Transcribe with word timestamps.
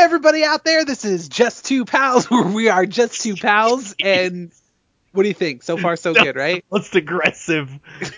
everybody 0.00 0.44
out 0.44 0.64
there. 0.64 0.86
This 0.86 1.04
is 1.04 1.28
Just 1.28 1.66
Two 1.66 1.84
Pals, 1.84 2.24
where 2.30 2.46
we 2.46 2.70
are 2.70 2.86
just 2.86 3.20
two 3.20 3.36
pals. 3.36 3.94
And 4.02 4.50
what 5.12 5.24
do 5.24 5.28
you 5.28 5.34
think? 5.34 5.62
So 5.62 5.76
far, 5.76 5.96
so 5.96 6.14
good, 6.14 6.36
right? 6.36 6.64
Most 6.72 6.96
aggressive, 6.96 7.70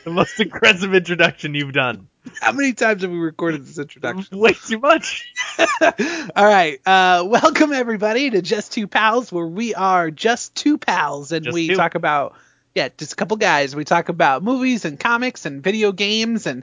the 0.05 0.11
most 0.11 0.39
aggressive 0.39 0.95
introduction 0.95 1.57
you've 1.57 1.73
done. 1.73 2.07
How 2.41 2.53
many 2.53 2.73
times 2.73 3.03
have 3.03 3.11
we 3.11 3.19
recorded 3.19 3.67
this 3.67 3.79
introduction? 3.81 4.39
Way 4.39 4.53
too 4.53 4.79
much. 4.79 5.29
All 5.59 6.47
right. 6.47 6.79
Uh, 6.87 7.25
welcome 7.27 7.73
everybody 7.73 8.31
to 8.31 8.43
Just 8.43 8.71
Two 8.71 8.87
Pals, 8.87 9.33
where 9.33 9.47
we 9.47 9.75
are 9.75 10.13
just 10.13 10.55
two 10.55 10.79
pals, 10.79 11.33
and 11.33 11.45
Just 11.47 11.55
we 11.55 11.67
two. 11.67 11.75
talk 11.75 11.97
about 11.97 12.37
yeah, 12.77 12.91
just 12.97 13.13
a 13.13 13.17
couple 13.17 13.37
guys. 13.39 13.75
We 13.75 13.85
talk 13.85 14.09
about 14.09 14.45
movies 14.45 14.85
and 14.85 15.01
comics 15.01 15.47
and 15.47 15.65
video 15.65 15.91
games 15.91 16.47
and 16.47 16.63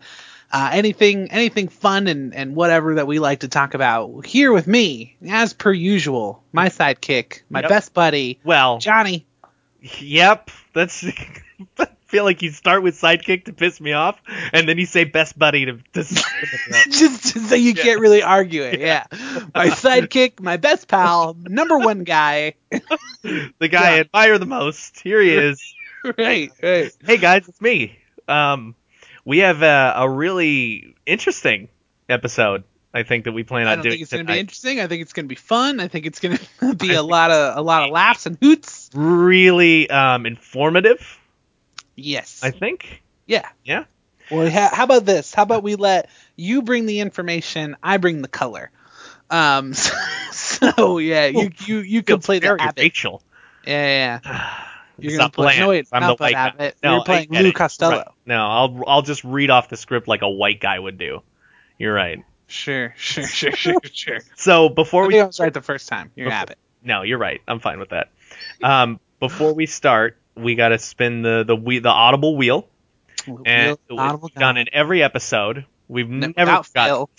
uh, 0.51 0.69
anything 0.73 1.31
anything 1.31 1.67
fun 1.67 2.07
and 2.07 2.33
and 2.33 2.55
whatever 2.55 2.95
that 2.95 3.07
we 3.07 3.19
like 3.19 3.41
to 3.41 3.47
talk 3.47 3.73
about. 3.73 4.25
Here 4.25 4.51
with 4.51 4.67
me, 4.67 5.15
as 5.27 5.53
per 5.53 5.71
usual, 5.71 6.43
my 6.51 6.69
sidekick, 6.69 7.41
my 7.49 7.61
Yep. 7.61 7.69
best 7.69 7.93
buddy, 7.93 8.39
Well, 8.43 8.79
Johnny. 8.79 9.25
yep. 9.99 10.49
That's. 10.73 11.05
I 11.77 11.87
feel 12.11 12.23
like 12.23 12.41
you 12.41 12.49
start 12.51 12.81
with 12.81 12.99
sidekick 12.99 13.45
to 13.45 13.53
piss 13.53 13.79
me 13.79 13.91
off, 13.93 14.19
and 14.53 14.67
then 14.67 14.77
you 14.79 14.85
say 14.87 15.03
best 15.03 15.37
buddy 15.37 15.65
to. 15.65 15.73
to 15.93 16.03
just 16.89 17.47
so 17.49 17.53
you 17.55 17.73
can't 17.75 17.99
really 17.99 18.23
argue 18.23 18.63
it. 18.63 18.79
Yeah. 18.79 19.03
My 19.53 19.67
sidekick, 19.67 20.39
my 20.39 20.57
best 20.57 20.87
pal, 20.87 21.35
number 21.43 21.77
one 21.77 22.03
guy. 22.05 22.55
the 22.71 23.67
guy 23.67 23.97
I 23.97 23.99
admire 23.99 24.37
the 24.39 24.45
most. 24.47 24.99
Here 25.01 25.21
he 25.21 25.31
is. 25.35 25.61
right, 26.17 26.49
right. 26.63 26.91
hey 27.05 27.17
guys, 27.17 27.47
it's 27.47 27.61
me. 27.61 27.99
Um, 28.27 28.73
we 29.25 29.39
have 29.39 29.61
a, 29.61 29.93
a 29.97 30.09
really 30.09 30.95
interesting 31.05 31.69
episode. 32.07 32.63
I 32.93 33.03
think 33.03 33.25
that 33.25 33.33
we 33.33 33.43
plan 33.43 33.67
I 33.67 33.73
on 33.73 33.77
don't 33.77 33.83
doing 33.83 33.91
think 33.93 34.01
it's 34.01 34.11
going 34.11 34.25
to 34.25 34.33
be 34.33 34.39
interesting. 34.39 34.79
I 34.79 34.87
think 34.87 35.03
it's 35.03 35.13
going 35.13 35.25
to 35.25 35.29
be 35.29 35.35
fun. 35.35 35.79
I 35.79 35.87
think 35.87 36.07
it's 36.07 36.19
going 36.19 36.39
to 36.59 36.75
be 36.75 36.93
a 36.93 37.03
lot 37.03 37.29
of 37.29 37.57
a 37.57 37.61
lot 37.61 37.83
of 37.83 37.91
laughs 37.91 38.25
and 38.25 38.37
hoots. 38.41 38.89
really 38.93 39.89
um, 39.89 40.25
informative. 40.25 41.19
Yes. 41.95 42.41
I 42.43 42.51
think. 42.51 43.03
yeah. 43.27 43.47
Yeah. 43.63 43.85
Well, 44.31 44.49
ha- 44.49 44.71
how 44.73 44.83
about 44.83 45.05
this? 45.05 45.33
How 45.33 45.43
about 45.43 45.63
we 45.63 45.75
let 45.75 46.09
you 46.35 46.61
bring 46.61 46.85
the 46.85 46.99
information, 46.99 47.75
I 47.81 47.97
bring 47.97 48.21
the 48.21 48.27
color. 48.27 48.71
Um. 49.29 49.73
So, 50.31 50.99
yeah, 50.99 51.25
you 51.25 51.49
you 51.65 51.79
you 51.79 52.03
can 52.03 52.19
play 52.19 52.39
the 52.39 52.47
very 52.47 52.59
Abbott. 52.59 52.81
Rachel. 52.81 53.21
Yeah, 53.65 54.19
yeah. 54.23 54.55
You're 55.01 55.11
It's 55.13 55.19
not 55.19 55.33
play. 55.33 55.45
bland. 55.45 55.59
No, 55.59 55.69
wait, 55.69 55.87
I'm 55.91 56.01
not 56.01 56.17
the 56.17 56.23
white 56.23 56.33
guy. 56.33 56.73
No, 56.83 56.95
You're 56.95 57.03
playing 57.03 57.27
Lou 57.31 57.49
it. 57.49 57.55
Costello. 57.55 57.91
Right. 57.97 58.07
No, 58.25 58.45
I'll 58.45 58.83
I'll 58.87 59.01
just 59.01 59.23
read 59.23 59.49
off 59.49 59.69
the 59.69 59.77
script 59.77 60.07
like 60.07 60.21
a 60.21 60.29
white 60.29 60.59
guy 60.59 60.77
would 60.79 60.97
do. 60.97 61.21
You're 61.77 61.93
right. 61.93 62.23
Sure, 62.47 62.93
sure, 62.97 63.27
sure, 63.27 63.51
sure, 63.51 63.75
sure. 63.91 64.19
So 64.35 64.69
before 64.69 65.07
we 65.07 65.19
I 65.19 65.25
was 65.25 65.39
right 65.39 65.53
the 65.53 65.61
first 65.61 65.87
time. 65.87 66.11
You're 66.15 66.27
Before- 66.27 66.41
Abbott. 66.41 66.57
No, 66.83 67.01
you're 67.03 67.17
right. 67.19 67.41
I'm 67.47 67.59
fine 67.59 67.79
with 67.79 67.89
that. 67.89 68.09
Um, 68.63 68.99
before 69.19 69.53
we 69.53 69.65
start, 69.65 70.17
we 70.35 70.55
got 70.55 70.69
to 70.69 70.79
spin 70.79 71.21
the 71.21 71.43
the 71.45 71.55
we, 71.55 71.79
the 71.79 71.89
audible 71.89 72.37
wheel, 72.37 72.67
and 73.45 73.77
Wheel- 73.89 73.99
audible 73.99 74.29
we've 74.33 74.39
done 74.39 74.57
in 74.57 74.67
every 74.73 75.03
episode. 75.03 75.65
We've 75.87 76.09
No- 76.09 76.31
never 76.35 76.61
got. 76.73 77.09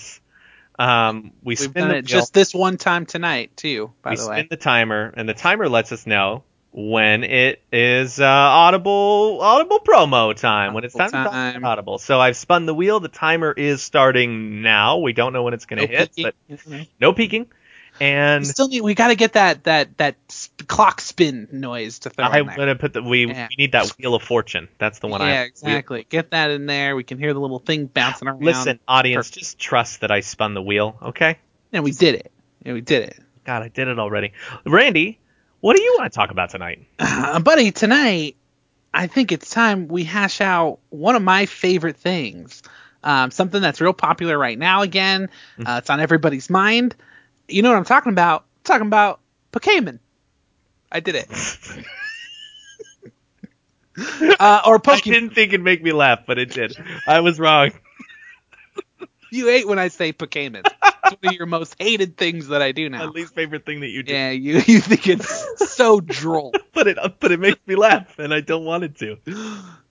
Um, 0.78 1.32
we 1.42 1.50
We've 1.52 1.58
spin 1.58 1.88
the 1.88 1.94
it 1.96 1.96
wheel, 1.96 2.02
just 2.02 2.32
this 2.32 2.54
one 2.54 2.78
time 2.78 3.04
tonight 3.04 3.54
too. 3.56 3.92
By 4.02 4.10
we 4.10 4.16
the 4.16 4.22
spin 4.22 4.46
the 4.50 4.56
timer, 4.56 5.12
and 5.14 5.28
the 5.28 5.34
timer 5.34 5.68
lets 5.68 5.92
us 5.92 6.06
know 6.06 6.42
when 6.72 7.24
it 7.24 7.62
is 7.72 8.20
uh, 8.20 8.24
audible 8.26 9.38
audible 9.40 9.80
promo 9.80 10.34
time. 10.34 10.72
when 10.74 10.84
it's 10.84 10.94
time, 10.94 11.10
Audible 11.14 11.30
to 11.30 11.52
talk 11.52 11.64
audible. 11.64 11.98
So 11.98 12.20
I've 12.20 12.36
spun 12.36 12.66
the 12.66 12.74
wheel. 12.74 13.00
The 13.00 13.08
timer 13.08 13.52
is 13.52 13.82
starting 13.82 14.62
now. 14.62 14.98
We 14.98 15.12
don't 15.12 15.32
know 15.32 15.42
when 15.42 15.54
it's 15.54 15.66
going 15.66 15.80
to 15.80 15.86
hit, 15.86 16.14
peeking. 16.14 16.32
but 16.48 16.86
no 17.00 17.12
peeking. 17.12 17.42
we 17.98 18.06
And 18.06 18.46
still 18.46 18.68
need. 18.68 18.82
We 18.82 18.94
got 18.94 19.08
to 19.08 19.14
get 19.16 19.34
that 19.34 19.64
that 19.64 19.96
that 19.98 20.16
clock 20.68 21.00
spin 21.00 21.48
noise 21.52 22.00
to 22.00 22.10
throw 22.10 22.24
I'm 22.24 22.46
gonna 22.46 22.76
put 22.76 22.92
the 22.92 23.02
we, 23.02 23.26
Yeah. 23.26 23.48
we 23.50 23.56
need 23.64 23.72
that 23.72 23.88
wheel 23.98 24.14
of 24.14 24.22
fortune. 24.22 24.68
That's 24.78 25.00
the 25.00 25.08
one 25.08 25.20
I 25.22 25.30
yeah, 25.32 25.42
exactly. 25.42 26.06
Get 26.08 26.30
that 26.30 26.50
in 26.50 26.66
there. 26.66 26.94
We 26.96 27.04
can 27.04 27.18
hear 27.18 27.34
the 27.34 27.40
little 27.40 27.58
thing 27.58 27.86
bouncing 27.86 28.28
around. 28.28 28.42
Listen, 28.42 28.80
audience, 28.88 29.28
Perfect. 29.28 29.38
just 29.38 29.58
trust 29.58 30.00
that 30.02 30.10
I 30.10 30.20
spun 30.20 30.54
the 30.54 30.62
wheel, 30.62 30.96
okay? 31.02 31.38
and 31.72 31.84
we 31.84 31.92
did 31.92 32.16
it. 32.16 32.32
Yeah, 32.64 32.72
we 32.72 32.80
did 32.80 33.04
it. 33.04 33.18
God, 33.44 33.62
I 33.62 33.68
did 33.68 33.86
it 33.86 33.98
already. 34.00 34.32
Randy, 34.66 35.19
what 35.60 35.76
do 35.76 35.82
you 35.82 35.96
want 35.98 36.12
to 36.12 36.16
talk 36.16 36.30
about 36.30 36.50
tonight? 36.50 36.86
Uh, 36.98 37.40
buddy, 37.40 37.70
tonight 37.70 38.36
I 38.92 39.06
think 39.06 39.32
it's 39.32 39.50
time 39.50 39.88
we 39.88 40.04
hash 40.04 40.40
out 40.40 40.78
one 40.90 41.16
of 41.16 41.22
my 41.22 41.46
favorite 41.46 41.96
things. 41.96 42.62
Um, 43.02 43.30
something 43.30 43.62
that's 43.62 43.80
real 43.80 43.94
popular 43.94 44.36
right 44.36 44.58
now 44.58 44.82
again. 44.82 45.30
Uh, 45.58 45.76
it's 45.78 45.88
on 45.90 46.00
everybody's 46.00 46.50
mind. 46.50 46.94
You 47.48 47.62
know 47.62 47.70
what 47.70 47.78
I'm 47.78 47.84
talking 47.84 48.12
about? 48.12 48.42
I'm 48.42 48.64
talking 48.64 48.86
about 48.86 49.20
Pokemon. 49.52 50.00
I 50.92 51.00
did 51.00 51.14
it. 51.14 51.30
uh, 54.38 54.62
or 54.66 54.74
I 54.74 54.78
Pokemon. 54.78 55.02
didn't 55.04 55.30
think 55.30 55.52
it'd 55.52 55.64
make 55.64 55.82
me 55.82 55.92
laugh, 55.92 56.20
but 56.26 56.38
it 56.38 56.50
did. 56.50 56.76
I 57.06 57.20
was 57.20 57.38
wrong. 57.38 57.70
You 59.30 59.46
hate 59.46 59.68
when 59.68 59.78
I 59.78 59.88
say 59.88 60.12
Pokemon. 60.12 60.66
It's 61.04 61.12
one 61.22 61.30
of 61.32 61.36
your 61.36 61.46
most 61.46 61.76
hated 61.78 62.16
things 62.16 62.48
that 62.48 62.62
I 62.62 62.72
do 62.72 62.88
My 62.90 62.98
now. 62.98 63.10
least 63.10 63.34
favorite 63.34 63.64
thing 63.66 63.80
that 63.80 63.88
you 63.88 64.02
do. 64.02 64.12
Yeah, 64.12 64.30
you 64.30 64.54
you 64.66 64.80
think 64.80 65.06
it's 65.08 65.72
so 65.74 66.00
droll. 66.00 66.52
But 66.72 66.86
it 66.88 66.98
but 67.20 67.30
it 67.32 67.40
makes 67.40 67.60
me 67.66 67.74
laugh, 67.74 68.18
and 68.18 68.32
I 68.32 68.40
don't 68.40 68.64
want 68.64 68.84
it 68.84 68.96
to. 68.98 69.18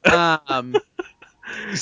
Um, 0.05 0.75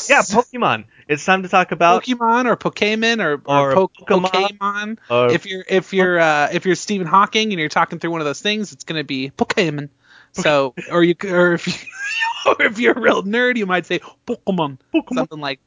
Yeah, 0.09 0.21
Pokemon. 0.21 0.85
It's 1.09 1.25
time 1.25 1.43
to 1.43 1.49
talk 1.49 1.73
about 1.73 2.03
Pokemon 2.03 2.45
or 2.45 2.55
Pokemon 2.55 3.21
or 3.21 3.41
or, 3.45 3.71
Or 3.73 3.73
po- 3.87 4.05
Pokemon. 4.05 4.57
Pokemon. 4.57 4.97
or 5.09 5.29
if 5.31 5.45
you're 5.45 5.63
if 5.67 5.91
you're 5.93 6.17
uh, 6.19 6.49
if 6.53 6.65
you're 6.65 6.75
Stephen 6.75 7.05
Hawking 7.05 7.51
and 7.51 7.59
you're 7.59 7.67
talking 7.67 7.99
through 7.99 8.11
one 8.11 8.21
of 8.21 8.25
those 8.25 8.41
things, 8.41 8.71
it's 8.71 8.85
gonna 8.85 9.03
be 9.03 9.29
Pokemon. 9.31 9.89
So 10.33 10.73
or 10.89 11.03
you 11.03 11.15
or 11.25 11.53
if 11.53 11.67
you 11.67 11.73
or 12.45 12.61
if 12.61 12.79
you're 12.79 12.93
a 12.93 12.99
real 12.99 13.23
nerd, 13.23 13.57
you 13.57 13.65
might 13.65 13.85
say 13.85 13.99
Pokemon, 14.25 14.77
Pokemon. 14.93 15.15
something 15.15 15.39
like 15.39 15.59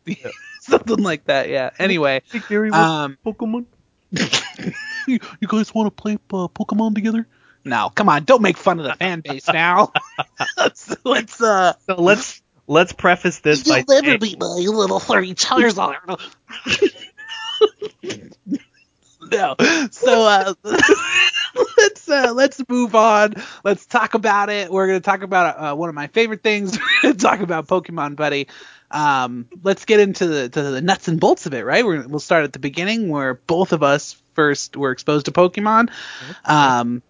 something 0.70 1.02
like 1.02 1.24
that. 1.26 1.48
Yeah. 1.48 1.70
Anyway, 1.78 2.22
Big 2.32 2.44
theory 2.44 2.70
um, 2.70 3.18
Pokemon. 3.24 3.66
you, 5.06 5.18
you 5.40 5.48
guys 5.48 5.74
want 5.74 5.86
to 5.86 6.02
play 6.02 6.14
uh, 6.14 6.48
Pokemon 6.48 6.94
together? 6.94 7.26
No, 7.64 7.90
come 7.94 8.08
on, 8.08 8.24
don't 8.24 8.42
make 8.42 8.56
fun 8.56 8.78
of 8.78 8.86
the 8.86 8.94
fan 8.94 9.20
base 9.20 9.46
now. 9.48 9.92
let's, 10.56 10.96
let's 11.04 11.42
uh. 11.42 11.74
So 11.86 11.96
let's 11.96 12.42
let's 12.66 12.92
preface 12.92 13.40
this 13.40 13.68
by 13.68 13.78
You'll 13.78 14.02
never 14.02 14.06
saying, 14.06 14.18
be 14.20 14.36
my 14.40 14.46
little 14.46 15.00
furry 15.00 15.34
Charizard. 15.34 16.20
no. 19.30 19.56
So 19.90 20.26
uh, 20.26 20.54
let's 21.76 22.08
uh, 22.08 22.32
let's 22.34 22.62
move 22.68 22.94
on. 22.94 23.34
Let's 23.64 23.86
talk 23.86 24.14
about 24.14 24.50
it. 24.50 24.70
We're 24.70 24.86
gonna 24.86 25.00
talk 25.00 25.22
about 25.22 25.58
uh, 25.58 25.74
one 25.76 25.88
of 25.88 25.94
my 25.94 26.06
favorite 26.08 26.42
things. 26.42 26.78
We're 27.02 27.10
gonna 27.10 27.14
talk 27.14 27.40
about 27.40 27.66
Pokemon, 27.66 28.16
buddy. 28.16 28.48
Um, 28.90 29.46
let's 29.62 29.84
get 29.84 30.00
into 30.00 30.26
the 30.26 30.48
to 30.48 30.62
the 30.62 30.80
nuts 30.80 31.08
and 31.08 31.20
bolts 31.20 31.46
of 31.46 31.54
it, 31.54 31.64
right? 31.64 31.84
We're, 31.84 32.06
we'll 32.06 32.20
start 32.20 32.44
at 32.44 32.52
the 32.52 32.58
beginning 32.58 33.08
where 33.08 33.34
both 33.34 33.72
of 33.72 33.82
us 33.82 34.20
first 34.34 34.76
were 34.76 34.90
exposed 34.90 35.26
to 35.26 35.32
Pokemon. 35.32 35.90
Um, 36.44 37.02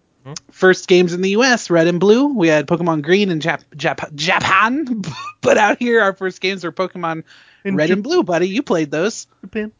first 0.51 0.87
games 0.87 1.13
in 1.13 1.21
the 1.21 1.31
U.S. 1.31 1.69
Red 1.69 1.87
and 1.87 1.99
Blue. 1.99 2.27
We 2.27 2.47
had 2.47 2.67
Pokemon 2.67 3.01
Green 3.01 3.31
in 3.31 3.39
Jap- 3.39 3.63
Jap- 3.75 4.13
Japan, 4.13 5.01
but 5.41 5.57
out 5.57 5.79
here 5.79 6.01
our 6.01 6.13
first 6.13 6.41
games 6.41 6.63
were 6.63 6.71
Pokemon 6.71 7.23
In 7.63 7.75
Red 7.75 7.89
and 7.89 8.03
Blue, 8.03 8.23
buddy. 8.23 8.47
You 8.47 8.61
played 8.61 8.91
those. 8.91 9.27
Japan. 9.41 9.71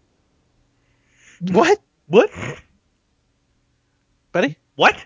What, 1.41 1.79
What? 2.07 2.31
Buddy? 4.31 4.57
What? 4.75 5.03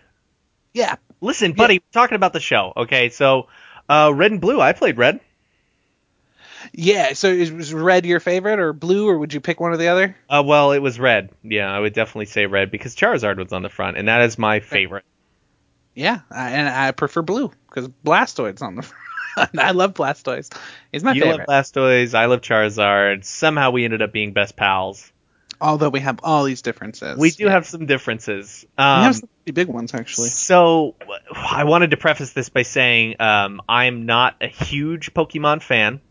Yeah. 0.73 0.95
Listen, 1.21 1.53
buddy, 1.53 1.79
we're 1.79 2.01
talking 2.01 2.15
about 2.15 2.33
the 2.33 2.39
show. 2.39 2.73
Okay, 2.75 3.09
so 3.09 3.47
uh, 3.89 4.11
red 4.13 4.31
and 4.31 4.41
blue. 4.41 4.61
I 4.61 4.73
played 4.73 4.97
red. 4.97 5.19
Yeah. 6.73 7.13
So 7.13 7.27
is, 7.27 7.51
was 7.51 7.73
Red 7.73 8.05
your 8.05 8.19
favorite, 8.19 8.59
or 8.59 8.73
Blue, 8.73 9.07
or 9.07 9.17
would 9.17 9.33
you 9.33 9.39
pick 9.39 9.59
one 9.59 9.71
or 9.71 9.77
the 9.77 9.87
other? 9.87 10.15
Uh, 10.29 10.43
well, 10.45 10.71
it 10.71 10.79
was 10.79 10.99
red. 10.99 11.29
Yeah, 11.43 11.71
I 11.71 11.79
would 11.79 11.93
definitely 11.93 12.25
say 12.25 12.45
red 12.45 12.71
because 12.71 12.95
Charizard 12.95 13.37
was 13.37 13.53
on 13.53 13.61
the 13.61 13.69
front, 13.69 13.97
and 13.97 14.07
that 14.07 14.21
is 14.21 14.37
my 14.37 14.59
favorite. 14.59 15.05
Yeah, 15.93 16.19
I, 16.29 16.51
and 16.51 16.67
I 16.67 16.91
prefer 16.91 17.21
Blue 17.21 17.51
because 17.69 17.87
Blastoise's 17.87 18.61
on 18.61 18.75
the 18.75 18.81
front. 19.33 19.57
I 19.57 19.71
love 19.71 19.93
Blastoise. 19.93 20.53
He's 20.91 21.03
my 21.03 21.13
you 21.13 21.21
favorite. 21.21 21.47
love 21.47 21.65
Blastoise. 21.65 22.13
I 22.13 22.25
love 22.25 22.41
Charizard. 22.41 23.23
Somehow 23.23 23.71
we 23.71 23.85
ended 23.85 24.01
up 24.01 24.11
being 24.11 24.33
best 24.33 24.55
pals. 24.55 25.11
Although 25.61 25.89
we 25.89 26.01
have 26.01 26.19
all 26.23 26.43
these 26.43 26.61
differences. 26.61 27.17
We 27.17 27.31
do 27.31 27.47
have 27.47 27.65
some 27.65 27.85
differences. 27.85 28.65
We 28.77 28.83
Um, 28.83 29.03
have 29.03 29.15
some 29.15 29.29
pretty 29.43 29.53
big 29.53 29.67
ones 29.67 29.93
actually. 29.93 30.29
So 30.29 30.95
I 31.33 31.63
wanted 31.63 31.91
to 31.91 31.97
preface 31.97 32.33
this 32.33 32.49
by 32.49 32.63
saying 32.63 33.15
um, 33.21 33.61
I'm 33.67 34.05
not 34.05 34.35
a 34.41 34.47
huge 34.47 35.13
Pokemon 35.13 35.61
fan. 35.61 36.01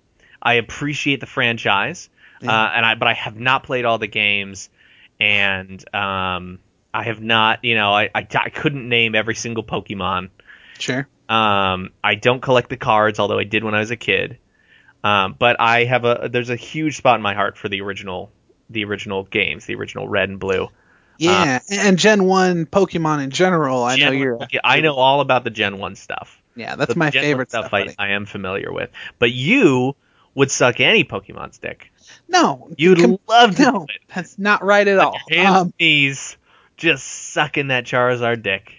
I 0.42 0.54
appreciate 0.54 1.20
the 1.20 1.26
franchise, 1.26 2.08
Yeah. 2.40 2.50
uh, 2.52 2.70
and 2.74 2.84
I 2.86 2.94
but 2.94 3.08
I 3.08 3.14
have 3.14 3.38
not 3.38 3.64
played 3.64 3.84
all 3.84 3.98
the 3.98 4.06
games, 4.06 4.68
and 5.20 5.82
um, 5.94 6.58
I 6.92 7.04
have 7.04 7.20
not. 7.20 7.64
You 7.64 7.74
know, 7.76 7.92
I, 7.94 8.10
I 8.14 8.26
I 8.34 8.48
couldn't 8.50 8.88
name 8.88 9.14
every 9.14 9.34
single 9.34 9.64
Pokemon. 9.64 10.30
Sure. 10.78 11.08
Um, 11.28 11.90
I 12.02 12.16
don't 12.16 12.40
collect 12.40 12.68
the 12.68 12.76
cards, 12.76 13.18
although 13.18 13.38
I 13.38 13.44
did 13.44 13.64
when 13.64 13.74
I 13.74 13.78
was 13.80 13.90
a 13.90 13.96
kid. 13.96 14.38
Um, 15.02 15.34
but 15.38 15.60
I 15.60 15.84
have 15.84 16.04
a 16.04 16.28
there's 16.30 16.50
a 16.50 16.56
huge 16.56 16.96
spot 16.96 17.16
in 17.16 17.22
my 17.22 17.34
heart 17.34 17.56
for 17.56 17.68
the 17.68 17.80
original 17.80 18.30
the 18.74 18.84
original 18.84 19.24
games, 19.24 19.64
the 19.66 19.74
original 19.76 20.06
Red 20.08 20.28
and 20.28 20.38
Blue. 20.38 20.68
Yeah, 21.16 21.60
and 21.70 21.96
Gen 21.98 22.24
One 22.24 22.66
Pokemon 22.66 23.22
in 23.24 23.30
general. 23.30 23.82
I 23.84 23.96
know 23.96 24.10
you're. 24.10 24.36
one- 24.36 24.48
I 24.62 24.80
know 24.80 24.94
all 24.94 25.20
about 25.20 25.44
the 25.44 25.50
Gen 25.50 25.78
One 25.78 25.94
stuff. 25.96 26.40
Yeah, 26.56 26.76
that's 26.76 26.94
my 26.96 27.10
Gen 27.10 27.22
favorite 27.22 27.48
stuff. 27.50 27.72
I. 27.72 27.94
I 27.98 28.08
am 28.10 28.26
familiar 28.26 28.72
with, 28.72 28.90
but 29.18 29.30
you 29.32 29.94
would 30.34 30.50
suck 30.50 30.80
any 30.80 31.04
Pokemon's 31.04 31.58
dick. 31.58 31.90
No, 32.28 32.68
You'd 32.76 32.98
com- 32.98 33.18
love 33.28 33.56
to 33.56 33.62
no, 33.62 33.72
do 33.72 33.84
it. 33.84 34.00
that's 34.14 34.38
not 34.38 34.62
right 34.64 34.86
at 34.86 34.98
all. 34.98 35.16
Hands 35.30 35.56
Um, 35.56 35.74
knees, 35.80 36.36
just 36.76 37.06
sucking 37.06 37.68
that 37.68 37.84
Charizard 37.84 38.42
dick, 38.42 38.72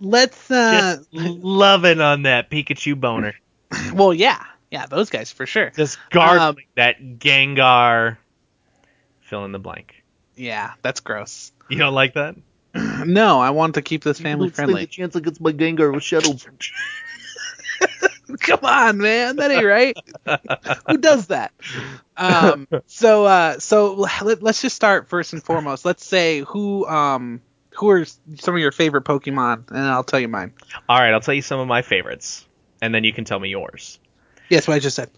let's. 0.00 0.50
Uh, 0.50 0.96
just 0.96 1.12
loving 1.12 2.00
on 2.00 2.22
that 2.22 2.50
Pikachu 2.50 2.98
boner, 2.98 3.34
well, 3.94 4.12
yeah, 4.12 4.42
yeah, 4.72 4.86
those 4.86 5.08
guys 5.10 5.30
for 5.30 5.46
sure. 5.46 5.70
just 5.70 5.98
gargling 6.10 6.40
Um, 6.40 6.56
that 6.74 7.00
Gengar. 7.18 8.16
Fill 9.26 9.44
in 9.44 9.50
the 9.50 9.58
blank. 9.58 10.04
Yeah, 10.36 10.74
that's 10.82 11.00
gross. 11.00 11.50
You 11.68 11.78
don't 11.78 11.94
like 11.94 12.14
that? 12.14 12.36
No, 13.06 13.40
I 13.40 13.50
want 13.50 13.74
to 13.74 13.82
keep 13.82 14.04
this 14.04 14.20
family 14.20 14.50
friendly. 14.50 14.86
chance 14.86 15.16
against 15.16 15.40
my 15.40 15.52
Gengar 15.52 15.94
with 15.94 16.02
Shadow. 16.02 16.34
Come 18.40 18.60
on, 18.62 18.98
man, 18.98 19.36
that 19.36 19.50
ain't 19.50 19.64
right. 19.64 19.96
Who 20.88 20.98
does 20.98 21.28
that? 21.28 21.52
Um, 22.16 22.68
so, 22.86 23.24
uh, 23.24 23.58
so 23.58 24.06
let, 24.22 24.42
let's 24.42 24.60
just 24.60 24.76
start 24.76 25.08
first 25.08 25.32
and 25.32 25.42
foremost. 25.42 25.84
Let's 25.84 26.04
say 26.04 26.40
who, 26.40 26.86
um, 26.86 27.40
who 27.76 27.90
are 27.90 28.04
some 28.04 28.54
of 28.54 28.60
your 28.60 28.72
favorite 28.72 29.04
Pokemon, 29.04 29.70
and 29.70 29.78
I'll 29.78 30.04
tell 30.04 30.20
you 30.20 30.28
mine. 30.28 30.52
All 30.88 30.98
right, 30.98 31.12
I'll 31.12 31.20
tell 31.20 31.34
you 31.34 31.42
some 31.42 31.60
of 31.60 31.68
my 31.68 31.82
favorites, 31.82 32.46
and 32.82 32.94
then 32.94 33.04
you 33.04 33.12
can 33.12 33.24
tell 33.24 33.40
me 33.40 33.48
yours. 33.48 33.98
Yes, 34.48 34.68
what 34.68 34.74
I 34.74 34.80
just 34.80 34.96
said. 34.96 35.10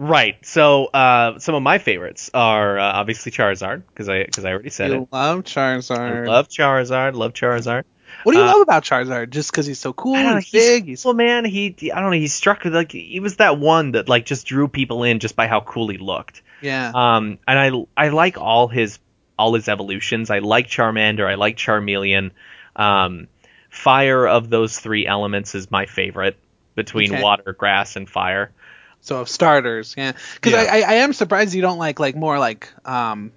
Right. 0.00 0.36
So 0.46 0.86
uh, 0.86 1.40
some 1.40 1.56
of 1.56 1.62
my 1.64 1.78
favorites 1.78 2.30
are 2.32 2.78
uh, 2.78 2.82
obviously 2.92 3.32
Charizard 3.32 3.82
because 3.88 4.08
I 4.08 4.22
because 4.22 4.44
I 4.44 4.52
already 4.52 4.70
said 4.70 4.90
You 4.92 5.02
it. 5.02 5.08
love 5.10 5.38
I 5.40 5.42
Charizard. 5.42 6.26
love 6.26 6.48
Charizard. 6.48 7.14
Love 7.14 7.32
Charizard. 7.32 7.82
what 8.22 8.32
do 8.32 8.38
you 8.38 8.44
uh, 8.44 8.46
love 8.46 8.60
about 8.62 8.84
Charizard? 8.84 9.30
Just 9.30 9.50
because 9.50 9.66
he's 9.66 9.80
so 9.80 9.92
cool, 9.92 10.14
I 10.14 10.22
know, 10.22 10.36
he's 10.36 10.50
big, 10.52 10.84
he's 10.86 11.04
well, 11.04 11.14
man. 11.14 11.44
He 11.44 11.74
I 11.92 12.00
don't 12.00 12.10
know. 12.10 12.16
He 12.16 12.28
struck 12.28 12.62
with 12.62 12.76
like 12.76 12.92
he 12.92 13.18
was 13.18 13.36
that 13.36 13.58
one 13.58 13.90
that 13.92 14.08
like 14.08 14.24
just 14.24 14.46
drew 14.46 14.68
people 14.68 15.02
in 15.02 15.18
just 15.18 15.34
by 15.34 15.48
how 15.48 15.62
cool 15.62 15.88
he 15.88 15.98
looked. 15.98 16.42
yeah. 16.62 16.92
Um, 16.94 17.38
and 17.48 17.58
I 17.58 18.04
I 18.06 18.10
like 18.10 18.38
all 18.38 18.68
his 18.68 19.00
all 19.36 19.52
his 19.54 19.68
evolutions. 19.68 20.30
I 20.30 20.38
like 20.38 20.68
Charmander. 20.68 21.26
I 21.28 21.34
like 21.34 21.56
Charmeleon. 21.56 22.30
Um, 22.76 23.26
fire 23.68 24.28
of 24.28 24.48
those 24.48 24.78
three 24.78 25.08
elements 25.08 25.56
is 25.56 25.72
my 25.72 25.86
favorite 25.86 26.38
between 26.76 27.12
Okay. 27.12 27.20
water, 27.22 27.52
grass, 27.52 27.96
and 27.96 28.08
fire. 28.08 28.52
So 29.00 29.20
of 29.20 29.28
starters, 29.28 29.94
yeah. 29.96 30.12
Because 30.34 30.52
Yeah. 30.52 30.70
I, 30.70 30.78
I 30.78 30.80
I 30.80 30.92
am 30.94 31.12
surprised 31.12 31.54
you 31.54 31.62
don't 31.62 31.78
like 31.78 31.98
like 32.00 32.16
more 32.16 32.38
like 32.38 32.68
um, 32.84 33.32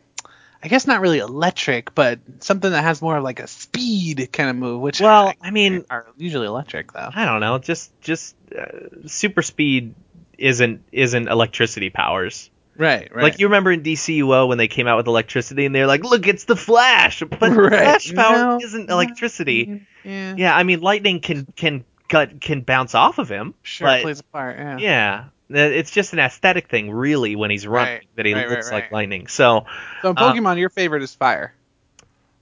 I 0.64 0.68
guess 0.68 0.86
not 0.86 1.02
really 1.02 1.20
electric, 1.20 1.96
but 1.96 2.20
something 2.40 2.72
that 2.72 2.84
has 2.84 3.02
more 3.02 3.18
of 3.18 3.24
like 3.24 3.40
a 3.40 3.48
speed 3.48 4.30
kind 4.32 4.50
of 4.50 4.56
move, 4.56 4.82
which 4.82 5.00
Well, 5.02 5.34
I 5.42 5.52
mean, 5.52 5.86
are 5.90 6.06
usually 6.18 6.48
electric 6.48 6.92
though. 6.94 7.10
I 7.14 7.26
don't 7.26 7.40
know. 7.42 7.58
Just 7.60 7.92
just 8.02 8.36
uh, 8.58 9.08
super 9.08 9.42
speed 9.42 9.96
isn't 10.38 10.84
isn't 10.92 11.28
electricity 11.28 11.90
powers. 11.90 12.50
Right, 12.78 13.14
right. 13.14 13.24
Like 13.24 13.40
you 13.40 13.48
remember 13.48 13.72
in 13.72 13.84
DCUO 13.84 14.48
when 14.48 14.58
they 14.58 14.68
came 14.68 14.88
out 14.88 14.98
with 14.98 15.06
electricity 15.08 15.66
and 15.66 15.76
they're 15.76 15.88
like, 15.88 16.04
"Look, 16.04 16.26
it's 16.28 16.46
the 16.46 16.56
Flash," 16.56 17.20
but 17.22 17.40
Right. 17.42 17.70
Flash 18.02 18.14
power 18.14 18.36
No. 18.36 18.60
isn't 18.62 18.90
electricity. 18.90 19.86
Yeah. 20.04 20.36
Yeah, 20.38 20.56
I 20.56 20.64
mean, 20.64 20.80
lightning 20.82 21.20
can 21.20 21.46
can 21.56 21.84
cut 22.10 22.40
can 22.42 22.62
bounce 22.62 22.96
off 22.96 23.20
of 23.20 23.30
him. 23.30 23.54
Sure, 23.62 23.88
plays 24.02 24.20
a 24.22 24.24
part. 24.24 24.58
Yeah. 24.58 24.78
Yeah, 24.80 25.24
it's 25.56 25.92
just 25.92 26.14
an 26.14 26.20
aesthetic 26.20 26.70
thing, 26.70 26.92
really, 26.92 27.36
when 27.36 27.52
he's 27.52 27.68
running 27.68 27.94
Right, 27.94 28.04
that 28.16 28.26
he 28.26 28.34
right, 28.34 28.46
looks 28.46 28.72
right, 28.72 28.72
like 28.72 28.92
lightning. 28.92 29.28
So, 29.28 29.66
So 30.04 30.10
in 30.12 30.16
Uh, 30.16 30.36
Pokemon, 30.36 30.60
your 30.60 30.70
favorite 30.70 31.02
is 31.04 31.16
fire. 31.16 31.56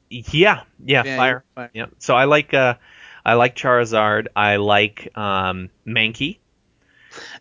yeah, 0.09 0.63
yeah, 0.83 1.03
Yeah, 1.03 1.15
fire. 1.15 1.43
fire. 1.55 1.71
Yeah. 1.73 1.87
So 1.99 2.15
I 2.15 2.25
like 2.25 2.53
uh, 2.53 2.75
I 3.25 3.33
like 3.35 3.55
Charizard. 3.55 4.27
I 4.35 4.57
like 4.57 5.15
um, 5.17 5.69
Mankey. 5.85 6.39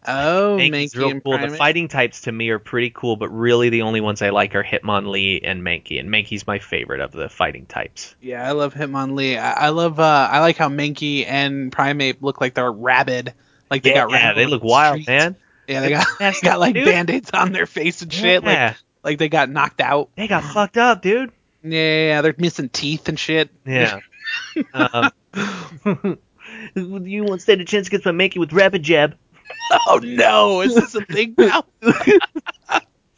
Oh, 0.06 0.60
Mankey's 0.60 0.94
Mankey 0.94 0.94
real 0.94 1.12
and 1.12 1.22
cool. 1.24 1.38
The 1.38 1.48
fighting 1.48 1.88
types 1.88 2.22
to 2.22 2.32
me 2.32 2.50
are 2.50 2.58
pretty 2.58 2.90
cool, 2.90 3.16
but 3.16 3.30
really 3.30 3.70
the 3.70 3.82
only 3.82 4.00
ones 4.02 4.20
I 4.22 4.28
like 4.30 4.54
are 4.54 4.62
Hitmonlee 4.62 5.40
and 5.42 5.62
Mankey, 5.62 5.98
and 6.00 6.10
Mankey's 6.10 6.46
my 6.46 6.58
favorite 6.58 7.00
of 7.00 7.12
the 7.12 7.28
fighting 7.30 7.64
types. 7.66 8.14
Yeah, 8.20 8.46
I 8.46 8.52
love 8.52 8.74
Hitmonlee. 8.74 9.38
I, 9.38 9.52
I 9.52 9.68
love. 9.70 10.00
Uh, 10.00 10.28
I 10.30 10.40
like 10.40 10.56
how 10.56 10.68
Mankey 10.68 11.24
and 11.26 11.70
Primeape 11.70 12.20
look 12.20 12.40
like 12.40 12.54
they're 12.54 12.72
rabid. 12.72 13.34
Like 13.70 13.82
they 13.82 13.92
yeah, 13.92 13.92
got 13.92 14.10
rabid 14.10 14.20
Yeah, 14.20 14.32
they 14.34 14.46
look 14.46 14.62
wild, 14.62 15.02
street. 15.02 15.06
man. 15.06 15.36
Yeah, 15.68 15.80
they 15.82 15.90
got 15.90 16.06
they 16.18 16.32
got 16.42 16.58
like 16.58 16.74
dude. 16.74 16.86
band-aids 16.86 17.30
on 17.32 17.52
their 17.52 17.66
face 17.66 18.00
and 18.02 18.12
shit. 18.12 18.42
Like 18.42 18.56
yeah, 18.56 18.74
like 19.04 19.18
they 19.18 19.28
got 19.28 19.50
knocked 19.50 19.80
out. 19.80 20.10
they 20.16 20.26
got 20.26 20.42
fucked 20.42 20.78
up, 20.78 21.02
dude. 21.02 21.30
Yeah, 21.62 21.70
yeah, 21.70 22.06
yeah, 22.06 22.22
they're 22.22 22.34
missing 22.38 22.70
teeth 22.70 23.08
and 23.08 23.18
shit. 23.18 23.50
Yeah. 23.66 24.00
um, 24.74 25.10
you 26.74 27.24
won't 27.24 27.42
stand 27.42 27.60
a 27.60 27.64
chance 27.64 27.88
against 27.88 28.06
my 28.06 28.12
Mankey 28.12 28.38
with 28.38 28.52
Rapid 28.52 28.82
Jab. 28.82 29.16
Oh 29.86 30.00
no, 30.02 30.62
is 30.62 30.74
this 30.74 30.94
a 30.94 31.02
thing 31.02 31.34
now? 31.36 31.64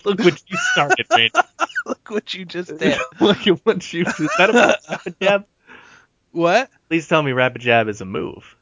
Look 0.04 0.18
what 0.18 0.42
you 0.46 0.56
started, 0.72 1.06
man. 1.10 1.30
Look 1.86 2.10
what 2.10 2.34
you 2.34 2.44
just 2.44 2.76
did. 2.78 2.98
Look 3.20 3.46
at 3.46 3.64
what 3.64 3.92
you 3.92 4.04
is 4.04 4.30
that 4.38 4.50
a 4.50 4.78
Rapid 4.90 5.16
Jab? 5.20 5.46
What? 6.32 6.70
Please 6.88 7.06
tell 7.06 7.22
me 7.22 7.32
Rapid 7.32 7.62
Jab 7.62 7.88
is 7.88 8.00
a 8.00 8.04
move. 8.04 8.56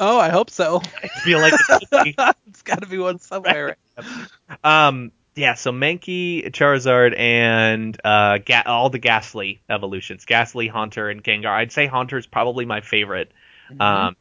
Oh, 0.00 0.18
I 0.18 0.30
hope 0.30 0.50
so. 0.50 0.80
I 1.02 1.08
feel 1.08 1.38
like 1.40 1.52
it 1.52 1.60
should 1.68 2.04
be. 2.04 2.14
it's 2.48 2.62
got 2.62 2.80
to 2.80 2.88
be 2.88 2.98
one 2.98 3.18
somewhere. 3.18 3.76
Right. 3.98 4.86
Um, 4.88 5.12
yeah, 5.36 5.54
so 5.54 5.72
Mankey, 5.72 6.50
Charizard, 6.50 7.16
and 7.18 8.00
uh, 8.02 8.38
Ga- 8.38 8.62
all 8.64 8.88
the 8.88 8.98
Gastly 8.98 9.60
evolutions. 9.68 10.24
Gastly, 10.24 10.68
Haunter, 10.68 11.10
and 11.10 11.22
Gengar. 11.22 11.50
I'd 11.50 11.70
say 11.70 11.86
Haunter's 11.86 12.26
probably 12.26 12.64
my 12.64 12.80
favorite. 12.80 13.30
Mm-hmm. 13.70 13.80
Um, 13.82 14.16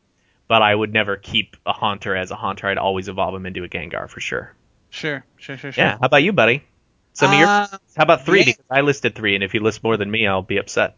but 0.50 0.62
I 0.62 0.76
would 0.76 0.92
never 0.92 1.16
keep 1.16 1.56
a 1.66 1.72
Haunter 1.72 2.14
as 2.16 2.32
a 2.32 2.36
Haunter. 2.36 2.68
I'd 2.68 2.78
always 2.78 3.08
evolve 3.08 3.34
him 3.36 3.46
into 3.46 3.64
a 3.64 3.70
Gengar 3.70 4.10
for 4.10 4.20
sure. 4.20 4.54
Sure, 4.90 5.24
sure, 5.38 5.58
sure, 5.58 5.72
sure. 5.72 5.84
Yeah. 5.84 5.92
How 5.94 6.06
about 6.08 6.24
you, 6.24 6.34
buddy? 6.34 6.64
Some 7.14 7.32
of 7.32 7.40
your. 7.40 7.48
Uh, 7.48 7.68
How 7.96 8.04
about 8.04 8.26
three? 8.26 8.40
yeah. 8.40 8.46
Because 8.46 8.66
I 8.70 8.82
listed 8.82 9.16
three, 9.16 9.36
and 9.36 9.44
if 9.44 9.54
you 9.54 9.62
list 9.62 9.82
more 9.84 9.96
than 9.98 10.12
me, 10.12 10.28
I'll 10.28 10.42
be 10.42 10.58
upset. 10.58 10.98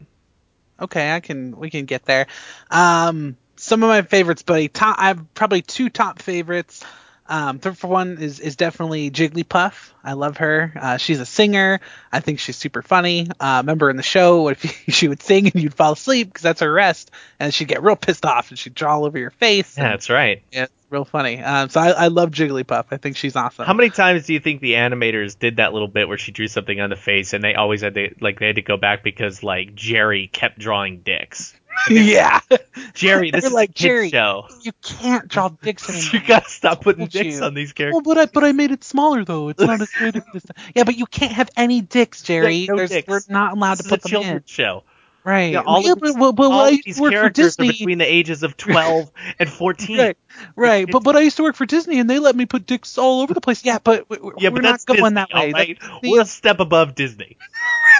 okay, 0.80 1.12
I 1.14 1.20
can 1.20 1.56
we 1.56 1.70
can 1.70 1.84
get 1.84 2.04
there. 2.04 2.26
Um, 2.70 3.36
some 3.62 3.82
of 3.84 3.88
my 3.88 4.02
favorites, 4.02 4.42
buddy. 4.42 4.68
Top, 4.68 4.96
I 4.98 5.08
have 5.08 5.34
probably 5.34 5.62
two 5.62 5.88
top 5.88 6.20
favorites. 6.20 6.84
Um, 7.28 7.60
third 7.60 7.78
for 7.78 7.86
one 7.86 8.18
is 8.18 8.40
is 8.40 8.56
definitely 8.56 9.10
Jigglypuff. 9.10 9.92
I 10.02 10.14
love 10.14 10.38
her. 10.38 10.72
Uh, 10.78 10.96
she's 10.96 11.20
a 11.20 11.24
singer. 11.24 11.80
I 12.10 12.18
think 12.18 12.40
she's 12.40 12.56
super 12.56 12.82
funny. 12.82 13.28
Uh, 13.38 13.62
remember 13.62 13.88
in 13.88 13.96
the 13.96 14.02
show 14.02 14.48
if 14.48 14.60
she 14.88 15.06
would 15.06 15.22
sing 15.22 15.46
and 15.46 15.62
you'd 15.62 15.74
fall 15.74 15.92
asleep 15.92 16.28
because 16.28 16.42
that's 16.42 16.60
her 16.60 16.72
rest, 16.72 17.12
and 17.38 17.54
she'd 17.54 17.68
get 17.68 17.82
real 17.84 17.94
pissed 17.94 18.26
off 18.26 18.50
and 18.50 18.58
she'd 18.58 18.74
draw 18.74 18.96
all 18.96 19.04
over 19.04 19.16
your 19.16 19.30
face. 19.30 19.78
Yeah, 19.78 19.90
that's 19.90 20.10
right. 20.10 20.42
Yeah, 20.50 20.64
it's 20.64 20.72
real 20.90 21.04
funny. 21.04 21.40
Um, 21.40 21.68
so 21.68 21.80
I, 21.80 21.90
I 21.90 22.08
love 22.08 22.32
Jigglypuff. 22.32 22.86
I 22.90 22.96
think 22.96 23.16
she's 23.16 23.36
awesome. 23.36 23.64
How 23.64 23.74
many 23.74 23.90
times 23.90 24.26
do 24.26 24.34
you 24.34 24.40
think 24.40 24.60
the 24.60 24.72
animators 24.72 25.38
did 25.38 25.56
that 25.56 25.72
little 25.72 25.88
bit 25.88 26.08
where 26.08 26.18
she 26.18 26.32
drew 26.32 26.48
something 26.48 26.80
on 26.80 26.90
the 26.90 26.96
face, 26.96 27.32
and 27.32 27.44
they 27.44 27.54
always 27.54 27.82
had 27.82 27.94
to 27.94 28.12
like 28.20 28.40
they 28.40 28.48
had 28.48 28.56
to 28.56 28.62
go 28.62 28.76
back 28.76 29.04
because 29.04 29.44
like 29.44 29.76
Jerry 29.76 30.26
kept 30.26 30.58
drawing 30.58 30.98
dicks. 30.98 31.54
Yeah. 31.90 32.40
Jerry, 32.94 33.30
this 33.30 33.44
is 33.44 33.52
like, 33.52 33.74
"Jerry, 33.74 34.10
show. 34.10 34.46
You 34.62 34.72
can't 34.82 35.28
draw 35.28 35.48
dicks 35.62 35.88
anymore. 35.88 36.10
you 36.12 36.26
gotta 36.26 36.48
stop 36.48 36.82
putting 36.82 37.06
dicks 37.06 37.36
you. 37.36 37.42
on 37.44 37.54
these 37.54 37.72
characters. 37.72 38.02
Well, 38.04 38.14
but 38.14 38.18
I 38.18 38.26
but 38.26 38.44
I 38.44 38.52
made 38.52 38.70
it 38.70 38.84
smaller 38.84 39.24
though. 39.24 39.48
It's 39.48 39.60
not 39.60 39.80
as 39.80 39.90
good 39.98 40.16
as 40.16 40.22
this. 40.32 40.44
Yeah, 40.74 40.84
but 40.84 40.96
you 40.96 41.06
can't 41.06 41.32
have 41.32 41.50
any 41.56 41.80
dicks, 41.80 42.22
Jerry. 42.22 42.66
no 42.68 42.86
dicks. 42.86 43.08
We're 43.08 43.20
not 43.28 43.52
allowed 43.56 43.78
this 43.78 43.86
to 43.86 43.90
put 43.90 44.02
them 44.02 44.14
in. 44.16 44.22
children's 44.22 44.50
show. 44.50 44.84
Right. 45.24 45.52
Yeah, 45.52 45.60
all 45.60 45.80
yeah, 45.82 45.92
of 45.92 46.00
these, 46.00 46.16
but, 46.16 46.32
but, 46.32 46.50
all 46.50 46.66
of 46.66 46.80
these 46.84 46.98
characters 46.98 47.16
are 47.16 47.30
Disney. 47.30 47.68
between 47.68 47.98
the 47.98 48.12
ages 48.12 48.42
of 48.42 48.56
12 48.56 49.08
and 49.38 49.48
14. 49.48 49.96
Right, 49.96 50.16
right. 50.56 50.88
But 50.90 51.04
but 51.04 51.14
I 51.14 51.20
used 51.20 51.36
to 51.36 51.44
work 51.44 51.54
for 51.54 51.64
Disney, 51.64 52.00
and 52.00 52.10
they 52.10 52.18
let 52.18 52.34
me 52.34 52.44
put 52.44 52.66
dicks 52.66 52.98
all 52.98 53.20
over 53.20 53.32
the 53.32 53.40
place. 53.40 53.64
Yeah, 53.64 53.78
but 53.84 54.06
Yeah, 54.10 54.48
we're 54.48 54.60
but 54.60 54.62
not 54.64 54.84
going 54.84 54.98
Disney, 54.98 55.14
that 55.14 55.28
way. 55.32 55.52
right? 55.52 55.78
We're 56.02 56.22
a 56.22 56.24
step 56.24 56.58
above 56.58 56.96
Disney. 56.96 57.36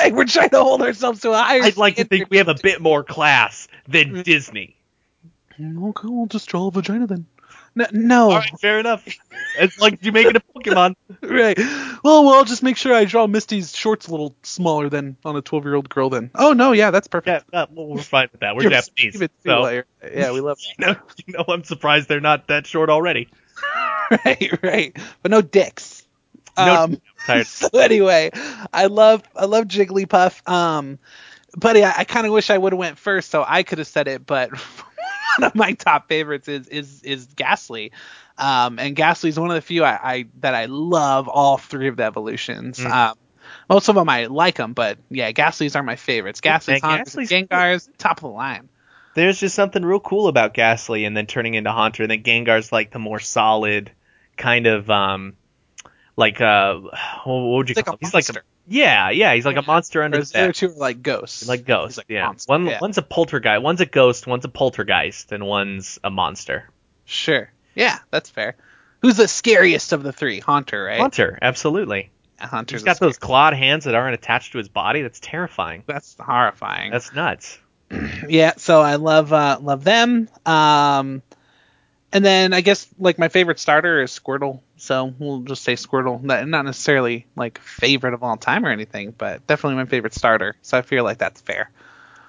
Right. 0.00 0.12
We're 0.14 0.24
trying 0.24 0.50
to 0.50 0.62
hold 0.62 0.82
ourselves 0.82 1.20
to 1.22 1.30
a 1.32 1.36
higher. 1.38 1.62
I'd 1.62 1.76
like 1.76 1.96
to 1.96 2.04
think 2.04 2.28
we 2.30 2.38
have 2.38 2.48
a 2.48 2.56
bit 2.60 2.80
more 2.80 3.02
class 3.04 3.68
than 3.88 4.10
Mm. 4.12 4.24
Disney. 4.24 4.76
Okay, 5.60 6.08
we'll 6.08 6.26
just 6.26 6.48
draw 6.48 6.68
a 6.68 6.70
vagina 6.70 7.06
then. 7.06 7.26
No, 7.74 7.86
no. 7.92 8.30
All 8.30 8.38
right, 8.38 8.60
fair 8.60 8.78
enough. 8.80 9.06
It's 9.58 9.78
like 9.80 10.04
you 10.04 10.12
make 10.12 10.26
it 10.26 10.36
a 10.36 10.40
Pokemon. 10.40 10.94
right. 11.22 11.56
Well, 12.04 12.24
well, 12.24 12.34
I'll 12.34 12.44
just 12.44 12.62
make 12.62 12.76
sure 12.76 12.94
I 12.94 13.04
draw 13.06 13.26
Misty's 13.26 13.74
shorts 13.74 14.08
a 14.08 14.10
little 14.10 14.34
smaller 14.42 14.90
than 14.90 15.16
on 15.24 15.36
a 15.36 15.42
12 15.42 15.64
year 15.64 15.74
old 15.76 15.88
girl. 15.88 16.10
Then. 16.10 16.30
Oh 16.34 16.52
no, 16.52 16.72
yeah, 16.72 16.90
that's 16.90 17.08
perfect. 17.08 17.46
Yeah, 17.52 17.62
uh, 17.62 17.66
well, 17.70 17.86
we're 17.86 18.02
fine 18.02 18.28
with 18.32 18.40
that. 18.40 18.56
We're 18.56 18.62
You're- 18.64 18.74
Japanese. 18.74 19.12
give 19.14 19.22
it 19.22 19.32
to 19.44 19.50
So, 19.50 19.60
layer. 19.62 19.86
Yeah, 20.02 20.32
we 20.32 20.40
love 20.40 20.58
you 20.78 20.86
know, 20.86 20.96
you 21.26 21.34
know, 21.34 21.44
I'm 21.48 21.64
surprised 21.64 22.08
they're 22.08 22.20
not 22.20 22.48
that 22.48 22.66
short 22.66 22.90
already. 22.90 23.28
right, 24.10 24.58
right. 24.62 24.96
But 25.22 25.30
no 25.30 25.40
dicks. 25.40 26.06
No, 26.58 26.64
um, 26.64 26.92
I'm 26.92 27.00
tired. 27.26 27.46
so 27.48 27.68
anyway, 27.78 28.30
I 28.72 28.86
love 28.86 29.22
I 29.36 29.44
love 29.44 29.66
Jigglypuff. 29.66 30.48
Um, 30.48 30.98
buddy, 31.56 31.84
I, 31.84 31.92
I 31.98 32.04
kind 32.04 32.26
of 32.26 32.32
wish 32.32 32.50
I 32.50 32.58
would 32.58 32.72
have 32.72 32.78
went 32.78 32.98
first 32.98 33.30
so 33.30 33.44
I 33.46 33.62
could 33.62 33.78
have 33.78 33.86
said 33.86 34.08
it, 34.08 34.26
but 34.26 34.50
one 35.38 35.46
of 35.46 35.54
my 35.54 35.72
top 35.72 36.08
favorites 36.08 36.48
is 36.48 36.68
is 36.68 37.02
is 37.02 37.26
Gastly. 37.36 37.92
Um, 38.38 38.78
and 38.78 38.96
Gastly 38.96 39.28
is 39.28 39.38
one 39.38 39.50
of 39.50 39.54
the 39.54 39.62
few 39.62 39.84
I, 39.84 39.98
I 40.02 40.26
that 40.40 40.54
I 40.54 40.66
love 40.66 41.28
all 41.28 41.58
three 41.58 41.88
of 41.88 41.96
the 41.96 42.04
evolutions. 42.04 42.78
Mm. 42.78 42.90
Um, 42.90 43.16
Most 43.68 43.88
of 43.88 43.94
them 43.94 44.08
I 44.08 44.26
like 44.26 44.56
them, 44.56 44.72
but 44.72 44.98
yeah, 45.10 45.30
Gastlies 45.32 45.76
are 45.76 45.82
my 45.82 45.96
favorites. 45.96 46.40
Gastlies, 46.40 46.80
Gastly's 46.80 47.30
Gengars, 47.30 47.88
top 47.98 48.18
of 48.18 48.22
the 48.22 48.28
line. 48.28 48.68
There's 49.14 49.38
just 49.38 49.54
something 49.54 49.84
real 49.84 50.00
cool 50.00 50.28
about 50.28 50.54
Gastly 50.54 51.04
and 51.04 51.14
then 51.14 51.26
turning 51.26 51.54
into 51.54 51.70
Haunter. 51.70 52.04
And 52.04 52.10
then 52.10 52.22
Gengar's 52.22 52.72
like 52.72 52.90
the 52.90 52.98
more 52.98 53.20
solid 53.20 53.92
kind 54.38 54.66
of 54.66 54.88
um 54.88 55.34
like 56.16 56.40
uh 56.40 56.80
what 57.24 57.56
would 57.56 57.68
you 57.68 57.74
He's 57.74 57.76
like 57.76 57.86
call 57.86 57.94
a 57.94 57.96
him? 57.96 57.98
He's 58.00 58.14
like 58.14 58.28
a 58.28 58.42
yeah, 58.68 59.10
yeah, 59.10 59.34
he's 59.34 59.44
like 59.44 59.56
a 59.56 59.62
monster 59.62 60.02
under 60.02 60.18
the 60.18 60.24
the 60.24 60.38
other 60.40 60.52
two 60.52 60.68
are 60.68 60.74
like 60.74 61.02
ghosts. 61.02 61.48
Like 61.48 61.66
ghosts. 61.66 61.98
Like 61.98 62.06
yeah. 62.08 62.26
monster, 62.26 62.50
One 62.50 62.66
yeah. 62.66 62.78
one's 62.80 62.98
a 62.98 63.02
poltergeist, 63.02 63.62
one's 63.62 63.80
a 63.80 63.86
ghost, 63.86 64.26
one's 64.26 64.44
a 64.44 64.48
poltergeist, 64.48 65.32
and 65.32 65.44
one's 65.44 65.98
a 66.04 66.10
monster. 66.10 66.70
Sure. 67.04 67.50
Yeah, 67.74 67.98
that's 68.10 68.30
fair. 68.30 68.56
Who's 69.00 69.16
the 69.16 69.26
scariest 69.26 69.92
of 69.92 70.04
the 70.04 70.12
three? 70.12 70.38
Haunter, 70.38 70.84
right? 70.84 71.00
Haunter, 71.00 71.38
absolutely. 71.42 72.12
Yeah, 72.38 72.46
Haunter's 72.46 72.82
He's 72.82 72.84
got 72.84 73.00
those 73.00 73.18
clawed 73.18 73.54
hands 73.54 73.84
that 73.84 73.96
aren't 73.96 74.14
attached 74.14 74.52
to 74.52 74.58
his 74.58 74.68
body. 74.68 75.02
That's 75.02 75.18
terrifying. 75.18 75.82
That's 75.86 76.16
horrifying. 76.20 76.92
That's 76.92 77.12
nuts. 77.12 77.58
yeah, 78.28 78.54
so 78.58 78.80
I 78.80 78.94
love 78.96 79.32
uh, 79.32 79.58
love 79.60 79.82
them. 79.82 80.28
Um, 80.46 81.22
and 82.12 82.24
then 82.24 82.52
I 82.52 82.60
guess 82.60 82.86
like 82.98 83.18
my 83.18 83.28
favorite 83.28 83.58
starter 83.58 84.02
is 84.02 84.10
Squirtle. 84.10 84.60
So 84.76 85.12
we'll 85.18 85.40
just 85.40 85.62
say 85.62 85.74
Squirtle. 85.74 86.22
Not, 86.22 86.46
not 86.48 86.64
necessarily 86.64 87.26
like 87.36 87.58
favorite 87.58 88.14
of 88.14 88.22
all 88.22 88.36
time 88.36 88.64
or 88.64 88.70
anything, 88.70 89.14
but 89.16 89.46
definitely 89.46 89.76
my 89.76 89.86
favorite 89.86 90.14
starter. 90.14 90.56
So 90.62 90.76
I 90.76 90.82
feel 90.82 91.04
like 91.04 91.18
that's 91.18 91.40
fair. 91.40 91.70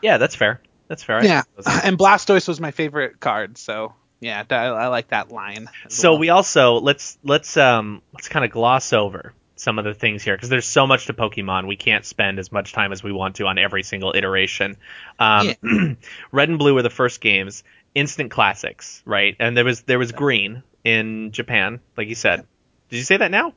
Yeah, 0.02 0.18
that's 0.18 0.36
fair. 0.36 0.62
That's 0.88 1.04
fair. 1.04 1.24
Yeah, 1.24 1.44
and 1.84 1.98
Blastoise 1.98 2.48
was 2.48 2.60
my 2.60 2.72
favorite 2.72 3.20
card. 3.20 3.58
So 3.58 3.94
yeah, 4.20 4.44
I, 4.50 4.56
I 4.56 4.88
like 4.88 5.10
that 5.10 5.32
line. 5.32 5.70
So 5.90 6.12
well. 6.12 6.20
we 6.20 6.30
also 6.30 6.76
let's 6.76 7.18
let's 7.24 7.58
um 7.58 8.02
let's 8.14 8.30
kind 8.30 8.46
of 8.46 8.52
gloss 8.52 8.94
over 8.94 9.34
some 9.56 9.80
of 9.80 9.86
the 9.86 9.94
things 9.94 10.24
here 10.24 10.36
because 10.36 10.50
there's 10.50 10.68
so 10.68 10.86
much 10.86 11.08
to 11.08 11.14
Pokemon. 11.14 11.68
We 11.68 11.76
can't 11.76 12.06
spend 12.06 12.40
as 12.40 12.52
much 12.52 12.74
time 12.74 12.92
as 12.92 13.04
we 13.04 13.12
want 13.12 13.38
to 13.38 13.48
on 13.48 13.58
every 13.58 13.84
single 13.84 14.14
iteration. 14.16 14.78
Um, 15.20 15.54
Red 16.32 16.50
and 16.50 16.60
Blue 16.60 16.74
were 16.74 16.82
the 16.82 16.90
first 16.90 17.22
games, 17.22 17.64
instant 17.96 18.32
classics, 18.32 19.02
right? 19.06 19.36
And 19.40 19.56
there 19.56 19.66
was 19.66 19.82
there 19.84 20.00
was 20.00 20.12
Green 20.12 20.64
in 20.84 21.32
Japan, 21.32 21.80
like 21.98 22.08
you 22.08 22.16
said. 22.16 22.46
Did 22.90 22.98
you 22.98 23.04
say 23.04 23.18
that 23.18 23.32
now? 23.32 23.54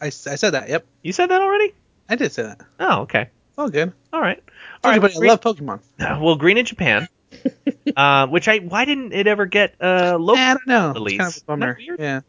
I, 0.00 0.06
I 0.06 0.10
said 0.10 0.50
that. 0.50 0.68
Yep, 0.68 0.86
You 1.02 1.12
said 1.12 1.28
that 1.30 1.40
already? 1.40 1.74
I 2.08 2.16
did 2.16 2.32
say 2.32 2.42
that. 2.42 2.60
Oh, 2.78 3.02
okay. 3.02 3.30
All 3.58 3.70
good. 3.70 3.92
All 4.12 4.20
right. 4.20 4.42
All 4.84 4.90
right. 4.90 5.00
Green- 5.00 5.24
I 5.24 5.26
love 5.32 5.40
Pokemon. 5.40 5.80
well, 6.20 6.36
Green 6.36 6.58
in 6.58 6.66
Japan. 6.66 7.08
uh, 7.96 8.26
which 8.28 8.48
I 8.48 8.58
why 8.58 8.84
didn't 8.84 9.12
it 9.12 9.26
ever 9.26 9.46
get 9.46 9.74
uh 9.80 10.16
local? 10.18 10.42
I 10.42 10.54
don't 10.54 10.66
know. 10.66 10.92
release. 10.92 11.14
It's 11.14 11.18
kind 11.20 11.36
of 11.36 11.42
a 11.42 11.46
bummer. 11.46 11.78
Isn't 11.78 11.86
that 11.86 11.98
weird? 11.98 12.00
Yeah. 12.00 12.20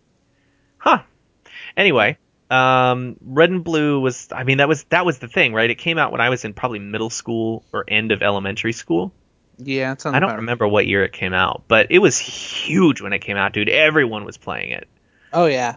Huh. 0.78 1.04
Anyway, 1.76 2.18
um, 2.50 3.18
Red 3.22 3.50
and 3.52 3.64
Blue 3.64 4.00
was. 4.00 4.30
I 4.32 4.44
mean, 4.44 4.58
that 4.58 4.68
was 4.68 4.84
that 4.86 5.06
was 5.06 5.20
the 5.20 5.28
thing, 5.28 5.54
right? 5.54 5.70
It 5.70 5.76
came 5.76 5.98
out 5.98 6.12
when 6.12 6.22
I 6.22 6.30
was 6.30 6.46
in 6.46 6.54
probably 6.54 6.80
middle 6.80 7.10
school 7.10 7.64
or 7.74 7.86
end 7.88 8.12
of 8.12 8.22
elementary 8.22 8.74
school. 8.74 9.14
Yeah, 9.60 9.92
it 9.94 10.02
sounds 10.02 10.16
I 10.16 10.20
don't 10.20 10.30
right. 10.30 10.36
remember 10.38 10.68
what 10.68 10.86
year 10.88 11.04
it 11.04 11.14
came 11.14 11.34
out, 11.34 11.64
but 11.68 11.88
it 11.90 12.00
was 12.00 12.18
huge 12.18 13.02
when 13.02 13.14
it 13.14 13.20
came 13.20 13.38
out, 13.38 13.54
dude. 13.54 13.70
Everyone 13.70 14.24
was 14.26 14.38
playing 14.38 14.72
it. 14.72 14.88
Oh 15.34 15.46
yeah. 15.46 15.76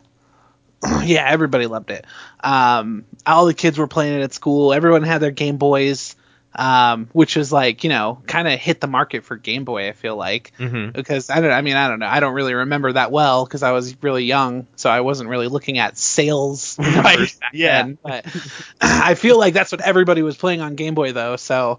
yeah, 1.04 1.26
everybody 1.28 1.66
loved 1.66 1.90
it. 1.90 2.06
Um, 2.42 3.04
all 3.26 3.46
the 3.46 3.54
kids 3.54 3.76
were 3.78 3.86
playing 3.86 4.18
it 4.18 4.22
at 4.22 4.32
school. 4.32 4.72
Everyone 4.72 5.02
had 5.02 5.18
their 5.18 5.30
Game 5.30 5.56
Boys, 5.58 6.16
um, 6.54 7.08
which 7.12 7.36
was 7.36 7.52
like, 7.52 7.84
you 7.84 7.90
know, 7.90 8.22
kind 8.26 8.48
of 8.48 8.58
hit 8.58 8.80
the 8.80 8.86
market 8.86 9.24
for 9.24 9.36
Game 9.36 9.64
Boy. 9.64 9.88
I 9.88 9.92
feel 9.92 10.16
like 10.16 10.52
Mm-hmm. 10.58 10.92
because 10.92 11.28
I 11.28 11.40
don't. 11.40 11.50
I 11.52 11.60
mean, 11.60 11.76
I 11.76 11.88
don't 11.88 11.98
know. 11.98 12.06
I 12.06 12.20
don't 12.20 12.32
really 12.34 12.54
remember 12.54 12.92
that 12.92 13.12
well 13.12 13.44
because 13.44 13.62
I 13.62 13.72
was 13.72 13.94
really 14.02 14.24
young, 14.24 14.66
so 14.76 14.88
I 14.88 15.00
wasn't 15.02 15.28
really 15.28 15.48
looking 15.48 15.78
at 15.78 15.98
sales 15.98 16.78
Right, 16.80 17.34
yeah. 17.52 17.82
then. 17.82 17.98
But 18.02 18.24
I 18.80 19.14
feel 19.16 19.38
like 19.38 19.52
that's 19.54 19.72
what 19.72 19.80
everybody 19.82 20.22
was 20.22 20.36
playing 20.36 20.60
on 20.62 20.76
Game 20.76 20.94
Boy 20.94 21.12
though. 21.12 21.36
So. 21.36 21.78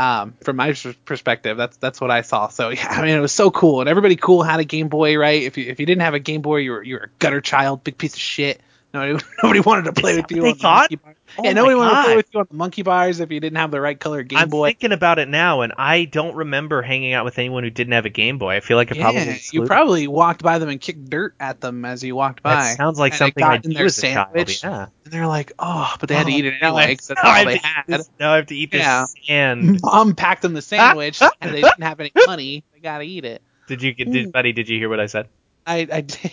Um, 0.00 0.32
from 0.42 0.56
my 0.56 0.74
perspective, 1.04 1.58
that's 1.58 1.76
that's 1.76 2.00
what 2.00 2.10
I 2.10 2.22
saw. 2.22 2.48
So 2.48 2.68
yeah, 2.70 2.86
I 2.88 3.02
mean, 3.02 3.14
it 3.14 3.20
was 3.20 3.32
so 3.32 3.50
cool, 3.50 3.80
and 3.80 3.88
everybody 3.88 4.16
cool 4.16 4.42
had 4.42 4.58
a 4.58 4.64
Game 4.64 4.88
Boy, 4.88 5.18
right? 5.18 5.42
If 5.42 5.58
you 5.58 5.66
if 5.66 5.78
you 5.78 5.84
didn't 5.84 6.00
have 6.00 6.14
a 6.14 6.18
Game 6.18 6.40
Boy, 6.40 6.56
you 6.56 6.70
were 6.70 6.82
you 6.82 6.94
were 6.94 7.02
a 7.02 7.10
gutter 7.18 7.42
child, 7.42 7.84
big 7.84 7.98
piece 7.98 8.14
of 8.14 8.20
shit. 8.20 8.62
Nobody, 8.92 9.24
nobody 9.42 9.60
wanted 9.60 9.84
to 9.84 9.92
play 9.92 10.16
with 10.16 10.30
you. 10.30 10.42
they 10.42 10.48
on 10.50 10.54
the 10.56 10.60
thought? 10.60 10.80
monkey 10.90 10.96
bar. 10.96 11.14
Oh 11.38 11.44
yeah, 11.44 11.52
nobody 11.52 11.76
wanted 11.76 11.90
to 11.94 12.02
play 12.02 12.16
with 12.16 12.26
you 12.34 12.40
on 12.40 12.46
the 12.50 12.56
monkey 12.56 12.82
bars 12.82 13.20
if 13.20 13.30
you 13.30 13.38
didn't 13.38 13.58
have 13.58 13.70
the 13.70 13.80
right 13.80 13.98
color 13.98 14.24
Game 14.24 14.38
I'm 14.40 14.48
Boy. 14.48 14.70
thinking 14.70 14.90
about 14.90 15.20
it 15.20 15.28
now, 15.28 15.60
and 15.60 15.72
I 15.78 16.06
don't 16.06 16.34
remember 16.34 16.82
hanging 16.82 17.12
out 17.12 17.24
with 17.24 17.38
anyone 17.38 17.62
who 17.62 17.70
didn't 17.70 17.92
have 17.92 18.04
a 18.04 18.08
Game 18.10 18.38
Boy. 18.38 18.56
I 18.56 18.60
feel 18.60 18.76
like 18.76 18.90
I 18.90 18.96
probably 19.00 19.20
yeah, 19.26 19.36
you 19.52 19.64
probably 19.64 20.08
walked 20.08 20.42
by 20.42 20.58
them 20.58 20.68
and 20.68 20.80
kicked 20.80 21.08
dirt 21.08 21.34
at 21.38 21.60
them 21.60 21.84
as 21.84 22.02
you 22.02 22.16
walked 22.16 22.42
by. 22.42 22.54
That 22.54 22.76
sounds 22.76 22.98
like 22.98 23.12
And 23.12 23.18
something 23.18 23.44
I 23.44 23.54
in 23.56 23.60
do 23.62 23.74
their 23.74 23.86
as 23.86 23.98
a 23.98 24.02
child. 24.02 24.28
sandwich. 24.34 24.64
Yeah. 24.64 24.86
And 25.04 25.12
they're 25.12 25.28
like, 25.28 25.52
oh, 25.60 25.94
but 26.00 26.08
they 26.08 26.16
had 26.16 26.26
to 26.26 26.32
Oh, 26.32 26.36
eat 26.36 26.44
it 26.46 26.54
anyway 26.60 26.86
because 26.88 27.06
that's 27.08 27.22
now 27.22 27.30
I 27.30 27.32
all 27.38 27.44
have 27.44 27.46
they 27.46 27.58
to 27.58 27.66
had. 27.66 27.84
this- 27.86 28.10
Now 28.18 28.32
I 28.32 28.36
have 28.36 28.46
to 28.46 28.56
eat 28.56 28.72
this 28.72 28.80
Yeah. 28.80 29.06
sand. 29.26 29.80
Mom 29.82 30.16
packed 30.16 30.42
them 30.42 30.52
the 30.54 30.62
sandwich, 30.62 31.22
and 31.40 31.54
they 31.54 31.62
didn't 31.62 31.82
have 31.82 32.00
any 32.00 32.10
money. 32.26 32.64
They 32.74 32.80
gotta 32.80 33.04
eat 33.04 33.24
it. 33.24 33.40
Did 33.68 33.82
you 33.82 33.94
did, 33.94 34.24
hmm. 34.24 34.30
buddy? 34.30 34.52
Did 34.52 34.68
you 34.68 34.78
hear 34.78 34.88
what 34.88 34.98
I 34.98 35.06
said? 35.06 35.28
I, 35.64 35.86
I 35.92 36.00
did. 36.00 36.32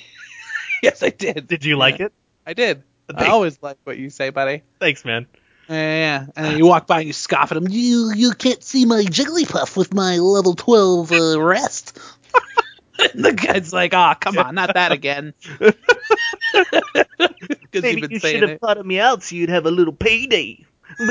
yes, 0.81 1.03
I 1.03 1.09
did. 1.11 1.47
Did 1.47 1.63
you 1.65 1.75
like 1.77 1.99
Yeah. 1.99 2.07
it? 2.07 2.13
I 2.48 2.54
did. 2.54 2.82
I 3.13 3.27
always 3.27 3.62
like 3.62 3.77
what 3.84 3.98
you 3.98 4.10
say, 4.10 4.30
buddy. 4.32 4.63
Thanks, 4.80 5.04
man. 5.06 5.27
Yeah, 5.70 5.75
yeah. 5.75 6.25
And 6.36 6.46
then 6.46 6.58
you 6.58 6.66
walk 6.66 6.88
by 6.88 7.00
and 7.00 7.08
you 7.08 7.13
scoff 7.13 7.51
at 7.51 7.58
him. 7.58 7.68
You 7.68 8.13
you 8.16 8.32
can't 8.32 8.63
see 8.63 8.86
my 8.86 9.04
Jigglypuff 9.04 9.75
with 9.75 9.94
my 9.94 10.18
level 10.18 10.56
twelve 10.56 11.12
uh, 11.12 11.39
rest. 11.42 12.00
and 13.13 13.24
the 13.25 13.34
guy's 13.34 13.74
like, 13.74 13.94
"Ah, 13.94 14.13
come 14.16 14.38
on, 14.38 14.56
not 14.56 14.74
that 14.74 14.92
again." 14.94 15.34
Because 17.70 17.94
you've 17.94 18.10
been 18.10 18.20
saying 18.20 18.44
it, 18.44 18.62
thought 18.62 18.77
of 18.77 18.86
me 18.86 19.00
out 19.00 19.24
so 19.24 19.36
you'd 19.36 19.50
have 19.50 19.66
a 19.66 19.72
little 19.72 19.94
payday. 19.94 20.66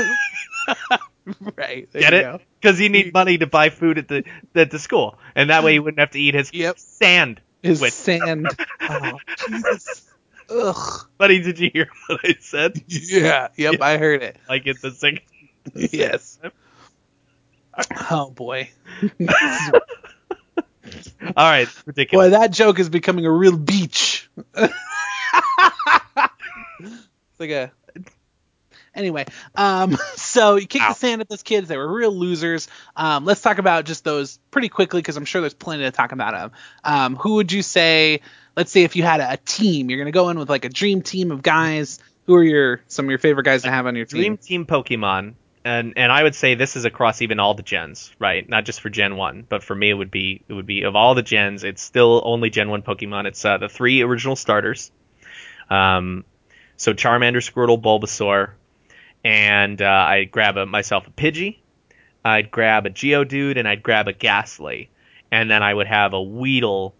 right? 1.55 1.87
Get 1.93 2.13
you 2.13 2.19
it? 2.19 2.41
Because 2.59 2.79
you 2.79 2.89
need 2.89 3.13
money 3.13 3.37
to 3.37 3.47
buy 3.47 3.69
food 3.69 3.97
at 3.99 4.07
the 4.07 4.23
at 4.55 4.71
the 4.71 4.79
school, 4.79 5.17
and 5.35 5.49
that 5.51 5.63
way 5.63 5.75
you 5.75 5.83
wouldn't 5.83 5.99
have 5.99 6.11
to 6.11 6.19
eat 6.19 6.33
his 6.33 6.51
Yep. 6.53 6.79
sand. 6.79 7.41
His 7.61 7.79
With- 7.79 7.93
sand. 7.93 8.47
Oh, 8.81 9.19
Jesus. 9.47 10.06
Ugh. 10.49 11.07
Buddy, 11.17 11.41
did 11.41 11.59
you 11.59 11.69
hear 11.71 11.89
what 12.07 12.19
I 12.23 12.35
said? 12.39 12.81
Yeah. 12.87 13.49
Yep. 13.55 13.81
I 13.81 13.97
heard 13.97 14.23
it. 14.23 14.37
Like 14.47 14.65
it's 14.65 14.81
the 14.81 14.91
second. 14.91 15.21
Yes. 15.75 16.39
Oh 18.09 18.29
boy. 18.31 18.69
All 21.35 21.51
right, 21.51 21.67
ridiculous. 21.85 22.27
Boy, 22.27 22.29
that 22.31 22.51
joke 22.51 22.79
is 22.79 22.87
becoming 22.87 23.25
a 23.25 23.31
real 23.31 23.57
beach. 23.57 24.29
it's 24.55 24.73
like 27.37 27.49
a. 27.49 27.71
Anyway, 28.97 29.25
um, 29.55 29.95
so 30.15 30.55
you 30.55 30.65
kicked 30.67 30.83
Ow. 30.83 30.89
the 30.89 30.95
sand 30.95 31.21
at 31.21 31.29
those 31.29 31.43
kids. 31.43 31.67
They 31.67 31.77
were 31.77 31.87
real 31.87 32.11
losers. 32.11 32.67
Um, 32.95 33.23
let's 33.23 33.41
talk 33.41 33.59
about 33.59 33.85
just 33.85 34.03
those 34.03 34.39
pretty 34.49 34.69
quickly 34.69 34.99
because 34.99 35.15
I'm 35.15 35.25
sure 35.25 35.39
there's 35.39 35.53
plenty 35.53 35.83
to 35.83 35.91
talk 35.91 36.11
about 36.11 36.33
them. 36.33 36.51
Um, 36.83 37.15
who 37.15 37.35
would 37.35 37.51
you 37.51 37.61
say? 37.61 38.21
Let's 38.55 38.71
say 38.71 38.83
if 38.83 38.95
you 38.95 39.03
had 39.03 39.21
a, 39.21 39.33
a 39.33 39.37
team, 39.37 39.89
you're 39.89 39.99
gonna 39.99 40.11
go 40.11 40.29
in 40.29 40.39
with 40.39 40.49
like 40.49 40.65
a 40.65 40.69
dream 40.69 41.03
team 41.03 41.31
of 41.31 41.43
guys. 41.43 41.99
Who 42.25 42.35
are 42.35 42.43
your 42.43 42.81
some 42.87 43.05
of 43.05 43.09
your 43.09 43.19
favorite 43.19 43.43
guys 43.43 43.61
to 43.63 43.69
have 43.69 43.85
on 43.85 43.95
your 43.95 44.05
Dream 44.05 44.37
team? 44.37 44.65
Team 44.65 44.65
Pokemon, 44.65 45.35
and 45.63 45.93
and 45.95 46.11
I 46.11 46.23
would 46.23 46.33
say 46.33 46.55
this 46.55 46.75
is 46.75 46.83
across 46.83 47.21
even 47.21 47.39
all 47.39 47.53
the 47.53 47.63
gens, 47.63 48.11
right? 48.17 48.49
Not 48.49 48.65
just 48.65 48.81
for 48.81 48.89
Gen 48.89 49.15
One, 49.15 49.45
but 49.47 49.63
for 49.63 49.75
me 49.75 49.91
it 49.91 49.93
would 49.93 50.11
be 50.11 50.41
it 50.49 50.53
would 50.53 50.65
be 50.65 50.81
of 50.81 50.95
all 50.95 51.13
the 51.13 51.21
gens, 51.21 51.63
it's 51.63 51.83
still 51.83 52.21
only 52.25 52.49
Gen 52.49 52.69
One 52.69 52.81
Pokemon. 52.81 53.27
It's 53.27 53.45
uh, 53.45 53.59
the 53.59 53.69
three 53.69 54.01
original 54.01 54.35
starters. 54.35 54.91
Um, 55.69 56.25
so 56.77 56.93
Charmander, 56.93 57.37
Squirtle, 57.37 57.81
Bulbasaur, 57.81 58.51
and 59.27 59.81
uh, 59.81 59.85
I'd 59.85 60.31
grab 60.31 60.55
a, 60.55 60.65
myself 60.65 61.05
a 61.05 61.11
Pidgey, 61.11 61.57
I'd 62.23 62.49
grab 62.49 62.85
a 62.85 62.89
Geodude, 62.89 63.57
and 63.57 63.67
I'd 63.67 63.83
grab 63.83 64.07
a 64.07 64.13
Gastly, 64.13 64.89
and 65.29 65.51
then 65.51 65.61
I 65.61 65.73
would 65.73 65.87
have 65.87 66.13
a 66.13 66.21
Weedle 66.21 66.95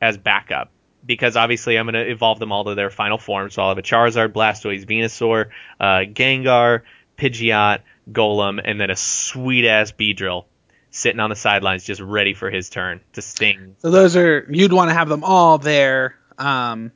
as 0.00 0.18
backup. 0.18 0.70
Because 1.06 1.36
obviously 1.36 1.78
I'm 1.78 1.86
going 1.86 1.94
to 1.94 2.10
evolve 2.10 2.38
them 2.38 2.52
all 2.52 2.64
to 2.64 2.74
their 2.74 2.90
final 2.90 3.16
form. 3.16 3.48
So 3.48 3.62
I'll 3.62 3.70
have 3.70 3.78
a 3.78 3.82
Charizard, 3.82 4.34
Blastoise, 4.34 4.84
Venusaur, 4.84 5.48
uh, 5.80 6.04
Gengar, 6.12 6.82
Pidgeot, 7.16 7.80
Golem, 8.12 8.60
and 8.62 8.78
then 8.78 8.90
a 8.90 8.96
sweet 8.96 9.66
ass 9.66 9.92
Beedrill 9.92 10.44
sitting 10.90 11.20
on 11.20 11.30
the 11.30 11.36
sidelines 11.36 11.84
just 11.84 12.02
ready 12.02 12.34
for 12.34 12.50
his 12.50 12.68
turn 12.68 13.00
to 13.14 13.22
sting. 13.22 13.76
So 13.78 13.90
those 13.90 14.16
are 14.16 14.46
you'd 14.50 14.74
want 14.74 14.90
to 14.90 14.94
have 14.94 15.08
them 15.08 15.24
all 15.24 15.56
there, 15.56 16.16
um, 16.36 16.92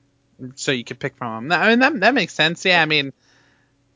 so 0.56 0.72
you 0.72 0.84
could 0.84 0.98
pick 0.98 1.16
from 1.16 1.48
them. 1.48 1.58
I 1.58 1.70
mean 1.70 1.78
that 1.78 2.00
that 2.00 2.14
makes 2.14 2.34
sense. 2.34 2.66
Yeah, 2.66 2.82
I 2.82 2.84
mean, 2.84 3.14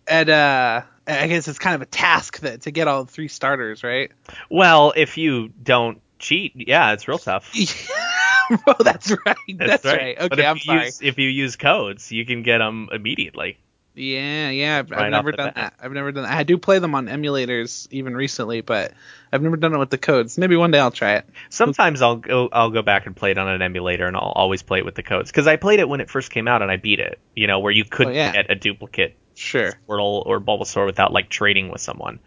at 0.08 0.28
uh, 0.28 0.82
I 1.06 1.26
guess 1.28 1.48
it's 1.48 1.58
kind 1.58 1.74
of 1.74 1.82
a 1.82 1.86
task 1.86 2.40
that 2.40 2.62
to 2.62 2.70
get 2.70 2.88
all 2.88 3.04
three 3.04 3.28
starters, 3.28 3.82
right? 3.84 4.10
Well, 4.50 4.92
if 4.96 5.16
you 5.18 5.48
don't 5.62 6.00
cheat, 6.18 6.52
yeah, 6.56 6.92
it's 6.92 7.06
real 7.08 7.18
tough. 7.18 7.52
oh, 8.66 8.74
that's 8.80 9.10
right. 9.26 9.36
That's, 9.56 9.84
right. 9.84 10.16
But 10.18 10.32
Okay, 10.32 10.46
I'm 10.46 10.58
sorry. 10.58 10.86
Use, 10.86 11.02
if 11.02 11.18
you 11.18 11.28
use 11.28 11.56
codes, 11.56 12.10
you 12.12 12.24
can 12.24 12.42
get 12.42 12.58
them 12.58 12.88
immediately. 12.92 13.58
Yeah, 13.94 14.50
yeah. 14.50 14.78
I've, 14.78 14.90
Right 14.92 15.00
I've 15.06 15.10
never 15.10 15.32
done 15.32 15.46
bat. 15.48 15.54
that. 15.56 15.74
I've 15.84 15.90
never 15.92 16.12
done 16.12 16.22
that. 16.22 16.32
I 16.32 16.44
do 16.44 16.56
play 16.56 16.78
them 16.78 16.94
on 16.94 17.06
emulators 17.06 17.88
even 17.90 18.14
recently, 18.14 18.60
but 18.60 18.92
I've 19.32 19.42
never 19.42 19.56
done 19.56 19.74
it 19.74 19.78
with 19.78 19.90
the 19.90 19.98
codes. 19.98 20.38
Maybe 20.38 20.54
one 20.54 20.70
day 20.70 20.78
I'll 20.78 20.92
try 20.92 21.14
it. 21.14 21.26
Sometimes 21.50 22.00
I'll 22.00 22.14
go 22.16 22.48
I'll 22.52 22.70
go 22.70 22.82
back 22.82 23.06
and 23.06 23.16
play 23.16 23.32
it 23.32 23.38
on 23.38 23.48
an 23.48 23.60
emulator, 23.60 24.06
and 24.06 24.16
I'll 24.16 24.32
always 24.36 24.62
play 24.62 24.78
it 24.78 24.84
with 24.84 24.94
the 24.94 25.02
codes 25.02 25.30
because 25.32 25.48
I 25.48 25.56
played 25.56 25.80
it 25.80 25.88
when 25.88 26.00
it 26.00 26.10
first 26.10 26.30
came 26.30 26.46
out 26.46 26.62
and 26.62 26.70
I 26.70 26.76
beat 26.76 27.00
it. 27.00 27.18
You 27.34 27.48
know, 27.48 27.58
where 27.58 27.72
you 27.72 27.84
couldn't 27.84 28.12
Oh, 28.12 28.16
yeah. 28.16 28.32
get 28.32 28.50
a 28.50 28.54
duplicate 28.54 29.16
Sure. 29.38 29.72
Squirtle 29.88 30.26
or 30.26 30.40
Bulbasaur 30.40 30.84
without 30.86 31.12
like 31.12 31.28
trading 31.28 31.68
with 31.70 31.80
someone. 31.80 32.18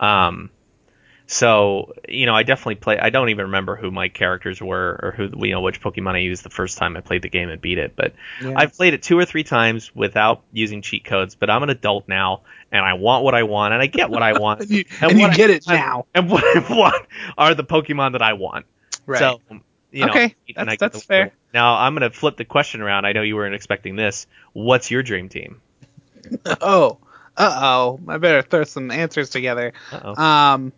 Um, 0.00 0.50
so 1.26 1.94
you 2.06 2.26
know, 2.26 2.34
I 2.34 2.42
definitely 2.42 2.74
play. 2.76 2.98
I 2.98 3.08
don't 3.10 3.30
even 3.30 3.46
remember 3.46 3.76
who 3.76 3.90
my 3.90 4.08
characters 4.08 4.60
were 4.60 5.00
or 5.02 5.14
who 5.16 5.30
you 5.46 5.52
know 5.52 5.62
which 5.62 5.80
Pokemon 5.80 6.14
I 6.14 6.18
used 6.18 6.42
the 6.42 6.50
first 6.50 6.76
time 6.76 6.96
I 6.96 7.00
played 7.00 7.22
the 7.22 7.30
game 7.30 7.48
and 7.48 7.60
beat 7.60 7.78
it. 7.78 7.94
But 7.96 8.12
Yeah. 8.42 8.52
I've 8.56 8.74
played 8.74 8.92
it 8.92 9.02
two 9.02 9.18
or 9.18 9.24
three 9.24 9.42
times 9.44 9.94
without 9.94 10.42
using 10.52 10.82
cheat 10.82 11.04
codes. 11.04 11.34
But 11.34 11.48
I'm 11.48 11.62
an 11.62 11.70
adult 11.70 12.08
now, 12.08 12.42
and 12.70 12.84
I 12.84 12.92
want 12.94 13.24
what 13.24 13.34
I 13.34 13.44
want, 13.44 13.72
and 13.72 13.82
I 13.82 13.86
get 13.86 14.10
what 14.10 14.22
I 14.22 14.38
want. 14.38 14.60
And 14.60 14.70
you, 14.70 14.84
and 15.00 15.12
you 15.12 15.20
what 15.20 15.30
I- 15.30 15.34
get 15.36 15.50
it 15.50 15.64
and- 15.66 15.78
now. 15.78 16.06
And 16.14 16.30
what 16.30 16.44
I 16.44 16.60
want 16.74 17.06
are 17.38 17.54
the 17.54 17.64
Pokemon 17.64 18.12
that 18.12 18.22
I 18.22 18.34
want. 18.34 18.66
Right. 19.06 19.18
So, 19.18 19.40
you 19.92 20.04
know, 20.04 20.10
Okay, 20.10 20.34
and 20.56 20.68
that's- 20.68 20.78
that's 20.78 21.04
fair. 21.04 21.32
Now 21.54 21.76
I'm 21.76 21.94
gonna 21.94 22.10
flip 22.10 22.36
the 22.36 22.44
question 22.44 22.82
around. 22.82 23.06
I 23.06 23.12
know 23.12 23.22
you 23.22 23.36
weren't 23.36 23.54
expecting 23.54 23.96
this. 23.96 24.26
What's 24.52 24.90
your 24.90 25.02
dream 25.02 25.28
team? 25.30 25.60
oh. 26.60 26.98
Uh 27.36 27.60
oh. 27.62 28.00
I 28.08 28.18
better 28.18 28.42
throw 28.42 28.64
some 28.64 28.90
answers 28.90 29.30
together. 29.30 29.72
Uh-oh. 29.90 30.22
Um, 30.22 30.72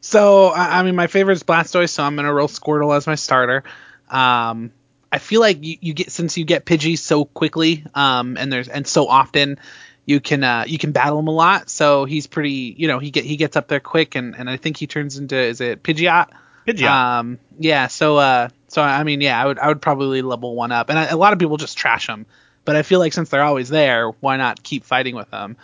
so 0.00 0.48
I, 0.48 0.80
I 0.80 0.82
mean, 0.82 0.96
my 0.96 1.06
favorite 1.06 1.34
is 1.34 1.42
Blastoise, 1.42 1.90
so 1.90 2.02
I'm 2.02 2.16
gonna 2.16 2.32
roll 2.32 2.48
Squirtle 2.48 2.94
as 2.96 3.06
my 3.06 3.14
starter. 3.14 3.64
Um, 4.10 4.72
I 5.10 5.18
feel 5.18 5.40
like 5.40 5.64
you, 5.64 5.78
you 5.80 5.94
get 5.94 6.10
since 6.10 6.36
you 6.36 6.44
get 6.44 6.66
Pidgey 6.66 6.98
so 6.98 7.24
quickly, 7.24 7.84
um, 7.94 8.36
and 8.36 8.52
there's 8.52 8.68
and 8.68 8.86
so 8.86 9.08
often, 9.08 9.58
you 10.04 10.20
can 10.20 10.44
uh 10.44 10.64
you 10.66 10.76
can 10.76 10.92
battle 10.92 11.18
him 11.18 11.28
a 11.28 11.32
lot. 11.32 11.70
So 11.70 12.04
he's 12.04 12.26
pretty, 12.26 12.74
you 12.76 12.88
know, 12.88 12.98
he 12.98 13.10
get 13.10 13.24
he 13.24 13.36
gets 13.36 13.56
up 13.56 13.68
there 13.68 13.80
quick, 13.80 14.14
and 14.14 14.36
and 14.36 14.50
I 14.50 14.58
think 14.58 14.76
he 14.76 14.86
turns 14.86 15.16
into 15.16 15.36
is 15.36 15.60
it 15.60 15.82
Pidgeot? 15.82 16.28
Pidgeot. 16.66 16.90
Um, 16.90 17.38
yeah. 17.58 17.88
So, 17.88 18.16
uh, 18.16 18.48
so 18.68 18.82
I 18.82 19.04
mean, 19.04 19.20
yeah, 19.20 19.40
I 19.40 19.46
would, 19.46 19.58
I 19.58 19.68
would 19.68 19.82
probably 19.82 20.22
level 20.22 20.54
one 20.54 20.72
up, 20.72 20.90
and 20.90 20.98
I, 20.98 21.06
a 21.06 21.16
lot 21.16 21.32
of 21.32 21.38
people 21.38 21.56
just 21.56 21.76
trash 21.76 22.06
them, 22.06 22.26
but 22.64 22.76
I 22.76 22.82
feel 22.82 22.98
like 22.98 23.12
since 23.12 23.28
they're 23.28 23.42
always 23.42 23.68
there, 23.68 24.10
why 24.20 24.36
not 24.36 24.62
keep 24.62 24.84
fighting 24.84 25.14
with 25.14 25.30
them? 25.30 25.56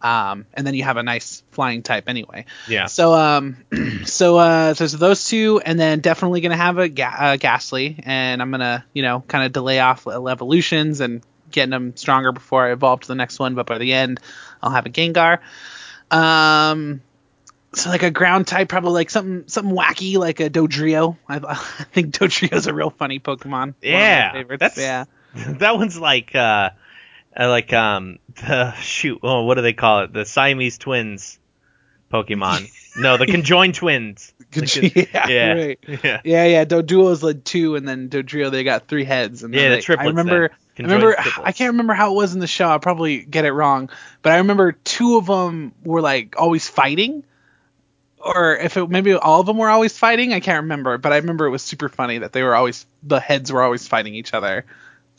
Um, 0.00 0.46
and 0.54 0.64
then 0.64 0.74
you 0.74 0.84
have 0.84 0.96
a 0.96 1.02
nice 1.02 1.42
flying 1.50 1.82
type 1.82 2.08
anyway. 2.08 2.44
yeah. 2.68 2.86
So, 2.86 3.14
um, 3.14 3.56
so, 4.04 4.36
uh, 4.38 4.74
so, 4.74 4.86
so 4.86 4.96
those 4.96 5.26
two, 5.26 5.60
and 5.64 5.78
then 5.78 5.98
definitely 6.00 6.40
gonna 6.40 6.56
have 6.56 6.78
a 6.78 6.88
ga- 6.88 7.16
uh, 7.18 7.36
Gastly, 7.36 7.98
and 8.04 8.40
I'm 8.40 8.50
gonna, 8.52 8.84
you 8.92 9.02
know, 9.02 9.24
kind 9.26 9.44
of 9.44 9.52
delay 9.52 9.80
off 9.80 10.06
evolutions 10.06 11.00
and 11.00 11.22
getting 11.50 11.70
them 11.70 11.96
stronger 11.96 12.30
before 12.30 12.66
I 12.68 12.72
evolve 12.72 13.00
to 13.00 13.08
the 13.08 13.16
next 13.16 13.40
one. 13.40 13.56
But 13.56 13.66
by 13.66 13.78
the 13.78 13.92
end, 13.92 14.20
I'll 14.62 14.70
have 14.70 14.86
a 14.86 14.90
Gengar. 14.90 15.38
Um, 16.12 17.00
so 17.74 17.90
like 17.90 18.02
a 18.02 18.10
ground 18.10 18.46
type, 18.46 18.68
probably 18.68 18.92
like 18.92 19.10
something 19.10 19.44
something 19.48 19.74
wacky, 19.76 20.16
like 20.16 20.40
a 20.40 20.48
Dodrio. 20.48 21.16
I, 21.28 21.36
I 21.48 21.54
think 21.92 22.14
Dodrio's 22.14 22.66
a 22.66 22.74
real 22.74 22.90
funny 22.90 23.20
Pokemon. 23.20 23.50
One 23.50 23.64
of 23.66 23.74
my 23.82 23.82
Yeah, 23.82 24.42
that's- 24.58 24.78
yeah. 24.78 25.04
that 25.58 25.76
one's 25.76 25.98
like 25.98 26.34
uh, 26.34 26.70
uh, 27.38 27.48
like 27.48 27.72
um 27.72 28.18
the 28.36 28.72
shoot. 28.76 29.20
Oh, 29.22 29.44
what 29.44 29.54
do 29.54 29.62
they 29.62 29.72
call 29.72 30.00
it? 30.04 30.12
The 30.12 30.24
Siamese 30.24 30.78
twins 30.78 31.38
Pokemon. 32.12 32.70
no, 32.96 33.16
the 33.16 33.26
conjoined 33.26 33.74
twins. 33.74 34.32
yeah, 34.52 35.28
yeah. 35.28 35.52
right. 35.52 35.78
Yeah. 35.86 36.20
Yeah, 36.24 36.44
yeah. 36.46 36.64
Doduo's 36.64 37.22
like 37.22 37.44
two, 37.44 37.76
and 37.76 37.86
then 37.86 38.08
Dodrio 38.08 38.50
they 38.50 38.64
got 38.64 38.88
three 38.88 39.04
heads. 39.04 39.42
And 39.42 39.52
Yeah, 39.54 39.68
the 39.70 39.74
they- 39.76 39.80
triplets 39.82 40.06
I 40.06 40.08
remember. 40.10 40.50
I 40.78 40.82
remember. 40.82 41.12
triplets. 41.14 41.38
I 41.44 41.52
can't 41.52 41.72
remember 41.72 41.92
how 41.92 42.12
it 42.12 42.16
was 42.16 42.34
in 42.34 42.40
the 42.40 42.46
show. 42.46 42.68
I'll 42.68 42.78
probably 42.78 43.18
get 43.22 43.44
it 43.44 43.52
wrong, 43.52 43.90
but 44.22 44.32
I 44.32 44.38
remember 44.38 44.72
two 44.72 45.16
of 45.18 45.26
them 45.26 45.72
were 45.84 46.00
like 46.00 46.36
always 46.38 46.66
fighting, 46.68 47.24
or 48.18 48.56
if 48.56 48.76
it 48.76 48.88
maybe 48.88 49.12
all 49.12 49.40
of 49.40 49.46
them 49.46 49.58
were 49.58 49.68
always 49.68 49.98
fighting. 49.98 50.32
I 50.32 50.40
can't 50.40 50.62
remember, 50.62 50.96
but 50.96 51.12
I 51.12 51.16
remember 51.16 51.46
it 51.46 51.50
was 51.50 51.62
super 51.62 51.88
funny 51.88 52.18
that 52.18 52.32
they 52.32 52.42
were 52.42 52.54
always 52.54 52.86
the 53.02 53.20
heads 53.20 53.52
were 53.52 53.62
always 53.62 53.86
fighting 53.86 54.14
each 54.14 54.32
other. 54.32 54.64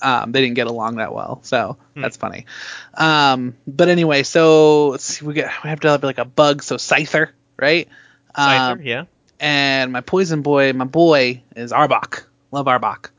Um, 0.01 0.32
they 0.32 0.41
didn't 0.41 0.56
get 0.56 0.68
along 0.68 0.96
that 0.98 1.13
well, 1.13 1.39
so 1.44 1.77
Hmm. 1.96 2.01
that's 2.01 2.18
funny. 2.18 2.46
Um, 2.96 3.56
but 3.68 3.89
anyway, 3.89 4.24
so 4.24 4.89
let's 4.89 5.03
see. 5.03 5.25
We 5.25 5.34
get 5.34 5.51
we 5.63 5.70
have 5.70 5.79
to 5.82 5.89
have 5.89 6.03
like 6.03 6.18
a 6.20 6.25
bug, 6.25 6.63
so 6.63 6.77
Scyther, 6.77 7.29
right? 7.58 7.88
Scyther, 8.38 8.72
Um, 8.72 8.82
yeah. 8.82 9.03
and 9.39 9.91
my 9.91 10.01
poison 10.01 10.41
boy, 10.41 10.72
my 10.74 10.86
boy 10.86 11.41
is 11.56 11.72
Arbok. 11.72 12.24
Love 12.51 12.65
Arbok. 12.68 13.10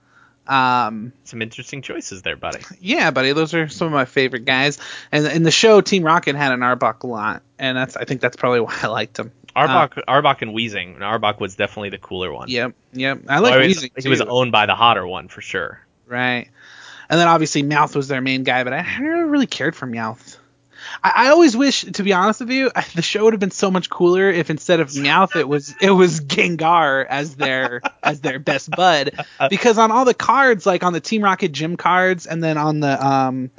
Um, 0.46 1.12
Some 1.24 1.42
interesting 1.42 1.80
choices 1.82 2.22
there, 2.22 2.34
buddy. 2.36 2.60
yeah, 2.80 3.10
buddy, 3.12 3.32
those 3.32 3.54
are 3.54 3.68
some 3.68 3.86
of 3.86 3.92
my 3.92 4.04
favorite 4.04 4.44
guys. 4.44 4.78
And 5.12 5.26
in 5.26 5.42
the 5.44 5.50
show, 5.52 5.80
Team 5.80 6.02
Rocket 6.02 6.34
had 6.34 6.50
an 6.52 6.60
Arbok 6.60 7.02
a 7.04 7.06
lot, 7.06 7.42
and 7.58 7.76
that's 7.76 7.96
I 7.96 8.04
think 8.04 8.20
that's 8.20 8.36
probably 8.36 8.60
why 8.66 8.74
I 8.82 8.86
liked 8.88 9.18
him. 9.18 9.30
Arbok, 9.54 10.02
Arbok, 10.08 10.42
and 10.42 10.52
Weezing. 10.54 10.94
And 10.94 11.02
Arbok 11.02 11.40
was 11.40 11.56
definitely 11.56 11.90
the 11.90 11.98
cooler 11.98 12.32
one. 12.32 12.48
Yep, 12.48 12.72
yep. 12.92 13.20
I 13.28 13.38
like 13.40 13.50
Well, 13.52 13.60
Weezing 13.60 13.90
He 14.00 14.08
was 14.08 14.20
owned 14.20 14.52
by 14.52 14.66
the 14.66 14.74
hotter 14.74 15.06
one 15.06 15.28
for 15.28 15.40
sure. 15.40 15.80
Right. 16.10 16.48
And 17.08 17.18
then 17.18 17.28
obviously 17.28 17.62
Meowth 17.62 17.96
was 17.96 18.08
their 18.08 18.20
main 18.20 18.44
guy, 18.44 18.64
but 18.64 18.72
I 18.72 18.82
never 18.98 19.26
really 19.26 19.46
cared 19.46 19.74
for 19.74 19.86
Meowth. 19.86 20.36
I, 21.02 21.12
I 21.14 21.28
always 21.28 21.56
wish, 21.56 21.82
to 21.82 22.02
be 22.02 22.12
honest 22.12 22.40
with 22.40 22.50
you, 22.50 22.70
the 22.94 23.02
show 23.02 23.24
would 23.24 23.32
have 23.32 23.40
been 23.40 23.50
so 23.50 23.70
much 23.70 23.88
cooler 23.88 24.28
if 24.28 24.50
instead 24.50 24.80
of 24.80 24.90
Meowth 24.90 25.36
it 25.36 25.48
was 25.48 25.74
it 25.80 25.90
was 25.90 26.20
Gengar 26.20 27.06
as 27.06 27.36
their 27.36 27.80
as 28.02 28.20
their 28.20 28.38
best 28.38 28.70
bud. 28.70 29.24
Because 29.48 29.78
on 29.78 29.90
all 29.90 30.04
the 30.04 30.14
cards, 30.14 30.66
like 30.66 30.82
on 30.82 30.92
the 30.92 31.00
Team 31.00 31.22
Rocket 31.22 31.52
gym 31.52 31.76
cards, 31.76 32.26
and 32.26 32.42
then 32.42 32.58
on 32.58 32.80
the 32.80 33.06
um 33.06 33.50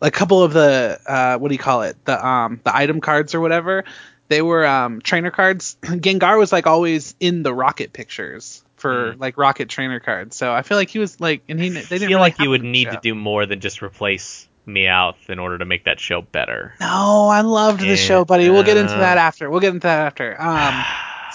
like 0.00 0.14
a 0.14 0.18
couple 0.18 0.42
of 0.42 0.52
the 0.52 1.00
uh 1.06 1.38
what 1.38 1.48
do 1.48 1.54
you 1.54 1.58
call 1.58 1.82
it 1.82 1.96
the 2.04 2.26
um 2.26 2.60
the 2.64 2.76
item 2.76 3.00
cards 3.00 3.34
or 3.34 3.40
whatever 3.40 3.84
they 4.28 4.42
were 4.42 4.66
um 4.66 5.00
trainer 5.00 5.30
cards 5.30 5.76
gengar 5.82 6.38
was 6.38 6.52
like 6.52 6.66
always 6.66 7.14
in 7.20 7.42
the 7.42 7.54
rocket 7.54 7.92
pictures 7.92 8.62
for 8.86 9.12
Mhm. 9.14 9.20
like 9.20 9.36
rocket 9.38 9.68
trainer 9.68 10.00
cards 10.00 10.36
so 10.36 10.52
i 10.52 10.62
feel 10.62 10.76
like 10.76 10.90
he 10.90 10.98
was 10.98 11.20
like 11.20 11.42
and 11.48 11.60
he 11.60 11.68
they 11.70 11.80
didn't 11.82 11.98
feel 12.00 12.08
really 12.08 12.20
like 12.20 12.38
you 12.38 12.50
would 12.50 12.60
him 12.60 12.66
in 12.66 12.72
the 12.72 12.84
need 12.84 12.90
to 12.92 13.00
do 13.02 13.14
more 13.14 13.46
than 13.46 13.60
just 13.60 13.82
replace 13.82 14.48
Meowth 14.66 15.28
in 15.30 15.38
order 15.38 15.58
to 15.58 15.64
make 15.64 15.84
that 15.84 16.00
show 16.00 16.22
better. 16.22 16.74
no 16.80 17.28
i 17.30 17.40
loved 17.42 17.80
the 17.80 17.96
show 17.96 18.24
buddy 18.24 18.50
we'll 18.50 18.64
get 18.64 18.76
into 18.76 18.94
that 18.94 19.16
after 19.18 19.48
we'll 19.50 19.60
get 19.60 19.68
into 19.74 19.86
that 19.86 20.06
after 20.06 20.34
um 20.40 20.84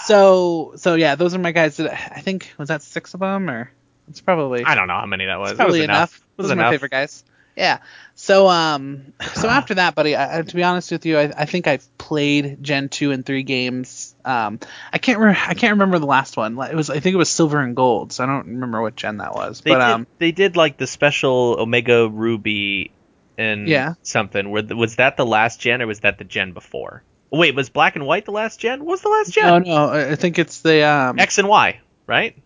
so 0.04 0.72
so 0.76 0.94
yeah 0.94 1.14
those 1.14 1.34
are 1.34 1.38
my 1.38 1.52
guys 1.52 1.76
that 1.78 1.92
i 2.16 2.20
think 2.20 2.52
was 2.58 2.68
that 2.68 2.82
six 2.82 3.14
of 3.14 3.20
them 3.20 3.48
or 3.48 3.70
it's 4.08 4.20
probably 4.20 4.64
I 4.64 4.74
don't 4.74 4.88
know 4.88 4.94
how 4.98 5.06
many 5.06 5.26
that 5.26 5.38
was. 5.38 5.52
It's 5.52 5.56
probably 5.58 5.78
it 5.78 5.82
was 5.82 5.84
enough. 5.84 5.96
enough. 5.96 6.16
It 6.16 6.22
was 6.38 6.44
Those 6.46 6.50
are 6.50 6.54
enough. 6.54 6.66
my 6.66 6.70
favorite 6.72 6.90
guys. 6.90 7.24
Yeah. 7.56 7.78
So 8.22 8.46
um, 8.48 9.12
so 9.34 9.48
after 9.48 9.74
that, 9.74 9.96
buddy, 9.96 10.16
I, 10.16 10.42
to 10.42 10.54
be 10.54 10.62
honest 10.62 10.92
with 10.92 11.04
you, 11.06 11.18
I, 11.18 11.32
I 11.36 11.44
think 11.44 11.66
I've 11.66 11.84
played 11.98 12.62
Gen 12.62 12.88
two 12.88 13.10
and 13.10 13.26
three 13.26 13.42
games. 13.42 14.14
Um, 14.24 14.60
I 14.92 14.98
can't 14.98 15.18
re- 15.18 15.30
I 15.36 15.54
can't 15.54 15.72
remember 15.72 15.98
the 15.98 16.06
last 16.06 16.36
one. 16.36 16.56
It 16.62 16.76
was 16.76 16.88
I 16.88 17.00
think 17.00 17.14
it 17.14 17.16
was 17.16 17.28
Silver 17.28 17.58
and 17.58 17.74
Gold. 17.74 18.12
So 18.12 18.22
I 18.22 18.28
don't 18.28 18.46
remember 18.46 18.80
what 18.80 18.94
gen 18.94 19.16
that 19.16 19.34
was. 19.34 19.60
They 19.62 19.70
but 19.72 19.80
did, 19.80 19.88
um, 19.88 20.06
they 20.20 20.30
did 20.30 20.56
like 20.56 20.78
the 20.78 20.86
special 20.86 21.56
Omega 21.58 22.08
Ruby 22.08 22.92
and 23.36 23.68
Yeah. 23.68 23.94
something. 24.04 24.48
Were 24.48 24.62
was 24.62 24.94
that 24.96 25.16
the 25.16 25.26
last 25.26 25.60
gen 25.60 25.82
or 25.82 25.88
was 25.88 25.98
that 26.00 26.18
the 26.18 26.24
gen 26.24 26.52
before? 26.52 27.02
Wait, 27.32 27.56
was 27.56 27.70
Black 27.70 27.96
and 27.96 28.06
White 28.06 28.26
the 28.26 28.30
last 28.30 28.60
gen? 28.60 28.84
What 28.84 28.92
was 28.92 29.02
the 29.02 29.08
last 29.08 29.32
gen? 29.32 29.46
no, 29.46 29.58
no, 29.58 29.92
I 29.92 30.12
I 30.12 30.14
think 30.14 30.38
it's 30.38 30.60
the 30.60 30.86
um. 30.86 31.18
X 31.18 31.38
and 31.38 31.48
Y, 31.48 31.80
right? 32.06 32.40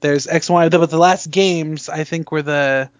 there's 0.00 0.26
X 0.26 0.48
and 0.48 0.54
Y, 0.54 0.68
but 0.70 0.88
the 0.88 0.96
last 0.96 1.30
games 1.30 1.90
I 1.90 2.04
think 2.04 2.32
were 2.32 2.40
the. 2.40 2.90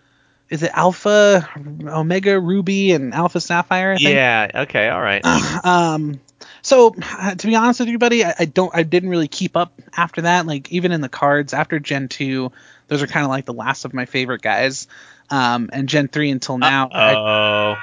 Is 0.51 0.63
it 0.63 0.71
Alpha, 0.73 1.49
Omega, 1.87 2.41
Ruby, 2.41 2.93
and 2.93 3.13
Alpha 3.13 3.41
Sapphire? 3.41 3.93
I 3.93 3.97
think? 3.97 4.09
Yeah. 4.11 4.51
Okay. 4.55 4.89
All 4.89 5.01
right. 5.01 5.23
um 5.65 6.21
so 6.63 6.95
uh, 7.19 7.35
to 7.35 7.47
be 7.47 7.55
honest 7.57 7.81
with 7.81 7.89
you 7.89 7.99
buddy 7.99 8.25
I, 8.25 8.35
I 8.41 8.45
don't 8.45 8.75
i 8.75 8.83
didn't 8.83 9.11
really 9.11 9.29
keep 9.29 9.57
up 9.57 9.73
after 9.97 10.23
that 10.23 10.47
like 10.47 10.73
even 10.73 10.93
in 10.93 11.01
the 11.01 11.09
cards 11.09 11.53
after 11.55 11.79
gen 11.79 12.09
2 12.09 12.53
those 12.89 13.03
are 13.03 13.07
kind 13.07 13.25
of 13.25 13.31
like 13.31 13.45
the 13.45 13.53
last 13.53 13.85
of 13.85 13.95
my 13.95 14.07
favorite 14.07 14.43
guys 14.43 14.87
um 15.31 15.71
and 15.73 15.89
gen 15.89 16.09
3 16.09 16.31
until 16.31 16.59
now 16.59 16.89
Oh. 16.93 17.77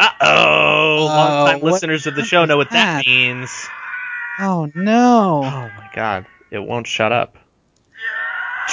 Uh 0.00 0.08
oh. 0.20 1.04
Long 1.06 1.46
time 1.46 1.60
listeners 1.60 2.06
of 2.06 2.14
the 2.14 2.24
show 2.24 2.44
know 2.44 2.56
what 2.56 2.70
that 2.70 3.04
that? 3.04 3.06
means. 3.06 3.50
oh 4.38 4.70
no 4.74 5.42
Oh 5.44 5.70
my 5.76 5.90
god. 5.94 6.26
It 6.50 6.60
won't 6.60 6.86
shut 6.86 7.12
up. 7.12 7.36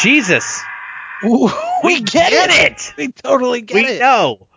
Jesus. 0.02 0.62
We 1.84 2.01
get, 2.01 2.32
it. 2.34 2.93
we 2.97 3.12
totally 3.12 3.62
get 3.62 3.75
we 3.75 3.86
it 3.86 3.93
We 3.93 3.99
know. 3.99 4.47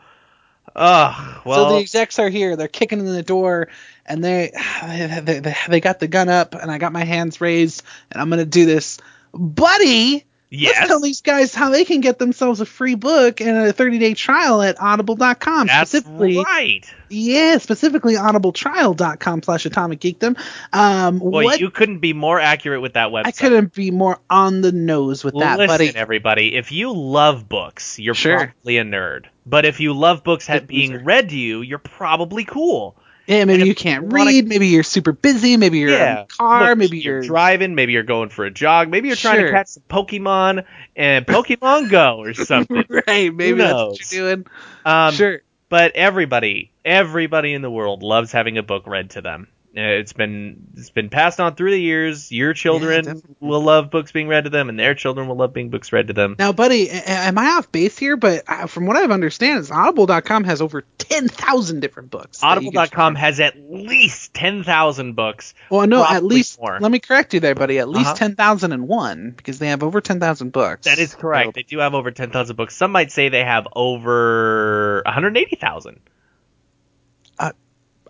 Ugh. 0.74 1.42
Well, 1.44 1.68
so 1.68 1.74
the 1.74 1.80
execs 1.80 2.18
are 2.18 2.28
here 2.28 2.54
they're 2.54 2.68
kicking 2.68 3.00
in 3.00 3.06
the 3.06 3.22
door 3.22 3.68
and 4.06 4.22
they 4.24 4.52
they, 4.82 5.40
they 5.40 5.56
they 5.68 5.80
got 5.80 5.98
the 5.98 6.08
gun 6.08 6.28
up 6.28 6.54
and 6.54 6.70
i 6.70 6.78
got 6.78 6.92
my 6.92 7.04
hands 7.04 7.40
raised 7.40 7.82
and 8.12 8.20
i'm 8.20 8.30
gonna 8.30 8.44
do 8.44 8.64
this 8.64 8.98
buddy 9.32 10.24
yes. 10.50 10.74
Let's 10.76 10.88
tell 10.88 11.00
these 11.00 11.20
guys 11.20 11.54
how 11.54 11.70
they 11.70 11.84
can 11.84 12.00
get 12.00 12.18
themselves 12.18 12.60
a 12.60 12.66
free 12.66 12.94
book 12.94 13.40
and 13.40 13.56
a 13.56 13.72
30-day 13.72 14.14
trial 14.14 14.62
at 14.62 14.80
audible.com. 14.80 15.66
That's 15.66 15.90
specifically, 15.90 16.38
right. 16.38 16.84
yeah, 17.08 17.58
specifically 17.58 18.14
audibletrial.com 18.14 19.42
slash 19.42 19.66
atomic 19.66 20.00
geekdom. 20.00 20.38
Um, 20.72 21.18
Boy, 21.18 21.44
what 21.44 21.60
you 21.60 21.70
couldn't 21.70 21.98
be 21.98 22.12
more 22.12 22.40
accurate 22.40 22.80
with 22.82 22.94
that 22.94 23.10
website. 23.10 23.26
I 23.26 23.32
couldn't 23.32 23.74
be 23.74 23.90
more 23.90 24.18
on 24.30 24.60
the 24.60 24.72
nose 24.72 25.24
with 25.24 25.34
that, 25.38 25.58
Listen, 25.58 25.68
buddy. 25.68 25.92
everybody, 25.94 26.56
if 26.56 26.72
you 26.72 26.92
love 26.92 27.48
books, 27.48 27.98
you're 27.98 28.14
Sure. 28.14 28.36
probably 28.38 28.78
a 28.78 28.84
nerd. 28.84 29.26
But 29.46 29.64
if 29.64 29.80
you 29.80 29.94
love 29.94 30.24
books 30.24 30.48
being 30.66 31.04
read 31.04 31.30
to 31.30 31.36
you, 31.38 31.62
you're 31.62 31.78
probably 31.78 32.44
cool. 32.44 32.96
Yeah, 33.28 33.44
maybe 33.44 33.64
you 33.64 33.74
can't 33.74 34.04
wanna- 34.04 34.24
read. 34.24 34.48
Maybe 34.48 34.68
you're 34.68 34.82
super 34.82 35.12
busy. 35.12 35.58
Maybe 35.58 35.78
you're 35.80 35.90
in 35.90 35.94
yeah. 35.98 36.20
a 36.22 36.26
car. 36.26 36.70
Look, 36.70 36.78
maybe 36.78 36.98
you're, 36.98 37.16
you're, 37.16 37.22
driving. 37.22 37.74
Maybe 37.74 37.92
you're 37.92 38.02
going 38.02 38.30
for 38.30 38.46
a 38.46 38.50
jog. 38.50 38.88
Maybe 38.88 39.08
you're 39.08 39.16
trying 39.16 39.40
Sure. 39.40 39.46
to 39.48 39.52
catch 39.52 39.68
some 39.68 39.82
Pokemon 39.90 40.64
and 40.96 41.26
Pokemon 41.26 41.90
Go 41.90 42.20
or 42.22 42.32
something. 42.34 42.84
right. 42.88 43.34
Maybe 43.34 43.58
that's 43.58 43.74
what 43.74 44.12
you're 44.12 44.34
doing. 44.34 44.46
Um, 44.86 45.12
sure. 45.12 45.42
but 45.68 45.92
everybody, 45.94 46.70
everybody 46.86 47.52
in 47.52 47.60
the 47.60 47.70
world 47.70 48.02
loves 48.02 48.32
having 48.32 48.56
a 48.56 48.62
book 48.62 48.86
read 48.86 49.10
to 49.10 49.20
them. 49.20 49.46
Uh, 49.78 49.98
It's 50.00 50.12
been 50.12 50.66
it's 50.76 50.90
been 50.90 51.08
passed 51.08 51.38
on 51.40 51.54
through 51.54 51.70
the 51.70 51.80
years. 51.80 52.32
Your 52.32 52.52
children 52.52 53.04
definitely. 53.04 53.36
will 53.40 53.62
love 53.62 53.90
books 53.90 54.10
being 54.10 54.26
read 54.26 54.44
to 54.44 54.50
them, 54.50 54.68
and 54.68 54.78
their 54.78 54.94
children 54.94 55.28
will 55.28 55.36
love 55.36 55.52
being 55.52 55.70
books 55.70 55.92
read 55.92 56.08
to 56.08 56.12
them. 56.12 56.34
Now, 56.38 56.52
buddy, 56.52 56.90
am 56.90 57.38
I 57.38 57.46
off 57.52 57.70
base 57.70 57.96
here? 57.96 58.16
But 58.16 58.42
uh, 58.48 58.66
from 58.66 58.86
what 58.86 58.96
I've 58.96 59.10
understand, 59.12 59.60
is 59.60 59.70
Audible.com 59.70 60.44
has 60.44 60.60
over 60.60 60.82
ten 60.98 61.28
thousand 61.28 61.80
different 61.80 62.10
books. 62.10 62.40
that 62.40 62.62
you 62.62 62.70
can 62.72 62.78
Audible.com 62.78 63.14
has 63.14 63.38
at 63.40 63.54
least 63.70 64.34
ten 64.34 64.64
thousand 64.64 65.14
books. 65.14 65.54
Well, 65.70 65.86
no, 65.86 66.04
at 66.04 66.24
least 66.24 66.60
more. 66.60 66.78
let 66.80 66.90
me 66.90 66.98
correct 66.98 67.32
you 67.34 67.40
there, 67.40 67.54
buddy. 67.54 67.78
At 67.78 67.88
least 67.88 68.06
Uh-huh. 68.08 68.14
ten 68.16 68.34
thousand 68.34 68.72
and 68.72 68.88
one 68.88 69.32
because 69.36 69.58
they 69.60 69.68
have 69.68 69.82
over 69.84 70.00
ten 70.00 70.18
thousand 70.18 70.50
books. 70.52 70.86
That 70.86 70.98
is 70.98 71.14
correct. 71.14 71.54
They 71.54 71.62
do 71.62 71.78
have 71.78 71.94
over 71.94 72.10
ten 72.10 72.30
thousand 72.30 72.56
books. 72.56 72.74
Some 72.74 72.90
might 72.90 73.12
say 73.12 73.28
they 73.28 73.44
have 73.44 73.68
over 73.76 75.02
one 75.04 75.14
hundred 75.14 75.36
eighty 75.36 75.56
thousand. 75.56 76.00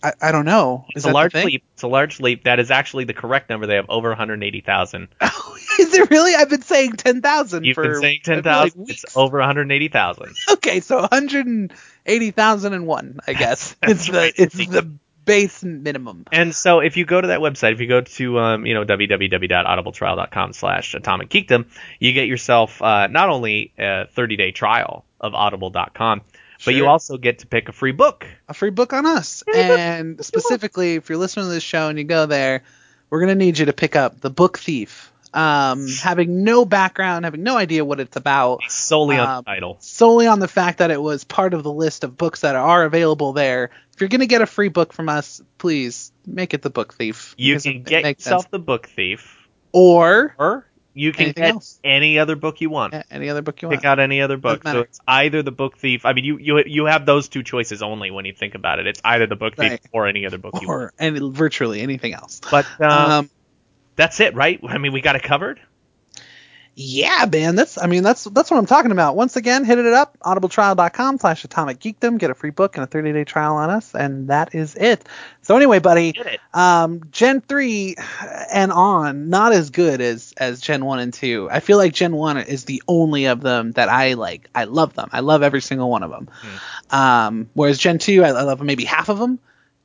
I, 0.03 0.13
I 0.21 0.33
don't 0.33 0.45
know. 0.45 0.85
Is 0.95 1.05
It's 1.05 1.11
a 1.11 1.15
large 1.15 1.35
leap. 1.35 1.65
It's 1.75 1.83
a 1.83 1.89
large 1.89 2.21
leap. 2.21 2.45
That 2.45 2.61
is 2.61 2.71
actually 2.71 3.05
the 3.05 3.15
correct 3.15 3.51
number. 3.51 3.67
They 3.67 3.77
have 3.77 3.89
over 3.89 4.09
one 4.09 4.19
hundred 4.19 4.43
eighty 4.43 4.61
thousand. 4.61 5.09
Oh, 5.21 5.57
is 5.79 5.95
it 5.95 6.11
really? 6.11 6.35
I've 6.35 6.51
been 6.51 6.63
saying 6.63 6.93
ten 6.93 7.23
thousand. 7.23 7.65
You've 7.65 7.75
for, 7.75 7.85
been 7.85 8.01
saying 8.01 8.21
ten 8.25 8.43
thousand. 8.43 8.83
like 8.83 8.91
it's 8.91 9.17
over 9.17 9.39
one 9.39 9.47
hundred 9.47 9.71
eighty 9.73 9.89
thousand. 9.89 10.35
Okay, 10.51 10.81
so 10.81 11.01
one 11.01 11.09
hundred 11.11 11.47
and 11.47 11.73
eighty 12.07 12.31
thousand 12.31 12.73
and 12.73 12.87
one. 12.87 13.21
I 13.27 13.33
guess 13.35 13.77
it's 13.83 14.07
the 14.07 14.13
right. 14.13 14.35
it's 14.37 14.57
the 14.57 14.91
base 15.25 15.63
minimum. 15.63 16.25
And 16.33 16.55
so 16.55 16.81
if 16.81 16.97
you 16.97 17.05
go 17.05 17.21
to 17.21 17.29
that 17.29 17.41
website, 17.41 17.73
if 17.73 17.81
you 17.81 17.87
go 17.87 18.01
to 18.01 18.39
um, 18.39 18.67
you 18.67 18.75
know 18.75 18.85
www.audibletrial.com 18.85 20.53
slash 20.55 20.95
atomic 20.95 21.29
geekdom, 21.29 21.67
you 22.01 22.13
get 22.13 22.27
yourself 22.27 22.81
uh, 22.83 23.07
not 23.07 23.29
only 23.29 23.73
a 23.79 24.07
30 24.07 24.37
day 24.37 24.53
trial 24.53 25.05
of 25.21 25.35
audible.com, 25.35 26.23
but 26.65 26.75
you 26.75 26.87
also 26.87 27.17
get 27.19 27.41
to 27.41 27.47
pick 27.47 27.69
a 27.69 27.73
free 27.73 27.93
book. 27.93 28.27
a 28.49 28.55
free 28.55 28.71
book 28.71 28.93
on 28.93 29.07
us. 29.07 29.43
And 29.55 30.25
specifically, 30.25 30.95
if 30.97 31.09
you're 31.09 31.19
listening 31.19 31.47
to 31.47 31.51
this 31.53 31.63
show 31.63 31.89
and 31.89 31.99
you 31.99 32.05
go 32.05 32.27
there, 32.27 32.63
we're 33.11 33.21
gonna 33.21 33.35
need 33.35 33.59
you 33.59 33.67
to 33.67 33.73
pick 33.73 33.97
up 33.97 34.21
the 34.21 34.31
Book 34.31 34.59
Thief. 34.59 35.13
Um, 35.35 35.87
having 36.03 36.43
no 36.43 36.65
background, 36.65 37.27
having 37.27 37.43
no 37.43 37.57
idea 37.59 37.85
what 37.85 38.01
it's 38.01 38.17
about, 38.17 38.61
Solely 38.69 39.19
on 39.19 39.29
Um, 39.29 39.45
the 39.45 39.51
title. 39.51 39.77
solely 39.81 40.27
on 40.27 40.41
the 40.41 40.49
fact 40.49 40.79
that 40.79 40.91
it 40.91 41.01
was 41.01 41.25
part 41.25 41.53
of 41.53 41.63
the 41.63 41.73
list 41.73 42.03
of 42.03 42.17
books 42.17 42.41
that 42.41 42.57
are 42.57 42.85
available 42.85 43.35
there. 43.35 43.71
If 43.95 44.01
you're 44.01 44.09
gonna 44.09 44.27
get 44.27 44.41
a 44.41 44.47
free 44.47 44.69
book 44.69 44.95
from 44.95 45.09
us, 45.11 45.43
please 45.59 46.13
make 46.27 46.55
it 46.55 46.63
the 46.63 46.71
Book 46.71 46.95
Thief. 46.95 47.35
You 47.37 47.61
can 47.61 47.83
get 47.83 48.05
yourself 48.05 48.43
sense. 48.45 48.51
the 48.51 48.59
book 48.59 48.89
thief, 48.89 49.37
or 49.73 50.35
or 50.39 50.67
you 50.95 51.13
can 51.13 51.25
Anything 51.27 51.43
get 51.45 51.55
else? 51.55 51.79
any 51.85 52.19
other 52.19 52.35
book 52.37 52.61
you 52.61 52.71
want. 52.71 52.95
any 53.11 53.29
other 53.29 53.43
book 53.43 53.63
you 53.63 53.69
want. 53.69 53.81
Pick 53.81 53.85
out 53.87 54.01
any 54.01 54.21
other 54.21 54.37
book. 54.37 54.63
So 54.65 54.81
it's 54.81 54.99
either 55.07 55.43
the 55.43 55.53
book 55.53 55.77
thief. 55.79 56.05
I 56.05 56.13
mean, 56.13 56.25
you 56.25 56.39
you 56.39 56.63
you 56.67 56.85
have 56.87 57.07
those 57.07 57.29
two 57.29 57.43
choices 57.43 57.83
only 57.83 58.11
when 58.11 58.25
you 58.25 58.33
think 58.33 58.55
about 58.55 58.79
it. 58.81 58.87
It's 58.87 59.01
either 59.05 59.27
the 59.27 59.37
book 59.37 59.55
thief 59.57 59.71
Right. 59.71 59.81
or 59.93 60.07
any 60.09 60.27
other 60.27 60.39
book 60.39 60.55
you 60.61 60.67
want. 60.69 60.83
Or 60.83 60.93
any, 60.99 61.21
virtually 61.31 61.81
anything 61.81 62.15
else. 62.15 62.41
But 62.51 62.67
um, 62.81 62.91
Um, 62.91 63.31
that's 63.97 64.19
it, 64.21 64.35
right? 64.35 64.61
I 64.67 64.79
mean, 64.79 64.93
we 64.93 65.01
got 65.01 65.15
it 65.17 65.23
covered. 65.23 65.61
Yeah, 66.81 67.27
man. 67.33 67.57
That's 67.57 67.77
I 67.77 67.89
mean 67.89 68.05
that's 68.05 68.23
that's 68.23 68.53
what 68.53 68.57
I'm 68.57 68.67
talking 68.67 68.93
about. 68.93 69.17
Once 69.17 69.35
again, 69.35 69.65
hit 69.65 69.79
it 69.79 69.93
up, 69.93 70.17
audibletrial.com 70.21 71.19
slash 71.19 71.43
atomic 71.43 71.81
geekdom, 71.81 72.19
get 72.19 72.31
a 72.31 72.35
free 72.35 72.51
book 72.51 72.77
and 72.77 72.85
a 72.85 72.87
30 72.87 73.15
day 73.15 73.25
trial 73.25 73.57
on 73.57 73.69
us, 73.69 73.97
and 73.97 74.29
that 74.29 74.55
is 74.55 74.77
it. 74.77 75.05
So 75.43 75.57
anyway, 75.57 75.81
buddy, 75.81 76.15
um, 76.55 77.03
Gen 77.11 77.41
3 77.41 77.97
and 78.53 78.71
on, 78.71 79.29
not 79.29 79.53
as 79.53 79.71
good 79.71 80.01
as 80.01 80.33
as 80.37 80.61
Gen 80.61 80.85
1 80.85 81.01
and 81.01 81.13
2. 81.13 81.49
I 81.51 81.59
feel 81.59 81.79
like 81.79 81.95
Gen 81.95 82.15
1 82.15 82.37
is 82.39 82.65
the 82.65 82.81
only 82.87 83.25
of 83.25 83.41
them 83.41 83.73
that 83.73 83.89
I 83.89 84.13
like. 84.13 84.49
I 84.55 84.63
love 84.63 84.95
them. 84.95 85.09
I 85.13 85.19
love 85.19 85.43
every 85.43 85.63
single 85.63 85.91
one 85.91 86.05
of 86.05 86.13
them. 86.13 86.29
Um, 86.91 87.51
whereas 87.55 87.79
Gen 87.79 87.99
2, 87.99 88.23
I, 88.23 88.29
I 88.29 88.43
love 88.43 88.63
maybe 88.63 88.85
half 88.85 89.09
of 89.09 89.19
them. 89.19 89.41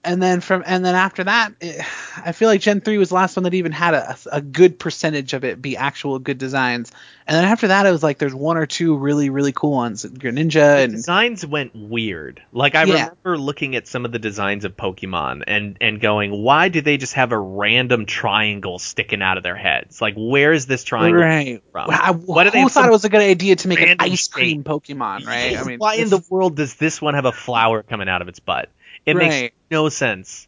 And 0.06 0.22
then 0.22 0.42
from 0.42 0.64
and 0.66 0.84
then 0.84 0.96
after 0.96 1.24
that, 1.24 1.54
it, 1.62 1.80
I 2.18 2.34
feel 2.34 2.50
like 2.50 2.60
Gen 2.62 2.82
3 2.82 2.98
was 2.98 3.10
the 3.10 3.16
last 3.16 3.38
one 3.38 3.44
that 3.44 3.54
even 3.54 3.72
had 3.72 3.94
a, 3.94 4.18
a 4.32 4.42
good 4.42 4.78
percentage 4.78 5.34
of 5.34 5.46
it 5.46 5.62
be 5.62 5.78
actual 5.78 6.20
good 6.20 6.38
designs. 6.38 6.92
And 7.26 7.36
then 7.38 7.46
after 7.46 7.68
that, 7.70 7.86
it 7.86 7.92
was 7.92 8.04
like 8.04 8.18
there's 8.18 8.36
one 8.36 8.58
or 8.58 8.66
two 8.66 8.98
really 8.98 9.30
really 9.30 9.54
cool 9.54 9.72
ones, 9.72 10.04
Greninja 10.04 10.54
The 10.76 10.84
and 10.84 10.92
designs 10.92 11.46
went 11.46 11.74
weird. 11.74 12.42
Like 12.52 12.76
I 12.76 12.84
Yeah. 12.84 13.10
remember 13.24 13.38
looking 13.38 13.76
at 13.76 13.88
some 13.88 14.04
of 14.06 14.12
the 14.12 14.20
designs 14.20 14.66
of 14.66 14.76
Pokemon 14.76 15.44
and 15.48 15.78
and 15.80 16.02
going, 16.02 16.32
why 16.32 16.68
do 16.70 16.82
they 16.82 16.98
just 16.98 17.14
have 17.14 17.32
a 17.32 17.40
random 17.40 18.06
triangle 18.06 18.80
sticking 18.80 19.22
out 19.22 19.38
of 19.38 19.44
their 19.44 19.56
heads? 19.56 20.02
Like 20.02 20.16
where 20.16 20.52
is 20.52 20.66
this 20.66 20.84
triangle 20.84 21.22
right. 21.22 21.62
from? 21.72 21.88
Wow, 21.88 22.14
Why 22.26 22.44
do 22.44 22.52
they 22.52 22.62
who 22.62 22.70
thought 22.70 22.88
it 22.88 22.92
was 22.92 23.06
a 23.06 23.10
good 23.10 23.22
idea 23.22 23.56
to 23.56 23.68
make 23.68 23.82
an 23.82 23.96
ice 24.00 24.28
cream 24.28 24.64
Pokemon, 24.64 25.26
right? 25.26 25.58
I 25.58 25.64
mean, 25.64 25.80
why 25.80 25.96
in 25.96 26.10
the 26.10 26.22
world 26.30 26.56
does 26.58 26.76
this 26.76 27.02
one 27.02 27.14
have 27.14 27.26
a 27.26 27.32
flower 27.32 27.84
coming 27.84 28.10
out 28.10 28.22
of 28.22 28.28
its 28.28 28.40
butt? 28.40 28.70
It 29.06 29.16
makes 29.18 29.56
no 29.72 29.90
sense. 29.90 30.48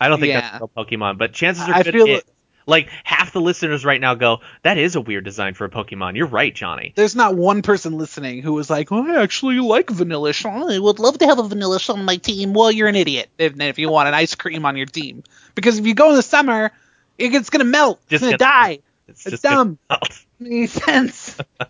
I 0.00 0.08
don't 0.08 0.20
think 0.20 0.30
Yeah. 0.32 0.40
that's 0.58 0.64
a 0.64 0.66
Pokemon, 0.68 1.18
but 1.18 1.32
chances 1.32 1.68
are 1.68 1.74
I 1.74 1.82
good 1.82 1.94
feel- 1.94 2.06
it. 2.06 2.24
Like 2.68 2.88
half 3.04 3.32
the 3.32 3.40
listeners 3.40 3.84
right 3.84 4.00
now 4.00 4.16
go, 4.16 4.40
that 4.64 4.76
is 4.76 4.96
a 4.96 5.00
weird 5.00 5.24
design 5.24 5.54
for 5.54 5.64
a 5.66 5.70
Pokemon. 5.70 6.16
You're 6.16 6.26
right, 6.26 6.52
Johnny. 6.52 6.92
there's 6.96 7.14
not 7.14 7.36
one 7.36 7.62
person 7.62 7.96
listening 7.96 8.42
who 8.42 8.54
was 8.54 8.68
like, 8.68 8.90
"Oh, 8.90 9.06
I 9.06 9.22
actually 9.22 9.60
like 9.60 9.86
Vanillish. 9.86 10.44
I 10.44 10.76
would 10.80 10.98
love 10.98 11.16
to 11.18 11.26
have 11.26 11.38
a 11.38 11.44
Vanillish 11.44 11.88
on 11.94 12.04
my 12.04 12.16
team." 12.16 12.54
Well, 12.54 12.72
you're 12.72 12.88
an 12.88 12.96
idiot 12.96 13.30
if, 13.38 13.60
if 13.60 13.78
you 13.78 13.88
want 13.88 14.08
an 14.08 14.14
ice 14.14 14.34
cream 14.34 14.64
on 14.66 14.76
your 14.76 14.86
team, 14.86 15.22
because 15.54 15.78
if 15.78 15.86
you 15.86 15.94
go 15.94 16.10
in 16.10 16.16
the 16.16 16.22
summer, 16.24 16.72
it's 17.18 17.50
gonna 17.50 17.62
melt. 17.62 18.00
Just 18.08 18.24
it's 18.24 18.30
gonna 18.30 18.38
die. 18.38 18.80
It's, 19.06 19.24
It's 19.26 19.42
dumb. 19.42 19.78
gonna- 19.88 20.00
Makes 20.40 20.72
sense. 20.72 21.36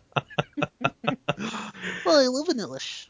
well, 2.06 2.18
I 2.18 2.26
love 2.28 2.46
Vanillish. 2.46 3.08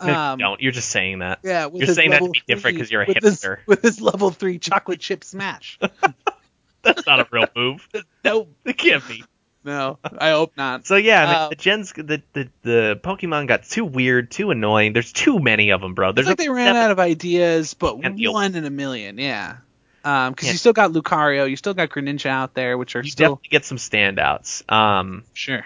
No, 0.00 0.34
you 0.36 0.38
don't. 0.38 0.60
You're 0.60 0.72
just 0.72 0.88
saying 0.88 1.20
that. 1.20 1.40
Yeah, 1.42 1.68
You're 1.72 1.86
saying 1.94 2.10
that 2.10 2.22
to 2.22 2.30
be 2.30 2.42
different 2.46 2.78
'cause 2.78 2.90
you're 2.90 3.02
a 3.02 3.06
with 3.06 3.16
hipster. 3.18 3.58
with 3.66 3.82
his 3.82 4.00
level 4.00 4.30
three 4.30 4.58
chocolate 4.58 5.00
chip 5.00 5.24
smash. 5.24 5.78
That's 6.82 7.06
not 7.06 7.20
a 7.20 7.26
real 7.30 7.46
move. 7.54 7.86
no, 8.24 8.48
It 8.64 8.76
can't 8.76 9.06
be. 9.06 9.24
no, 9.64 9.98
I 10.18 10.30
hope 10.30 10.52
not. 10.56 10.86
So 10.86 10.96
yeah, 10.96 11.44
Um, 11.44 11.50
the 11.50 11.54
gens, 11.56 11.92
the, 11.92 12.22
the 12.32 12.48
the 12.62 13.00
Pokemon 13.02 13.46
got 13.46 13.62
too 13.64 13.84
weird, 13.84 14.30
too 14.32 14.50
annoying. 14.50 14.92
There's 14.92 15.12
too 15.12 15.38
many 15.38 15.70
of 15.70 15.80
them, 15.80 15.94
bro. 15.94 16.08
It's 16.08 16.16
There's 16.16 16.26
like 16.26 16.38
they 16.38 16.48
ran 16.48 16.74
out 16.76 16.90
of 16.90 16.98
ideas, 16.98 17.74
but 17.74 17.98
one 17.98 18.54
in 18.56 18.64
a 18.64 18.70
million, 18.70 19.18
yeah. 19.18 19.58
Um, 20.04 20.32
because 20.32 20.48
Yeah. 20.48 20.52
you 20.54 20.58
still 20.58 20.72
got 20.72 20.90
Lucario, 20.90 21.48
you 21.48 21.54
still 21.54 21.74
got 21.74 21.90
Greninja 21.90 22.26
out 22.26 22.54
there, 22.54 22.76
which 22.76 22.96
are 22.96 23.02
You 23.02 23.10
still 23.10 23.36
definitely 23.36 23.48
get 23.50 23.64
some 23.64 23.78
standouts. 23.78 24.68
Um, 24.72 25.22
sure. 25.32 25.64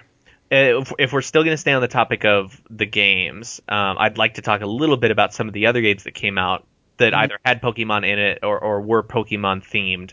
If, 0.51 0.93
if 0.99 1.13
we're 1.13 1.23
still 1.23 1.43
going 1.43 1.55
to 1.55 1.61
stay 1.61 1.73
on 1.73 1.81
the 1.83 1.89
topic 1.89 2.25
of 2.25 2.61
the 2.71 2.87
games, 2.87 3.61
um, 3.69 3.97
I'd 3.99 4.19
like 4.19 4.35
to 4.35 4.43
talk 4.43 4.61
a 4.63 4.67
little 4.67 4.97
bit 4.97 5.11
about 5.11 5.35
some 5.35 5.49
of 5.49 5.55
the 5.55 5.67
other 5.67 5.81
games 5.81 6.05
that 6.05 6.13
came 6.15 6.39
out 6.39 6.65
that 6.99 7.13
Mhm. 7.13 7.17
either 7.19 7.39
had 7.45 7.61
Pokemon 7.63 8.07
in 8.11 8.19
it 8.19 8.39
or, 8.43 8.59
or 8.59 8.81
were 8.81 9.03
Pokemon 9.03 9.63
themed. 9.65 10.13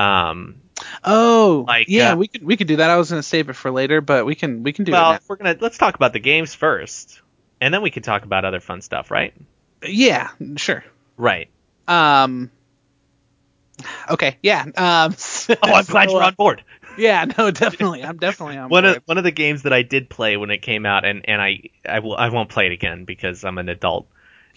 Um, 0.00 0.56
Oh, 1.04 1.64
Like, 1.66 1.86
yeah, 1.88 2.12
uh, 2.12 2.16
we 2.16 2.28
could 2.28 2.42
we 2.44 2.56
could 2.56 2.66
do 2.66 2.76
that. 2.76 2.90
I 2.90 2.96
was 2.96 3.08
gonna 3.08 3.22
save 3.22 3.48
it 3.48 3.54
for 3.54 3.70
later, 3.70 4.02
but 4.02 4.26
we 4.26 4.34
can 4.34 4.62
we 4.62 4.72
can 4.74 4.84
do 4.84 4.92
well, 4.92 5.18
we're 5.26 5.36
gonna 5.36 5.56
let's 5.58 5.78
talk 5.78 5.94
about 5.94 6.12
the 6.12 6.18
games 6.18 6.54
first, 6.54 7.22
and 7.62 7.72
then 7.72 7.80
we 7.80 7.90
can 7.90 8.02
talk 8.02 8.24
about 8.24 8.44
other 8.44 8.60
fun 8.60 8.82
stuff, 8.82 9.10
right? 9.10 9.32
Yeah, 9.82 10.28
sure. 10.56 10.84
Right. 11.16 11.48
Um. 11.88 12.50
Okay, 14.10 14.36
yeah. 14.42 14.64
Um. 14.76 15.14
Oh, 15.48 15.72
I'm 15.72 15.84
glad 15.84 16.08
so, 16.08 16.16
you're 16.16 16.22
on 16.24 16.34
board. 16.34 16.62
Yeah, 16.96 17.24
no, 17.38 17.50
definitely. 17.50 18.02
I'm 18.04 18.16
definitely 18.18 18.56
on 18.58 18.68
one 18.70 18.84
board. 18.84 18.96
of 18.98 19.02
one 19.06 19.18
of 19.18 19.24
the 19.24 19.30
games 19.30 19.62
that 19.62 19.72
I 19.72 19.82
did 19.82 20.08
play 20.08 20.36
when 20.36 20.50
it 20.50 20.58
came 20.62 20.86
out, 20.86 21.04
and 21.04 21.28
and 21.28 21.40
I 21.40 21.60
I 21.88 22.00
will 22.00 22.16
I 22.16 22.28
won't 22.30 22.48
play 22.48 22.66
it 22.66 22.72
again 22.72 23.04
because 23.04 23.44
I'm 23.44 23.58
an 23.58 23.68
adult 23.68 24.06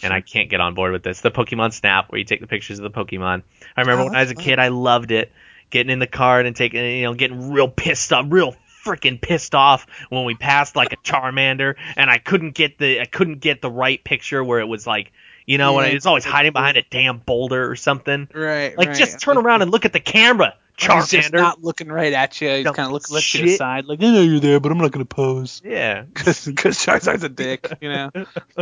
and 0.01 0.13
I 0.13 0.21
can't 0.21 0.49
get 0.49 0.61
on 0.61 0.75
board 0.75 0.91
with 0.93 1.03
this. 1.03 1.21
The 1.21 1.31
Pokemon 1.31 1.73
Snap, 1.73 2.09
where 2.11 2.19
you 2.19 2.25
take 2.25 2.39
the 2.41 2.47
pictures 2.47 2.79
of 2.79 2.83
the 2.83 2.91
Pokemon. 2.91 3.43
I 3.75 3.81
remember 3.81 4.03
Oh, 4.03 4.05
when 4.05 4.15
I 4.15 4.21
was 4.21 4.31
a 4.31 4.35
kid, 4.35 4.57
I 4.59 4.69
loved 4.69 5.11
it. 5.11 5.31
Getting 5.71 5.91
in 5.91 5.99
the 5.99 6.07
car 6.07 6.39
and 6.39 6.55
taking, 6.55 6.83
you 6.83 7.03
know, 7.03 7.13
getting 7.13 7.51
real 7.51 7.67
pissed 7.67 8.11
off, 8.13 8.25
real 8.29 8.55
freaking 8.85 9.19
pissed 9.21 9.53
off 9.53 9.85
when 10.09 10.23
we 10.23 10.35
passed 10.35 10.75
like 10.75 10.93
a 10.93 10.97
Charmander, 10.97 11.75
and 11.97 12.09
I 12.09 12.17
couldn't 12.17 12.51
get 12.55 12.77
the 12.77 13.01
I 13.01 13.05
couldn't 13.05 13.39
get 13.39 13.61
the 13.61 13.69
right 13.69 14.01
picture 14.03 14.41
where 14.43 14.61
it 14.61 14.67
was 14.67 14.87
like, 14.87 15.11
you 15.45 15.57
know, 15.57 15.73
when 15.73 15.85
Yeah, 15.89 15.95
it's 15.97 16.05
always 16.05 16.23
hiding 16.25 16.53
behind 16.53 16.77
a 16.77 16.83
damn 16.89 17.17
boulder 17.19 17.69
or 17.69 17.75
something. 17.75 18.27
right. 18.33 18.75
Like, 18.77 18.87
right. 18.89 18.97
just 18.97 19.19
turn 19.19 19.37
around 19.37 19.61
and 19.63 19.69
look 19.69 19.83
at 19.85 19.91
the 19.93 19.99
camera, 19.99 20.55
He's 20.79 21.09
just 21.09 21.33
not 21.33 21.61
looking 21.63 21.89
right 21.89 22.13
at 22.13 22.39
you. 22.39 22.49
He's 22.49 22.65
kind 22.65 22.79
of 22.79 22.91
looking 22.91 23.13
left 23.15 23.31
to 23.33 23.41
the 23.41 23.55
side, 23.57 23.85
like 23.85 24.01
I 24.01 24.11
know 24.11 24.21
you're 24.21 24.39
there, 24.39 24.59
but 24.59 24.71
I'm 24.71 24.77
not 24.77 24.91
gonna 24.91 25.05
pose. 25.05 25.61
Yeah. 25.63 26.03
Because 26.13 26.45
Charizard's 26.47 27.23
a 27.23 27.29
dick, 27.29 27.67
you 27.81 27.89
know. 27.89 28.11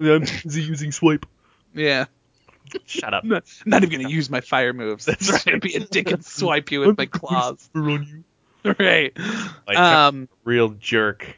I'm 0.00 0.20
busy 0.44 0.62
using 0.62 0.92
swipe. 0.92 1.26
Yeah. 1.74 2.06
Shut 2.86 3.14
up. 3.14 3.24
Not, 3.24 3.44
not 3.64 3.82
even 3.84 4.00
gonna 4.00 4.12
use 4.12 4.30
my 4.30 4.40
fire 4.40 4.72
moves. 4.72 5.04
That's 5.04 5.30
That's 5.30 5.44
gonna 5.44 5.58
be 5.58 5.74
a 5.74 5.80
dick 5.80 6.10
and 6.10 6.24
swipe 6.24 6.70
you 6.70 6.80
with 6.80 6.98
my 6.98 7.06
claws. 7.06 7.68
on 7.74 8.24
right. 8.78 9.16
Like, 9.66 9.76
Um. 9.78 10.28
real 10.44 10.70
jerk. 10.70 11.36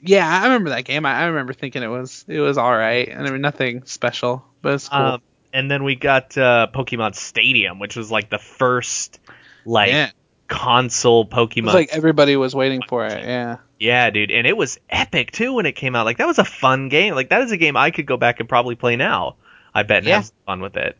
Yeah, 0.00 0.26
I 0.28 0.44
remember 0.44 0.70
that 0.70 0.84
game. 0.84 1.04
I, 1.04 1.22
I 1.22 1.24
remember 1.26 1.52
thinking 1.52 1.82
it 1.82 1.88
was 1.88 2.24
it 2.28 2.38
was 2.40 2.56
all 2.56 2.70
right, 2.72 3.08
and 3.08 3.26
I 3.26 3.30
mean 3.30 3.40
nothing 3.40 3.82
special, 3.84 4.44
but 4.62 4.74
it's 4.74 4.88
cool. 4.88 4.98
Um, 4.98 5.22
and 5.52 5.70
then 5.70 5.84
we 5.84 5.94
got 5.94 6.36
uh, 6.36 6.68
Pokemon 6.74 7.14
Stadium, 7.14 7.78
which 7.78 7.96
was 7.96 8.10
like 8.10 8.30
the 8.30 8.38
first 8.38 9.20
like 9.64 9.90
yeah, 9.90 10.10
console 10.48 11.26
Pokemon. 11.26 11.72
like 11.74 11.90
everybody 11.92 12.36
was 12.36 12.54
waiting 12.54 12.82
for 12.88 13.06
it. 13.06 13.22
Yeah. 13.24 13.58
Yeah, 13.80 14.10
dude, 14.10 14.32
and 14.32 14.44
it 14.46 14.56
was 14.56 14.78
epic 14.90 15.30
too 15.30 15.52
when 15.54 15.64
it 15.66 15.72
came 15.72 15.94
out. 15.94 16.04
Like 16.04 16.18
that 16.18 16.26
was 16.26 16.38
a 16.38 16.44
fun 16.44 16.88
game. 16.88 17.14
Like 17.14 17.28
that 17.30 17.42
is 17.42 17.52
a 17.52 17.56
game 17.56 17.76
I 17.76 17.90
could 17.92 18.06
go 18.06 18.16
back 18.16 18.40
and 18.40 18.48
probably 18.48 18.74
play 18.74 18.96
now. 18.96 19.36
I 19.74 19.84
bet 19.84 19.98
and 19.98 20.06
Yeah. 20.08 20.16
have 20.16 20.32
fun 20.46 20.60
with 20.60 20.76
it. 20.76 20.96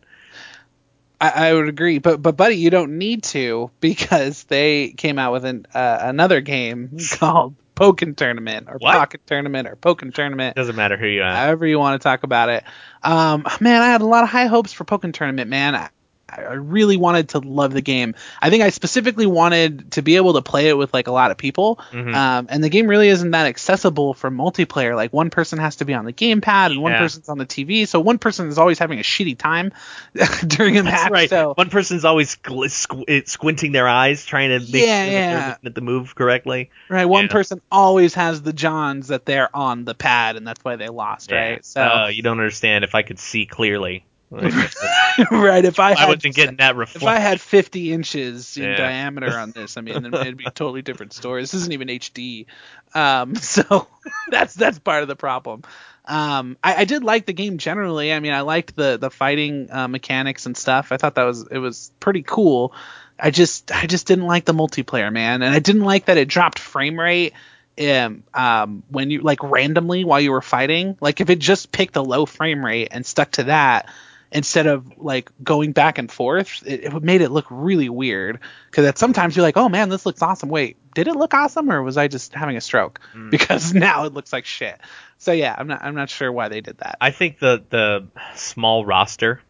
I, 1.20 1.48
I 1.48 1.54
would 1.54 1.68
agree, 1.68 1.98
but 1.98 2.22
but 2.22 2.36
buddy, 2.36 2.54
you 2.56 2.70
don't 2.70 2.98
need 2.98 3.24
to 3.24 3.70
because 3.80 4.44
they 4.44 4.90
came 4.90 5.18
out 5.18 5.32
with 5.32 5.44
an, 5.44 5.66
uh, 5.74 5.98
another 6.02 6.40
game 6.40 6.96
called 7.12 7.56
Pokken 7.78 8.16
Tournament 8.16 8.68
or 8.68 8.76
What? 8.78 8.94
Pocket 8.94 9.20
Tournament 9.26 9.68
or 9.68 9.76
Pokken 9.76 10.12
Tournament. 10.12 10.56
Doesn't 10.56 10.76
matter 10.76 10.96
who 10.96 11.06
you 11.06 11.22
are. 11.22 11.34
however 11.34 11.66
you 11.66 11.78
want 11.78 12.00
to 12.00 12.02
talk 12.02 12.22
about 12.24 12.48
it. 12.48 12.64
Um, 13.02 13.46
man, 13.60 13.82
I 13.82 13.86
had 13.86 14.00
a 14.00 14.06
lot 14.06 14.24
of 14.24 14.30
high 14.30 14.46
hopes 14.46 14.72
for 14.72 14.84
Pokken 14.84 15.12
Tournament, 15.12 15.48
man. 15.48 15.74
I, 15.74 15.88
I 16.30 16.52
really 16.54 16.96
wanted 16.98 17.30
to 17.30 17.38
love 17.38 17.72
the 17.72 17.80
game. 17.80 18.14
I 18.42 18.50
think 18.50 18.62
I 18.62 18.68
specifically 18.68 19.24
wanted 19.26 19.92
to 19.92 20.02
be 20.02 20.16
able 20.16 20.34
to 20.34 20.42
play 20.42 20.68
it 20.68 20.76
with 20.76 20.92
like 20.92 21.06
a 21.06 21.10
lot 21.10 21.30
of 21.30 21.38
people. 21.38 21.80
Mhm. 21.90 22.14
Um, 22.14 22.46
and 22.50 22.62
the 22.62 22.68
game 22.68 22.86
really 22.86 23.08
isn't 23.08 23.30
that 23.30 23.46
accessible 23.46 24.12
for 24.12 24.30
multiplayer. 24.30 24.94
Like 24.94 25.10
one 25.12 25.30
person 25.30 25.58
has 25.58 25.76
to 25.76 25.86
be 25.86 25.94
on 25.94 26.04
the 26.04 26.12
gamepad 26.12 26.66
and 26.66 26.82
one 26.82 26.92
Yeah. 26.92 26.98
person's 26.98 27.28
on 27.30 27.38
the 27.38 27.46
TV, 27.46 27.86
so 27.88 27.98
one 28.00 28.18
person 28.18 28.48
is 28.48 28.58
always 28.58 28.78
having 28.78 28.98
a 28.98 29.02
shitty 29.02 29.38
time 29.38 29.72
during 30.46 30.76
a 30.76 30.82
match. 30.82 31.10
Right. 31.10 31.30
So 31.30 31.54
One 31.56 31.70
person's 31.70 32.04
always 32.04 32.36
gl- 32.36 32.66
squ- 32.66 33.26
squinting 33.28 33.72
their 33.72 33.88
eyes, 33.88 34.26
trying 34.26 34.50
to 34.50 34.58
make 34.60 34.86
Yeah, 34.86 35.04
sure 35.04 35.10
they're 35.12 35.30
yeah. 35.30 35.54
at 35.64 35.74
the 35.74 35.80
move 35.80 36.14
correctly. 36.14 36.70
right, 36.90 37.06
one 37.06 37.24
Yeah. 37.24 37.32
person 37.32 37.60
always 37.72 38.14
has 38.14 38.42
the 38.42 38.52
Johns 38.52 39.08
that 39.08 39.24
they're 39.24 39.54
on 39.56 39.84
the 39.86 39.94
pad, 39.94 40.36
and 40.36 40.46
that's 40.46 40.62
why 40.64 40.76
they 40.76 40.88
lost. 40.88 41.32
Right. 41.32 41.64
So 41.64 41.80
Uh, 41.80 42.08
you 42.08 42.22
don't 42.22 42.38
understand. 42.38 42.84
If 42.84 42.94
I 42.94 43.02
could 43.02 43.18
see 43.18 43.46
clearly, 43.46 44.04
right, 45.30 45.64
if 45.64 45.78
I 45.80 45.94
I 45.94 45.94
had 45.94 46.06
wasn't 46.06 46.34
getting 46.34 46.56
that 46.56 46.76
If 46.94 47.06
I 47.06 47.18
had 47.18 47.40
50 47.40 47.92
inches 47.92 48.56
in 48.56 48.62
Yeah. 48.70 48.74
diameter 48.74 49.36
on 49.38 49.52
this, 49.52 49.76
I 49.76 49.80
mean, 49.80 50.02
then 50.02 50.14
it'd 50.14 50.36
be 50.36 50.46
a 50.46 50.50
totally 50.54 50.82
different 50.82 51.12
story. 51.12 51.42
This 51.42 51.54
isn't 51.54 51.72
even 51.72 51.88
HD, 51.88 52.46
um, 52.94 53.34
so 53.40 53.86
that's 54.30 54.54
that's 54.54 54.78
part 54.78 55.02
of 55.02 55.08
the 55.08 55.16
problem. 55.16 55.62
Um, 56.04 56.56
I, 56.64 56.76
I 56.76 56.84
did 56.84 57.04
like 57.04 57.26
the 57.26 57.32
game 57.34 57.58
generally. 57.58 58.12
I 58.12 58.20
mean, 58.20 58.32
I 58.32 58.40
liked 58.42 58.74
the 58.76 58.96
the 58.98 59.10
fighting 59.10 59.68
uh, 59.70 59.88
mechanics 59.88 60.46
and 60.46 60.56
stuff. 60.56 60.92
I 60.92 60.96
thought 60.96 61.14
that 61.16 61.24
was 61.24 61.46
it 61.50 61.58
was 61.58 61.92
pretty 62.00 62.22
cool. 62.22 62.74
I 63.18 63.30
just 63.30 63.72
I 63.72 63.86
just 63.86 64.06
didn't 64.06 64.26
like 64.26 64.44
the 64.44 64.54
multiplayer, 64.54 65.12
man, 65.12 65.42
and 65.42 65.54
I 65.54 65.58
didn't 65.58 65.82
like 65.84 66.06
that 66.06 66.16
it 66.18 66.28
dropped 66.28 66.58
frame 66.58 66.98
rate. 66.98 67.34
Um, 67.80 68.24
um, 68.34 68.82
when 68.88 69.10
you 69.10 69.20
like 69.20 69.40
randomly 69.44 70.04
while 70.04 70.20
you 70.20 70.32
were 70.32 70.42
fighting, 70.42 70.96
like 71.00 71.20
if 71.20 71.30
it 71.30 71.38
just 71.38 71.70
picked 71.70 71.94
a 71.94 72.02
low 72.02 72.26
frame 72.26 72.64
rate 72.64 72.88
and 72.90 73.06
stuck 73.06 73.30
to 73.32 73.44
that, 73.44 73.88
instead 74.30 74.66
of 74.66 74.98
like 74.98 75.30
going 75.42 75.72
back 75.72 75.98
and 75.98 76.10
forth, 76.10 76.62
it, 76.66 76.84
it 76.84 77.02
made 77.02 77.20
it 77.20 77.30
look 77.30 77.46
really 77.50 77.88
weird. 77.88 78.40
Because 78.70 78.86
at 78.86 78.98
sometimes 78.98 79.36
you're 79.36 79.42
like, 79.42 79.56
oh 79.56 79.68
man, 79.68 79.88
this 79.88 80.04
looks 80.04 80.22
awesome. 80.22 80.48
Wait, 80.48 80.76
did 80.94 81.08
it 81.08 81.14
look 81.14 81.34
awesome 81.34 81.70
or 81.70 81.82
was 81.82 81.96
I 81.96 82.08
just 82.08 82.34
having 82.34 82.56
a 82.56 82.60
stroke? 82.60 83.00
Mm. 83.14 83.30
Because 83.38 83.72
now 83.72 84.04
it 84.04 84.12
looks 84.12 84.32
like 84.32 84.44
shit. 84.44 84.80
So 85.18 85.32
yeah, 85.32 85.54
I'm 85.56 85.68
not 85.68 85.82
I'm 85.82 85.94
not 85.94 86.10
sure 86.10 86.30
why 86.32 86.48
they 86.48 86.60
did 86.60 86.78
that. 86.78 86.98
I 87.00 87.12
think 87.12 87.38
the 87.38 87.62
the 87.70 88.08
small 88.34 88.84
roster 88.84 89.40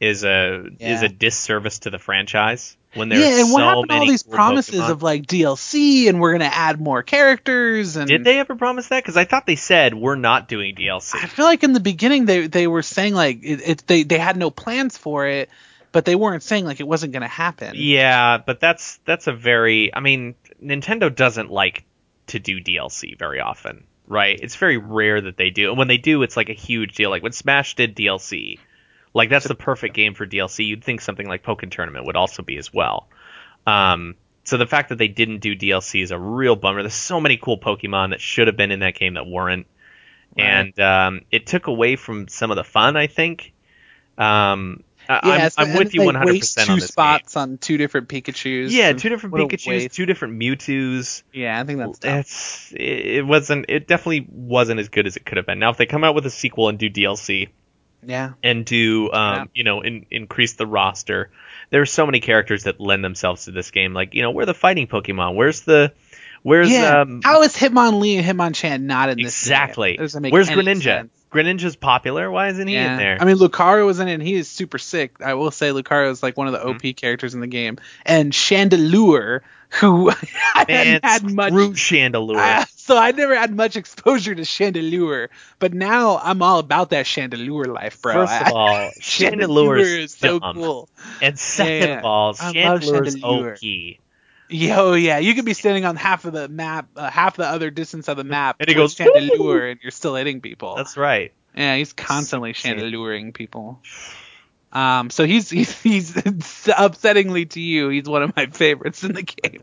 is 0.00 0.24
a 0.24 0.64
is 0.80 1.02
a 1.02 1.08
disservice 1.08 1.80
to 1.80 1.90
the 1.90 1.98
franchise 1.98 2.77
when 2.94 3.08
there's 3.08 3.22
yeah, 3.22 3.42
and 3.42 3.52
what 3.52 3.60
so 3.60 3.64
happened 3.64 3.88
to 3.88 3.94
all 3.94 4.06
these 4.06 4.22
cool 4.22 4.32
promises 4.32 4.80
Pokemon. 4.80 4.90
of 4.90 5.02
like 5.02 5.26
DLC 5.26 6.08
and 6.08 6.20
we're 6.20 6.32
gonna 6.32 6.46
add 6.46 6.80
more 6.80 7.02
characters 7.02 7.96
and 7.96 8.08
Did 8.08 8.24
they 8.24 8.38
ever 8.38 8.54
promise 8.56 8.88
that? 8.88 9.02
Because 9.02 9.16
I 9.16 9.24
thought 9.24 9.46
they 9.46 9.56
said 9.56 9.94
we're 9.94 10.16
not 10.16 10.48
doing 10.48 10.74
DLC. 10.74 11.16
I 11.16 11.26
feel 11.26 11.44
like 11.44 11.62
in 11.62 11.72
the 11.72 11.80
beginning 11.80 12.24
they 12.24 12.46
they 12.46 12.66
were 12.66 12.82
saying 12.82 13.14
like 13.14 13.40
it, 13.42 13.68
it 13.68 13.86
they 13.86 14.02
they 14.04 14.18
had 14.18 14.36
no 14.36 14.50
plans 14.50 14.96
for 14.96 15.26
it, 15.26 15.50
but 15.92 16.04
they 16.04 16.14
weren't 16.14 16.42
saying 16.42 16.64
like 16.64 16.80
it 16.80 16.88
wasn't 16.88 17.12
gonna 17.12 17.28
happen. 17.28 17.72
Yeah, 17.76 18.38
but 18.38 18.60
that's 18.60 18.98
that's 19.04 19.26
a 19.26 19.32
very. 19.32 19.94
I 19.94 20.00
mean, 20.00 20.34
Nintendo 20.62 21.14
doesn't 21.14 21.50
like 21.50 21.84
to 22.28 22.38
do 22.38 22.60
DLC 22.60 23.18
very 23.18 23.40
often, 23.40 23.84
right? 24.06 24.38
It's 24.40 24.56
very 24.56 24.76
rare 24.78 25.20
that 25.20 25.36
they 25.36 25.50
do. 25.50 25.70
And 25.70 25.78
when 25.78 25.88
they 25.88 25.98
do, 25.98 26.22
it's 26.22 26.36
like 26.36 26.48
a 26.48 26.54
huge 26.54 26.94
deal. 26.94 27.10
Like 27.10 27.22
when 27.22 27.32
Smash 27.32 27.74
did 27.74 27.96
DLC, 27.96 28.58
like 29.14 29.30
that's 29.30 29.46
the 29.48 29.54
perfect 29.54 29.94
game 29.94 30.14
for 30.14 30.26
DLC. 30.26 30.66
You'd 30.66 30.84
think 30.84 31.00
something 31.00 31.26
like 31.26 31.42
Pokken 31.42 31.70
Tournament 31.70 32.06
would 32.06 32.16
also 32.16 32.42
be 32.42 32.56
as 32.58 32.72
well. 32.72 33.08
Um, 33.66 34.14
so 34.44 34.56
the 34.56 34.66
fact 34.66 34.88
that 34.90 34.96
they 34.98 35.08
didn't 35.08 35.38
do 35.40 35.54
DLC 35.54 36.02
is 36.02 36.10
a 36.10 36.18
real 36.18 36.56
bummer. 36.56 36.82
There's 36.82 36.94
so 36.94 37.20
many 37.20 37.36
cool 37.36 37.58
Pokemon 37.58 38.10
that 38.10 38.20
should 38.20 38.46
have 38.46 38.56
been 38.56 38.70
in 38.70 38.80
that 38.80 38.94
game 38.94 39.14
that 39.14 39.26
weren't, 39.26 39.66
Right. 40.36 40.44
and 40.46 40.80
um, 40.80 41.20
it 41.30 41.46
took 41.46 41.66
away 41.66 41.96
from 41.96 42.28
some 42.28 42.50
of 42.50 42.56
the 42.56 42.64
fun. 42.64 42.96
I 42.96 43.06
think. 43.08 43.52
Um, 44.16 44.82
Yeah, 45.08 45.20
I'm, 45.22 45.50
so- 45.50 45.62
I'm 45.62 45.74
with 45.76 45.94
you 45.94 46.00
they 46.00 46.06
100 46.06 46.26
waste 46.32 46.56
percent 46.56 46.66
two 46.66 46.72
on 46.72 46.78
this 46.78 46.86
game. 46.88 46.92
spots 46.92 47.36
on 47.36 47.58
two 47.58 47.78
different 47.78 48.08
Pikachu's. 48.08 48.74
Yeah, 48.74 48.92
two 48.92 49.08
different 49.08 49.34
Pikachu's, 49.34 49.94
two 49.94 50.04
different 50.06 50.38
Mewtwo's. 50.38 51.22
Yeah, 51.32 51.58
I 51.58 51.64
think 51.64 51.78
that's 51.78 51.98
dumb. 51.98 52.18
It's 52.18 52.72
it 52.72 52.80
it 53.16 53.26
wasn't 53.26 53.66
it 53.68 53.86
definitely 53.88 54.26
wasn't 54.30 54.80
as 54.80 54.88
good 54.90 55.06
as 55.06 55.16
it 55.16 55.24
could 55.24 55.36
have 55.38 55.46
been. 55.46 55.58
Now 55.58 55.70
if 55.70 55.76
they 55.78 55.86
come 55.86 56.04
out 56.04 56.14
with 56.14 56.26
a 56.26 56.30
sequel 56.30 56.68
and 56.68 56.78
do 56.78 56.90
DLC 56.90 57.48
yeah. 58.02 58.32
and 58.42 58.64
do 58.64 59.10
um 59.12 59.34
Yeah. 59.34 59.44
you 59.54 59.64
know 59.64 59.80
in, 59.80 60.06
increase 60.10 60.54
the 60.54 60.66
roster, 60.66 61.30
there 61.70 61.82
are 61.82 61.86
so 61.86 62.06
many 62.06 62.20
characters 62.20 62.64
that 62.64 62.80
lend 62.80 63.04
themselves 63.04 63.44
to 63.46 63.50
this 63.50 63.70
game. 63.70 63.94
Like 63.94 64.14
you 64.14 64.22
know 64.22 64.30
where 64.30 64.46
the 64.46 64.54
fighting 64.54 64.86
Pokemon? 64.86 65.34
Where's 65.34 65.62
the 65.62 65.92
where's 66.42 66.70
yeah. 66.70 67.02
um 67.02 67.20
How 67.22 67.42
is 67.42 67.56
Hitmonlee 67.56 68.16
and 68.18 68.26
Hitmonchan 68.26 68.82
not 68.82 69.08
in 69.10 69.18
this? 69.18 69.42
exactly 69.42 69.90
Game? 69.90 69.96
That 69.96 70.02
doesn't 70.02 70.22
make 70.22 70.32
where's 70.32 70.48
Greninja? 70.48 70.82
sense. 70.82 71.10
Greninja's 71.30 71.76
popular. 71.76 72.30
Why 72.30 72.48
isn't 72.48 72.66
he 72.68 72.74
Yeah. 72.74 72.92
in 72.92 72.98
there? 72.98 73.18
I 73.20 73.24
mean, 73.24 73.36
Lucario 73.36 73.86
was 73.86 73.98
in 74.00 74.08
it, 74.08 74.14
and 74.14 74.22
he 74.22 74.34
is 74.34 74.48
super 74.48 74.78
sick. 74.78 75.16
I 75.22 75.34
will 75.34 75.50
say 75.50 75.68
Lucario 75.70 76.10
is 76.10 76.22
like 76.22 76.36
one 76.36 76.46
of 76.46 76.52
the 76.52 76.60
Mm-hmm. 76.60 76.88
OP 76.88 76.96
characters 76.96 77.34
in 77.34 77.40
the 77.40 77.46
game. 77.46 77.78
And 78.06 78.32
Chandelure, 78.32 79.40
who 79.80 80.10
I 80.54 80.64
Man, 80.68 81.00
hadn't 81.02 81.04
had 81.04 81.22
much. 81.34 81.52
screw 81.52 81.72
Chandelure. 81.72 82.36
Ah, 82.38 82.66
so 82.76 82.96
I 82.96 83.10
never 83.12 83.36
had 83.36 83.54
much 83.54 83.76
exposure 83.76 84.34
to 84.34 84.42
Chandelure, 84.42 85.28
but 85.58 85.74
now 85.74 86.18
I'm 86.22 86.40
all 86.42 86.58
about 86.58 86.90
that 86.90 87.04
Chandelure 87.06 87.66
life, 87.66 88.00
bro. 88.00 88.26
First 88.26 88.40
of 88.42 88.50
all, 88.50 88.92
Chandelure 89.00 89.98
is 90.04 90.14
so 90.14 90.40
cool. 90.40 90.88
And 91.20 91.38
second 91.38 91.88
Yeah. 91.90 91.98
of 91.98 92.04
all, 92.04 92.36
I 92.40 92.50
love 92.52 92.80
Chandelure's 92.80 93.14
Chandelure. 93.16 93.58
OP. 94.48 94.52
Yo, 94.52 94.94
yeah, 94.94 95.18
you 95.18 95.34
could 95.34 95.44
be 95.44 95.54
standing 95.54 95.84
on 95.84 95.96
half 95.96 96.24
of 96.24 96.32
the 96.32 96.48
map, 96.48 96.88
uh, 96.96 97.10
half 97.10 97.36
the 97.36 97.46
other 97.46 97.70
distance 97.70 98.08
of 98.08 98.16
the 98.16 98.24
map, 98.24 98.56
And 98.60 98.68
he 98.68 98.74
goes, 98.74 98.94
Chandelure, 98.94 99.70
and 99.70 99.80
you're 99.82 99.90
still 99.90 100.14
hitting 100.14 100.40
people. 100.40 100.76
That's 100.76 100.96
right. 100.96 101.32
Yeah, 101.54 101.76
he's 101.76 101.92
constantly 101.92 102.52
chandeluring 102.52 103.34
people. 103.34 103.80
Um, 104.70 105.08
so 105.08 105.24
he's 105.24 105.48
he's 105.58 105.80
he's 105.80 106.12
upsettingly 106.12 107.48
to 107.50 107.60
you, 107.60 107.88
he's 107.88 108.06
one 108.08 108.22
of 108.22 108.36
my 108.36 108.46
favorites 108.46 109.02
in 109.02 109.14
the 109.14 109.22
game. 109.22 109.62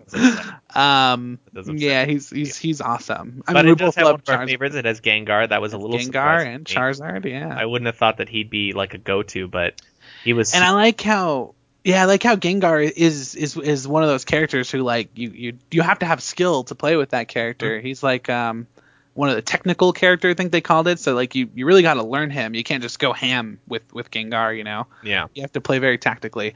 Um, 0.73 1.39
yeah, 1.53 2.05
he's 2.05 2.29
he's 2.29 2.57
he's 2.57 2.81
awesome. 2.81 3.43
I 3.47 3.53
but 3.53 3.65
mean, 3.65 3.65
we 3.67 3.71
it 3.73 3.77
does 3.77 3.85
both 3.89 3.95
have 3.95 4.05
one 4.05 4.15
of 4.15 4.21
our 4.29 4.37
Charizard, 4.39 4.47
favorites. 4.47 4.75
It 4.75 4.85
has 4.85 5.01
Gengar. 5.01 5.49
That 5.49 5.61
was 5.61 5.73
a 5.73 5.77
little 5.77 5.97
Gengar 5.97 6.05
surprising 6.05 6.53
and 6.55 6.67
to 6.67 6.73
me. 6.73 6.81
Charizard. 6.81 7.25
Yeah, 7.25 7.55
I 7.55 7.65
wouldn't 7.65 7.85
have 7.85 7.97
thought 7.97 8.17
that 8.17 8.29
he'd 8.29 8.49
be 8.49 8.73
like 8.73 8.93
a 8.95 8.97
go-to, 8.97 9.47
but 9.47 9.79
he 10.23 10.33
was. 10.33 10.53
and 10.55 10.63
I 10.63 10.71
like 10.71 10.99
how 11.01 11.53
yeah, 11.85 12.01
I 12.01 12.05
like 12.05 12.23
how 12.23 12.35
Gengar 12.35 12.83
is 12.83 13.35
is 13.35 13.55
is 13.55 13.87
one 13.87 14.01
of 14.01 14.09
those 14.09 14.25
characters 14.25 14.71
who 14.71 14.79
like 14.79 15.09
you 15.15 15.29
you 15.29 15.57
you 15.69 15.83
have 15.83 15.99
to 15.99 16.07
have 16.07 16.21
skill 16.21 16.63
to 16.65 16.73
play 16.73 16.95
with 16.95 17.11
that 17.11 17.27
character. 17.27 17.77
Mm-hmm. 17.77 17.85
He's 17.85 18.01
like 18.01 18.27
um 18.27 18.65
one 19.13 19.29
of 19.29 19.35
the 19.35 19.43
technical 19.43 19.93
character 19.93 20.27
I 20.31 20.33
think 20.33 20.51
they 20.51 20.61
called 20.61 20.87
it. 20.87 20.99
So 20.99 21.13
like 21.13 21.35
you 21.35 21.47
you 21.53 21.67
really 21.67 21.83
got 21.83 21.93
to 21.93 22.03
learn 22.03 22.31
him. 22.31 22.55
You 22.55 22.63
can't 22.63 22.81
just 22.81 22.97
go 22.97 23.13
ham 23.13 23.59
with 23.67 23.83
with 23.93 24.09
Gengar, 24.09 24.57
you 24.57 24.63
know. 24.63 24.87
yeah. 25.03 25.27
You 25.35 25.43
have 25.43 25.51
to 25.51 25.61
play 25.61 25.77
very 25.77 25.99
tactically. 25.99 26.55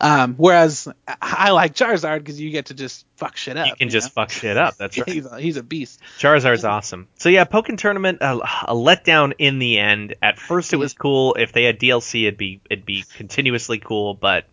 Um, 0.00 0.34
whereas 0.38 0.88
I 1.20 1.50
like 1.50 1.74
Charizard 1.74 2.20
because 2.20 2.40
you 2.40 2.50
get 2.50 2.66
to 2.66 2.74
just 2.74 3.04
fuck 3.16 3.36
shit 3.36 3.58
up. 3.58 3.66
You 3.66 3.74
can 3.76 3.88
you 3.88 3.92
just 3.92 4.16
know? 4.16 4.22
fuck 4.22 4.30
shit 4.30 4.56
up. 4.56 4.78
That's 4.78 4.96
right. 4.98 5.06
he's, 5.06 5.26
a, 5.26 5.38
he's 5.38 5.56
a 5.58 5.62
beast. 5.62 6.00
Charizard's 6.18 6.64
awesome. 6.64 7.06
So 7.18 7.28
yeah, 7.28 7.44
Pokken 7.44 7.76
Tournament 7.76 8.22
a, 8.22 8.38
a 8.66 8.74
letdown 8.74 9.34
in 9.36 9.58
the 9.58 9.78
end. 9.78 10.14
At 10.22 10.38
first 10.38 10.72
it 10.72 10.76
was 10.76 10.94
cool. 10.94 11.34
If 11.34 11.52
they 11.52 11.64
had 11.64 11.78
DLC, 11.78 12.22
it'd 12.22 12.38
be 12.38 12.62
it'd 12.70 12.86
be 12.86 13.04
continuously 13.18 13.78
cool. 13.78 14.14
But 14.14 14.46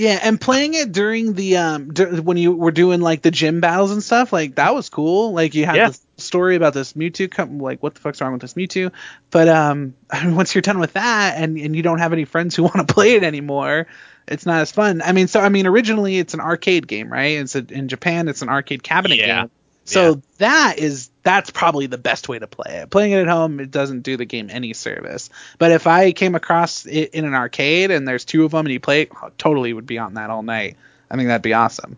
Yeah, 0.00 0.18
and 0.22 0.40
playing 0.40 0.72
it 0.72 0.92
during 0.92 1.34
the 1.34 1.58
um 1.58 1.92
dur- 1.92 2.22
when 2.22 2.38
you 2.38 2.52
were 2.52 2.70
doing 2.70 3.02
like 3.02 3.20
the 3.20 3.30
gym 3.30 3.60
battles 3.60 3.90
and 3.92 4.02
stuff, 4.02 4.32
like 4.32 4.54
that 4.54 4.72
was 4.74 4.88
cool. 4.88 5.34
Like 5.34 5.54
you 5.54 5.66
had 5.66 5.76
Yeah. 5.76 5.88
this 5.88 6.00
story 6.16 6.56
about 6.56 6.72
this 6.72 6.94
Mewtwo, 6.94 7.30
come, 7.30 7.58
like 7.58 7.82
what 7.82 7.94
the 7.94 8.00
fuck's 8.00 8.18
wrong 8.22 8.32
with 8.32 8.40
this 8.40 8.54
Mewtwo? 8.54 8.92
But 9.30 9.48
um, 9.48 9.94
I 10.10 10.24
mean, 10.24 10.36
once 10.36 10.54
you're 10.54 10.62
done 10.62 10.78
with 10.78 10.94
that, 10.94 11.34
and 11.36 11.58
and 11.58 11.76
you 11.76 11.82
don't 11.82 11.98
have 11.98 12.14
any 12.14 12.24
friends 12.24 12.56
who 12.56 12.62
want 12.70 12.76
to 12.76 12.86
play 12.94 13.12
it 13.16 13.24
anymore, 13.24 13.88
it's 14.26 14.46
not 14.46 14.62
as 14.62 14.72
fun. 14.72 15.02
I 15.04 15.12
mean, 15.12 15.28
so 15.28 15.38
I 15.38 15.50
mean, 15.50 15.66
originally 15.66 16.16
it's 16.18 16.32
an 16.32 16.40
arcade 16.40 16.86
game, 16.88 17.12
right? 17.12 17.36
It's 17.38 17.54
a, 17.54 17.66
in 17.68 17.88
Japan, 17.88 18.28
it's 18.28 18.40
an 18.40 18.48
arcade 18.48 18.82
cabinet 18.82 19.18
Yeah. 19.18 19.42
game. 19.42 19.50
So 19.84 20.02
Yeah. 20.08 20.14
that 20.38 20.78
is 20.78 21.09
that's 21.22 21.50
probably 21.50 21.86
the 21.86 21.98
best 21.98 22.28
way 22.28 22.38
to 22.38 22.46
play 22.46 22.78
it. 22.78 22.90
Playing 22.90 23.12
it 23.12 23.20
at 23.20 23.28
home, 23.28 23.60
it 23.60 23.70
doesn't 23.70 24.00
do 24.00 24.16
the 24.16 24.24
game 24.24 24.48
any 24.50 24.72
service. 24.72 25.30
But 25.58 25.72
if 25.72 25.86
I 25.86 26.12
came 26.12 26.34
across 26.34 26.86
it 26.86 27.10
in 27.14 27.24
an 27.24 27.34
arcade 27.34 27.90
and 27.90 28.06
there's 28.06 28.24
two 28.24 28.44
of 28.44 28.52
them 28.52 28.66
and 28.66 28.72
you 28.72 28.80
play 28.80 29.02
it, 29.02 29.12
I 29.20 29.30
totally 29.36 29.72
would 29.72 29.86
be 29.86 29.98
on 29.98 30.14
that 30.14 30.30
all 30.30 30.42
night. 30.42 30.76
I 31.10 31.16
think 31.16 31.28
that'd 31.28 31.42
be 31.42 31.54
awesome. 31.54 31.96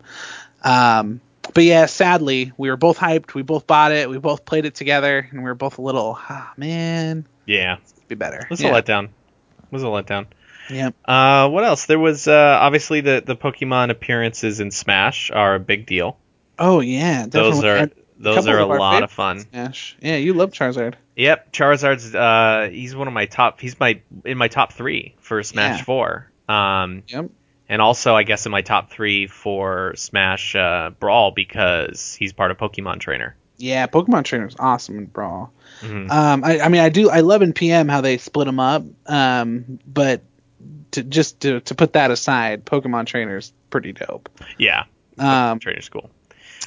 Um, 0.63 1.21
but 1.53 1.63
yeah, 1.63 1.85
sadly, 1.85 2.51
we 2.57 2.69
were 2.69 2.77
both 2.77 2.97
hyped. 2.97 3.33
We 3.33 3.41
both 3.41 3.67
bought 3.67 3.91
it. 3.91 4.09
We 4.09 4.17
both 4.17 4.45
played 4.45 4.65
it 4.65 4.75
together, 4.75 5.27
and 5.29 5.39
we 5.39 5.45
were 5.45 5.55
both 5.55 5.77
a 5.77 5.81
little, 5.81 6.17
ah, 6.17 6.53
man, 6.57 7.25
yeah, 7.45 7.77
it'd 7.97 8.07
be 8.07 8.15
better. 8.15 8.39
it 8.39 8.49
was 8.49 8.61
yeah. 8.61 8.75
a 8.75 8.81
letdown. 8.81 9.05
It 9.05 9.71
was 9.71 9.83
a 9.83 9.87
letdown. 9.87 10.27
Yeah. 10.69 10.91
Uh, 11.03 11.49
what 11.49 11.65
else? 11.65 11.85
There 11.85 11.99
was 11.99 12.27
uh, 12.27 12.57
obviously 12.61 13.01
the 13.01 13.21
the 13.25 13.35
Pokemon 13.35 13.89
appearances 13.89 14.61
in 14.61 14.71
Smash 14.71 15.29
are 15.31 15.55
a 15.55 15.59
big 15.59 15.85
deal. 15.85 16.17
Oh 16.57 16.79
yeah, 16.79 17.25
Those 17.27 17.63
are 17.63 17.89
Those 18.17 18.47
are 18.47 18.59
a 18.59 18.65
lot 18.65 19.03
of 19.03 19.11
fun. 19.11 19.39
Smash. 19.39 19.97
Yeah, 20.01 20.17
you 20.17 20.33
love 20.33 20.51
Charizard. 20.51 20.95
Yep, 21.15 21.51
Charizard's 21.53 22.13
uh 22.15 22.69
he's 22.71 22.95
one 22.95 23.07
of 23.07 23.13
my 23.13 23.25
top 23.25 23.59
he's 23.61 23.79
my 23.79 24.01
in 24.25 24.37
my 24.37 24.47
top 24.47 24.73
3 24.73 25.15
for 25.19 25.41
Smash 25.43 25.79
Yeah. 25.79 25.83
4. 25.83 26.31
Um 26.49 27.03
Yep. 27.07 27.29
and 27.69 27.81
also 27.81 28.15
I 28.15 28.23
guess 28.23 28.45
in 28.45 28.51
my 28.51 28.61
top 28.61 28.91
3 28.91 29.27
for 29.27 29.93
Smash 29.95 30.55
uh, 30.55 30.91
Brawl 30.99 31.31
because 31.31 32.15
he's 32.15 32.33
part 32.33 32.51
of 32.51 32.57
Pokemon 32.57 32.99
Trainer. 32.99 33.35
Yeah, 33.57 33.85
Pokemon 33.87 34.23
Trainer 34.25 34.47
is 34.47 34.55
awesome 34.59 34.97
in 34.97 35.05
Brawl. 35.05 35.53
Mhm. 35.81 36.09
Um, 36.11 36.43
I, 36.43 36.59
I 36.61 36.69
mean, 36.69 36.81
I 36.81 36.89
do. 36.89 37.09
I 37.09 37.19
love 37.21 37.41
in 37.43 37.53
PM 37.53 37.87
how 37.87 38.01
they 38.01 38.17
split 38.17 38.45
them 38.47 38.59
up. 38.59 38.83
Um, 39.05 39.79
but 39.85 40.21
to 40.91 41.03
just 41.03 41.41
to, 41.41 41.59
to 41.61 41.75
put 41.75 41.93
that 41.93 42.09
aside, 42.11 42.65
Pokemon 42.65 43.05
Trainer's 43.05 43.53
pretty 43.69 43.93
dope. 43.93 44.29
Yeah, 44.57 44.83
Um, 45.19 45.59
Trainer's 45.59 45.87
cool. 45.87 46.09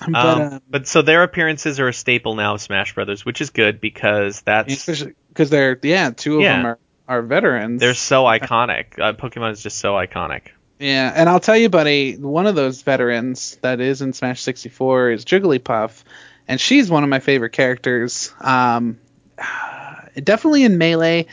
But 0.01 0.15
um, 0.15 0.43
uh, 0.43 0.59
but 0.69 0.87
so 0.87 1.03
their 1.03 1.23
appearances 1.23 1.81
are 1.81 1.89
a 1.89 1.93
staple 1.93 2.35
now 2.35 2.55
of 2.55 2.61
Smash 2.61 2.95
Brothers, 2.95 3.25
which 3.25 3.41
is 3.41 3.51
good 3.51 3.81
because 3.81 4.41
that's 4.43 4.87
because 5.29 5.51
they're 5.51 5.79
yeah, 5.83 6.11
two 6.11 6.37
of 6.37 6.43
Yeah. 6.43 6.57
them 6.57 6.67
are 6.67 6.79
are 7.09 7.23
veterans. 7.23 7.81
they're 7.81 7.95
so 7.95 8.25
iconic. 8.25 8.99
Uh, 8.99 9.13
Pokemon 9.13 9.53
is 9.53 9.63
just 9.63 9.79
so 9.79 9.95
iconic. 9.95 10.49
Yeah, 10.79 11.11
and 11.15 11.29
I'll 11.29 11.41
tell 11.41 11.57
you, 11.57 11.69
buddy, 11.71 12.17
one 12.17 12.47
of 12.47 12.55
those 12.55 12.83
veterans 12.83 13.57
that 13.63 13.81
is 13.81 14.03
in 14.03 14.13
Smash 14.13 14.43
64 14.43 15.11
is 15.13 15.25
Jigglypuff, 15.25 16.03
and 16.49 16.61
she's 16.61 16.91
one 16.91 17.03
of 17.03 17.09
my 17.09 17.21
favorite 17.21 17.53
characters. 17.53 18.35
Um, 18.41 18.99
definitely 20.17 20.65
in 20.65 20.79
Melee, 20.79 21.27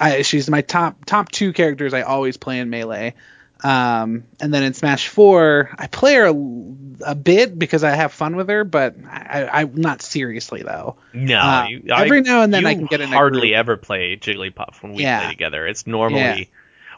I, 0.00 0.22
she's 0.22 0.48
my 0.48 0.62
top 0.62 1.04
top 1.04 1.30
two 1.30 1.52
characters 1.52 1.92
I 1.94 2.02
always 2.02 2.36
play 2.36 2.58
in 2.60 2.70
Melee. 2.70 3.14
Um, 3.62 4.24
and 4.40 4.52
then 4.54 4.62
in 4.62 4.74
Smash 4.74 5.08
4, 5.08 5.70
I 5.78 5.86
play 5.86 6.14
her 6.14 6.26
a, 6.26 7.10
a 7.10 7.14
bit 7.14 7.58
because 7.58 7.84
I 7.84 7.90
have 7.90 8.12
fun 8.12 8.36
with 8.36 8.48
her, 8.48 8.64
but 8.64 8.96
I, 9.06 9.44
I, 9.44 9.60
I'm 9.60 9.74
not 9.74 10.02
seriously 10.02 10.62
though. 10.62 10.96
No, 11.12 11.38
Uh, 11.38 11.66
you- 11.68 11.82
every 11.94 12.22
now 12.22 12.42
and 12.42 12.52
then 12.54 12.64
I 12.66 12.74
can 12.74 12.86
get 12.86 13.00
in 13.00 13.08
hardly 13.10 13.54
ever 13.54 13.76
play 13.76 14.16
Jigglypuff 14.16 14.82
when 14.82 14.94
we 14.94 15.02
Yeah. 15.02 15.20
play 15.20 15.30
together. 15.30 15.66
It's 15.66 15.86
normally 15.86 16.20
Yeah. 16.22 16.44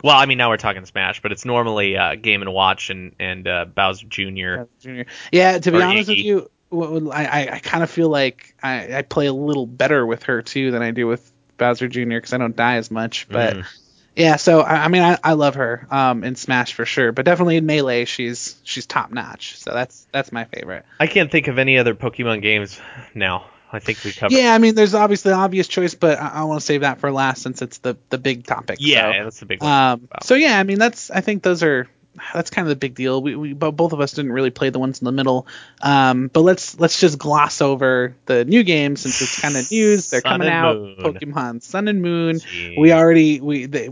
well, 0.03 0.16
I 0.16 0.27
mean 0.27 0.38
now 0.38 0.51
we're 0.51 0.57
talking 0.57 0.85
Smash, 0.87 1.20
but 1.22 1.33
it's 1.33 1.44
normally 1.44 1.96
uh, 1.96 2.14
Game 2.16 2.42
and 2.42 2.53
Watch 2.53 2.90
and 2.90 3.14
and 3.18 3.46
uh, 3.48 3.64
Bowser 3.64 4.07
Jr. 4.07 4.64
Junior. 4.81 5.07
Yeah, 5.33 5.59
to 5.59 5.70
be 5.72 5.83
honest 5.83 6.09
with 6.09 6.18
you, 6.18 6.51
I, 6.72 7.27
I, 7.27 7.48
I 7.55 7.59
kind 7.59 7.83
of 7.85 7.90
feel 7.90 8.09
like 8.09 8.55
I, 8.62 8.98
I 8.98 9.03
play 9.03 9.27
a 9.27 9.33
little 9.33 9.66
better 9.66 10.07
with 10.07 10.22
her 10.25 10.42
too 10.42 10.70
than 10.70 10.83
I 10.83 10.90
do 10.92 11.07
with 11.07 11.31
Bowser 11.59 11.87
Jr. 11.88 12.09
because 12.09 12.33
I 12.33 12.38
don't 12.38 12.57
die 12.57 12.77
as 12.77 12.90
much. 12.90 13.29
But 13.29 13.57
Mhm. 13.57 13.66
Yeah, 14.16 14.37
so 14.37 14.61
I, 14.61 14.85
I 14.85 14.88
mean, 14.88 15.03
I, 15.03 15.18
I 15.22 15.33
love 15.33 15.55
her 15.55 15.87
um, 15.90 16.25
in 16.25 16.37
Smash 16.37 16.75
for 16.75 16.85
sure, 16.85 17.12
but 17.12 17.25
definitely 17.25 17.57
in 17.57 17.66
Melee, 17.66 18.05
she's 18.05 18.57
she's 18.64 18.87
top 18.87 19.11
notch. 19.11 19.59
So 19.59 19.72
that's 19.72 20.07
that's 20.12 20.33
my 20.33 20.44
favorite. 20.44 20.85
I 21.01 21.07
can't 21.07 21.31
think 21.31 21.48
of 21.48 21.59
any 21.59 21.79
other 21.79 21.94
Pokemon 21.94 22.42
games 22.42 22.81
now. 23.14 23.46
I 23.75 23.79
think 23.79 24.05
we 24.05 24.12
covered. 24.12 24.37
Yeah, 24.37 24.53
I 24.55 24.59
mean, 24.59 24.75
there's 24.75 24.94
obviously 24.94 25.31
the 25.31 25.38
obvious 25.38 25.66
choice, 25.66 25.94
but 25.94 26.20
I, 26.20 26.29
I 26.29 26.44
want 26.44 26.61
to 26.61 26.66
save 26.66 26.83
that 26.83 27.01
for 27.01 27.11
last 27.11 27.42
since 27.42 27.62
it's 27.62 27.79
the 27.79 27.96
the 28.11 28.18
big 28.18 28.46
topic. 28.46 28.77
Yeah, 28.81 29.12
so. 29.12 29.25
that's 29.25 29.40
the 29.40 29.46
big 29.46 29.62
one. 29.62 29.72
Um, 29.72 30.01
Wow. 30.12 30.18
so 30.22 30.35
yeah, 30.35 30.59
I 30.59 30.62
mean 30.62 30.79
that's 30.79 31.11
I 31.11 31.22
think 31.22 31.42
those 31.42 31.62
are 31.62 31.88
that's 32.35 32.51
kind 32.51 32.66
of 32.66 32.70
the 32.70 32.77
big 32.77 32.94
deal. 32.94 33.22
We, 33.22 33.37
we 33.37 33.53
both 33.55 33.92
of 33.92 34.01
us 34.01 34.12
didn't 34.12 34.33
really 34.33 34.51
play 34.51 34.70
the 34.70 34.79
ones 34.79 35.01
in 35.01 35.05
the 35.05 35.12
middle. 35.12 35.46
Um, 35.81 36.29
but 36.29 36.40
let's 36.40 36.79
let's 36.79 37.01
just 37.01 37.18
gloss 37.18 37.61
over 37.61 38.14
the 38.27 38.44
new 38.44 38.62
games 38.64 39.03
since 39.03 39.20
it's 39.22 39.40
kind 39.40 39.57
of 39.57 39.70
news. 39.70 40.11
They're 40.11 40.20
Sun 40.20 40.33
coming 40.33 40.48
out. 40.48 40.77
Moon. 40.77 40.96
Pokemon 40.98 41.62
Sun 41.62 41.88
and 41.88 42.03
Moon. 42.03 42.38
Gee. 42.40 42.77
We 42.79 42.92
already 42.92 43.40
we 43.40 43.66
they, 43.66 43.90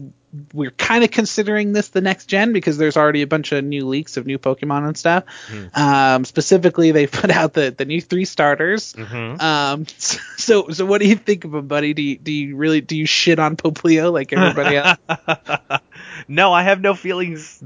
we're 0.52 0.70
kind 0.70 1.02
of 1.02 1.10
considering 1.10 1.72
this 1.72 1.88
the 1.88 2.00
next 2.00 2.26
gen 2.26 2.52
because 2.52 2.78
there's 2.78 2.96
already 2.96 3.22
a 3.22 3.26
bunch 3.26 3.52
of 3.52 3.64
new 3.64 3.86
leaks 3.86 4.16
of 4.16 4.26
new 4.26 4.38
Pokemon 4.38 4.86
and 4.86 4.96
stuff. 4.96 5.24
Hmm. 5.48 5.66
Um, 5.74 6.24
specifically, 6.24 6.92
they 6.92 7.06
put 7.08 7.30
out 7.30 7.54
the 7.54 7.74
the 7.76 7.84
new 7.84 8.00
three 8.00 8.24
starters. 8.24 8.92
Mhm. 8.92 9.40
Um, 9.40 9.86
so 9.98 10.68
so 10.68 10.84
what 10.86 11.00
do 11.00 11.08
you 11.08 11.16
think 11.16 11.44
of 11.44 11.52
them, 11.52 11.66
buddy? 11.66 11.94
Do 11.94 12.02
you, 12.02 12.18
do 12.18 12.32
you 12.32 12.56
really 12.56 12.80
do 12.80 12.96
you 12.96 13.06
shit 13.06 13.38
on 13.38 13.56
Poplio 13.56 14.12
like 14.12 14.32
everybody 14.32 14.76
else? 14.76 14.98
no, 16.30 16.52
I 16.52 16.62
have 16.62 16.80
no 16.80 16.94
feelings 16.94 17.62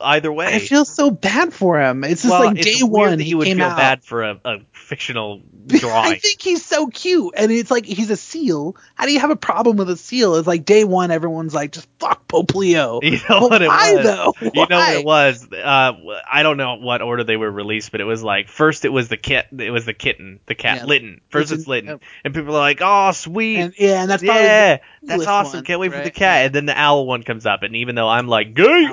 either 0.00 0.32
way. 0.32 0.46
I 0.54 0.58
feel 0.60 0.84
so 0.84 1.10
bad 1.10 1.52
for 1.52 1.80
him. 1.80 2.04
It's 2.04 2.22
just 2.22 2.30
well, 2.30 2.44
like 2.44 2.58
it's 2.58 2.78
day 2.78 2.82
weird 2.84 3.10
one 3.10 3.18
that 3.18 3.24
he 3.24 3.34
would 3.34 3.46
came 3.46 3.56
feel 3.56 3.66
out. 3.66 3.76
bad 3.76 4.04
for 4.04 4.22
a, 4.22 4.40
a 4.44 4.56
fictional 4.72 5.42
I 5.70 6.14
think 6.14 6.40
he's 6.40 6.64
so 6.64 6.86
cute, 6.86 7.34
and 7.36 7.52
it's 7.52 7.70
like 7.70 7.84
he's 7.84 8.08
a 8.10 8.16
seal. 8.16 8.76
How 8.94 9.04
do 9.04 9.12
you 9.12 9.20
have 9.20 9.30
a 9.30 9.36
problem 9.36 9.76
with 9.76 9.90
a 9.90 9.96
seal? 9.96 10.36
It's 10.36 10.46
like 10.48 10.64
day 10.64 10.84
one, 10.84 11.10
everyone's 11.10 11.52
like, 11.52 11.72
just 11.72 11.88
fuck 11.98 12.26
Poplio. 12.28 13.00
You 13.08 13.18
know 13.28 13.48
But 13.48 13.50
what 13.50 13.62
it 13.62 13.68
why 13.68 13.94
was? 13.96 14.04
though? 14.04 14.34
You 14.40 14.66
know 14.68 14.78
what 14.78 14.96
it 14.96 15.04
was? 15.04 15.48
Uh, 15.52 15.92
I 16.30 16.42
don't 16.42 16.56
know 16.56 16.76
what 16.76 17.02
order 17.02 17.24
they 17.24 17.36
were 17.36 17.50
released, 17.50 17.90
but 17.92 18.00
it 18.00 18.04
was 18.04 18.22
like 18.22 18.48
first 18.48 18.84
it 18.86 18.88
was 18.90 19.08
the 19.08 19.16
kit, 19.18 19.46
it 19.58 19.70
was 19.70 19.84
the 19.84 19.92
kitten, 19.92 20.40
the 20.46 20.54
cat, 20.54 20.78
Yeah, 20.78 20.84
Litten. 20.86 21.20
First 21.28 21.50
Litten, 21.50 21.60
it's 21.60 21.68
Litten, 21.68 21.88
yep. 21.90 22.02
and 22.24 22.34
people 22.34 22.54
are 22.56 22.60
like, 22.60 22.78
"Oh, 22.80 23.12
sweet, 23.12 23.58
And 23.58 23.74
yeah, 23.78 24.02
and 24.02 24.10
that's 24.10 24.22
probably 24.22 24.42
yeah, 24.42 24.78
that's 25.02 25.26
awesome. 25.26 25.58
one, 25.58 25.64
Can't 25.64 25.80
wait 25.80 25.90
for 25.90 25.98
the 25.98 26.04
right? 26.04 26.14
cat." 26.14 26.46
And 26.46 26.54
then 26.54 26.66
the 26.66 26.78
owl 26.78 27.06
one 27.06 27.22
comes 27.24 27.44
up, 27.44 27.62
and 27.62 27.76
even 27.76 27.87
though 27.94 28.08
I'm 28.08 28.28
like, 28.28 28.54
"Gay," 28.54 28.88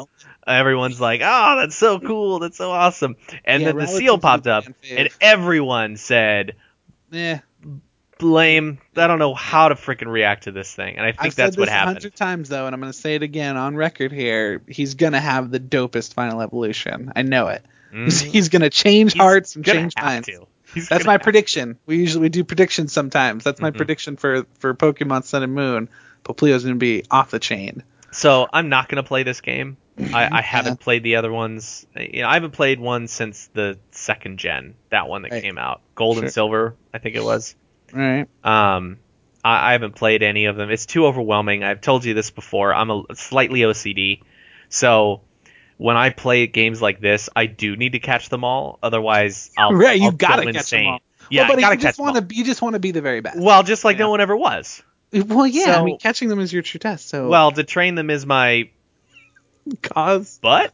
everyone's 0.47 0.99
like, 1.01 1.21
"Oh, 1.23 1.55
that's 1.57 1.75
so 1.75 1.99
cool, 1.99 2.39
that's 2.39 2.57
so 2.57 2.71
awesome." 2.71 3.15
And 3.43 3.61
Yeah, 3.61 3.69
then 3.71 3.77
the 3.77 3.87
seal 3.87 4.17
popped 4.17 4.47
up, 4.47 4.65
and 4.89 5.09
everyone 5.21 5.97
said, 5.97 6.55
Yeah, 7.11 7.39
"Blame." 8.19 8.77
I 8.95 9.07
don't 9.07 9.19
know 9.19 9.33
how 9.33 9.69
to 9.69 9.75
freaking 9.75 10.07
react 10.07 10.43
to 10.45 10.51
this 10.51 10.73
thing, 10.73 10.95
and 10.97 11.05
I 11.05 11.11
think 11.11 11.21
I've 11.25 11.35
that's 11.35 11.55
said 11.55 11.59
what 11.59 11.65
this 11.65 11.73
a 11.73 11.77
happened. 11.77 11.95
hundred 11.97 12.15
times 12.15 12.49
though, 12.49 12.65
and 12.65 12.73
I'm 12.73 12.79
gonna 12.81 12.93
say 12.93 13.15
it 13.15 13.23
again 13.23 13.57
on 13.57 13.75
record 13.75 14.11
here. 14.11 14.61
He's 14.67 14.95
gonna 14.95 15.19
have 15.19 15.51
the 15.51 15.59
dopest 15.59 16.13
final 16.13 16.41
evolution. 16.41 17.11
I 17.15 17.23
know 17.23 17.47
it. 17.47 17.63
Mhm. 17.93 18.21
He's 18.31 18.49
gonna 18.49 18.69
change 18.69 19.13
He's 19.13 19.21
hearts 19.21 19.55
and 19.55 19.65
change 19.65 19.93
minds. 20.01 20.29
That's 20.89 21.05
my 21.05 21.13
have 21.13 21.21
to. 21.21 21.23
prediction. 21.23 21.77
We 21.85 21.97
usually 21.97 22.23
we 22.23 22.29
do 22.29 22.43
predictions 22.43 22.91
sometimes. 22.91 23.43
That's 23.43 23.61
my 23.61 23.71
Mhm. 23.71 23.77
prediction 23.77 24.15
for 24.17 24.45
for 24.59 24.73
Pokemon 24.73 25.23
Sun 25.23 25.43
and 25.43 25.53
Moon. 25.53 25.89
Poplio's 26.23 26.63
gonna 26.63 26.75
be 26.75 27.03
off 27.11 27.31
the 27.31 27.39
chain. 27.39 27.83
So 28.15 28.47
I'm 28.51 28.69
not 28.69 28.89
gonna 28.89 29.03
play 29.03 29.23
this 29.23 29.41
game. 29.41 29.77
I, 30.13 30.27
I 30.31 30.41
haven't 30.41 30.79
played 30.81 31.03
the 31.03 31.15
other 31.17 31.31
ones. 31.31 31.85
You 31.95 32.21
know, 32.23 32.27
I 32.29 32.33
haven't 32.33 32.51
played 32.51 32.79
one 32.79 33.07
since 33.07 33.47
the 33.53 33.77
second 33.91 34.39
gen, 34.39 34.75
that 34.89 35.07
one 35.07 35.21
that 35.21 35.31
Right. 35.31 35.41
came 35.43 35.57
out, 35.57 35.81
Gold 35.95 36.15
Sure. 36.17 36.23
and 36.25 36.33
Silver, 36.33 36.75
I 36.93 36.97
think 36.97 37.15
it 37.15 37.23
was. 37.23 37.55
Right. 37.93 38.27
Um, 38.43 38.97
I, 39.43 39.69
I 39.69 39.71
haven't 39.71 39.95
played 39.95 40.21
any 40.21 40.45
of 40.45 40.57
them. 40.57 40.69
It's 40.69 40.85
too 40.85 41.05
overwhelming. 41.05 41.63
I've 41.63 41.79
told 41.81 42.03
you 42.03 42.13
this 42.13 42.29
before. 42.31 42.73
I'm 42.73 42.89
a 42.91 43.03
slightly 43.13 43.61
OCD, 43.61 44.21
so 44.69 45.21
when 45.77 45.95
I 45.97 46.09
play 46.09 46.47
games 46.47 46.81
like 46.81 46.99
this, 46.99 47.29
I 47.35 47.45
do 47.45 47.75
need 47.77 47.93
to 47.93 47.99
catch 47.99 48.27
them 48.29 48.43
all. 48.43 48.79
Otherwise, 48.83 49.51
I'll 49.57 49.71
right, 49.73 49.97
you 49.97 50.05
I'll 50.07 50.11
gotta 50.11 50.43
go 50.43 50.51
catch 50.51 50.55
insane. 50.61 50.83
them 50.85 50.93
all. 50.93 50.99
Yeah, 51.29 51.47
well, 51.47 51.57
but 51.57 51.71
you 51.71 51.77
just 51.77 51.99
want 51.99 52.29
to 52.29 52.35
you 52.35 52.43
just 52.43 52.61
want 52.61 52.73
to 52.73 52.79
be 52.79 52.91
the 52.91 53.01
very 53.01 53.21
best. 53.21 53.39
Well, 53.39 53.63
just 53.63 53.83
like 53.85 53.95
Yeah. 53.97 54.03
no 54.05 54.09
one 54.11 54.21
ever 54.21 54.35
was. 54.35 54.83
Well, 55.27 55.47
yeah. 55.47 55.79
I 55.79 55.83
mean, 55.83 55.97
catching 55.97 56.27
them 56.29 56.39
is 56.39 56.51
your 56.51 56.61
true 56.61 56.79
test. 56.79 57.07
So 57.07 57.29
Well, 57.29 57.51
to 57.51 57.63
train 57.63 57.95
them 57.95 58.09
is 58.09 58.25
my 58.25 58.69
cause. 59.81 60.39
But 60.41 60.73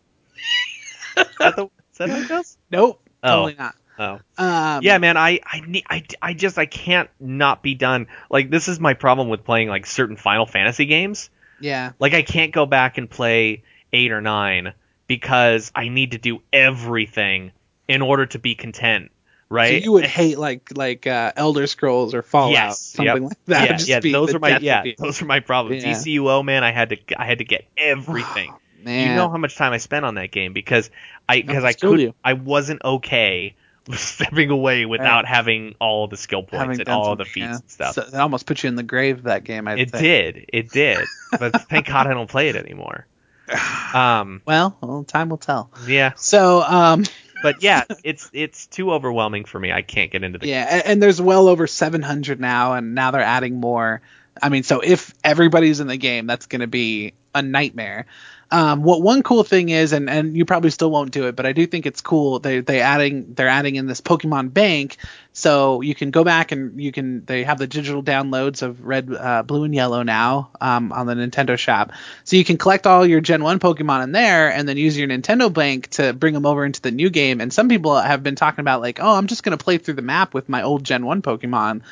is, 1.18 1.26
that 1.40 1.56
the, 1.56 1.66
is 1.66 1.98
that 1.98 2.10
how 2.10 2.18
it 2.18 2.28
goes? 2.28 2.58
Nope. 2.72 3.02
Oh. 3.24 3.30
Totally 3.30 3.56
not. 3.56 3.76
Oh. 4.00 4.20
Um, 4.38 4.82
yeah, 4.82 4.98
man, 4.98 5.16
I 5.16 5.42
I 5.46 5.60
need 5.60 5.86
I, 5.88 6.04
I 6.22 6.34
just 6.34 6.58
I 6.58 6.66
can't 6.66 7.10
not 7.20 7.62
be 7.62 7.76
done. 7.76 8.08
Like 8.32 8.50
this 8.50 8.68
is 8.68 8.80
my 8.80 8.96
problem 8.96 9.30
with 9.30 9.44
playing 9.44 9.68
like 9.68 9.86
certain 9.86 10.16
Final 10.16 10.48
Fantasy 10.48 10.86
games. 10.86 11.30
Yeah. 11.60 11.92
Like 12.00 12.16
I 12.16 12.24
can't 12.24 12.52
go 12.52 12.66
back 12.66 12.98
and 12.98 13.08
play 13.08 13.64
8 13.94 14.12
or 14.12 14.22
9 14.22 14.74
because 15.06 15.72
I 15.76 15.90
need 15.90 16.12
to 16.12 16.18
do 16.18 16.42
everything 16.52 17.52
in 17.88 18.02
order 18.02 18.26
to 18.28 18.40
be 18.40 18.56
content, 18.56 19.12
right? 19.52 19.82
So 19.82 19.86
you 19.86 19.92
would 19.92 20.06
hate 20.06 20.40
like 20.40 20.72
like 20.76 21.06
uh, 21.06 21.34
Elder 21.36 21.68
Scrolls 21.68 22.14
or 22.16 22.22
Fallout, 22.22 22.54
Yes, 22.54 22.80
something 22.80 23.06
yep. 23.06 23.22
like 23.22 23.46
that. 23.46 23.88
yeah, 23.88 24.00
yeah, 24.04 24.12
those 24.12 24.34
are 24.34 24.40
my 24.40 24.58
yeah, 24.58 24.84
those 24.98 25.22
are 25.22 25.26
my 25.26 25.42
problems. 25.42 25.84
Yeah. 25.84 25.94
DCUO, 25.94 26.44
man, 26.44 26.64
I 26.64 26.72
had 26.72 26.90
to 26.90 26.98
I 27.18 27.26
had 27.26 27.40
to 27.40 27.44
get 27.44 27.66
everything. 27.78 28.54
Man. 28.84 29.10
You 29.10 29.16
know 29.16 29.30
how 29.30 29.38
much 29.38 29.56
time 29.56 29.74
I 29.74 29.78
spent 29.78 30.06
on 30.06 30.16
that 30.16 30.32
game 30.32 30.54
because 30.54 30.90
I 31.30 31.42
because 31.42 31.64
I 31.64 31.74
could 31.74 32.00
you. 32.00 32.16
I 32.24 32.34
wasn't 32.34 32.84
okay 32.84 33.56
stepping 33.92 34.50
away 34.50 34.86
without 34.86 35.26
having 35.26 35.76
all 35.80 36.08
the 36.08 36.18
skill 36.18 36.44
points 36.44 36.64
Having 36.64 36.80
and 36.82 36.90
all 36.90 37.16
the 37.16 37.26
feats 37.26 37.38
yeah. 37.38 37.56
and 37.56 37.70
stuff. 37.70 37.96
So 37.96 38.02
it 38.04 38.16
almost 38.16 38.46
put 38.46 38.64
you 38.64 38.70
in 38.70 38.76
the 38.76 38.84
grave 38.84 39.24
that 39.24 39.44
game. 39.44 39.68
I 39.68 39.76
it 39.76 39.92
did, 39.92 40.45
it 40.52 40.70
did. 40.70 40.99
But 41.38 41.62
thank 41.70 41.88
God 41.88 42.08
I 42.08 42.14
don't 42.14 42.30
play 42.30 42.49
it 42.49 42.56
anymore. 42.56 43.06
Um, 43.93 44.41
Well, 44.45 44.78
well, 44.80 45.04
time 45.04 45.28
will 45.28 45.38
tell. 45.38 45.70
yeah, 45.86 46.14
So, 46.16 46.62
um, 46.62 47.04
but 47.42 47.64
yeah, 47.64 47.84
it's 48.04 48.30
it's 48.34 48.68
too 48.68 48.92
overwhelming 48.92 49.46
for 49.46 49.60
me. 49.60 49.72
I 49.72 49.82
can't 49.82 50.12
get 50.12 50.24
into 50.24 50.39
the. 50.39 50.48
yeah, 50.48 50.68
and, 50.70 50.86
and 50.86 51.04
there's 51.04 51.22
well 51.22 51.48
over 51.48 51.68
700 51.68 52.39
now, 52.39 52.74
and 52.74 52.96
now 52.96 53.12
they're 53.12 53.22
adding 53.22 53.60
more. 53.60 54.02
I 54.42 54.50
mean, 54.50 54.64
so 54.64 54.82
if 54.82 55.14
everybody's 55.24 55.80
in 55.80 55.88
the 55.88 55.98
game, 55.98 56.28
that's 56.28 56.46
going 56.46 56.62
to 56.62 56.68
be 56.68 57.14
a 57.34 57.42
nightmare. 57.42 58.06
Um, 58.54 58.84
what 58.84 59.02
one 59.02 59.24
cool 59.24 59.46
thing 59.46 59.70
is, 59.70 59.94
and, 59.94 60.10
and 60.10 60.36
you 60.36 60.44
probably 60.44 60.72
still 60.72 60.92
won't 60.92 61.12
do 61.12 61.28
it, 61.28 61.38
but 61.38 61.46
I 61.46 61.54
do 61.54 61.66
think 61.66 61.86
it's 61.86 62.02
cool. 62.02 62.40
They 62.40 62.60
they 62.60 62.82
adding 62.82 63.34
they're 63.34 63.48
adding 63.48 63.78
in 63.78 63.86
this 63.88 64.02
Pokemon 64.02 64.54
Bank, 64.54 64.98
so 65.32 65.80
you 65.80 65.96
can 65.96 66.12
go 66.12 66.26
back 66.26 66.52
and 66.52 66.82
you 66.82 66.92
can 66.92 67.24
they 67.24 67.46
have 67.46 67.60
the 67.60 67.68
digital 67.68 68.04
downloads 68.04 68.62
of 68.62 68.86
Red, 68.86 69.10
uh, 69.18 69.44
Blue, 69.44 69.64
and 69.64 69.74
Yellow 69.74 70.04
now 70.04 70.52
um, 70.60 70.92
on 70.92 71.08
the 71.08 71.14
Nintendo 71.14 71.58
Shop, 71.58 71.94
so 72.26 72.36
you 72.36 72.44
can 72.44 72.58
collect 72.58 72.86
all 72.86 73.06
your 73.06 73.22
Gen 73.22 73.42
One 73.42 73.60
Pokemon 73.60 74.04
in 74.04 74.12
there, 74.12 74.52
and 74.52 74.68
then 74.68 74.76
use 74.76 74.98
your 74.98 75.08
Nintendo 75.08 75.52
Bank 75.52 75.88
to 75.92 76.12
bring 76.12 76.34
them 76.34 76.46
over 76.46 76.66
into 76.66 76.82
the 76.82 76.92
new 76.92 77.10
game. 77.10 77.40
And 77.40 77.54
some 77.54 77.70
people 77.70 77.96
have 77.96 78.22
been 78.22 78.36
talking 78.36 78.64
about 78.64 78.82
like, 78.82 79.00
oh, 79.02 79.16
I'm 79.16 79.28
just 79.28 79.44
gonna 79.44 79.56
play 79.56 79.78
through 79.78 79.94
the 79.94 80.02
map 80.02 80.34
with 80.34 80.50
my 80.50 80.64
old 80.64 80.84
Gen 80.84 81.06
One 81.06 81.22
Pokemon. 81.22 81.84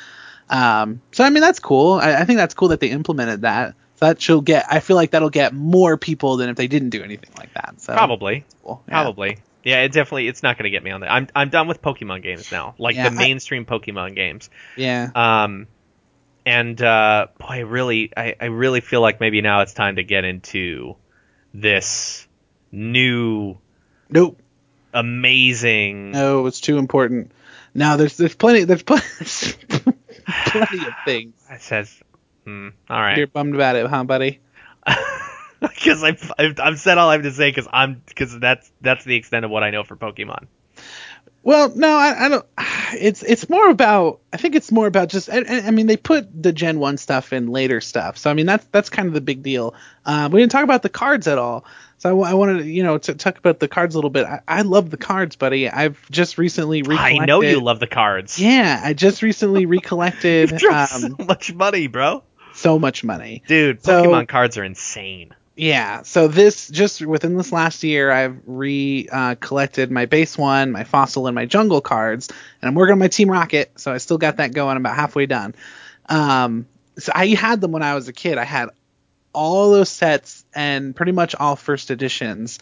Um, 0.50 1.00
so 1.12 1.24
I 1.24 1.30
mean 1.30 1.40
that's 1.40 1.60
cool. 1.60 1.94
I, 1.94 2.16
I 2.16 2.24
think 2.24 2.36
that's 2.36 2.52
cool 2.54 2.68
that 2.68 2.80
they 2.80 2.90
implemented 2.90 3.42
that. 3.42 3.74
So 3.96 4.06
that 4.06 4.20
she'll 4.20 4.40
get. 4.40 4.66
I 4.70 4.80
feel 4.80 4.96
like 4.96 5.12
that'll 5.12 5.30
get 5.30 5.54
more 5.54 5.96
people 5.96 6.36
than 6.38 6.48
if 6.50 6.56
they 6.56 6.66
didn't 6.68 6.90
do 6.90 7.02
anything 7.02 7.30
like 7.38 7.54
that. 7.54 7.74
So 7.80 7.92
Probably. 7.94 8.44
cool. 8.64 8.82
Yeah. 8.88 9.02
Probably. 9.02 9.38
Yeah, 9.62 9.82
it 9.82 9.92
definitely 9.92 10.26
it's 10.28 10.42
not 10.42 10.56
going 10.56 10.64
to 10.64 10.70
get 10.70 10.82
me 10.82 10.90
on 10.90 11.02
that. 11.02 11.12
I'm 11.12 11.28
I'm 11.36 11.50
done 11.50 11.68
with 11.68 11.80
Pokemon 11.82 12.22
games 12.22 12.50
now. 12.50 12.74
Like 12.78 12.96
Yeah, 12.96 13.10
the 13.10 13.14
I- 13.16 13.18
mainstream 13.18 13.64
Pokemon 13.66 14.16
games. 14.16 14.48
Yeah. 14.76 15.10
Um 15.14 15.66
and 16.46 16.80
uh 16.82 17.26
boy, 17.38 17.46
I 17.46 17.58
really 17.58 18.10
I, 18.16 18.34
I 18.40 18.46
really 18.46 18.80
feel 18.80 19.02
like 19.02 19.20
maybe 19.20 19.42
now 19.42 19.60
it's 19.60 19.74
time 19.74 19.96
to 19.96 20.02
get 20.02 20.24
into 20.24 20.96
this 21.54 22.26
new 22.72 23.58
Nope. 24.08 24.40
amazing 24.94 26.12
No, 26.12 26.46
it's 26.46 26.60
too 26.60 26.78
important. 26.78 27.32
No, 27.74 27.96
there's 27.98 28.16
there's 28.16 28.34
plenty 28.34 28.64
there's 28.64 28.82
plenty, 28.82 29.04
plenty 30.46 30.86
of 30.86 30.94
things. 31.04 31.34
I 31.48 31.58
says 31.58 32.00
hmm, 32.44 32.68
all 32.88 33.00
right. 33.00 33.16
You're 33.16 33.26
bummed 33.26 33.54
about 33.54 33.76
it, 33.76 33.86
huh, 33.86 34.04
buddy? 34.04 34.40
Because 35.60 36.02
I've, 36.02 36.32
I've 36.38 36.58
I've 36.58 36.80
said 36.80 36.96
all 36.96 37.10
I 37.10 37.12
have 37.12 37.22
to 37.22 37.32
say 37.32 37.50
because 37.50 37.68
I'm 37.70 38.02
because 38.06 38.38
that's 38.38 38.72
that's 38.80 39.04
the 39.04 39.14
extent 39.14 39.44
of 39.44 39.50
what 39.50 39.62
I 39.62 39.70
know 39.70 39.84
for 39.84 39.94
Pokemon. 39.94 40.46
Well, 41.42 41.72
no, 41.74 41.96
I, 41.96 42.24
I 42.24 42.28
don't. 42.28 42.46
It's 42.98 43.22
it's 43.22 43.48
more 43.48 43.68
about. 43.70 44.20
I 44.32 44.36
think 44.36 44.54
it's 44.54 44.70
more 44.72 44.86
about 44.86 45.08
just. 45.08 45.28
I, 45.30 45.38
I 45.38 45.66
I 45.66 45.70
mean, 45.70 45.86
they 45.86 45.96
put 45.96 46.42
the 46.42 46.52
Gen 46.52 46.78
One 46.78 46.96
stuff 46.98 47.32
in 47.32 47.48
later 47.48 47.80
stuff, 47.80 48.18
so 48.18 48.30
I 48.30 48.34
mean 48.34 48.46
that's 48.46 48.64
that's 48.72 48.90
kind 48.90 49.08
of 49.08 49.14
the 49.14 49.20
big 49.20 49.42
deal. 49.42 49.74
Um, 50.06 50.32
we 50.32 50.40
didn't 50.40 50.52
talk 50.52 50.64
about 50.64 50.82
the 50.82 50.88
cards 50.88 51.26
at 51.28 51.38
all, 51.38 51.64
so 51.98 52.22
I, 52.22 52.30
I 52.30 52.34
wanted 52.34 52.58
to 52.62 52.68
you 52.68 52.82
know 52.82 52.98
to 52.98 53.14
talk 53.14 53.38
about 53.38 53.60
the 53.60 53.68
cards 53.68 53.94
a 53.94 53.98
little 53.98 54.10
bit. 54.10 54.26
I, 54.26 54.40
I 54.48 54.62
love 54.62 54.90
the 54.90 54.96
cards, 54.96 55.36
buddy. 55.36 55.68
I've 55.68 55.98
just 56.10 56.38
recently 56.38 56.78
I 56.84 56.88
recollected. 56.88 57.26
know 57.28 57.40
you 57.42 57.60
love 57.60 57.80
the 57.80 57.86
cards. 57.86 58.38
Yeah, 58.38 58.80
I 58.82 58.92
just 58.94 59.22
recently 59.22 59.66
recollected 59.66 60.52
um, 60.64 60.86
so 60.86 61.08
much 61.26 61.52
money, 61.54 61.86
bro. 61.86 62.22
so 62.54 62.78
much 62.78 63.04
money. 63.04 63.42
Dude, 63.46 63.82
So- 63.84 64.04
Pokemon 64.04 64.28
cards 64.28 64.56
are 64.58 64.64
insane. 64.64 65.34
Yeah, 65.60 66.04
so 66.04 66.26
this 66.26 66.70
just 66.70 67.02
within 67.02 67.36
this 67.36 67.52
last 67.52 67.84
year, 67.84 68.10
I've 68.10 68.40
re 68.46 69.06
uh, 69.12 69.34
collected 69.34 69.90
my 69.90 70.06
base 70.06 70.38
one, 70.38 70.72
my 70.72 70.84
fossil, 70.84 71.26
and 71.26 71.34
my 71.34 71.44
jungle 71.44 71.82
cards, 71.82 72.30
and 72.30 72.68
I'm 72.70 72.74
working 72.74 72.94
on 72.94 72.98
my 72.98 73.08
Team 73.08 73.30
Rocket, 73.30 73.70
so 73.78 73.92
I 73.92 73.98
still 73.98 74.16
got 74.16 74.38
that 74.38 74.54
going. 74.54 74.78
About 74.78 74.96
halfway 74.96 75.26
done. 75.26 75.54
Um, 76.08 76.66
so 76.96 77.12
I 77.14 77.26
had 77.26 77.60
them 77.60 77.72
when 77.72 77.82
I 77.82 77.94
was 77.94 78.08
a 78.08 78.14
kid. 78.14 78.38
I 78.38 78.44
had 78.44 78.70
all 79.34 79.70
those 79.70 79.90
sets 79.90 80.46
and 80.54 80.96
pretty 80.96 81.12
much 81.12 81.34
all 81.34 81.56
first 81.56 81.90
editions. 81.90 82.58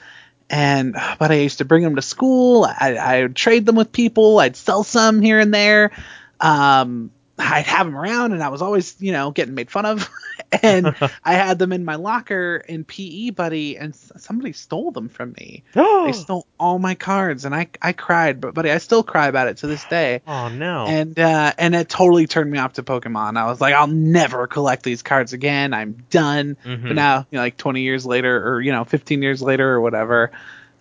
And 0.50 0.94
but 1.20 1.30
I 1.30 1.34
used 1.34 1.58
to 1.58 1.64
bring 1.64 1.84
them 1.84 1.94
to 1.94 2.02
school. 2.02 2.64
I, 2.64 2.96
I 2.96 3.22
would 3.22 3.36
trade 3.36 3.64
them 3.64 3.76
with 3.76 3.92
people. 3.92 4.40
I'd 4.40 4.56
sell 4.56 4.82
some 4.82 5.22
here 5.22 5.38
and 5.38 5.54
there. 5.54 5.92
Um, 6.40 7.12
I'd 7.38 7.66
have 7.66 7.86
them 7.86 7.96
around, 7.96 8.32
and 8.32 8.42
I 8.42 8.48
was 8.48 8.60
always, 8.60 9.00
you 9.00 9.12
know, 9.12 9.30
getting 9.30 9.54
made 9.54 9.70
fun 9.70 9.86
of. 9.86 10.10
and 10.62 10.94
I 11.24 11.34
had 11.34 11.58
them 11.58 11.72
in 11.72 11.84
my 11.84 11.96
locker 11.96 12.62
in 12.68 12.84
PE, 12.84 13.30
buddy, 13.30 13.76
and 13.76 13.94
somebody 13.94 14.52
stole 14.52 14.90
them 14.90 15.08
from 15.08 15.32
me. 15.32 15.62
They 16.08 16.12
stole 16.12 16.46
all 16.58 16.78
my 16.78 16.94
cards, 16.94 17.44
and 17.44 17.54
I 17.54 17.68
I 17.82 17.92
cried, 17.92 18.40
but 18.40 18.54
buddy, 18.54 18.70
I 18.70 18.78
still 18.78 19.02
cry 19.02 19.26
about 19.26 19.48
it 19.48 19.58
to 19.58 19.66
this 19.66 19.84
day. 19.84 20.22
oh 20.26 20.48
no. 20.48 20.86
And 20.86 21.18
uh, 21.18 21.52
and 21.58 21.74
it 21.74 21.88
totally 21.88 22.26
turned 22.26 22.50
me 22.50 22.58
off 22.58 22.74
to 22.74 22.82
Pokemon. 22.82 23.36
I 23.36 23.46
was 23.46 23.60
like, 23.60 23.74
I'll 23.74 23.86
never 23.86 24.46
collect 24.46 24.82
these 24.84 25.02
cards 25.02 25.32
again. 25.32 25.74
I'm 25.74 26.04
done. 26.10 26.56
Mhm. 26.64 26.88
But 26.88 26.94
now, 26.94 27.26
you 27.30 27.36
know, 27.36 27.42
like 27.42 27.56
20 27.56 27.82
years 27.82 28.06
later, 28.06 28.46
or 28.48 28.60
you 28.60 28.72
know, 28.72 28.84
15 28.84 29.22
years 29.22 29.42
later, 29.42 29.68
or 29.70 29.80
whatever, 29.80 30.30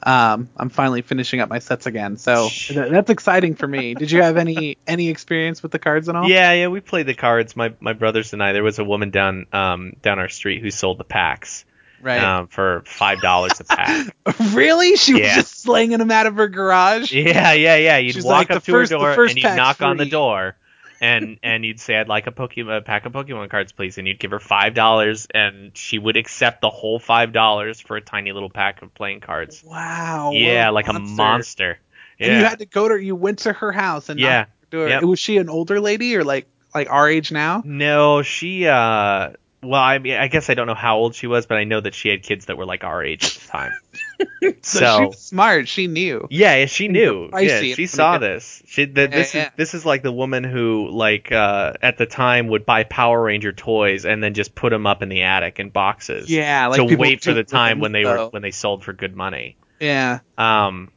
um, 0.04 0.50
I'm 0.56 0.70
finally 0.70 1.02
finishing 1.02 1.40
up 1.40 1.50
my 1.50 1.60
sets 1.60 1.86
again. 1.86 2.18
So 2.18 2.50
th- 2.50 2.92
that's 2.92 3.10
exciting 3.10 3.56
for 3.56 3.68
me. 3.68 3.94
Did 3.96 4.12
you 4.12 4.22
have 4.22 4.38
any 4.38 4.78
any 4.88 5.10
experience 5.10 5.64
with 5.64 5.72
the 5.72 5.80
cards 5.80 6.08
and 6.08 6.18
all? 6.18 6.28
Yeah, 6.30 6.54
yeah, 6.54 6.68
we 6.68 6.80
played 6.82 7.08
the 7.08 7.14
cards. 7.16 7.56
My 7.56 7.74
my 7.80 7.94
brothers 7.94 8.34
and 8.34 8.44
I. 8.44 8.54
There 8.54 8.64
was 8.64 8.80
a 8.80 8.84
woman 8.84 9.10
down 9.10 9.48
um 9.54 9.94
down 10.02 10.20
our 10.20 10.30
street 10.30 10.62
who 10.62 10.70
sold 10.72 10.98
the 11.00 11.04
packs 11.04 11.66
Right. 12.00 12.22
um 12.24 12.48
for 12.48 12.84
five 12.86 13.22
dollars 13.22 13.60
a 13.60 13.64
pack. 13.64 14.16
really? 14.54 14.96
She 14.98 15.14
was 15.14 15.22
just 15.34 15.62
slinging 15.62 15.98
them 15.98 16.12
out 16.12 16.28
of 16.28 16.36
her 16.36 16.48
garage. 16.48 17.12
yeah, 17.12 17.54
yeah, 17.54 17.76
yeah. 17.78 17.98
You'd 17.98 18.14
She's 18.14 18.24
walk 18.24 18.50
like, 18.50 18.52
up 18.52 18.64
to 18.64 18.72
first- 18.72 18.92
her 18.92 18.98
door 19.00 19.24
and 19.26 19.36
you'd 19.36 19.42
pack's 19.44 19.58
knock 19.58 19.82
on 19.82 19.98
the 19.98 20.06
door, 20.06 20.56
and 21.02 21.40
and 21.44 21.66
you'd 21.66 21.80
say, 21.80 21.98
"I'd 21.98 22.08
like 22.08 22.28
a 22.28 22.32
Pokemon 22.32 22.78
a 22.78 22.82
pack 22.82 23.06
of 23.06 23.14
Pokemon 23.14 23.50
cards, 23.50 23.72
please," 23.72 23.98
and 23.98 24.08
you'd 24.08 24.20
give 24.20 24.32
her 24.32 24.40
five 24.40 24.74
dollars, 24.74 25.28
and 25.34 25.76
she 25.78 26.00
would 26.00 26.18
accept 26.18 26.62
the 26.62 26.70
whole 26.70 27.00
five 27.00 27.34
dollars 27.34 27.80
for 27.80 27.98
a 27.98 28.02
tiny 28.02 28.32
little 28.32 28.50
pack 28.50 28.82
of 28.82 28.94
playing 28.94 29.20
cards. 29.20 29.64
Wow. 29.66 30.32
yeah, 30.34 30.70
like 30.70 30.88
a 30.88 30.94
monster. 31.00 31.80
Yeah. 32.20 32.28
And 32.28 32.38
you 32.40 32.46
had 32.46 32.60
to 32.60 32.66
go 32.66 32.88
to 32.90 32.98
you 33.02 33.16
went 33.16 33.40
to 33.40 33.54
her 33.54 33.72
house 33.72 34.10
and 34.10 34.20
Yeah. 34.20 34.46
her. 34.72 34.88
Yep. 34.90 35.04
Was 35.04 35.20
she 35.20 35.38
an 35.38 35.50
older 35.50 35.80
lady 35.80 36.16
or 36.16 36.24
like 36.24 36.48
like 36.74 36.90
our 36.90 37.08
age 37.10 37.32
now? 37.32 37.62
No, 37.66 38.22
she 38.24 38.68
uh 38.68 39.32
well, 39.64 39.82
I 39.82 39.98
mean, 39.98 40.14
I 40.18 40.28
guess 40.28 40.50
I 40.50 40.54
don't 40.54 40.68
know 40.68 40.76
how 40.76 40.98
old 40.98 41.16
she 41.16 41.26
was, 41.28 41.46
but 41.48 41.58
I 41.58 41.64
know 41.64 41.82
that 41.82 41.96
she 41.96 42.10
had 42.10 42.22
kids 42.24 42.46
that 42.46 42.58
were 42.58 42.66
like 42.66 42.84
our 42.84 43.04
age 43.04 43.26
at 43.26 43.32
the 43.42 43.48
time. 43.48 43.72
So, 44.42 44.80
So- 44.80 44.98
she 44.98 45.06
was 45.06 45.20
smart. 45.20 45.68
She 45.68 45.88
knew. 45.88 46.28
Yeah, 46.30 46.66
she 46.66 46.88
knew. 46.88 47.30
Yeah, 47.34 47.62
she 47.62 47.86
saw 47.88 48.18
this. 48.18 48.62
She 48.66 48.86
the, 48.86 49.08
this 49.08 49.34
Yeah, 49.34 49.48
is 49.48 49.52
this 49.58 49.74
is 49.74 49.86
like 49.86 50.04
the 50.04 50.12
woman 50.12 50.44
who 50.44 50.90
like 50.90 51.32
uh 51.32 51.74
at 51.82 51.98
the 51.98 52.06
time 52.06 52.48
would 52.48 52.66
buy 52.66 52.84
Power 52.84 53.22
Ranger 53.24 53.52
toys 53.52 54.06
and 54.06 54.24
then 54.24 54.34
just 54.34 54.56
put 54.56 54.70
them 54.72 54.88
up 54.88 55.02
in 55.02 55.10
the 55.10 55.24
attic 55.24 55.60
in 55.60 55.70
boxes. 55.70 56.30
Yeah, 56.30 56.68
like 56.68 56.88
to 56.88 56.96
wait 56.96 57.24
for 57.24 57.34
the 57.34 57.44
time 57.44 57.80
when 57.80 57.92
they 57.92 58.06
were 58.06 58.28
when 58.30 58.42
they 58.42 58.52
sold 58.52 58.84
for 58.84 58.94
good 58.94 59.16
money. 59.16 59.58
Yeah. 59.80 60.20
Um, 60.38 60.92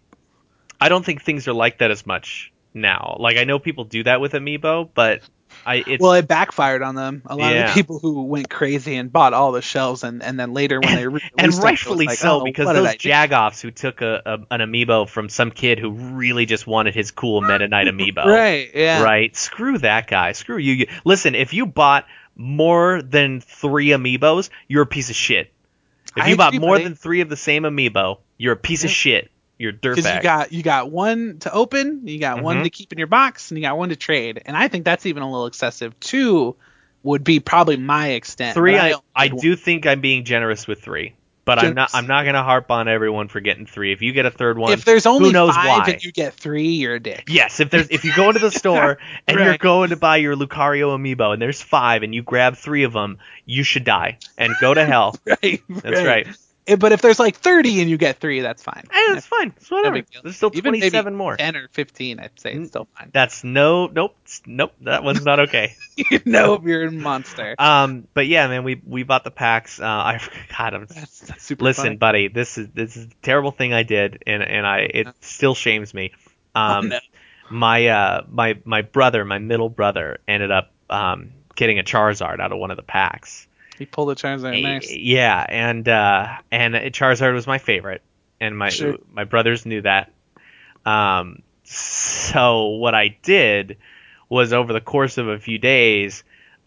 I 0.81 0.89
don't 0.89 1.05
think 1.05 1.23
things 1.23 1.47
are 1.49 1.53
like 1.53 1.79
that 1.79 1.91
as 1.91 2.07
much 2.07 2.53
now. 2.73 3.17
Like 3.21 3.37
I 3.37 3.45
know 3.45 3.59
people 3.59 3.85
do 3.85 4.03
that 4.05 4.21
with 4.21 4.33
Amiibo, 4.33 4.89
but 4.95 5.21
I 5.67 5.99
well, 6.01 6.13
it 6.15 6.27
backfired 6.27 6.83
on 6.83 6.95
them. 6.95 7.23
A 7.27 7.37
lot 7.37 7.51
of 7.53 7.57
Yeah. 7.57 7.67
the 7.69 7.75
people 7.75 7.99
who 7.99 8.25
went 8.25 8.49
crazy 8.49 8.97
and 8.97 9.13
bought 9.13 9.35
all 9.35 9.53
the 9.53 9.63
shelves, 9.63 10.03
and, 10.05 10.23
and 10.23 10.39
then 10.41 10.53
later 10.55 10.81
when 10.81 10.95
they 10.97 11.07
re- 11.07 11.21
and 11.37 11.45
it 11.45 11.47
was 11.47 11.61
rightfully 11.61 12.07
like, 12.07 12.19
so 12.19 12.41
oh, 12.41 12.45
because 12.45 12.67
those 12.73 12.95
jagoffs 12.97 13.61
who 13.61 13.71
took 13.71 14.01
a, 14.01 14.23
a 14.25 14.33
an 14.55 14.61
amiibo 14.61 15.09
from 15.09 15.29
some 15.29 15.51
kid 15.51 15.79
who 15.79 15.91
really 15.91 16.47
just 16.47 16.67
wanted 16.67 16.95
his 16.95 17.11
cool 17.11 17.41
Meta 17.43 17.69
Knight 17.69 17.87
amiibo, 17.87 18.25
Right. 18.25 18.71
Yeah. 18.75 19.03
right? 19.03 19.35
Screw 19.37 19.79
that 19.79 20.07
guy. 20.09 20.33
Screw 20.33 20.57
you. 20.59 20.73
You- 20.73 20.87
Listen, 21.05 21.35
if 21.35 21.53
you 21.53 21.67
bought 21.67 22.07
more 22.37 23.03
than 23.03 23.41
three 23.41 23.89
amiibos, 23.89 24.49
you're 24.69 24.83
a 24.83 24.87
piece 24.87 25.11
of 25.11 25.17
shit. 25.17 25.53
If 26.17 26.25
I 26.25 26.29
you 26.29 26.37
bought 26.37 26.55
more 26.55 26.79
than 26.79 26.95
three 26.95 27.21
of 27.21 27.29
the 27.29 27.37
same 27.37 27.65
amiibo, 27.65 28.19
you're 28.39 28.55
a 28.55 28.57
piece 28.57 28.85
of 28.85 28.91
shit. 28.91 29.31
You're 29.61 29.73
a 29.73 29.75
Because 29.75 30.07
you 30.07 30.23
got 30.23 30.53
you 30.53 30.63
got 30.63 30.91
one 30.91 31.37
to 31.41 31.53
open, 31.53 32.09
you 32.09 32.19
got 32.19 32.43
one 32.43 32.61
Mhm. 32.61 32.63
to 32.65 32.71
keep 32.71 32.93
in 32.93 32.99
your 32.99 33.09
box, 33.09 33.51
and 33.51 33.59
you 33.59 33.63
got 33.63 33.77
one 33.77 33.91
to 33.91 33.97
trade. 33.97 34.41
And 34.47 34.57
I 34.57 34.69
think 34.69 34.87
that's 34.87 35.05
even 35.05 35.23
a 35.23 35.31
little 35.31 35.45
excessive. 35.47 36.01
Two 36.01 36.57
would 37.03 37.25
be 37.25 37.41
probably 37.41 37.77
my 37.77 38.09
extent. 38.13 38.55
three, 38.55 38.79
I, 38.79 38.95
I 39.15 39.29
one. 39.29 39.37
do 39.37 39.57
think 39.57 39.87
I'm 39.87 40.01
being 40.01 40.25
generous 40.25 40.67
with 40.67 40.81
three, 40.83 41.13
but 41.45 41.59
I'm 41.59 41.75
not. 41.75 41.91
I'm 41.93 42.07
not 42.07 42.25
gonna 42.25 42.43
harp 42.43 42.71
on 42.71 42.89
everyone 42.89 43.29
for 43.29 43.41
getting 43.41 43.67
three. 43.67 43.93
If 43.93 44.01
you 44.01 44.13
get 44.15 44.25
a 44.25 44.31
third 44.31 44.57
one, 44.57 44.73
If 44.73 44.87
there's 44.87 45.05
only 45.05 45.29
who 45.29 45.33
knows 45.35 45.55
five 45.55 45.67
why? 45.67 45.91
and 45.93 46.03
you 46.05 46.11
get 46.11 46.33
three, 46.33 46.69
you're 46.69 46.95
a 46.95 47.01
dick. 47.01 47.25
Yes, 47.29 47.61
if 47.61 47.69
there's 47.69 47.89
if 47.91 48.07
you 48.07 48.15
go 48.17 48.29
into 48.29 48.41
the 48.41 48.51
store 48.59 48.97
and 49.29 49.39
you're 49.39 49.59
going 49.59 49.91
to 49.91 49.97
buy 49.97 50.17
your 50.17 50.37
Lucario 50.37 50.97
amiibo 50.99 51.35
and 51.35 51.43
there's 51.43 51.61
five 51.61 52.03
and 52.03 52.15
you 52.15 52.23
grab 52.23 52.57
three 52.57 52.85
of 52.85 52.95
them, 52.95 53.19
you 53.45 53.63
should 53.63 53.85
die 53.85 54.17
and 54.39 54.55
go 54.59 54.73
to 54.73 54.87
hell. 54.87 55.19
Right. 55.27 55.63
That's 55.69 56.03
right. 56.03 56.27
Eh, 56.29 56.33
But 56.79 56.93
if 56.93 57.03
there's 57.03 57.19
like 57.19 57.37
30 57.37 57.81
and 57.81 57.91
you 57.91 57.97
get 57.97 58.19
three, 58.19 58.41
that's 58.41 58.63
fine. 58.63 58.85
And 58.93 59.17
it's 59.17 59.27
fine. 59.27 59.53
It's 59.57 59.71
whatever. 59.71 60.03
There's 60.23 60.37
still 60.37 60.51
Even 60.55 60.73
maybe 60.73 60.91
27 60.91 61.15
more. 61.15 61.37
10 61.37 61.57
or 61.57 61.69
15, 61.73 62.21
I'd 62.21 62.39
say 62.39 62.53
it's 62.55 62.69
still 62.69 62.89
fine. 62.97 63.11
That's 63.13 63.45
no, 63.45 63.87
nope, 63.87 64.17
nope. 64.47 64.73
That 64.83 65.05
one's 65.05 65.25
not 65.25 65.41
okay. 65.41 65.75
you 65.97 66.21
know 66.25 66.61
you're 66.65 66.87
a 66.87 66.93
monster. 66.93 67.55
um, 67.59 68.07
but 68.15 68.27
yeah, 68.27 68.47
man, 68.49 68.65
we 68.65 68.81
we 68.87 69.03
bought 69.03 69.25
the 69.25 69.31
packs. 69.31 69.81
Uh, 69.81 69.85
I 69.87 70.21
God, 70.59 70.75
I'm 70.75 70.87
That's, 70.87 71.21
that's 71.21 71.43
super 71.43 71.65
listen, 71.65 71.85
funny. 71.85 71.97
buddy. 71.97 72.29
This 72.29 72.59
is 72.59 72.69
this 72.75 72.97
is 72.97 73.07
a 73.07 73.11
terrible 73.23 73.51
thing 73.51 73.73
I 73.73 73.83
did, 73.83 74.23
and 74.27 74.43
and 74.43 74.67
I 74.67 74.79
it 74.81 75.09
still 75.21 75.55
shames 75.55 75.93
me. 75.95 76.13
Um, 76.55 76.87
oh, 76.87 76.89
no. 76.89 76.99
my 77.51 77.87
uh 77.87 78.25
my 78.29 78.59
my 78.65 78.83
brother, 78.83 79.25
my 79.25 79.39
middle 79.39 79.69
brother, 79.69 80.19
ended 80.27 80.51
up 80.51 80.73
um 80.89 81.33
getting 81.55 81.79
a 81.79 81.83
Charizard 81.83 82.41
out 82.41 82.53
of 82.53 82.59
one 82.59 82.71
of 82.71 82.77
the 82.77 82.83
packs. 82.83 83.47
He 83.81 83.87
pulled 83.87 84.11
a 84.11 84.15
Charizard. 84.15 84.63
Nice. 84.63 84.93
Yeah, 84.95 85.45
and 85.49 85.89
uh, 85.89 86.29
and 86.53 86.75
Charizard 86.75 87.33
was 87.35 87.47
my 87.49 87.57
favorite, 87.59 88.03
and 88.39 88.57
my 88.57 88.69
Sure. 88.69 88.99
my 89.11 89.25
brothers 89.25 89.65
knew 89.67 89.81
that. 89.81 90.13
Um, 90.87 91.43
so 91.65 92.67
what 92.67 92.95
I 92.95 93.17
did 93.23 93.79
was 94.29 94.53
over 94.53 94.73
the 94.73 94.81
course 94.83 95.17
of 95.19 95.29
a 95.29 95.39
few 95.39 95.59
days, 95.59 96.23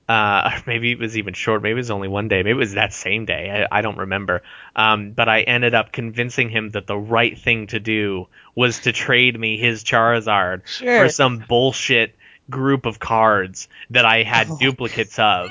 Uh, 0.10 0.60
maybe 0.68 0.92
it 0.92 1.00
was 1.00 1.16
even 1.18 1.34
short. 1.34 1.62
Maybe 1.62 1.74
it 1.74 1.76
was 1.86 1.92
only 1.92 2.08
one 2.08 2.28
day. 2.28 2.38
Maybe 2.40 2.50
it 2.52 2.56
was 2.56 2.74
that 2.74 2.94
same 2.94 3.26
day. 3.26 3.66
I, 3.72 3.78
I 3.80 3.82
don't 3.82 3.98
remember. 4.00 4.42
Um, 4.76 5.12
but 5.12 5.30
I 5.30 5.42
ended 5.42 5.74
up 5.76 5.92
convincing 5.92 6.50
him 6.50 6.72
that 6.72 6.88
the 6.88 6.98
right 6.98 7.38
thing 7.40 7.68
to 7.68 7.80
do 7.80 8.28
was 8.56 8.80
to 8.82 8.92
trade 8.92 9.40
me 9.40 9.58
his 9.58 9.84
Charizard 9.84 10.68
Sure. 10.68 11.06
for 11.06 11.10
some 11.10 11.46
bullshit 11.48 12.16
group 12.50 12.86
of 12.86 13.00
cards 13.00 13.70
that 13.92 14.04
I 14.06 14.24
had 14.24 14.48
Oh. 14.50 14.58
duplicates 14.60 15.18
of 15.20 15.50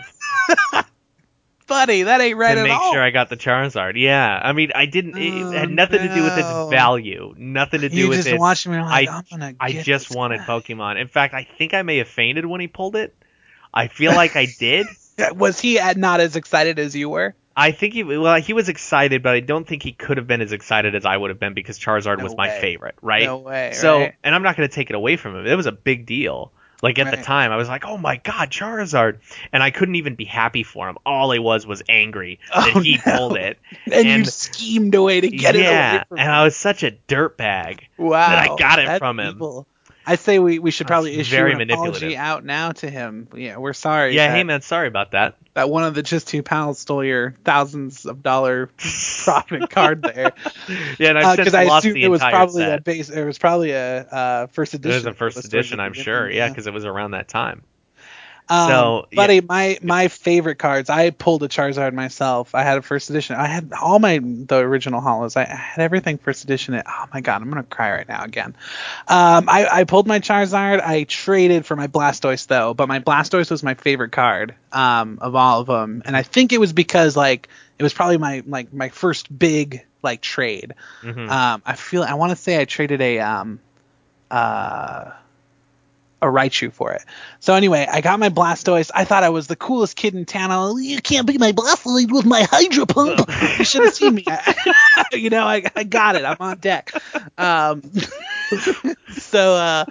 Buddy, 1.67 2.03
that 2.05 2.21
ain't 2.21 2.37
right 2.37 2.55
to 2.55 2.61
at 2.61 2.65
make 2.65 2.73
all. 2.73 2.93
sure 2.93 3.03
I 3.03 3.11
got 3.11 3.29
the 3.29 3.37
Charizard. 3.37 3.93
Yeah, 3.97 4.41
I 4.43 4.53
mean, 4.53 4.73
I 4.75 4.87
didn't. 4.87 5.17
It 5.17 5.33
Oh, 5.43 5.51
had 5.51 5.71
nothing 5.71 6.01
to 6.01 6.15
do 6.15 6.23
with 6.23 6.37
its 6.37 6.49
value. 6.71 7.35
Nothing 7.37 7.81
to 7.83 7.89
do 7.89 7.97
you 7.97 8.09
with 8.09 8.19
just 8.19 8.29
it. 8.29 8.39
watched 8.39 8.67
me. 8.67 8.79
Like, 8.79 9.09
I- 9.09 9.23
gonna 9.31 9.55
I 9.61 9.73
just 9.73 10.15
wanted 10.15 10.39
guy. 10.39 10.47
Pokemon. 10.47 11.01
In 11.01 11.09
fact, 11.09 11.35
I 11.35 11.45
think 11.45 11.75
I 11.75 11.83
may 11.83 11.99
have 11.99 12.09
fainted 12.09 12.45
when 12.47 12.61
he 12.61 12.67
pulled 12.69 12.97
it. 12.97 13.15
I 13.73 13.89
feel 13.89 14.13
like 14.13 14.37
I 14.37 14.47
did. 14.59 14.87
Was 15.35 15.61
he 15.61 15.79
not 15.97 16.21
as 16.21 16.37
excited 16.37 16.79
as 16.79 16.95
you 16.97 17.09
were? 17.09 17.35
I 17.55 17.73
think 17.73 17.93
he 17.93 18.03
well 18.03 18.41
he 18.41 18.55
was 18.55 18.71
excited, 18.71 19.23
but 19.23 19.35
I 19.35 19.41
don't 19.41 19.69
think 19.69 19.83
he 19.83 19.93
could 19.93 20.17
have 20.17 20.27
been 20.27 20.41
as 20.41 20.53
excited 20.53 20.95
as 20.95 21.05
I 21.05 21.15
would 21.17 21.29
have 21.31 21.39
been 21.39 21.53
because 21.53 21.79
Charizard 21.79 22.17
No 22.19 22.25
was 22.25 22.35
my 22.35 22.49
favorite, 22.49 22.95
right? 23.03 23.25
No 23.25 23.37
way. 23.39 23.73
so, 23.75 23.99
right? 23.99 24.15
and 24.25 24.35
I'm 24.35 24.43
not 24.43 24.57
going 24.57 24.67
to 24.67 24.75
take 24.75 24.89
it 24.89 24.97
away 24.97 25.17
from 25.19 25.37
him. 25.37 25.47
It 25.47 25.55
was 25.55 25.67
a 25.67 25.73
big 25.73 26.07
deal. 26.07 26.51
Like 26.83 26.99
at 26.99 27.17
the 27.17 27.23
time, 27.23 27.53
I 27.53 27.57
was 27.57 27.69
like, 27.69 27.85
"Oh 27.87 27.97
my 27.97 28.17
God, 28.17 28.51
Charizard!" 28.51 29.19
And 29.53 29.63
I 29.63 29.71
couldn't 29.71 29.95
even 29.95 30.17
be 30.17 30.25
happy 30.25 30.65
for 30.65 30.89
him. 30.89 30.99
All 31.07 31.33
I 31.33 31.39
was 31.39 31.65
was 31.65 31.81
angry 31.89 32.41
oh, 32.55 32.61
that 32.61 32.77
Oh, 32.77 32.81
he 32.81 33.01
no. 33.07 33.17
pulled 33.17 33.37
it. 33.37 33.59
and, 33.93 34.07
you 34.07 34.25
schemed 34.25 34.95
a 34.97 35.03
way 35.03 35.21
to 35.21 35.29
get 35.29 35.55
it 35.55 35.63
yeah, 35.63 35.93
away 35.93 36.05
from 36.09 36.19
and. 36.19 36.33
I 36.33 36.43
was 36.43 36.57
such 36.57 36.83
a 36.83 36.91
dirtbag. 37.07 37.83
Wow. 37.97 38.29
that 38.29 38.51
I 38.51 38.57
got 38.57 38.79
it 38.81 38.99
from 38.99 39.21
him. 39.21 39.41
I 40.07 40.17
say 40.17 40.39
we, 40.39 40.59
we 40.59 40.71
should 40.71 40.87
That's 40.87 40.91
probably 40.93 41.15
issue 41.17 41.31
very 41.37 41.53
an 41.53 41.71
apology 41.71 42.17
out 42.17 42.45
now 42.45 42.73
to 42.73 42.91
him. 42.91 43.29
Yeah, 43.35 43.59
we're 43.59 43.73
sorry. 43.73 44.15
Yeah, 44.15 44.29
that, 44.29 44.35
hey 44.37 44.45
man, 44.45 44.61
sorry 44.63 44.89
about 44.89 45.13
that. 45.13 45.37
that 45.55 45.71
one 45.71 45.85
of 45.85 45.95
the 45.95 46.03
just 46.03 46.29
two 46.29 46.43
pals 46.43 46.79
stole 46.81 47.05
your 47.05 47.35
thousands 47.45 48.05
of 48.07 48.23
dollar 48.23 48.67
profit 49.25 49.71
card 49.71 50.03
there. 50.03 50.33
Yeah, 50.99 51.11
and 51.11 51.19
I've 51.19 51.37
Because 51.37 51.55
Uh, 51.55 51.59
I 51.59 51.65
lost 51.65 51.85
assumed 51.85 51.97
the 51.97 52.05
it 52.05 52.09
was 52.09 52.21
probably 52.21 52.63
set. 52.63 52.79
a 52.79 52.83
base. 52.83 53.11
It 53.11 53.25
was 53.25 53.39
probably 53.39 53.71
a 53.73 54.01
uh, 54.03 54.47
first 54.49 54.75
It 54.75 54.79
edition. 54.79 54.97
was 54.99 55.07
a 55.07 55.13
first 55.15 55.39
It 55.39 55.45
edition, 55.47 55.81
I'm 55.81 55.93
sure. 55.95 56.31
Yeah, 56.31 56.49
because 56.49 56.67
it 56.67 56.73
was 56.73 56.85
around 56.85 57.13
that 57.13 57.29
time. 57.29 57.63
Um, 58.49 58.69
So, 58.69 59.07
yeah. 59.11 59.17
buddy, 59.17 59.41
my 59.41 59.79
my 59.83 60.09
favorite 60.09 60.59
cards. 60.59 60.91
I 60.91 61.11
pulled 61.11 61.43
a 61.43 61.49
Charizard 61.49 61.95
myself. 61.95 62.55
I 62.55 62.63
had 62.63 62.79
a 62.79 62.83
first 62.83 63.09
edition. 63.11 63.37
I 63.37 63.47
had 63.47 63.73
all 63.81 63.99
my 63.99 64.19
the 64.23 64.57
original 64.57 65.01
holos. 65.01 65.37
I, 65.37 65.43
I 65.43 65.55
had 65.57 65.83
everything 65.83 66.19
first 66.19 66.45
edition. 66.45 66.75
It. 66.75 66.85
Oh 66.89 67.07
my 67.15 67.21
god, 67.21 67.41
I'm 67.41 67.49
gonna 67.49 67.63
cry 67.63 67.93
right 67.93 68.09
now 68.09 68.25
again. 68.25 68.55
Um, 69.09 69.49
I 69.49 69.69
I 69.71 69.85
pulled 69.85 70.07
my 70.07 70.21
Charizard. 70.21 70.81
I 70.81 71.05
traded 71.05 71.65
for 71.67 71.77
my 71.77 71.87
Blastoise 71.87 72.47
though, 72.47 72.75
but 72.75 72.89
my 72.89 73.01
Blastoise 73.01 73.51
was 73.51 73.63
my 73.63 73.75
favorite 73.75 74.13
card 74.13 74.55
um 74.73 75.19
of 75.23 75.35
all 75.35 75.61
of 75.61 75.67
them, 75.67 76.03
and 76.05 76.17
I 76.17 76.23
think 76.23 76.53
it 76.53 76.59
was 76.59 76.73
because 76.73 77.17
like 77.17 77.49
it 77.79 77.83
was 77.83 77.95
probably 77.95 78.19
my 78.19 78.43
like 78.47 78.73
my 78.73 78.89
first 78.91 79.37
big 79.37 79.87
like 80.03 80.21
trade. 80.21 80.75
Mhm. 81.03 81.29
Um, 81.31 81.63
I 81.65 81.77
feel 81.77 82.03
I 82.03 82.15
want 82.15 82.31
to 82.31 82.37
say 82.37 82.61
I 82.61 82.65
traded 82.65 83.01
a 83.01 83.21
um 83.21 83.61
uh 84.31 85.11
a 86.23 86.27
Raichu 86.27 86.73
for 86.73 86.93
it. 86.93 87.03
So 87.41 87.55
anyway, 87.55 87.87
I 87.91 88.01
got 88.01 88.19
my 88.21 88.31
Blastoise. 88.31 88.91
I 88.95 89.05
thought 89.05 89.25
I 89.25 89.31
was 89.31 89.49
the 89.49 89.57
coolest 89.57 89.97
kid 89.97 90.15
in 90.15 90.25
town. 90.25 90.51
I 90.53 90.59
was, 90.59 90.83
you 90.83 91.01
can't 91.03 91.27
beat 91.27 91.41
my 91.41 91.53
Blastoise 91.53 92.11
with 92.11 92.25
my 92.25 92.47
Hydro 92.49 92.87
Pump. 92.87 93.29
you 93.59 93.65
should 93.65 93.83
have 93.83 93.95
seen 93.95 94.15
me. 94.15 94.25
you 95.13 95.29
know, 95.31 95.45
I, 95.45 95.65
I 95.75 95.83
got 95.83 96.15
it. 96.17 96.25
I'm 96.25 96.37
on 96.39 96.59
deck. 96.59 96.93
Um, 97.37 97.83
so 99.11 99.55
uh, 99.55 99.85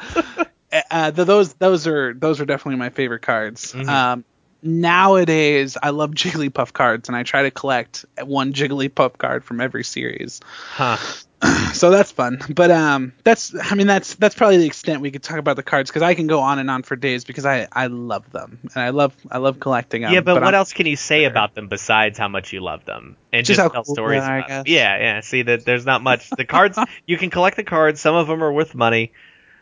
uh, 0.90 1.12
th- 1.12 1.28
those 1.28 1.54
those 1.56 1.86
are 1.86 2.14
those 2.14 2.40
are 2.40 2.46
definitely 2.46 2.78
my 2.78 2.90
favorite 2.90 3.22
cards. 3.22 3.74
Mhm. 3.74 3.88
Um, 3.90 4.26
nowadays, 4.62 5.78
I 5.82 5.90
love 5.90 6.12
Jigglypuff 6.12 6.74
cards, 6.74 7.10
and 7.10 7.16
I 7.16 7.24
try 7.24 7.44
to 7.44 7.52
collect 7.52 8.06
one 8.24 8.54
Jigglypuff 8.54 9.18
card 9.18 9.44
from 9.44 9.62
every 9.62 9.84
series 9.84 10.42
Huh. 10.74 10.98
so 11.74 11.90
that's 11.90 12.12
fun 12.12 12.40
but 12.54 12.70
um 12.70 13.14
that's 13.24 13.56
i 13.72 13.74
mean 13.74 13.88
that's 13.88 14.14
that's 14.16 14.36
probably 14.36 14.58
the 14.58 14.66
extent 14.68 15.02
we 15.02 15.10
could 15.10 15.24
talk 15.24 15.40
about 15.40 15.56
the 15.56 15.64
cards 15.64 15.90
because 15.90 16.04
i 16.04 16.14
can 16.14 16.28
go 16.28 16.40
on 16.40 16.60
and 16.60 16.70
on 16.70 16.84
for 16.84 16.96
days 16.96 17.24
because 17.24 17.48
i 17.48 17.68
i 17.72 17.88
love 17.88 18.30
them 18.32 18.60
and 18.62 18.84
i 18.84 18.90
love 18.90 19.16
i 19.32 19.40
love 19.40 19.60
collecting 19.60 20.04
them 20.04 20.14
yeah, 20.14 20.22
but, 20.22 20.36
what 20.36 20.44
I'm- 20.44 20.54
else 20.54 20.72
can 20.74 20.86
you 20.86 20.96
say 20.96 21.24
about 21.24 21.56
them 21.56 21.68
besides 21.68 22.20
how 22.20 22.28
much 22.28 22.54
you 22.54 22.60
love 22.62 22.86
them 22.86 23.18
and 23.34 23.44
Just 23.44 23.58
just, 23.58 23.74
tell 23.74 23.84
cool 23.84 23.96
stories 23.96 24.22
are, 24.22 24.38
about 24.38 24.50
them? 24.50 24.64
Yeah, 24.68 24.98
yeah. 24.98 25.20
See 25.22 25.42
that 25.42 25.66
there's 25.66 25.86
not 25.86 26.04
much. 26.04 26.30
The 26.30 26.46
cards 26.46 26.78
you 27.08 27.18
can 27.18 27.30
collect 27.30 27.56
the 27.58 27.64
cards. 27.64 28.00
Some 28.02 28.14
of 28.14 28.28
them 28.28 28.44
are 28.44 28.52
worth 28.52 28.76
money. 28.76 29.14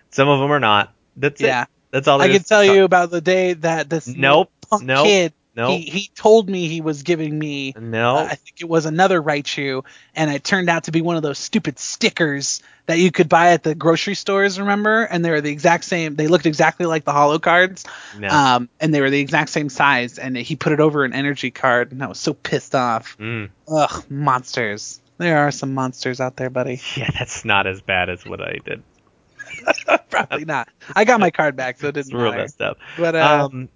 Some 0.09 0.27
of 0.27 0.39
them 0.39 0.51
are 0.51 0.59
not. 0.59 0.93
That's 1.15 1.39
yeah 1.39 1.63
it. 1.63 1.67
That's 1.91 2.07
all. 2.07 2.21
i 2.21 2.27
can 2.27 2.43
tell 2.43 2.63
to 2.65 2.73
you 2.73 2.83
about 2.83 3.09
the 3.09 3.21
day 3.21 3.53
that 3.53 3.89
this 3.89 4.07
Nope, 4.07 4.51
punk 4.69 4.83
nope, 4.83 5.05
kid 5.05 5.33
Nope. 5.55 5.71
he, 5.71 5.81
he 5.81 6.11
told 6.15 6.47
me 6.49 6.67
he 6.67 6.79
was 6.79 7.03
giving 7.03 7.37
me 7.37 7.73
no. 7.77 8.17
uh, 8.17 8.23
I 8.31 8.35
think 8.35 8.61
it 8.61 8.69
was 8.69 8.85
another 8.85 9.21
Raichu, 9.21 9.83
and 10.15 10.31
it 10.31 10.43
turned 10.43 10.69
out 10.69 10.85
to 10.85 10.91
be 10.91 11.01
one 11.01 11.17
of 11.17 11.23
those 11.23 11.37
stupid 11.39 11.79
stickers 11.79 12.61
that 12.85 12.97
you 12.99 13.11
could 13.11 13.27
buy 13.27 13.49
at 13.51 13.63
the 13.63 13.75
grocery 13.75 14.13
stores, 14.15 14.57
remember? 14.59 15.01
And 15.03 15.25
they 15.25 15.31
were 15.31 15.41
the 15.41 15.51
exact 15.51 15.83
same. 15.83 16.15
They 16.15 16.27
looked 16.27 16.45
exactly 16.45 16.85
like 16.85 17.03
the 17.03 17.11
holo 17.11 17.39
cards, 17.39 17.83
no. 18.17 18.29
um, 18.29 18.69
and 18.79 18.93
they 18.93 19.01
were 19.01 19.09
the 19.09 19.19
exact 19.19 19.49
same 19.49 19.69
size. 19.69 20.17
And 20.17 20.37
he 20.37 20.55
put 20.55 20.71
it 20.71 20.79
over 20.79 21.03
an 21.03 21.13
energy 21.13 21.51
card, 21.51 21.91
and 21.91 22.01
I 22.03 22.07
was 22.07 22.19
so 22.19 22.33
pissed 22.33 22.73
off. 22.75 23.17
Mm. 23.19 23.49
Ugh, 23.67 24.05
monsters. 24.09 25.01
There 25.17 25.39
are 25.39 25.51
some 25.51 25.73
monsters 25.73 26.21
out 26.21 26.37
there, 26.37 26.49
buddy. 26.51 26.79
Yeah, 26.95 27.09
that's 27.17 27.43
not 27.43 27.67
as 27.67 27.81
bad 27.81 28.09
as 28.09 28.23
what 28.25 28.39
I 28.39 28.59
did. 28.63 28.81
Probably 30.09 30.45
not. 30.45 30.69
I 30.95 31.05
got 31.05 31.19
my 31.19 31.31
card 31.31 31.55
back, 31.55 31.79
so 31.79 31.87
it 31.87 31.97
It's 31.97 32.07
didn't 32.07 32.21
real 32.21 32.31
matter. 32.31 32.43
messed 32.43 32.61
up. 32.61 32.77
But 32.97 33.15
uh, 33.15 33.49
Um, 33.51 33.69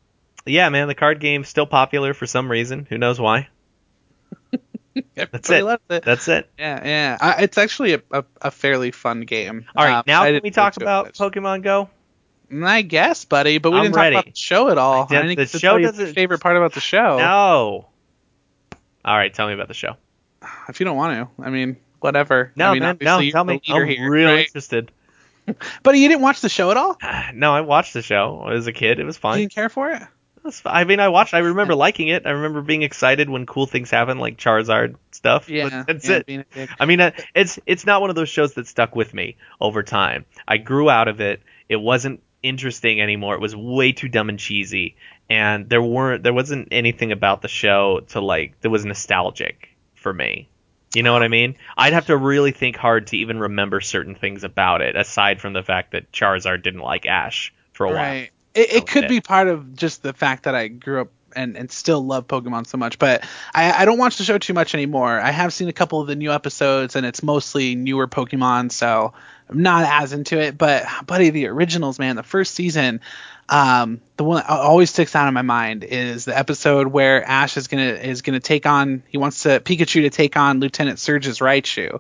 yeah, 0.52 0.70
man, 0.70 0.88
the 0.88 0.96
card 0.96 1.20
game's 1.20 1.48
still 1.48 1.66
popular 1.66 2.14
for 2.14 2.26
some 2.26 2.50
reason. 2.50 2.86
Who 2.90 2.98
knows 2.98 3.20
why? 3.20 3.48
everybody 5.18 5.58
it. 5.74 5.82
it. 5.90 6.04
That's 6.04 6.28
it. 6.28 6.50
Yeah, 6.58 6.86
yeah. 6.86 7.18
I, 7.20 7.44
it's 7.44 7.58
actually 7.58 7.94
a, 7.94 8.02
a, 8.12 8.24
a 8.42 8.52
fairly 8.52 8.92
fun 8.92 9.22
game. 9.22 9.66
All 9.76 9.84
right, 9.86 9.98
Um, 9.98 10.04
now 10.08 10.24
can 10.24 10.42
we 10.44 10.52
talk 10.52 10.78
about. 10.78 11.14
Pokemon 11.14 11.64
Go? 11.64 11.90
I 12.64 12.84
guess, 12.84 13.26
buddy, 13.26 13.58
but 13.58 13.72
we 13.72 13.78
I'm 13.78 13.86
didn't 13.86 13.96
talk 13.96 14.12
about 14.12 14.26
the 14.26 14.36
show 14.36 14.70
at 14.70 14.78
all. 14.78 15.08
I 15.10 15.22
did- 15.22 15.40
I 15.40 15.44
the 15.46 15.48
show 15.48 15.60
tell 15.60 15.80
you 15.80 15.88
the 15.88 15.92
doesn't- 15.98 16.14
favorite 16.16 16.40
part 16.40 16.56
about 16.58 16.74
the 16.74 16.82
show. 16.82 17.18
No. 17.18 17.88
All 19.06 19.18
right, 19.18 19.34
tell 19.34 19.48
me 19.48 19.54
about 19.54 19.68
the 19.68 19.74
show. 19.74 19.96
If 20.70 20.80
you 20.80 20.86
don't 20.86 20.98
want 20.98 21.16
to, 21.38 21.44
I 21.44 21.50
mean, 21.50 21.78
whatever. 22.00 22.52
No, 22.56 22.70
I 22.70 22.74
mean, 22.74 22.84
man, 22.84 22.98
no, 23.02 23.22
tell 23.32 23.44
me. 23.44 23.62
I'm 23.70 23.88
here, 23.88 24.10
real 24.10 24.30
right? 24.30 24.46
interested. 24.46 24.92
But 25.84 25.98
you 25.98 26.08
didn't 26.08 26.22
watch 26.22 26.40
the 26.40 26.48
show 26.48 26.72
at 26.72 26.78
all. 26.78 26.98
No, 27.34 27.54
I 27.54 27.62
watched 27.62 27.94
the 27.94 28.02
show 28.02 28.48
as 28.48 28.68
a 28.68 28.72
kid. 28.72 29.00
It 29.00 29.04
was 29.04 29.18
fun. 29.18 29.40
You 29.40 29.44
didn't 29.46 29.54
care 29.54 29.68
for 29.70 29.90
it. 29.92 30.02
I 30.66 30.84
mean, 30.84 31.00
I 31.00 31.10
watched. 31.10 31.34
I 31.34 31.40
remember 31.40 31.76
liking 31.76 32.10
it. 32.10 32.26
I 32.26 32.32
remember 32.32 32.62
being 32.62 32.82
excited 32.84 33.30
when 33.30 33.46
cool 33.46 33.66
things 33.66 33.90
happen, 33.90 34.20
like 34.20 34.38
Charizard 34.38 34.96
stuff. 35.12 35.46
but 35.48 35.54
Yeah, 35.54 35.84
that's 35.88 36.08
yeah, 36.08 36.16
it. 36.18 36.26
being 36.26 36.40
a 36.42 36.46
dick. 36.54 36.70
I 36.80 36.86
mean, 36.86 37.00
uh, 37.00 37.12
it's 37.34 37.60
it's 37.66 37.86
not 37.86 38.02
one 38.02 38.10
of 38.10 38.16
those 38.16 38.30
shows 38.30 38.54
that 38.56 38.68
stuck 38.68 38.96
with 38.96 39.14
me 39.14 39.38
over 39.62 39.84
time. 39.84 40.26
I 40.48 40.58
grew 40.58 40.90
out 40.90 41.08
of 41.08 41.22
it. 41.22 41.42
It 41.70 41.78
wasn't 41.78 42.22
interesting 42.42 43.02
anymore. 43.02 43.36
It 43.36 43.42
was 43.42 43.56
way 43.56 43.94
too 43.94 44.10
dumb 44.10 44.30
and 44.30 44.38
cheesy, 44.38 44.98
and 45.30 45.70
there 45.70 45.82
weren't 45.82 46.24
there 46.24 46.34
wasn't 46.34 46.68
anything 46.72 47.12
about 47.12 47.42
the 47.42 47.48
show 47.48 48.02
to 48.10 48.20
like 48.22 48.60
that 48.62 48.70
was 48.70 48.86
nostalgic 48.86 49.70
for 49.96 50.14
me. 50.14 50.50
You 50.94 51.02
know 51.02 51.14
what 51.14 51.24
I 51.24 51.28
mean? 51.28 51.56
I'd 51.76 51.94
have 51.94 52.06
to 52.08 52.18
really 52.18 52.52
think 52.52 52.76
hard 52.76 53.08
to 53.08 53.18
even 53.18 53.40
remember 53.40 53.82
certain 53.82 54.14
things 54.14 54.44
about 54.44 54.82
it, 54.82 54.96
aside 54.96 55.42
from 55.42 55.54
the 55.54 55.64
fact 55.64 55.94
that 55.94 56.12
Charizard 56.12 56.62
didn't 56.62 56.82
like 56.82 57.06
Ash 57.08 57.52
for 57.72 57.86
a 57.88 57.90
while. 57.90 58.28
It, 58.54 58.74
it 58.74 58.88
could 58.88 59.06
it. 59.06 59.10
be 59.10 59.22
part 59.22 59.48
of 59.48 59.76
just 59.76 60.04
the 60.04 60.14
fact 60.14 60.44
that 60.44 60.56
I 60.56 60.68
grew 60.68 61.02
up 61.02 61.10
and, 61.36 61.58
and 61.58 61.72
still 61.72 62.06
love 62.06 62.28
Pokemon 62.28 62.68
so 62.68 62.78
much, 62.78 63.00
but 63.00 63.26
I, 63.54 63.72
I 63.72 63.86
don't 63.86 63.98
watch 63.98 64.18
the 64.18 64.24
show 64.24 64.38
too 64.38 64.54
much 64.54 64.74
anymore. 64.74 65.20
I 65.20 65.32
have 65.32 65.54
seen 65.54 65.68
a 65.68 65.74
couple 65.74 66.00
of 66.00 66.08
the 66.08 66.16
new 66.16 66.32
episodes, 66.32 66.96
and 66.96 67.06
it's 67.06 67.24
mostly 67.24 67.76
newer 67.76 68.08
Pokemon, 68.08 68.72
so 68.72 69.14
I'm 69.50 69.62
not 69.62 69.86
as 69.86 70.14
into 70.14 70.40
it. 70.40 70.58
But 70.58 70.86
buddy, 71.06 71.30
the 71.32 71.48
originals, 71.48 72.00
man, 72.00 72.16
the 72.16 72.24
first 72.24 72.54
season, 72.54 73.02
um, 73.50 74.02
the 74.18 74.24
one 74.24 74.38
that 74.38 74.50
always 74.50 74.90
sticks 74.90 75.16
out 75.16 75.28
in 75.28 75.34
my 75.34 75.42
mind 75.42 75.84
is 75.84 76.26
the 76.26 76.38
episode 76.38 76.88
where 76.88 77.24
Ash 77.24 77.58
is 77.58 77.68
gonna 77.68 77.84
is 77.84 78.22
gonna 78.22 78.40
take 78.40 78.66
on 78.66 79.04
he 79.10 79.18
wants 79.18 79.44
to 79.44 79.60
Pikachu 79.60 80.04
to 80.04 80.10
take 80.10 80.38
on 80.38 80.60
Lieutenant 80.60 81.00
Surge's 81.00 81.40
Raichu. 81.40 82.00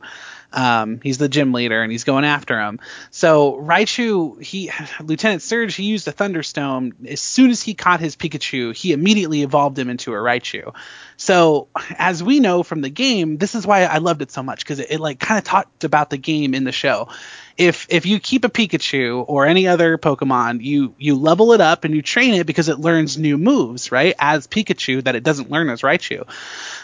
Um, 0.53 0.99
he's 1.01 1.17
the 1.17 1.27
gym 1.27 1.51
leader 1.51 1.81
and 1.81 1.91
he's 1.91 2.03
going 2.03 2.25
after 2.25 2.59
him. 2.59 2.79
So 3.09 3.53
Raichu, 3.53 4.41
he 4.41 4.71
Lieutenant 5.01 5.41
Surge, 5.41 5.75
he 5.75 5.83
used 5.83 6.07
a 6.07 6.11
Thunderstone. 6.11 6.93
As 7.07 7.21
soon 7.21 7.49
as 7.49 7.61
he 7.61 7.73
caught 7.73 7.99
his 7.99 8.15
Pikachu, 8.15 8.75
he 8.75 8.93
immediately 8.93 9.41
evolved 9.41 9.77
him 9.77 9.89
into 9.89 10.13
a 10.13 10.17
Raichu. 10.17 10.73
So 11.17 11.67
as 11.97 12.23
we 12.23 12.39
know 12.39 12.61
from 12.63 12.81
the 12.81 12.89
game, 12.89 13.37
this 13.37 13.55
is 13.55 13.65
why 13.65 13.83
I 13.83 13.97
loved 13.97 14.21
it 14.21 14.31
so 14.31 14.43
much 14.43 14.59
because 14.59 14.79
it, 14.79 14.91
it 14.91 14.99
like 14.99 15.19
kind 15.19 15.39
of 15.39 15.43
talked 15.43 15.83
about 15.83 16.11
the 16.11 16.17
game 16.17 16.53
in 16.53 16.63
the 16.63 16.71
show. 16.71 17.09
If 17.57 17.87
if 17.89 18.05
you 18.05 18.19
keep 18.19 18.45
a 18.45 18.49
Pikachu 18.49 19.23
or 19.27 19.45
any 19.45 19.67
other 19.67 19.97
Pokemon, 19.97 20.63
you 20.63 20.95
you 20.97 21.15
level 21.15 21.53
it 21.53 21.61
up 21.61 21.83
and 21.83 21.93
you 21.93 22.01
train 22.01 22.33
it 22.33 22.47
because 22.47 22.69
it 22.69 22.79
learns 22.79 23.17
new 23.17 23.37
moves, 23.37 23.91
right? 23.91 24.15
As 24.17 24.47
Pikachu 24.47 25.03
that 25.03 25.15
it 25.15 25.23
doesn't 25.23 25.51
learn 25.51 25.69
as 25.69 25.81
Raichu. 25.81 26.27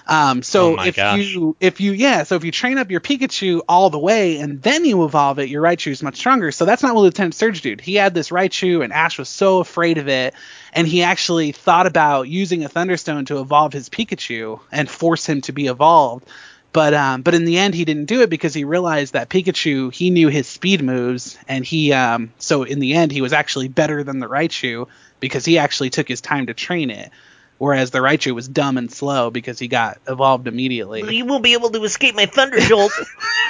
Um, 0.08 0.44
so 0.44 0.78
Oh 0.80 0.84
if 0.84 0.96
gosh. 0.96 1.20
you 1.20 1.56
if 1.60 1.82
you 1.82 1.94
yeah, 1.94 2.24
so 2.24 2.36
if 2.36 2.44
you 2.44 2.52
train 2.52 2.78
up 2.78 2.92
your 2.92 3.00
Pikachu 3.00 3.62
all 3.68 3.90
the 3.90 4.00
way 4.00 4.40
and 4.40 4.62
then 4.62 4.86
you 4.86 5.06
evolve 5.06 5.40
it, 5.40 5.50
your 5.50 5.64
Raichu 5.64 5.92
is 5.92 6.04
much 6.04 6.18
stronger. 6.18 6.52
So 6.52 6.66
that's 6.66 6.84
not 6.84 6.96
what 6.96 7.02
Lieutenant 7.02 7.36
Surge 7.36 7.62
did. 7.62 7.82
He 7.82 7.96
had 7.96 8.14
this 8.14 8.30
Raichu 8.30 8.84
and 8.84 8.94
Ash 8.94 9.18
was 9.18 9.30
so 9.30 9.60
afraid 9.60 9.98
of 9.98 10.08
it, 10.08 10.34
and 10.74 10.88
he 10.88 11.04
actually 11.04 11.52
thought 11.52 11.88
about 11.88 12.28
using 12.28 12.64
a 12.64 12.70
Thunderstone 12.70 13.26
to 13.26 13.40
evolve 13.40 13.74
his 13.74 13.90
Pikachu 13.90 14.60
and 14.72 14.90
force 14.90 15.28
him 15.28 15.42
to 15.42 15.52
be 15.52 15.68
evolved. 15.68 16.28
But 16.72 16.94
um, 16.94 17.24
but 17.24 17.34
in 17.34 17.46
the 17.46 17.58
end, 17.58 17.74
he 17.74 17.84
didn't 17.84 18.06
do 18.06 18.22
it 18.22 18.30
because 18.30 18.54
he 18.54 18.64
realized 18.64 19.14
that 19.14 19.30
Pikachu 19.30 19.92
he 19.94 20.12
knew 20.12 20.28
his 20.28 20.48
speed 20.48 20.84
moves, 20.84 21.38
and 21.48 21.66
he 21.66 21.92
um, 21.94 22.32
so 22.38 22.64
in 22.64 22.80
the 22.80 22.94
end 22.94 23.12
he 23.12 23.22
was 23.22 23.34
actually 23.34 23.68
better 23.70 24.04
than 24.04 24.20
the 24.20 24.28
Raichu 24.28 24.88
because 25.20 25.46
he 25.46 25.58
actually 25.58 25.90
took 25.90 26.08
his 26.08 26.22
time 26.22 26.46
to 26.46 26.54
train 26.54 26.92
it, 26.92 27.12
whereas 27.58 27.90
the 27.90 28.00
Raichu 28.00 28.36
was 28.36 28.48
dumb 28.48 28.78
and 28.78 28.92
slow 28.92 29.32
because 29.32 29.58
he 29.58 29.68
got 29.68 29.98
evolved 30.08 30.48
immediately. 30.48 31.16
You 31.16 31.26
won't 31.26 31.44
be 31.44 31.54
able 31.54 31.72
to 31.72 31.84
escape 31.84 32.16
my 32.16 32.28
thunder 32.28 32.60
jolt. 32.60 32.92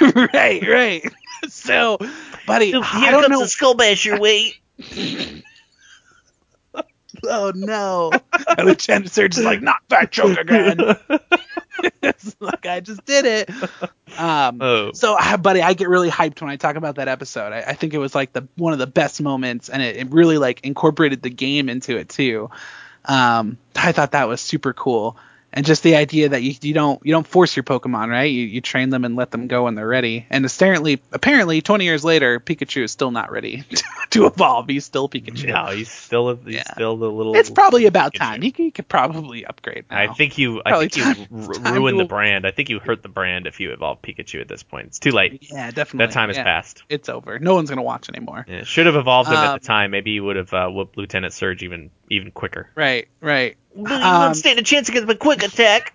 right, 0.00 0.66
right. 0.66 1.04
So, 1.48 1.96
buddy, 2.46 2.74
I 2.74 3.00
Here 3.00 3.12
don't 3.12 3.22
comes 3.22 3.30
know. 3.30 3.40
the 3.40 3.48
skull 3.48 3.74
bash 3.74 4.04
your 4.04 4.20
way. 4.20 4.52
Oh 7.24 7.52
no! 7.54 8.12
and 8.58 8.66
Lieutenant 8.66 9.10
Surge 9.10 9.38
is 9.38 9.44
like, 9.44 9.62
not 9.62 9.78
that 9.88 10.10
joke 10.10 10.38
again. 10.38 10.78
it's 12.02 12.36
like 12.40 12.66
I 12.66 12.80
just 12.80 13.04
did 13.04 13.24
it. 13.24 13.50
Um, 14.18 14.58
Oh. 14.60 14.92
So, 14.92 15.16
buddy, 15.38 15.62
I 15.62 15.74
get 15.74 15.88
really 15.88 16.10
hyped 16.10 16.40
when 16.40 16.50
I 16.50 16.56
talk 16.56 16.76
about 16.76 16.96
that 16.96 17.08
episode. 17.08 17.52
I, 17.52 17.60
I 17.60 17.72
think 17.74 17.94
it 17.94 17.98
was 17.98 18.14
like 18.14 18.32
the 18.32 18.46
one 18.56 18.72
of 18.72 18.78
the 18.78 18.86
best 18.86 19.20
moments, 19.22 19.68
and 19.68 19.82
it, 19.82 19.96
it 19.96 20.10
really 20.10 20.38
like 20.38 20.60
incorporated 20.64 21.22
the 21.22 21.30
game 21.30 21.68
into 21.68 21.96
it 21.96 22.08
too. 22.08 22.50
Um, 23.04 23.56
I 23.74 23.92
thought 23.92 24.12
that 24.12 24.28
was 24.28 24.40
super 24.40 24.72
cool, 24.72 25.16
and 25.52 25.66
just 25.66 25.82
the 25.82 25.96
idea 25.96 26.28
that 26.30 26.42
you, 26.42 26.54
you 26.62 26.74
don't 26.74 27.04
you 27.04 27.12
don't 27.12 27.26
force 27.26 27.56
your 27.56 27.64
Pokemon, 27.64 28.08
right? 28.08 28.30
You 28.30 28.44
you 28.46 28.60
train 28.60 28.90
them 28.90 29.04
and 29.04 29.16
let 29.16 29.30
them 29.30 29.46
go 29.48 29.64
when 29.64 29.74
they're 29.74 29.86
ready. 29.86 30.26
And 30.30 30.44
apparently, 30.46 31.00
apparently, 31.12 31.60
20 31.62 31.84
years 31.84 32.04
later, 32.04 32.38
Pikachu 32.40 32.82
is 32.84 32.92
still 32.92 33.10
not 33.10 33.30
ready 33.32 33.62
to, 33.62 33.82
to 34.10 34.26
evolve. 34.26 34.68
He's 34.68 34.84
still 34.84 35.08
Pikachu. 35.08 35.48
No, 35.48 35.66
he's 35.74 35.90
still 35.90 36.28
a, 36.30 36.36
he's 36.36 36.54
Yeah. 36.56 36.72
still 36.74 36.96
the 36.96 37.10
little. 37.10 37.34
It's 37.36 37.50
probably 37.50 37.86
about 37.86 38.12
Pikachu. 38.14 38.18
time. 38.18 38.42
He, 38.42 38.50
could- 38.52 38.64
he 38.64 38.70
could 38.70 38.88
probably 38.88 39.44
upgrade 39.46 39.84
now. 39.90 39.98
I 39.98 40.12
think 40.14 40.38
you. 40.38 40.60
I 40.64 40.70
Probably 40.70 40.88
think 40.88 41.16
time- 41.18 41.26
you 41.30 41.52
time 41.54 41.74
ruined 41.74 41.98
the 41.98 42.04
brand. 42.04 42.46
I 42.46 42.50
think 42.50 42.68
you 42.68 42.78
hurt 42.78 43.02
the 43.02 43.08
brand 43.08 43.46
if 43.46 43.58
you 43.60 43.72
evolve 43.72 44.02
Pikachu 44.02 44.40
at 44.40 44.48
this 44.48 44.62
point. 44.62 44.86
It's 44.88 44.98
too 44.98 45.10
late. 45.12 45.48
Yeah, 45.50 45.70
definitely. 45.70 46.06
That 46.06 46.12
time 46.12 46.28
has 46.28 46.36
yeah. 46.36 46.44
passed. 46.44 46.82
It's 46.88 47.08
over. 47.08 47.38
No 47.38 47.54
one's 47.54 47.70
gonna 47.70 47.82
watch 47.82 48.08
anymore. 48.08 48.44
Yeah, 48.48 48.64
should 48.64 48.86
have 48.86 48.96
evolved 48.96 49.28
him 49.30 49.36
Um, 49.36 49.44
at 49.44 49.60
the 49.62 49.66
time. 49.66 49.90
Maybe 49.90 50.12
you 50.12 50.24
would 50.24 50.36
have 50.36 50.52
uh, 50.54 50.68
whooped 50.68 50.96
Lieutenant 50.96 51.32
Surge 51.32 51.62
even 51.62 51.90
even 52.08 52.30
quicker. 52.30 52.68
Right, 52.74 53.08
right. 53.20 53.56
You 53.76 53.86
Um, 53.86 54.20
won't 54.22 54.36
stand 54.36 54.58
a 54.58 54.62
chance 54.62 54.88
against 54.88 55.08
my 55.08 55.14
quick 55.14 55.42
attack. 55.42 55.94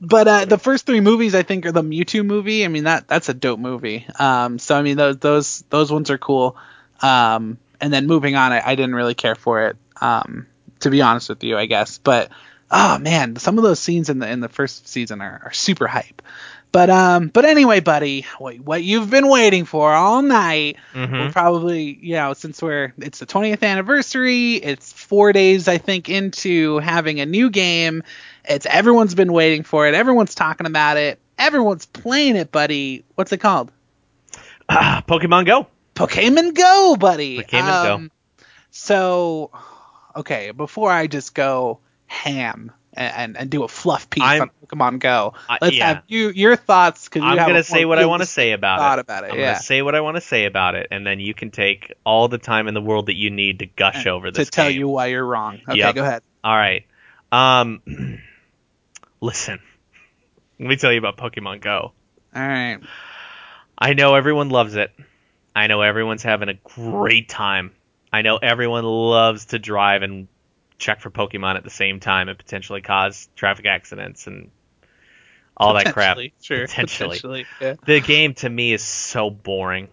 But 0.00 0.28
uh, 0.28 0.44
the 0.46 0.58
first 0.58 0.86
three 0.86 1.00
movies, 1.00 1.34
I 1.34 1.42
think, 1.42 1.66
are 1.66 1.72
the 1.72 1.82
Mewtwo 1.82 2.24
movie. 2.24 2.64
I 2.64 2.68
mean, 2.68 2.84
that 2.84 3.06
that's 3.06 3.28
a 3.28 3.34
dope 3.34 3.60
movie. 3.60 4.06
Um, 4.18 4.58
so 4.58 4.74
I 4.74 4.82
mean, 4.82 4.96
those 4.96 5.18
those 5.18 5.64
those 5.68 5.92
ones 5.92 6.10
are 6.10 6.18
cool. 6.18 6.56
Um, 7.00 7.58
and 7.80 7.92
then 7.92 8.06
moving 8.06 8.34
on, 8.34 8.52
I, 8.52 8.62
I 8.64 8.74
didn't 8.74 8.94
really 8.94 9.14
care 9.14 9.34
for 9.34 9.66
it. 9.66 9.76
Um, 10.00 10.46
to 10.80 10.90
be 10.90 11.02
honest 11.02 11.28
with 11.28 11.44
you, 11.44 11.58
I 11.58 11.66
guess. 11.66 11.98
But 11.98 12.30
oh 12.70 12.98
man, 12.98 13.36
some 13.36 13.58
of 13.58 13.64
those 13.64 13.78
scenes 13.78 14.08
in 14.08 14.18
the 14.18 14.28
in 14.28 14.40
the 14.40 14.48
first 14.48 14.88
season 14.88 15.20
are, 15.20 15.42
are 15.44 15.52
super 15.52 15.86
hype. 15.86 16.22
But 16.72 16.88
um, 16.88 17.28
but 17.28 17.44
anyway, 17.44 17.80
buddy, 17.80 18.24
what, 18.38 18.58
what 18.60 18.82
you've 18.82 19.10
been 19.10 19.28
waiting 19.28 19.66
for 19.66 19.92
all 19.92 20.22
night. 20.22 20.78
hmm 20.94 21.12
We're 21.12 21.30
probably, 21.30 21.98
you 22.00 22.14
know, 22.14 22.32
since 22.32 22.62
we're 22.62 22.94
it's 22.96 23.18
the 23.18 23.26
20th 23.26 23.62
anniversary, 23.62 24.54
it's 24.54 24.90
four 24.90 25.34
days 25.34 25.68
I 25.68 25.76
think 25.76 26.08
into 26.08 26.78
having 26.78 27.20
a 27.20 27.26
new 27.26 27.50
game. 27.50 28.02
It's 28.46 28.64
everyone's 28.64 29.14
been 29.14 29.32
waiting 29.34 29.64
for 29.64 29.86
it. 29.86 29.94
Everyone's 29.94 30.34
talking 30.34 30.66
about 30.66 30.96
it. 30.96 31.18
Everyone's 31.38 31.84
playing 31.84 32.36
it, 32.36 32.50
buddy. 32.50 33.04
What's 33.16 33.32
it 33.32 33.38
called? 33.38 33.70
Ah, 34.68 35.04
Pokemon 35.06 35.44
Go. 35.44 35.66
Pokemon 35.94 36.54
Go, 36.54 36.96
buddy. 36.98 37.38
Um, 37.38 37.44
Pokemon 37.44 38.08
Go. 38.08 38.44
So, 38.70 39.50
okay, 40.16 40.52
before 40.52 40.90
I 40.90 41.06
just 41.06 41.34
go 41.34 41.80
ham 42.06 42.72
and, 42.94 43.14
and, 43.14 43.36
and 43.38 43.50
do 43.50 43.64
a 43.64 43.68
fluff 43.68 44.08
piece 44.10 44.22
I'm- 44.22 44.42
on 44.42 44.50
Pokemon 44.66 44.98
Go, 45.00 45.34
let's 45.60 45.76
yeah. 45.76 45.86
have 45.86 46.02
you 46.08 46.30
your 46.30 46.56
thoughts 46.56 47.04
because 47.08 47.22
I'm 47.22 47.36
gonna 47.36 47.62
say 47.62 47.84
what 47.84 47.98
I 47.98 48.06
want 48.06 48.22
to 48.22 48.26
say 48.28 48.52
about 48.52 48.98
it. 48.98 49.02
about 49.02 49.24
it. 49.24 49.32
I'm 49.32 49.38
yeah. 49.38 49.52
gonna 49.52 49.62
say 49.62 49.82
what 49.82 49.94
I 49.94 50.00
want 50.00 50.16
to 50.16 50.20
say 50.20 50.44
about 50.46 50.74
it, 50.74 50.88
and 50.90 51.06
then 51.06 51.20
you 51.20 51.34
can 51.34 51.50
take 51.50 51.92
all 52.04 52.28
the 52.28 52.38
time 52.38 52.68
in 52.68 52.74
the 52.74 52.80
world 52.82 53.06
that 53.06 53.16
you 53.16 53.30
need 53.30 53.60
to 53.60 53.66
gush 53.66 54.06
over 54.06 54.30
this 54.30 54.46
to 54.46 54.50
tell 54.50 54.68
game. 54.68 54.78
you 54.80 54.88
why 54.88 55.06
you're 55.06 55.24
wrong. 55.24 55.60
Okay, 55.68 55.78
Yep. 55.78 55.94
go 55.94 56.02
ahead. 56.02 56.22
All 56.44 56.56
right. 56.56 56.86
Um, 57.30 57.82
listen. 59.20 59.60
Let 60.58 60.68
me 60.68 60.76
tell 60.76 60.92
you 60.92 60.98
about 60.98 61.16
Pokemon 61.16 61.60
Go. 61.60 61.92
All 62.34 62.42
right. 62.42 62.78
I 63.76 63.94
know 63.94 64.14
everyone 64.14 64.48
loves 64.50 64.76
it. 64.76 64.92
I 65.54 65.66
know 65.66 65.80
everyone's 65.82 66.22
having 66.22 66.48
a 66.48 66.54
great 66.54 67.28
time. 67.28 67.72
I 68.12 68.22
know 68.22 68.36
everyone 68.36 68.84
loves 68.84 69.46
to 69.46 69.58
drive 69.58 70.02
and 70.02 70.28
check 70.82 71.00
for 71.00 71.10
Pokemon 71.10 71.56
at 71.56 71.64
the 71.64 71.70
same 71.70 72.00
time 72.00 72.28
and 72.28 72.36
potentially 72.36 72.82
cause 72.82 73.28
traffic 73.36 73.66
accidents 73.66 74.26
and 74.26 74.50
all 75.56 75.74
that 75.74 75.92
crap. 75.92 76.16
Potentially, 76.16 76.32
Sure. 76.42 76.66
Potentially. 76.66 77.16
Potentially. 77.16 77.46
Yeah. 77.60 77.74
The 77.86 78.00
game 78.00 78.34
to 78.34 78.48
me 78.48 78.72
is 78.72 78.82
so 78.82 79.30
boring. 79.30 79.88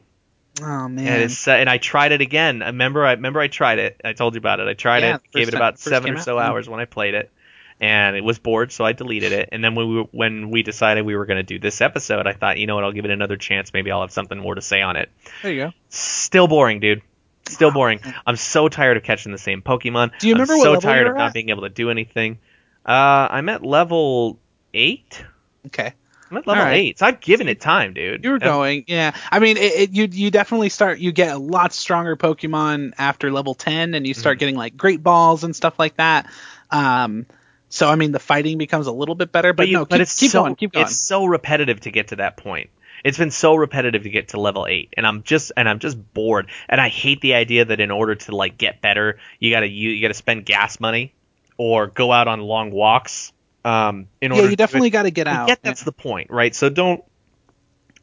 Oh 0.61 0.89
man. 0.89 1.07
And 1.07 1.23
it's 1.23 1.47
uh, 1.47 1.51
and 1.51 1.69
I 1.69 1.77
tried 1.77 2.11
it 2.11 2.21
again. 2.21 2.61
I 2.63 2.67
remember 2.67 3.05
I 3.05 3.13
remember 3.13 3.39
I 3.39 3.47
tried 3.47 3.79
it. 3.79 4.01
I 4.03 4.13
told 4.13 4.33
you 4.33 4.39
about 4.39 4.59
it. 4.59 4.67
I 4.67 4.73
tried 4.73 5.03
Yeah, 5.03 5.15
it, 5.15 5.21
the 5.31 5.39
gave 5.39 5.45
first 5.47 5.53
it 5.53 5.57
about 5.57 5.73
first 5.75 5.83
seven 5.85 6.15
or 6.15 6.19
so 6.19 6.37
yeah. 6.37 6.47
hours 6.47 6.67
when 6.67 6.79
I 6.79 6.85
played 6.85 7.13
it, 7.13 7.31
and 7.79 8.15
it 8.17 8.23
was 8.23 8.39
bored, 8.39 8.71
so 8.71 8.83
I 8.83 8.91
deleted 8.93 9.31
it. 9.31 9.49
And 9.51 9.63
then 9.63 9.75
when 9.75 9.87
we 9.87 10.01
when 10.11 10.49
we 10.49 10.63
decided 10.63 11.05
we 11.05 11.15
were 11.15 11.25
going 11.25 11.37
to 11.37 11.43
do 11.43 11.59
this 11.59 11.81
episode, 11.81 12.27
I 12.27 12.33
thought, 12.33 12.57
you 12.57 12.67
know 12.67 12.75
what, 12.75 12.83
I'll 12.83 12.91
give 12.91 13.05
it 13.05 13.11
another 13.11 13.37
chance. 13.37 13.73
Maybe 13.73 13.91
I'll 13.91 14.01
have 14.01 14.11
something 14.11 14.37
more 14.37 14.55
to 14.55 14.61
say 14.61 14.81
on 14.81 14.95
it. 14.97 15.09
there 15.43 15.51
you 15.53 15.59
go. 15.65 15.71
Still 15.89 16.47
boring, 16.47 16.79
dude. 16.79 17.03
Still 17.49 17.71
boring. 17.73 17.99
I'm 18.25 18.35
so 18.35 18.69
tired 18.69 18.97
of 18.97 19.03
catching 19.03 19.31
the 19.31 19.37
same 19.37 19.61
Pokemon. 19.61 20.11
Do 20.19 20.27
you 20.27 20.33
remember 20.33 20.53
I'm 20.53 20.61
so 20.61 20.79
tired 20.79 21.07
of 21.07 21.13
were 21.13 21.19
not 21.19 21.33
being 21.33 21.49
able 21.49 21.63
to 21.63 21.69
do 21.69 21.89
anything. 21.89 22.39
Uh, 22.85 23.27
I'm 23.29 23.49
at 23.49 23.63
level 23.63 24.39
eight. 24.73 25.23
Okay. 25.67 25.93
I'm 26.31 26.37
at 26.37 26.45
level 26.47 26.63
right. 26.63 26.73
eight. 26.75 26.99
So 26.99 27.05
I've 27.07 27.19
given 27.19 27.47
it 27.47 27.59
time, 27.59 27.93
dude. 27.93 28.23
You 28.23 28.29
were 28.29 28.35
I've- 28.37 28.45
going, 28.45 28.85
yeah. 28.87 29.15
I 29.31 29.39
mean, 29.39 29.57
it, 29.57 29.73
it, 29.73 29.89
you 29.91 30.07
you 30.11 30.31
definitely 30.31 30.69
start. 30.69 30.99
You 30.99 31.11
get 31.11 31.33
a 31.33 31.39
lot 31.39 31.73
stronger 31.73 32.15
Pokemon 32.15 32.93
after 32.97 33.31
level 33.31 33.55
ten, 33.55 33.95
and 33.95 34.05
you 34.05 34.13
start 34.13 34.35
Mm-hmm. 34.35 34.39
getting 34.39 34.55
like 34.55 34.77
Great 34.77 35.01
Balls 35.01 35.43
and 35.43 35.55
stuff 35.55 35.79
like 35.79 35.97
that. 35.97 36.27
Um, 36.69 37.25
so 37.69 37.89
I 37.89 37.95
mean, 37.95 38.11
the 38.11 38.19
fighting 38.19 38.57
becomes 38.59 38.85
a 38.87 38.91
little 38.91 39.15
bit 39.15 39.31
better, 39.31 39.53
but, 39.53 39.63
but, 39.63 39.67
you, 39.69 39.73
no, 39.73 39.85
but 39.85 40.01
it's 40.01 40.19
keep 40.19 40.31
so, 40.31 40.43
going, 40.43 40.55
keep 40.55 40.71
going. 40.71 40.85
It's 40.85 40.95
so 40.95 41.25
repetitive 41.25 41.79
to 41.81 41.91
get 41.91 42.09
to 42.09 42.17
that 42.17 42.37
point. 42.37 42.69
It's 43.03 43.17
been 43.17 43.31
so 43.31 43.55
repetitive 43.55 44.03
to 44.03 44.09
get 44.09 44.29
to 44.29 44.39
level 44.39 44.65
eight, 44.67 44.93
and 44.97 45.05
I'm 45.05 45.23
just 45.23 45.51
and 45.55 45.67
I'm 45.67 45.79
just 45.79 46.13
bored. 46.13 46.49
And 46.67 46.79
I 46.79 46.89
hate 46.89 47.21
the 47.21 47.35
idea 47.35 47.65
that 47.65 47.79
in 47.79 47.91
order 47.91 48.15
to 48.15 48.35
like 48.35 48.57
get 48.57 48.81
better, 48.81 49.19
you 49.39 49.51
gotta 49.51 49.67
you, 49.67 49.91
you 49.91 50.01
gotta 50.01 50.13
spend 50.13 50.45
gas 50.45 50.79
money 50.79 51.13
or 51.57 51.87
go 51.87 52.11
out 52.11 52.27
on 52.27 52.41
long 52.41 52.71
walks. 52.71 53.31
Um, 53.65 54.07
in 54.21 54.31
yeah, 54.31 54.37
order 54.37 54.49
you 54.49 54.55
definitely 54.55 54.89
got 54.89 55.03
to 55.03 55.11
get 55.11 55.27
out. 55.27 55.47
get 55.47 55.61
that's 55.61 55.83
the 55.83 55.91
point, 55.91 56.31
right? 56.31 56.55
So 56.55 56.69
don't 56.69 57.03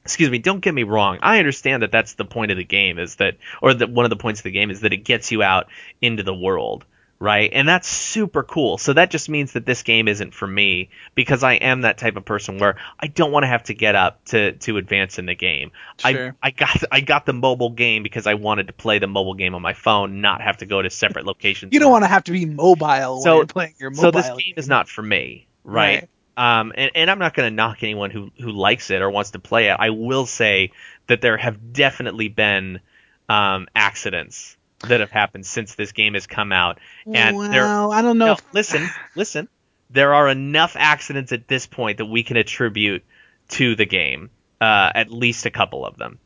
excuse 0.06 0.30
me, 0.30 0.38
don't 0.38 0.60
get 0.60 0.72
me 0.72 0.84
wrong. 0.84 1.18
I 1.20 1.40
understand 1.40 1.82
that 1.82 1.90
that's 1.90 2.14
the 2.14 2.24
point 2.24 2.52
of 2.52 2.56
the 2.56 2.64
game 2.64 3.00
is 3.00 3.16
that, 3.16 3.38
or 3.60 3.74
that 3.74 3.90
one 3.90 4.04
of 4.04 4.10
the 4.10 4.16
points 4.16 4.38
of 4.38 4.44
the 4.44 4.52
game 4.52 4.70
is 4.70 4.82
that 4.82 4.92
it 4.92 4.98
gets 4.98 5.32
you 5.32 5.42
out 5.42 5.66
into 6.00 6.22
the 6.22 6.34
world, 6.34 6.84
right? 7.18 7.50
And 7.52 7.68
that's 7.68 7.88
super 7.88 8.42
cool. 8.42 8.78
So 8.78 8.92
that 8.92 9.10
just 9.10 9.28
means 9.28 9.52
that 9.52 9.64
this 9.64 9.82
game 9.82 10.08
isn't 10.08 10.34
for 10.34 10.46
me 10.46 10.90
because 11.14 11.42
I 11.42 11.54
am 11.54 11.82
that 11.82 11.98
type 11.98 12.16
of 12.16 12.24
person 12.24 12.58
where 12.58 12.76
I 13.00 13.06
don't 13.06 13.32
want 13.32 13.44
to 13.44 13.48
have 13.48 13.64
to 13.64 13.74
get 13.74 13.94
up 13.94 14.24
to 14.26 14.52
to 14.52 14.76
advance 14.76 15.18
in 15.18 15.26
the 15.26 15.34
game. 15.34 15.72
Sure. 15.98 16.36
I 16.42 16.48
I 16.48 16.50
got 16.50 16.82
I 16.92 17.00
got 17.00 17.26
the 17.26 17.32
mobile 17.32 17.70
game 17.70 18.02
because 18.02 18.26
I 18.26 18.34
wanted 18.34 18.66
to 18.66 18.72
play 18.72 18.98
the 18.98 19.06
mobile 19.06 19.34
game 19.34 19.54
on 19.54 19.62
my 19.62 19.74
phone, 19.74 20.20
not 20.20 20.40
have 20.42 20.58
to 20.58 20.66
go 20.66 20.82
to 20.82 20.90
separate 20.90 21.24
locations. 21.32 21.72
You 21.72 21.80
don't 21.80 21.90
want 21.92 22.04
to 22.04 22.08
have 22.08 22.24
to 22.24 22.32
be 22.32 22.44
mobile 22.44 23.20
So- 23.22 23.44
playing 23.46 23.74
your 23.78 23.90
mobile. 23.90 24.02
so 24.02 24.10
this 24.10 24.28
game 24.28 24.54
is 24.56 24.68
not 24.68 24.88
for 24.88 25.02
me, 25.02 25.46
right? 25.64 26.00
Right. 26.00 26.08
Um, 26.38 26.72
and, 26.76 26.90
and 26.94 27.10
I'm 27.10 27.18
not 27.18 27.32
going 27.32 27.50
to 27.50 27.54
knock 27.54 27.82
anyone 27.82 28.10
who 28.10 28.30
who 28.38 28.52
likes 28.52 28.90
it 28.90 29.00
or 29.00 29.08
wants 29.10 29.30
to 29.30 29.38
play 29.38 29.68
it. 29.70 29.76
I 29.78 29.88
will 29.90 30.26
say 30.26 30.72
that 31.06 31.22
there 31.22 31.38
have 31.38 31.72
definitely 31.72 32.28
been 32.28 32.80
um, 33.28 33.68
accidents 33.74 34.55
that 34.80 35.00
have 35.00 35.10
happened 35.10 35.46
since 35.46 35.74
this 35.74 35.92
game 35.92 36.14
has 36.14 36.26
come 36.26 36.52
out, 36.52 36.78
and 37.06 37.36
well, 37.36 37.50
there. 37.50 37.64
I 37.64 38.02
don't 38.02 38.18
know. 38.18 38.26
No, 38.26 38.32
if, 38.32 38.42
listen, 38.52 38.88
listen. 39.14 39.48
There 39.88 40.14
are 40.14 40.28
enough 40.28 40.74
accidents 40.76 41.32
at 41.32 41.46
this 41.46 41.66
point 41.66 41.98
that 41.98 42.06
we 42.06 42.24
can 42.24 42.36
attribute 42.36 43.04
to 43.50 43.76
the 43.76 43.86
game. 43.86 44.30
Uh, 44.60 44.90
at 44.94 45.10
least 45.10 45.44
a 45.44 45.50
couple 45.50 45.84
of 45.84 45.98
them. 45.98 46.18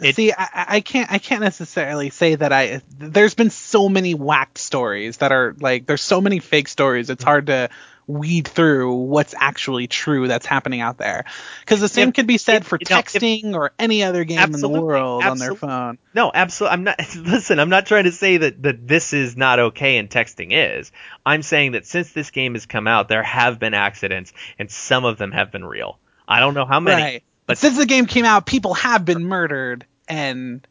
It- 0.00 0.14
See, 0.16 0.32
I, 0.32 0.48
I 0.68 0.80
can't 0.80 1.10
I 1.10 1.18
can't 1.18 1.40
necessarily 1.40 2.10
say 2.10 2.34
that 2.34 2.52
I. 2.52 2.82
There's 2.98 3.34
been 3.34 3.50
so 3.50 3.88
many 3.88 4.14
whacked 4.14 4.58
stories 4.58 5.18
that 5.18 5.32
are 5.32 5.56
like 5.60 5.86
there's 5.86 6.02
so 6.02 6.20
many 6.20 6.38
fake 6.38 6.68
stories. 6.68 7.10
It's 7.10 7.20
mm-hmm. 7.22 7.28
hard 7.28 7.46
to 7.46 7.68
weed 8.08 8.48
through 8.48 8.94
what's 8.94 9.34
actually 9.36 9.86
true 9.86 10.28
that's 10.28 10.46
happening 10.46 10.80
out 10.80 10.96
there. 10.96 11.26
Because 11.60 11.80
the 11.80 11.88
same 11.88 12.08
If- 12.08 12.14
could 12.14 12.26
be 12.26 12.38
said 12.38 12.62
if- 12.62 12.68
for 12.68 12.76
know, 12.76 12.98
if- 12.98 13.04
texting 13.04 13.54
or 13.54 13.72
any 13.78 14.02
other 14.02 14.24
game 14.24 14.40
in 14.40 14.52
the 14.52 14.68
world 14.68 15.22
on 15.24 15.38
their 15.38 15.54
phone. 15.54 15.98
No, 16.14 16.30
absolutely. 16.32 16.72
I'm 16.74 16.84
not. 16.84 16.98
Listen, 17.16 17.58
I'm 17.60 17.68
not 17.68 17.86
trying 17.86 18.04
to 18.04 18.12
say 18.12 18.38
that 18.38 18.62
that 18.62 18.88
this 18.88 19.12
is 19.12 19.36
not 19.36 19.58
okay 19.58 19.98
and 19.98 20.08
texting 20.08 20.48
is. 20.50 20.90
I'm 21.24 21.42
saying 21.42 21.72
that 21.72 21.86
since 21.86 22.12
this 22.12 22.30
game 22.30 22.54
has 22.54 22.66
come 22.66 22.86
out, 22.86 23.08
there 23.08 23.22
have 23.22 23.58
been 23.58 23.74
accidents, 23.74 24.32
and 24.58 24.70
some 24.70 25.04
of 25.04 25.18
them 25.18 25.32
have 25.32 25.52
been 25.52 25.64
real. 25.64 25.98
I 26.26 26.40
don't 26.40 26.54
know 26.54 26.66
how 26.66 26.80
many, 26.80 27.02
Right. 27.02 27.22
But 27.48 27.56
Since 27.58 27.78
the 27.78 27.86
game 27.86 28.04
came 28.06 28.26
out, 28.26 28.44
people 28.46 28.74
have 28.74 29.04
been 29.04 29.24
murdered, 29.24 29.86
and 30.06 30.64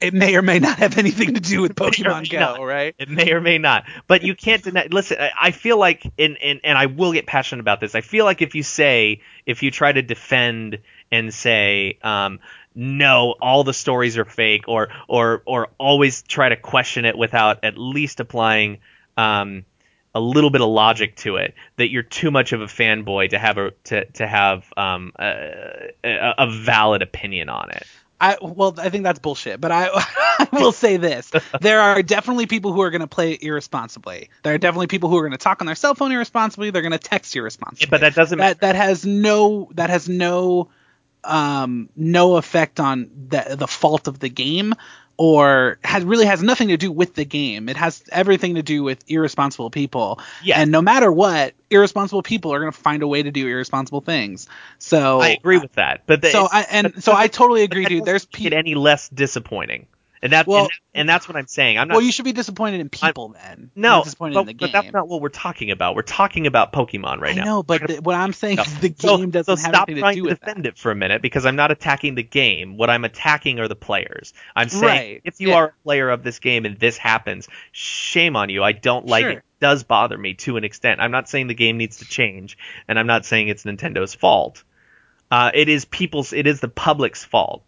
it 0.00 0.12
may 0.12 0.34
or 0.34 0.42
may 0.42 0.58
not 0.58 0.78
have 0.78 0.98
anything 0.98 1.34
to 1.34 1.40
do 1.40 1.62
with 1.62 1.74
Pokemon 1.76 2.28
Go, 2.28 2.38
not. 2.38 2.60
right? 2.60 2.94
It 2.98 3.08
may 3.08 3.32
or 3.32 3.40
may 3.40 3.58
not, 3.58 3.84
but 4.08 4.22
you 4.22 4.34
can't 4.34 4.60
deny. 4.62 4.88
Listen, 4.90 5.18
I, 5.20 5.30
I 5.40 5.50
feel 5.52 5.78
like, 5.78 6.04
and, 6.18 6.36
and 6.42 6.60
and 6.64 6.76
I 6.76 6.86
will 6.86 7.12
get 7.12 7.26
passionate 7.26 7.60
about 7.60 7.80
this. 7.80 7.94
I 7.94 8.00
feel 8.00 8.24
like 8.24 8.42
if 8.42 8.56
you 8.56 8.64
say, 8.64 9.20
if 9.46 9.62
you 9.62 9.70
try 9.70 9.92
to 9.92 10.02
defend 10.02 10.78
and 11.12 11.32
say, 11.32 11.98
um, 12.02 12.40
no, 12.74 13.36
all 13.40 13.62
the 13.62 13.72
stories 13.74 14.18
are 14.18 14.24
fake, 14.24 14.64
or 14.66 14.88
or 15.06 15.42
or 15.46 15.68
always 15.78 16.22
try 16.22 16.48
to 16.48 16.56
question 16.56 17.04
it 17.04 17.16
without 17.16 17.62
at 17.64 17.78
least 17.78 18.18
applying, 18.18 18.78
um, 19.16 19.64
a 20.14 20.20
little 20.20 20.50
bit 20.50 20.60
of 20.60 20.68
logic 20.68 21.16
to 21.16 21.36
it, 21.36 21.54
that 21.76 21.90
you're 21.90 22.02
too 22.02 22.30
much 22.30 22.52
of 22.52 22.60
a 22.60 22.66
fanboy 22.66 23.30
to 23.30 23.38
have 23.38 23.58
a 23.58 23.70
to 23.84 24.04
to 24.06 24.26
have 24.26 24.72
um 24.76 25.12
a, 25.18 25.92
a, 26.04 26.50
valid 26.50 27.02
opinion 27.02 27.48
on 27.48 27.70
it. 27.70 27.86
I 28.20 28.36
well, 28.42 28.74
I 28.76 28.90
think 28.90 29.04
that's 29.04 29.18
bullshit. 29.18 29.60
But 29.60 29.72
I, 29.72 29.88
I 29.94 30.48
will 30.52 30.72
say 30.72 30.96
this: 30.96 31.30
there 31.60 31.80
are 31.80 32.02
definitely 32.02 32.46
people 32.46 32.72
who 32.72 32.82
are 32.82 32.90
going 32.90 33.00
to 33.00 33.06
play 33.06 33.38
irresponsibly. 33.40 34.30
There 34.42 34.54
are 34.54 34.58
definitely 34.58 34.88
people 34.88 35.08
who 35.08 35.16
are 35.16 35.22
going 35.22 35.32
to 35.32 35.38
talk 35.38 35.60
on 35.60 35.66
their 35.66 35.76
cell 35.76 35.94
phone 35.94 36.12
irresponsibly. 36.12 36.70
They're 36.70 36.82
going 36.82 36.92
to 36.92 36.98
text 36.98 37.34
irresponsibly. 37.34 37.90
But 37.90 38.00
that 38.02 38.14
doesn't 38.14 38.38
that 38.38 38.60
that 38.60 38.76
has 38.76 39.06
no 39.06 39.70
that 39.74 39.90
has 39.90 40.08
no 40.08 40.68
um 41.22 41.88
no 41.96 42.36
effect 42.36 42.80
on 42.80 43.10
the 43.28 43.56
the 43.56 43.68
fault 43.68 44.08
of 44.08 44.18
the 44.18 44.28
game 44.28 44.74
or 45.20 45.78
has 45.84 46.02
really 46.02 46.24
has 46.24 46.42
nothing 46.42 46.68
to 46.68 46.78
do 46.78 46.90
with 46.90 47.14
the 47.14 47.26
game. 47.26 47.68
It 47.68 47.76
has 47.76 48.02
everything 48.10 48.54
to 48.54 48.62
do 48.62 48.82
with 48.82 49.04
irresponsible 49.06 49.68
people. 49.68 50.18
Yeah. 50.42 50.58
And 50.58 50.72
no 50.72 50.80
matter 50.80 51.12
what, 51.12 51.52
irresponsible 51.68 52.22
people 52.22 52.54
are 52.54 52.58
going 52.58 52.72
to 52.72 52.78
find 52.78 53.02
a 53.02 53.06
way 53.06 53.22
to 53.22 53.30
do 53.30 53.46
irresponsible 53.46 54.00
things. 54.00 54.48
So 54.78 55.20
I 55.20 55.32
agree 55.32 55.58
with 55.58 55.74
that, 55.74 56.04
but 56.06 56.22
the, 56.22 56.30
so 56.30 56.48
I 56.50 56.62
and 56.70 57.04
so 57.04 57.12
I 57.14 57.26
totally 57.26 57.64
agree, 57.64 57.84
dude. 57.84 58.06
There's 58.06 58.24
people. 58.24 58.56
any 58.56 58.74
less 58.74 59.10
disappointing, 59.10 59.88
and 60.22 60.32
that, 60.32 60.46
Well- 60.46 60.60
and, 60.64 60.66
that- 60.68 60.72
and 60.92 61.08
that's 61.08 61.28
what 61.28 61.36
I'm 61.36 61.46
saying. 61.46 61.78
I'm 61.78 61.88
not. 61.88 61.94
Well, 61.94 62.02
you 62.04 62.12
should 62.12 62.24
be 62.24 62.32
disappointed 62.32 62.80
in 62.80 62.88
people 62.88 63.28
then. 63.28 63.70
no, 63.76 63.88
not 63.98 64.04
disappointed 64.04 64.34
but, 64.34 64.40
in 64.40 64.46
the 64.46 64.52
game. 64.54 64.68
but 64.68 64.72
that's 64.72 64.92
not 64.92 65.08
what 65.08 65.20
we're 65.22 65.28
talking 65.28 65.70
about. 65.70 65.94
We're 65.94 66.02
talking 66.02 66.46
about 66.46 66.72
Pokemon 66.72 67.20
right 67.20 67.32
I 67.34 67.38
now. 67.38 67.44
know, 67.44 67.62
but 67.62 67.86
the, 67.86 67.96
what 68.02 68.16
I'm 68.16 68.32
saying 68.32 68.56
No. 68.56 68.62
is 68.62 68.78
the 68.80 68.94
So- 68.98 69.18
game 69.18 69.30
doesn't 69.30 69.56
so 69.56 69.62
have 69.62 69.74
stop 69.74 69.88
anything 69.88 70.02
trying 70.02 70.16
to 70.16 70.22
do 70.22 70.28
to 70.28 70.34
defend 70.34 70.64
that. 70.64 70.68
it 70.70 70.78
for 70.78 70.90
a 70.90 70.94
minute 70.94 71.22
because 71.22 71.46
I'm 71.46 71.56
not 71.56 71.70
attacking 71.70 72.14
the 72.16 72.22
game. 72.22 72.76
What 72.76 72.90
I'm 72.90 73.04
attacking 73.04 73.60
are 73.60 73.68
the 73.68 73.76
players. 73.76 74.32
I'm 74.56 74.68
saying 74.68 74.82
Right, 74.84 75.20
if 75.24 75.40
you 75.40 75.50
yeah. 75.50 75.54
are 75.56 75.64
a 75.66 75.82
player 75.84 76.10
of 76.10 76.22
this 76.22 76.38
game 76.38 76.64
and 76.66 76.78
this 76.78 76.96
happens, 76.96 77.48
shame 77.72 78.36
on 78.36 78.50
you. 78.50 78.62
I 78.64 78.72
don't 78.72 79.06
like 79.06 79.22
Sure. 79.22 79.30
it. 79.30 79.36
It 79.38 79.44
does 79.60 79.84
bother 79.84 80.16
me 80.18 80.34
to 80.34 80.56
an 80.56 80.64
extent. 80.64 81.00
I'm 81.00 81.10
not 81.10 81.28
saying 81.28 81.46
the 81.48 81.54
game 81.54 81.76
needs 81.76 81.98
to 81.98 82.04
change, 82.06 82.56
and 82.88 82.98
I'm 82.98 83.06
not 83.06 83.26
saying 83.26 83.48
it's 83.48 83.64
Nintendo's 83.64 84.14
fault. 84.14 84.64
Uh, 85.30 85.50
it 85.54 85.68
is 85.68 85.84
people's. 85.84 86.32
It 86.32 86.46
is 86.46 86.60
the 86.60 86.68
public's 86.68 87.22
fault. 87.24 87.62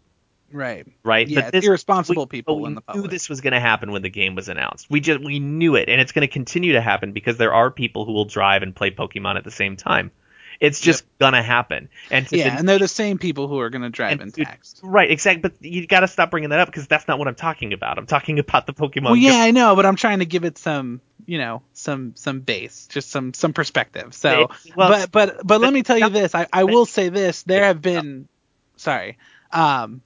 Right. 0.53 0.87
right? 1.03 1.27
Yeah, 1.27 1.49
it's 1.51 1.65
irresponsible 1.65 2.27
people 2.27 2.61
we 2.61 2.67
in 2.67 2.75
the 2.75 2.81
knew 2.93 3.07
this 3.07 3.27
was 3.27 3.41
going 3.41 3.53
to 3.53 3.59
happen 3.59 3.91
when 3.91 4.03
the 4.03 4.09
game 4.09 4.35
was 4.35 4.49
announced. 4.49 4.89
We 4.89 4.99
just 4.99 5.19
we 5.19 5.39
knew 5.39 5.75
it, 5.75 5.89
and 5.89 5.99
it's 5.99 6.11
going 6.11 6.21
to 6.21 6.31
continue 6.31 6.73
to 6.73 6.81
happen 6.81 7.11
because 7.11 7.37
there 7.37 7.53
are 7.53 7.71
people 7.71 8.05
who 8.05 8.13
will 8.13 8.25
drive 8.25 8.63
and 8.63 8.75
play 8.75 8.91
Pokemon 8.91 9.35
at 9.37 9.43
the 9.43 9.51
same 9.51 9.75
time. 9.75 10.11
It's 10.59 10.79
just 10.79 11.03
gonna 11.19 11.43
happen. 11.43 11.89
And 12.09 12.27
to 12.29 12.37
Yeah, 12.37 12.45
den- 12.51 12.59
and 12.59 12.69
they're 12.69 12.79
the 12.79 12.87
same 12.87 13.17
people 13.17 13.47
who 13.49 13.59
are 13.59 13.69
going 13.69 13.81
to 13.81 13.89
drive 13.89 14.13
and 14.13 14.21
and 14.21 14.33
text. 14.33 14.79
right, 14.83 15.11
exactly. 15.11 15.41
But 15.41 15.53
you 15.59 15.85
got 15.87 16.01
to 16.01 16.07
stop 16.07 16.31
bringing 16.31 16.51
that 16.51 16.59
up 16.59 16.67
because 16.69 16.87
that's 16.87 17.05
not 17.07 17.19
what 17.19 17.27
I'm 17.27 17.35
talking 17.35 17.73
about. 17.73 17.97
I'm 17.97 18.05
talking 18.05 18.39
about 18.39 18.65
the 18.65 18.73
Pokemon. 18.73 19.03
Well, 19.03 19.15
Go- 19.15 19.19
yeah, 19.19 19.39
I 19.41 19.51
know, 19.51 19.75
but 19.75 19.85
I'm 19.85 19.97
trying 19.97 20.19
to 20.19 20.25
give 20.25 20.45
it 20.45 20.57
some, 20.57 21.01
you 21.25 21.37
know, 21.37 21.63
some 21.73 22.13
some 22.15 22.39
base, 22.41 22.87
just 22.87 23.09
some 23.09 23.33
some 23.33 23.51
perspective. 23.51 24.13
So, 24.13 24.51
well, 24.75 24.89
but 24.89 25.11
but 25.11 25.45
but 25.45 25.59
let 25.59 25.73
me 25.73 25.83
tell 25.83 25.97
you 25.97 26.09
this. 26.09 26.33
I 26.33 26.47
I 26.53 26.63
will 26.63 26.85
say 26.85 27.09
this. 27.09 27.43
There 27.43 27.65
have 27.65 27.81
been, 27.81 28.29
sorry, 28.77 29.17
um, 29.51 30.01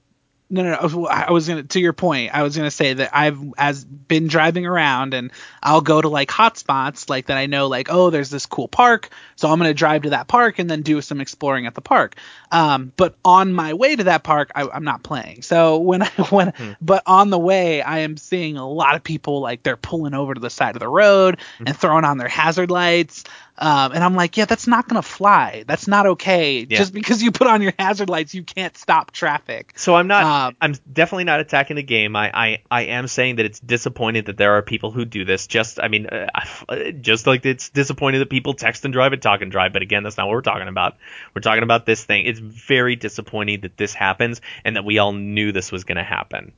no 0.50 0.62
no 0.62 0.70
no. 0.70 1.06
I 1.06 1.30
was, 1.30 1.46
gonna 1.48 1.62
to 1.64 1.80
your 1.80 1.92
point. 1.92 2.34
I 2.34 2.42
was 2.42 2.56
gonna 2.56 2.70
say 2.70 2.94
that 2.94 3.10
I've 3.12 3.38
as 3.58 3.84
been 3.84 4.28
driving 4.28 4.66
around 4.66 5.12
and 5.14 5.30
I'll 5.62 5.80
go 5.82 6.00
to 6.00 6.08
like 6.08 6.28
hotspots 6.30 7.10
like 7.10 7.26
that. 7.26 7.36
I 7.36 7.46
know 7.46 7.66
like 7.66 7.88
oh 7.90 8.10
there's 8.10 8.30
this 8.30 8.46
cool 8.46 8.68
park, 8.68 9.10
so 9.36 9.48
I'm 9.48 9.58
gonna 9.58 9.74
drive 9.74 10.02
to 10.02 10.10
that 10.10 10.26
park 10.28 10.58
and 10.58 10.70
then 10.70 10.82
do 10.82 11.00
some 11.02 11.20
exploring 11.20 11.66
at 11.66 11.74
the 11.74 11.80
park. 11.80 12.16
Um, 12.50 12.92
but 12.96 13.14
on 13.24 13.52
my 13.52 13.74
way 13.74 13.94
to 13.96 14.04
that 14.04 14.22
park, 14.24 14.50
I, 14.54 14.66
I'm 14.68 14.84
not 14.84 15.02
playing. 15.02 15.42
So 15.42 15.78
when 15.78 16.02
I 16.02 16.06
when 16.30 16.48
Hmm. 16.56 16.72
but 16.80 17.02
on 17.06 17.30
the 17.30 17.38
way, 17.38 17.82
I 17.82 17.98
am 17.98 18.16
seeing 18.16 18.56
a 18.56 18.68
lot 18.68 18.94
of 18.96 19.04
people 19.04 19.40
like 19.40 19.62
they're 19.62 19.76
pulling 19.76 20.14
over 20.14 20.32
to 20.34 20.40
the 20.40 20.50
side 20.50 20.76
of 20.76 20.80
the 20.80 20.88
road 20.88 21.40
Hmm. 21.58 21.64
and 21.68 21.76
throwing 21.76 22.04
on 22.04 22.16
their 22.18 22.28
hazard 22.28 22.70
lights. 22.70 23.24
Um, 23.60 23.90
and 23.92 24.04
I'm 24.04 24.14
like, 24.14 24.36
yeah, 24.36 24.44
that's 24.44 24.68
not 24.68 24.88
gonna 24.88 25.02
fly. 25.02 25.64
That's 25.66 25.88
not 25.88 26.06
okay. 26.06 26.60
Yeah. 26.68 26.78
Just 26.78 26.92
because 26.92 27.22
you 27.22 27.32
put 27.32 27.48
on 27.48 27.60
your 27.60 27.72
hazard 27.76 28.08
lights, 28.08 28.32
you 28.32 28.44
can't 28.44 28.76
stop 28.76 29.10
traffic. 29.10 29.72
So 29.76 29.96
I'm 29.96 30.06
not. 30.06 30.24
Um, 30.24 30.56
I'm 30.60 30.74
definitely 30.90 31.24
not 31.24 31.40
attacking 31.40 31.76
the 31.76 31.82
game. 31.82 32.14
I, 32.14 32.30
I, 32.32 32.62
I 32.70 32.82
am 32.82 33.08
saying 33.08 33.36
that 33.36 33.46
it's 33.46 33.58
disappointing 33.58 34.24
that 34.24 34.36
there 34.36 34.52
are 34.54 34.62
people 34.62 34.92
who 34.92 35.04
do 35.04 35.24
this. 35.24 35.48
Just, 35.48 35.80
I 35.80 35.88
mean, 35.88 36.06
uh, 36.06 36.92
just 37.00 37.26
like 37.26 37.44
it's 37.44 37.68
disappointing 37.70 38.20
that 38.20 38.30
people 38.30 38.54
text 38.54 38.84
and 38.84 38.92
drive 38.92 39.12
and 39.12 39.20
talk 39.20 39.42
and 39.42 39.50
drive. 39.50 39.72
But 39.72 39.82
again, 39.82 40.04
that's 40.04 40.16
not 40.16 40.28
what 40.28 40.34
we're 40.34 40.42
talking 40.42 40.68
about. 40.68 40.96
We're 41.34 41.42
talking 41.42 41.64
about 41.64 41.84
this 41.84 42.04
thing. 42.04 42.26
It's 42.26 42.38
very 42.38 42.94
disappointing 42.94 43.62
that 43.62 43.76
this 43.76 43.92
happens 43.92 44.40
and 44.64 44.76
that 44.76 44.84
we 44.84 44.98
all 44.98 45.12
knew 45.12 45.50
this 45.50 45.72
was 45.72 45.84
going 45.84 45.96
to 45.96 46.04
happen. 46.04 46.52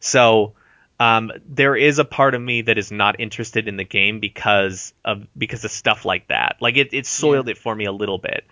So. 0.00 0.54
Um, 0.98 1.30
there 1.46 1.76
is 1.76 1.98
a 1.98 2.04
part 2.04 2.34
of 2.34 2.40
me 2.40 2.62
that 2.62 2.78
is 2.78 2.90
not 2.90 3.20
interested 3.20 3.68
in 3.68 3.76
the 3.76 3.84
game 3.84 4.20
because 4.20 4.94
of 5.04 5.26
because 5.36 5.64
of 5.64 5.70
stuff 5.70 6.04
like 6.04 6.28
that. 6.28 6.56
Like 6.60 6.76
it, 6.76 6.88
it 6.92 7.06
soiled 7.06 7.48
it 7.48 7.58
for 7.58 7.74
me 7.74 7.84
a 7.84 7.92
little 7.92 8.18
bit. 8.18 8.44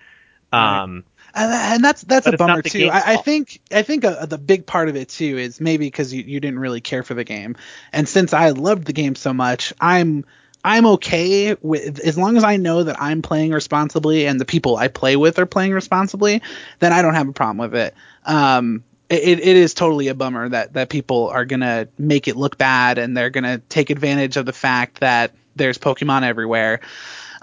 Um, 0.52 1.04
And, 1.34 1.52
and 1.52 1.84
that's 1.84 2.02
that's 2.02 2.26
a 2.26 2.32
bummer 2.36 2.62
too. 2.62 2.88
I, 2.92 3.14
I 3.14 3.16
think 3.16 3.60
I 3.72 3.82
think 3.82 4.04
uh 4.04 4.26
the 4.26 4.38
big 4.38 4.66
part 4.66 4.88
of 4.88 4.94
it 4.96 5.08
too 5.08 5.36
is 5.36 5.60
maybe 5.60 5.86
because 5.86 6.12
you, 6.12 6.22
you 6.22 6.38
didn't 6.38 6.60
really 6.60 6.80
care 6.80 7.02
for 7.02 7.14
the 7.14 7.24
game, 7.24 7.56
and 7.92 8.08
since 8.08 8.32
I 8.32 8.50
loved 8.50 8.84
the 8.84 8.92
game 8.92 9.16
so 9.16 9.32
much, 9.32 9.72
I'm 9.80 10.24
I'm 10.64 10.86
okay 10.86 11.56
with 11.60 11.98
as 12.00 12.16
long 12.16 12.36
as 12.36 12.44
I 12.44 12.56
know 12.56 12.84
that 12.84 13.00
I'm 13.02 13.20
playing 13.20 13.50
responsibly 13.50 14.26
and 14.26 14.40
the 14.40 14.44
people 14.44 14.76
I 14.76 14.88
play 14.88 15.16
with 15.16 15.38
are 15.38 15.46
playing 15.46 15.72
responsibly, 15.72 16.40
then 16.78 16.92
I 16.92 17.02
don't 17.02 17.14
have 17.14 17.28
a 17.28 17.32
problem 17.32 17.58
with 17.58 17.74
it. 17.74 17.94
Um, 18.24 18.84
it, 19.10 19.40
it 19.40 19.56
is 19.56 19.74
totally 19.74 20.08
a 20.08 20.14
bummer 20.14 20.48
that 20.48 20.72
that 20.72 20.88
people 20.88 21.28
are 21.28 21.44
gonna 21.44 21.88
make 21.98 22.28
it 22.28 22.36
look 22.36 22.58
bad 22.58 22.98
and 22.98 23.16
they're 23.16 23.30
gonna 23.30 23.58
take 23.68 23.90
advantage 23.90 24.36
of 24.36 24.46
the 24.46 24.52
fact 24.52 25.00
that 25.00 25.32
there's 25.56 25.78
Pokemon 25.78 26.22
everywhere. 26.22 26.80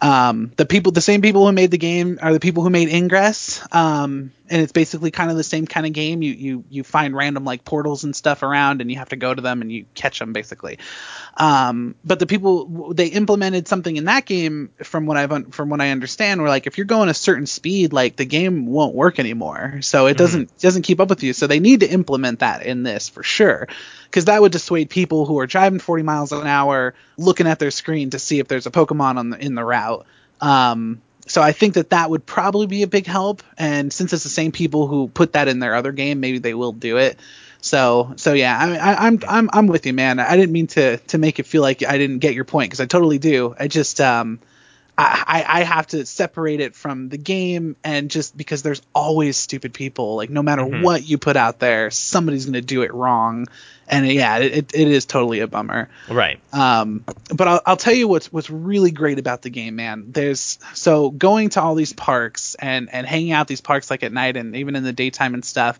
Um, 0.02 0.52
the 0.58 0.66
people, 0.66 0.92
the 0.92 1.02
same 1.02 1.22
people 1.22 1.46
who 1.46 1.52
made 1.52 1.72
the 1.72 1.78
game 1.78 2.18
are 2.22 2.34
the 2.34 2.40
people 2.40 2.64
who 2.64 2.72
made 2.72 2.90
Ingress. 2.90 3.62
Um, 3.72 4.32
and 4.52 4.62
it's 4.62 4.74
basically 4.74 5.12
kind 5.12 5.32
of 5.32 5.38
the 5.38 5.44
same 5.44 5.66
kind 5.66 5.86
of 5.86 5.94
game. 5.94 6.22
You 6.22 6.34
you 6.34 6.64
you 6.70 6.84
find 6.84 7.16
random 7.16 7.46
like 7.46 7.64
portals 7.64 8.04
and 8.04 8.14
stuff 8.14 8.44
around, 8.44 8.82
and 8.82 8.92
you 8.92 8.98
have 8.98 9.10
to 9.10 9.16
go 9.16 9.34
to 9.34 9.42
them 9.42 9.62
and 9.62 9.72
you 9.72 9.86
catch 9.96 10.20
them 10.20 10.34
basically. 10.34 10.78
Um, 11.38 11.96
but 12.04 12.20
the 12.20 12.28
people 12.28 12.94
they 12.94 13.08
implemented 13.08 13.70
something 13.70 13.96
in 13.96 14.06
that 14.06 14.26
game 14.26 14.72
from 14.84 15.06
what 15.06 15.16
I've 15.16 15.54
from 15.54 15.70
what 15.70 15.80
I 15.80 15.92
understand, 15.92 16.42
where 16.42 16.50
like 16.50 16.68
if 16.68 16.78
you're 16.78 16.86
going 16.86 17.08
a 17.08 17.14
certain 17.14 17.46
speed, 17.46 17.94
like 17.94 18.18
the 18.18 18.26
game 18.26 18.66
won't 18.66 18.94
work 18.94 19.20
anymore. 19.20 19.80
So 19.82 20.08
it 20.08 20.18
doesn't 20.18 20.58
doesn't 20.58 20.82
keep 20.82 21.00
up 21.00 21.10
with 21.10 21.24
you. 21.24 21.32
So 21.32 21.48
they 21.48 21.62
need 21.62 21.80
to 21.80 21.90
implement 21.90 22.40
that 22.40 22.66
in 22.66 22.84
this 22.84 23.08
for 23.08 23.24
sure, 23.24 23.70
because 24.12 24.26
that 24.26 24.42
would 24.42 24.52
dissuade 24.52 24.90
people 24.90 25.26
who 25.26 25.40
are 25.40 25.48
driving 25.48 25.80
40 25.80 26.04
miles 26.04 26.32
an 26.34 26.46
hour, 26.46 26.94
looking 27.18 27.48
at 27.48 27.60
their 27.60 27.72
screen 27.72 28.10
to 28.10 28.20
see 28.20 28.40
if 28.40 28.48
there's 28.50 28.68
a 28.68 28.72
Pokemon 28.72 29.16
on 29.18 29.30
the 29.30 29.38
in 29.38 29.56
the 29.56 29.64
route. 29.64 30.06
Um, 30.42 31.02
so 31.28 31.42
I 31.42 31.54
think 31.54 31.76
that 31.76 31.92
that 31.92 32.10
would 32.10 32.26
probably 32.26 32.68
be 32.68 32.84
a 32.84 32.88
big 32.88 33.06
help. 33.08 33.42
And 33.58 33.94
since 33.94 34.12
it's 34.12 34.24
the 34.24 34.30
same 34.30 34.52
people 34.52 34.88
who 34.88 35.08
put 35.08 35.34
that 35.34 35.48
in 35.48 35.60
their 35.60 35.76
other 35.76 35.94
game, 35.94 36.20
maybe 36.20 36.40
they 36.40 36.54
will 36.54 36.74
do 36.74 36.98
it. 36.98 37.18
So 37.62 38.14
so 38.18 38.34
yeah, 38.34 38.58
I, 38.60 38.76
I, 38.76 39.08
I'm 39.08 39.20
I'm 39.30 39.50
I'm 39.54 39.68
with 39.68 39.86
you, 39.86 39.94
man. 39.94 40.20
I 40.20 40.36
didn't 40.36 40.52
mean 40.52 40.68
to 40.68 40.98
to 40.98 41.18
make 41.18 41.40
it 41.40 41.46
feel 41.46 41.62
like 41.62 41.84
I 41.84 41.98
didn't 41.98 42.20
get 42.20 42.34
your 42.34 42.44
point 42.44 42.70
because 42.70 42.82
I 42.82 42.86
totally 42.88 43.18
do. 43.20 43.56
I 43.58 43.68
just 43.68 44.02
um. 44.02 44.40
I, 44.98 45.44
I 45.48 45.64
have 45.64 45.88
to 45.88 46.06
separate 46.06 46.60
it 46.60 46.76
from 46.76 47.10
the 47.10 47.18
game 47.18 47.76
and 47.84 48.12
just 48.12 48.38
because 48.38 48.62
there's 48.62 48.84
always 48.94 49.36
stupid 49.36 49.74
people 49.74 50.16
like 50.16 50.30
no 50.30 50.44
matter 50.44 50.62
Mhm. 50.62 50.84
what 50.84 51.08
you 51.08 51.18
put 51.18 51.36
out 51.36 51.58
there 51.60 51.90
somebody's 51.90 52.46
going 52.46 52.54
to 52.54 52.62
do 52.62 52.84
it 52.84 52.94
wrong 52.94 53.48
and 53.92 54.08
yeah 54.08 54.38
it, 54.38 54.74
it 54.74 54.88
is 54.88 55.06
totally 55.06 55.42
a 55.42 55.48
bummer 55.48 55.90
Right. 56.10 56.40
um, 56.54 57.04
but 57.36 57.48
I'll, 57.48 57.62
I'll 57.66 57.78
tell 57.78 57.94
you 57.94 58.08
what's 58.08 58.32
what's 58.32 58.50
really 58.50 58.92
great 58.92 59.20
about 59.20 59.42
the 59.42 59.50
game, 59.50 59.76
man. 59.76 60.06
There's 60.08 60.58
so 60.74 61.12
going 61.12 61.50
to 61.50 61.62
all 61.62 61.76
these 61.76 61.94
parks 61.94 62.56
and 62.56 62.90
and 62.92 63.06
hanging 63.06 63.32
out 63.32 63.48
these 63.48 63.62
parks 63.62 63.90
like 63.90 64.04
at 64.04 64.12
night 64.12 64.38
and 64.38 64.56
even 64.56 64.76
in 64.76 64.84
the 64.84 64.94
daytime 64.94 65.34
and 65.34 65.44
stuff, 65.46 65.78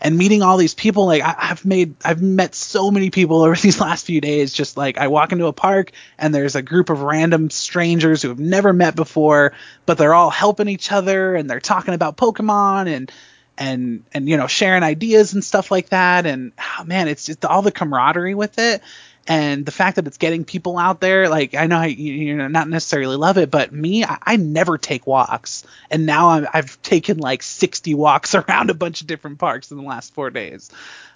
and 0.00 0.16
meeting 0.18 0.42
all 0.42 0.56
these 0.56 0.74
people. 0.74 1.06
Like 1.06 1.22
I, 1.22 1.34
I've 1.38 1.64
made 1.64 1.94
I've 2.04 2.20
met 2.22 2.54
so 2.54 2.90
many 2.90 3.10
people 3.10 3.42
over 3.42 3.56
these 3.62 3.80
last 3.80 4.06
few 4.06 4.20
days. 4.20 4.52
Just 4.52 4.76
like 4.76 4.98
I 4.98 5.08
walk 5.08 5.32
into 5.32 5.46
a 5.46 5.52
park 5.52 5.92
and 6.18 6.34
there's 6.34 6.54
a 6.54 6.62
group 6.62 6.90
of 6.90 7.02
random 7.02 7.50
strangers 7.50 8.22
who 8.22 8.28
have 8.28 8.40
never 8.40 8.72
met 8.72 8.94
before, 8.94 9.52
but 9.86 9.98
they're 9.98 10.14
all 10.14 10.30
helping 10.30 10.68
each 10.68 10.92
other 10.92 11.34
and 11.34 11.48
they're 11.48 11.60
talking 11.60 11.94
about 11.94 12.16
Pokemon 12.16 12.94
and 12.94 13.10
and 13.58 14.04
and 14.12 14.28
you 14.28 14.36
know 14.36 14.46
sharing 14.46 14.82
ideas 14.82 15.34
and 15.34 15.44
stuff 15.44 15.70
like 15.70 15.90
that. 15.90 16.26
And 16.26 16.52
oh, 16.58 16.84
man 16.84 17.08
it's 17.08 17.26
just 17.26 17.44
all 17.44 17.62
the 17.62 17.72
camaraderie 17.72 18.34
with 18.34 18.58
it. 18.58 18.82
And 19.28 19.64
the 19.64 19.70
fact 19.70 19.96
that 19.96 20.06
it's 20.08 20.18
getting 20.18 20.44
people 20.44 20.78
out 20.78 21.00
there 21.00 21.28
like 21.28 21.54
i 21.54 21.66
know 21.68 21.78
I, 21.78 21.86
you, 21.86 22.34
know 22.36 22.48
not 22.48 22.68
necessarily 22.68 23.14
love 23.14 23.38
it 23.38 23.52
but 23.52 23.72
me 23.72 24.04
I, 24.04 24.18
I 24.22 24.36
never 24.36 24.78
take 24.78 25.06
walks. 25.06 25.64
And 25.90 26.06
now 26.06 26.30
I'm, 26.30 26.48
i've 26.52 26.80
taken 26.82 27.18
like 27.18 27.42
60 27.42 27.94
walks 27.94 28.34
around 28.34 28.70
a 28.70 28.74
bunch 28.74 29.00
of 29.00 29.06
different 29.06 29.38
parks 29.38 29.70
in 29.70 29.76
the 29.76 29.84
last 29.84 30.14
four 30.14 30.30
days. 30.30 30.70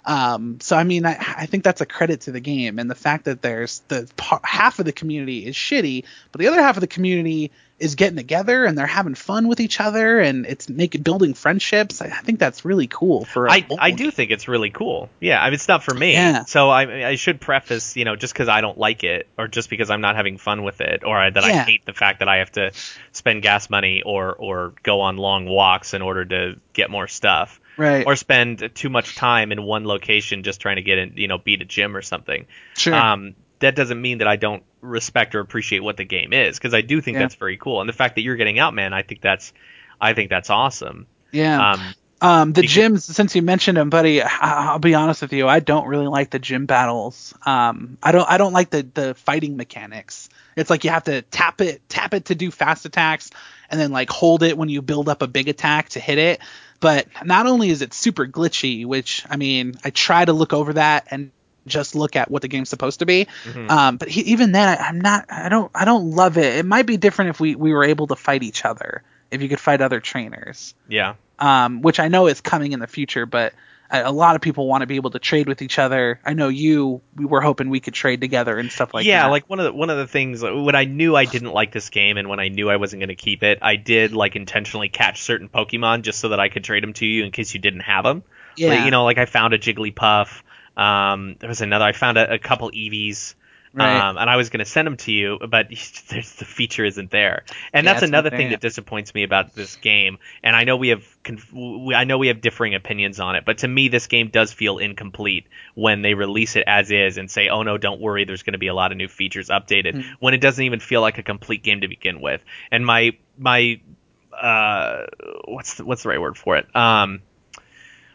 Um, 0.05 0.59
so 0.61 0.77
i 0.77 0.83
mean 0.83 1.05
I, 1.05 1.17
I 1.19 1.45
think 1.47 1.63
that's 1.63 1.81
a 1.81 1.85
credit 1.85 2.21
to 2.21 2.31
the 2.31 2.39
game. 2.39 2.79
And 2.79 2.89
the 2.89 2.95
fact 2.95 3.25
that 3.25 3.41
there's 3.41 3.79
the 3.89 4.09
half 4.43 4.79
of 4.79 4.85
the 4.85 4.93
community 4.93 5.45
is 5.45 5.55
shitty 5.55 6.05
but 6.31 6.39
the 6.39 6.47
other 6.47 6.61
half 6.61 6.77
of 6.77 6.81
the 6.81 6.87
community 6.87 7.51
is 7.79 7.95
getting 7.95 8.17
together 8.17 8.65
and 8.65 8.77
they're 8.77 8.87
having 8.87 9.15
fun 9.15 9.47
with 9.47 9.59
each 9.59 9.79
other 9.79 10.19
and 10.19 10.45
it's 10.45 10.69
making 10.69 11.01
building 11.01 11.33
friendships 11.33 12.01
i, 12.01 12.05
I 12.05 12.21
think 12.21 12.39
that's 12.39 12.65
really 12.65 12.87
cool 12.87 13.25
for 13.25 13.47
a 13.47 13.57
I, 13.57 13.67
I 13.79 13.91
do 13.91 14.11
think 14.11 14.31
it's 14.31 14.47
really 14.47 14.69
cool. 14.69 15.09
Yeah, 15.19 15.41
I 15.41 15.45
mean, 15.45 15.55
it's 15.55 15.67
not 15.67 15.83
for 15.83 15.93
me. 15.93 16.13
Yeah. 16.13 16.45
So 16.45 16.69
I 16.69 17.09
I 17.09 17.15
should 17.15 17.41
preface, 17.41 17.95
you 17.95 18.05
know, 18.05 18.15
just 18.15 18.33
because 18.33 18.49
I 18.49 18.61
don't 18.61 18.77
like 18.77 19.03
it, 19.03 19.27
or 19.37 19.47
just 19.47 19.69
because 19.69 19.89
I'm 19.89 20.01
not 20.01 20.15
having 20.15 20.37
fun 20.37 20.63
with 20.63 20.81
it, 20.81 21.03
or 21.03 21.17
I, 21.17 21.29
that 21.29 21.43
I 21.43 21.63
hate 21.63 21.85
the 21.85 21.93
fact 21.93 22.19
that 22.19 22.27
I 22.27 22.37
have 22.37 22.51
to 22.53 22.71
spend 23.11 23.41
gas 23.41 23.69
money 23.69 24.01
or 24.03 24.33
or 24.33 24.73
go 24.83 25.01
on 25.01 25.17
long 25.17 25.45
walks 25.45 25.93
in 25.93 26.01
order 26.01 26.25
to 26.25 26.59
get 26.73 26.89
more 26.89 27.07
stuff, 27.07 27.59
right 27.77 28.05
or 28.05 28.15
spend 28.15 28.71
too 28.75 28.89
much 28.89 29.15
time 29.15 29.51
in 29.51 29.63
one 29.63 29.85
location 29.85 30.43
just 30.43 30.61
trying 30.61 30.77
to 30.77 30.83
get 30.83 30.97
in, 30.97 31.13
you 31.15 31.27
know, 31.27 31.37
beat 31.37 31.61
a 31.61 31.65
gym 31.65 31.95
or 31.95 32.01
something. 32.01 32.45
sure 32.75 32.93
Um, 32.93 33.35
that 33.59 33.75
doesn't 33.75 34.01
mean 34.01 34.19
that 34.19 34.27
I 34.27 34.35
don't 34.35 34.63
respect 34.81 35.35
or 35.35 35.39
appreciate 35.39 35.79
what 35.79 35.97
the 35.97 36.03
game 36.05 36.33
is, 36.33 36.57
because 36.57 36.73
I 36.73 36.81
do 36.81 37.01
think 37.01 37.15
Yeah. 37.15 37.23
that's 37.23 37.35
very 37.35 37.57
cool. 37.57 37.81
And 37.81 37.89
the 37.89 37.93
fact 37.93 38.15
that 38.15 38.21
you're 38.21 38.35
getting 38.35 38.59
out, 38.59 38.73
man, 38.73 38.93
I 38.93 39.01
think 39.03 39.21
that's 39.21 39.53
I 39.99 40.13
think 40.13 40.29
that's 40.29 40.49
awesome. 40.49 41.07
yeah 41.31 41.71
Um, 41.73 41.81
Um, 42.19 42.53
the 42.53 42.63
gyms, 42.63 43.01
since 43.01 43.35
you 43.35 43.43
mentioned 43.43 43.77
them, 43.77 43.91
buddy, 43.91 44.23
I- 44.23 44.29
I'll 44.71 44.79
be 44.79 44.95
honest 44.95 45.21
with 45.21 45.33
you, 45.33 45.47
I 45.47 45.59
don't 45.59 45.87
really 45.87 46.07
like 46.07 46.31
the 46.31 46.39
gym 46.39 46.65
battles. 46.65 47.35
Um, 47.45 47.99
I 48.01 48.11
don't, 48.11 48.27
I 48.27 48.39
don't 48.39 48.53
like 48.53 48.71
the 48.71 48.81
the 48.91 49.13
fighting 49.13 49.55
mechanics. 49.55 50.27
It's 50.55 50.71
like 50.71 50.83
you 50.83 50.89
have 50.89 51.03
to 51.03 51.21
tap 51.21 51.61
it, 51.61 51.87
tap 51.89 52.15
it 52.15 52.25
to 52.25 52.35
do 52.35 52.49
fast 52.49 52.85
attacks, 52.87 53.29
and 53.69 53.79
then 53.79 53.91
like 53.91 54.09
hold 54.09 54.41
it 54.41 54.57
when 54.57 54.67
you 54.67 54.81
build 54.81 55.09
up 55.09 55.21
a 55.21 55.27
big 55.27 55.47
attack 55.47 55.89
to 55.89 55.99
hit 55.99 56.17
it. 56.17 56.41
But 56.79 57.07
not 57.23 57.45
only 57.45 57.69
is 57.69 57.83
it 57.83 57.93
super 57.93 58.25
glitchy, 58.25 58.83
which 58.83 59.23
I 59.29 59.37
mean, 59.37 59.75
I 59.83 59.91
try 59.91 60.25
to 60.25 60.33
look 60.33 60.53
over 60.53 60.73
that 60.73 61.07
and 61.11 61.29
just 61.67 61.95
look 61.95 62.15
at 62.15 62.31
what 62.31 62.41
the 62.41 62.47
game's 62.47 62.69
supposed 62.69 62.99
to 62.99 63.05
be. 63.05 63.27
mhm. 63.45 63.69
Um, 63.69 63.97
but 63.97 64.09
he, 64.09 64.21
even 64.21 64.51
then, 64.51 64.67
I, 64.67 64.75
I'm 64.87 65.01
not. 65.01 65.25
I 65.29 65.49
don't. 65.49 65.71
I 65.75 65.85
don't 65.85 66.11
love 66.11 66.37
it. 66.37 66.55
It 66.57 66.65
might 66.65 66.85
be 66.85 66.97
different 66.97 67.29
if 67.29 67.39
we 67.39 67.55
we 67.55 67.73
were 67.73 67.83
able 67.83 68.07
to 68.07 68.15
fight 68.15 68.43
each 68.43 68.65
other. 68.65 69.03
If 69.29 69.41
you 69.41 69.49
could 69.49 69.59
fight 69.59 69.81
other 69.81 69.99
trainers 69.99 70.73
yeah. 70.87 71.15
um, 71.39 71.81
which 71.81 71.99
I 71.99 72.07
know 72.07 72.27
is 72.27 72.39
coming 72.41 72.71
in 72.71 72.79
the 72.79 72.87
future, 72.87 73.25
but 73.25 73.53
a, 73.89 74.03
a 74.03 74.11
lot 74.11 74.35
of 74.35 74.41
people 74.41 74.67
want 74.67 74.81
to 74.81 74.87
be 74.87 74.95
able 74.95 75.11
to 75.11 75.19
trade 75.19 75.47
with 75.47 75.61
each 75.61 75.79
other. 75.79 76.19
I 76.25 76.33
know 76.33 76.47
you, 76.47 77.01
we 77.15 77.25
were 77.25 77.41
hoping 77.41 77.69
we 77.69 77.79
could 77.79 77.93
trade 77.93 78.21
together 78.21 78.57
and 78.57 78.71
stuff 78.71 78.93
like 78.93 79.05
yeah, 79.05 79.23
that. 79.23 79.31
like 79.31 79.49
one 79.49 79.59
of 79.59 79.65
the 79.65 79.73
one 79.73 79.89
of 79.89 79.97
the 79.97 80.07
things 80.07 80.41
when 80.41 80.75
I 80.75 80.85
knew 80.85 81.15
I 81.15 81.25
didn't 81.25 81.51
like 81.51 81.71
this 81.71 81.89
game 81.89 82.17
and 82.17 82.27
when 82.29 82.39
I 82.39 82.49
knew 82.49 82.69
I 82.69 82.77
wasn't 82.77 83.01
going 83.01 83.09
to 83.09 83.15
keep 83.15 83.43
it, 83.43 83.59
I 83.61 83.75
did 83.75 84.13
like 84.13 84.35
intentionally 84.35 84.89
catch 84.89 85.21
certain 85.21 85.49
Pokemon 85.49 86.03
just 86.03 86.19
so 86.19 86.29
that 86.29 86.39
I 86.39 86.49
could 86.49 86.63
trade 86.63 86.83
them 86.83 86.93
to 86.93 87.05
you 87.05 87.23
in 87.23 87.31
case 87.31 87.53
you 87.53 87.59
didn't 87.59 87.81
have 87.81 88.03
them. 88.03 88.23
yeah, 88.55 88.69
Like, 88.69 88.85
you 88.85 88.91
know, 88.91 89.03
like 89.03 89.17
I 89.17 89.25
found 89.25 89.53
a 89.53 89.59
Jigglypuff. 89.59 90.41
Um, 90.77 91.35
there 91.39 91.49
was 91.49 91.61
another. 91.61 91.85
I 91.85 91.91
found 91.91 92.17
a, 92.17 92.35
a 92.35 92.39
couple 92.39 92.71
Eevees. 92.71 93.35
right. 93.73 94.07
Um, 94.09 94.17
and 94.17 94.29
I 94.29 94.37
was 94.37 94.49
going 94.49 94.59
to 94.59 94.65
send 94.65 94.87
them 94.87 94.97
to 94.97 95.11
you, 95.11 95.39
but 95.49 95.67
there's, 96.09 96.33
the 96.35 96.45
feature 96.45 96.85
isn't 96.85 97.11
there, 97.11 97.43
and 97.73 97.85
Yeah, 97.85 97.93
that's 97.93 98.01
not 98.09 98.09
another 98.09 98.29
thing 98.31 98.49
that 98.49 98.61
disappoints 98.61 99.13
me 99.13 99.23
about 99.23 99.53
this 99.55 99.75
game. 99.75 100.17
And 100.41 100.55
I 100.55 100.63
know 100.63 100.77
we 100.77 100.89
have, 100.89 101.05
conf- 101.23 101.53
we, 101.53 101.93
I 101.93 102.05
know 102.05 102.17
we 102.17 102.27
have 102.29 102.41
differing 102.41 102.75
opinions 102.75 103.19
on 103.19 103.35
it, 103.35 103.45
but 103.45 103.59
to 103.59 103.67
me, 103.67 103.89
this 103.89 104.07
game 104.07 104.29
does 104.29 104.53
feel 104.53 104.77
incomplete 104.79 105.47
when 105.75 106.01
they 106.01 106.13
release 106.15 106.55
it 106.55 106.63
as 106.65 106.91
is 106.91 107.17
and 107.17 107.29
say, 107.29 107.49
"Oh 107.49 107.63
no, 107.63 107.77
don't 107.77 108.01
worry, 108.01 108.25
there's 108.25 108.43
going 108.43 108.53
to 108.53 108.59
be 108.59 108.67
a 108.67 108.73
lot 108.73 108.91
of 108.91 108.97
new 108.97 109.07
features 109.07 109.49
updated," 109.49 109.95
Hmm. 109.95 110.01
when 110.19 110.33
it 110.33 110.41
doesn't 110.41 110.63
even 110.63 110.79
feel 110.79 111.01
like 111.01 111.17
a 111.17 111.23
complete 111.23 111.63
game 111.63 111.81
to 111.81 111.87
begin 111.87 112.21
with. 112.21 112.41
And 112.71 112.85
my 112.85 113.17
my 113.37 113.79
uh, 114.33 115.05
what's 115.45 115.75
the, 115.75 115.85
what's 115.85 116.03
the 116.03 116.09
right 116.09 116.21
word 116.21 116.37
for 116.37 116.57
it? 116.57 116.73
Um, 116.75 117.21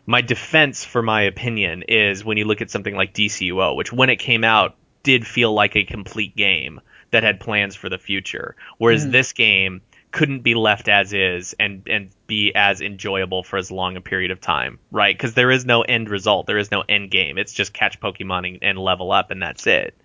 my 0.07 0.21
defense 0.21 0.85
for 0.85 1.03
my 1.03 1.23
opinion 1.23 1.85
is 1.89 2.25
when 2.25 2.37
you 2.37 2.45
look 2.45 2.61
at 2.61 2.71
something 2.71 2.95
like 2.95 3.15
DCUO, 3.15 3.77
which 3.77 3.93
when 3.93 4.11
it 4.11 4.17
came 4.17 4.45
out 4.45 4.77
did 5.03 5.27
feel 5.27 5.53
like 5.53 5.77
a 5.77 5.85
complete 5.85 6.37
game 6.37 6.81
that 7.11 7.23
had 7.23 7.41
plans 7.41 7.75
for 7.77 7.89
the 7.89 7.99
future, 7.99 8.57
whereas 8.79 9.07
Mhm. 9.07 9.13
this 9.13 9.33
game 9.33 9.83
couldn't 10.13 10.41
be 10.41 10.55
left 10.55 10.89
as 10.89 11.13
is 11.15 11.55
and 11.59 11.83
and 11.89 12.11
be 12.27 12.53
as 12.55 12.81
enjoyable 12.83 13.43
for 13.43 13.57
as 13.57 13.71
long 13.71 13.97
a 13.97 14.01
period 14.01 14.31
of 14.31 14.41
time, 14.41 14.79
right? 14.91 15.17
Because 15.17 15.35
there 15.35 15.51
is 15.51 15.65
no 15.65 15.83
end 15.83 16.11
result, 16.11 16.47
there 16.47 16.59
is 16.59 16.71
no 16.71 16.83
end 16.89 17.11
game. 17.11 17.39
It's 17.39 17.53
just 17.53 17.73
catch 17.73 17.99
Pokemon 17.99 18.47
and, 18.49 18.59
and 18.63 18.79
level 18.79 19.11
up, 19.11 19.31
and 19.31 19.41
that's 19.43 19.67
it. 19.67 19.97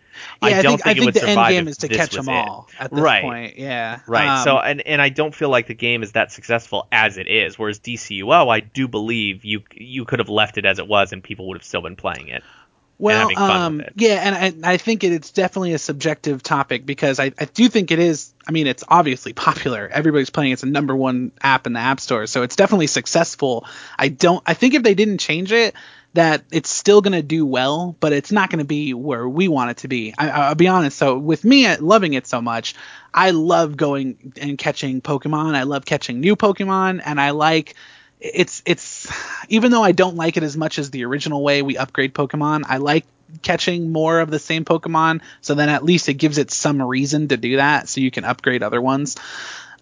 Yeah, 0.42 0.60
I, 0.60 0.62
don't 0.62 0.78
think, 0.78 0.88
I 0.88 0.92
it 0.92 0.94
think 0.96 1.06
would 1.06 1.14
the 1.16 1.22
end 1.22 1.30
survive 1.30 1.50
game 1.52 1.68
is 1.68 1.78
to 1.78 1.88
catch 1.90 2.12
them 2.12 2.30
it. 2.30 2.48
all 2.48 2.70
at 2.80 2.92
this 2.92 3.00
Right. 3.00 3.22
point. 3.24 3.58
Yeah, 3.58 4.00
Right. 4.08 4.40
Um, 4.40 4.44
so 4.44 4.58
and 4.60 4.82
and 4.82 5.02
I 5.02 5.10
don't 5.10 5.34
feel 5.36 5.50
like 5.50 5.68
the 5.68 5.74
game 5.74 6.04
is 6.04 6.14
that 6.14 6.32
successful 6.32 6.88
as 6.92 7.18
it 7.18 7.28
is. 7.28 7.58
Whereas 7.58 7.80
DCUO, 7.80 8.50
I 8.50 8.60
do 8.62 8.88
believe 8.88 9.46
you 9.46 9.64
you 9.74 10.06
could 10.06 10.20
have 10.20 10.30
left 10.30 10.58
it 10.58 10.66
as 10.66 10.80
it 10.80 10.88
was 10.88 11.14
and 11.14 11.24
people 11.24 11.48
would 11.50 11.58
have 11.58 11.66
still 11.66 11.82
been 11.82 11.96
playing 11.96 12.30
it. 12.30 12.44
well, 13.00 13.30
um, 13.38 13.84
yeah, 13.96 14.16
and 14.16 14.66
I, 14.66 14.74
I 14.74 14.78
think 14.78 15.04
it, 15.04 15.12
it's 15.12 15.30
definitely 15.32 15.74
a 15.74 15.78
subjective 15.78 16.42
topic 16.42 16.84
because 16.84 17.20
I, 17.20 17.32
I 17.40 17.46
do 17.46 17.70
think 17.70 17.92
it 17.92 18.00
is. 18.00 18.34
I 18.48 18.52
mean, 18.52 18.66
it's 18.66 18.84
obviously 18.88 19.34
popular. 19.48 19.88
Everybody's 19.88 20.32
playing. 20.32 20.54
It's 20.54 20.64
a 20.64 20.68
number 20.68 20.96
one 20.96 21.32
app 21.42 21.68
in 21.68 21.74
the 21.74 21.80
app 21.80 22.00
store, 22.00 22.26
so 22.26 22.42
it's 22.42 22.56
definitely 22.56 22.88
successful. 22.88 23.66
I 24.00 24.08
don't. 24.08 24.42
I 24.48 24.56
think 24.56 24.74
if 24.74 24.82
they 24.82 24.96
didn't 24.96 25.20
change 25.20 25.52
it, 25.52 25.76
that 26.18 26.44
it's 26.52 26.72
still 26.72 27.02
going 27.02 27.14
to 27.14 27.22
do 27.22 27.46
well, 27.46 27.96
but 28.00 28.12
it's 28.12 28.32
not 28.32 28.50
going 28.50 28.58
to 28.58 28.66
be 28.66 28.92
where 28.96 29.30
we 29.30 29.48
want 29.48 29.70
it 29.70 29.78
to 29.78 29.88
be. 29.88 30.16
I, 30.18 30.30
I'll 30.30 30.56
be 30.56 30.68
honest. 30.68 30.98
So 30.98 31.16
with 31.20 31.46
me 31.46 31.78
loving 31.78 32.16
it 32.16 32.26
so 32.26 32.42
much, 32.42 32.74
I 33.14 33.30
love 33.30 33.78
going 33.78 34.34
and 34.42 34.58
catching 34.58 35.00
Pokemon. 35.00 35.54
I 35.54 35.64
love 35.64 35.86
catching 35.86 36.20
new 36.20 36.36
Pokemon, 36.36 37.04
and 37.06 37.22
I 37.22 37.30
like 37.32 37.76
it's 38.20 38.64
it's 38.66 39.12
even 39.48 39.70
though 39.70 39.84
I 39.84 39.92
don't 39.92 40.16
like 40.16 40.38
it 40.38 40.44
as 40.44 40.58
much 40.58 40.80
as 40.80 40.90
the 40.90 41.06
original 41.06 41.44
way 41.44 41.62
we 41.62 41.78
upgrade 41.78 42.16
Pokemon, 42.16 42.64
I 42.68 42.78
like 42.78 43.06
catching 43.44 43.92
more 43.92 44.20
of 44.20 44.32
the 44.32 44.40
same 44.40 44.66
Pokemon. 44.66 45.22
So 45.42 45.54
then 45.54 45.70
at 45.70 45.84
least 45.84 46.10
it 46.10 46.16
gives 46.16 46.40
it 46.40 46.50
some 46.50 46.82
reason 46.82 47.28
to 47.28 47.38
do 47.38 47.58
that, 47.58 47.90
so 47.90 48.02
you 48.02 48.10
can 48.10 48.24
upgrade 48.24 48.64
other 48.64 48.82
ones. 48.82 49.18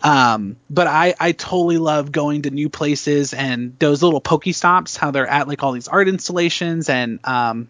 Um, 0.01 0.57
but 0.69 0.87
I, 0.87 1.15
I 1.19 1.31
totally 1.31 1.77
love 1.77 2.11
going 2.11 2.43
to 2.43 2.51
new 2.51 2.69
places 2.69 3.33
and 3.33 3.77
those 3.79 4.03
little 4.03 4.21
PokéStops, 4.21 4.97
how 4.97 5.11
they're 5.11 5.27
at 5.27 5.47
like 5.47 5.63
all 5.63 5.71
these 5.71 5.87
art 5.87 6.07
installations 6.07 6.89
and 6.89 7.19
um, 7.23 7.69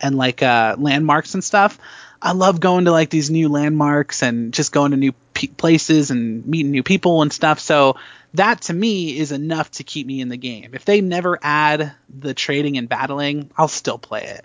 and 0.00 0.16
like 0.16 0.42
uh, 0.42 0.76
landmarks 0.78 1.34
and 1.34 1.44
stuff. 1.44 1.78
I 2.20 2.32
love 2.32 2.60
going 2.60 2.86
to 2.86 2.92
like 2.92 3.10
these 3.10 3.30
new 3.30 3.48
landmarks 3.48 4.22
and 4.22 4.52
just 4.52 4.72
going 4.72 4.92
to 4.92 4.96
new 4.96 5.12
places 5.56 6.10
and 6.10 6.46
meeting 6.46 6.72
new 6.72 6.82
people 6.82 7.22
and 7.22 7.32
stuff. 7.32 7.60
So 7.60 7.96
that 8.34 8.62
to 8.62 8.74
me 8.74 9.18
is 9.18 9.32
enough 9.32 9.70
to 9.72 9.84
keep 9.84 10.06
me 10.06 10.20
in 10.20 10.28
the 10.28 10.36
game. 10.36 10.70
If 10.72 10.84
they 10.84 11.00
never 11.00 11.38
add 11.42 11.92
the 12.08 12.34
trading 12.34 12.78
and 12.78 12.88
battling, 12.88 13.50
I'll 13.56 13.68
still 13.68 13.98
play 13.98 14.24
it. 14.24 14.44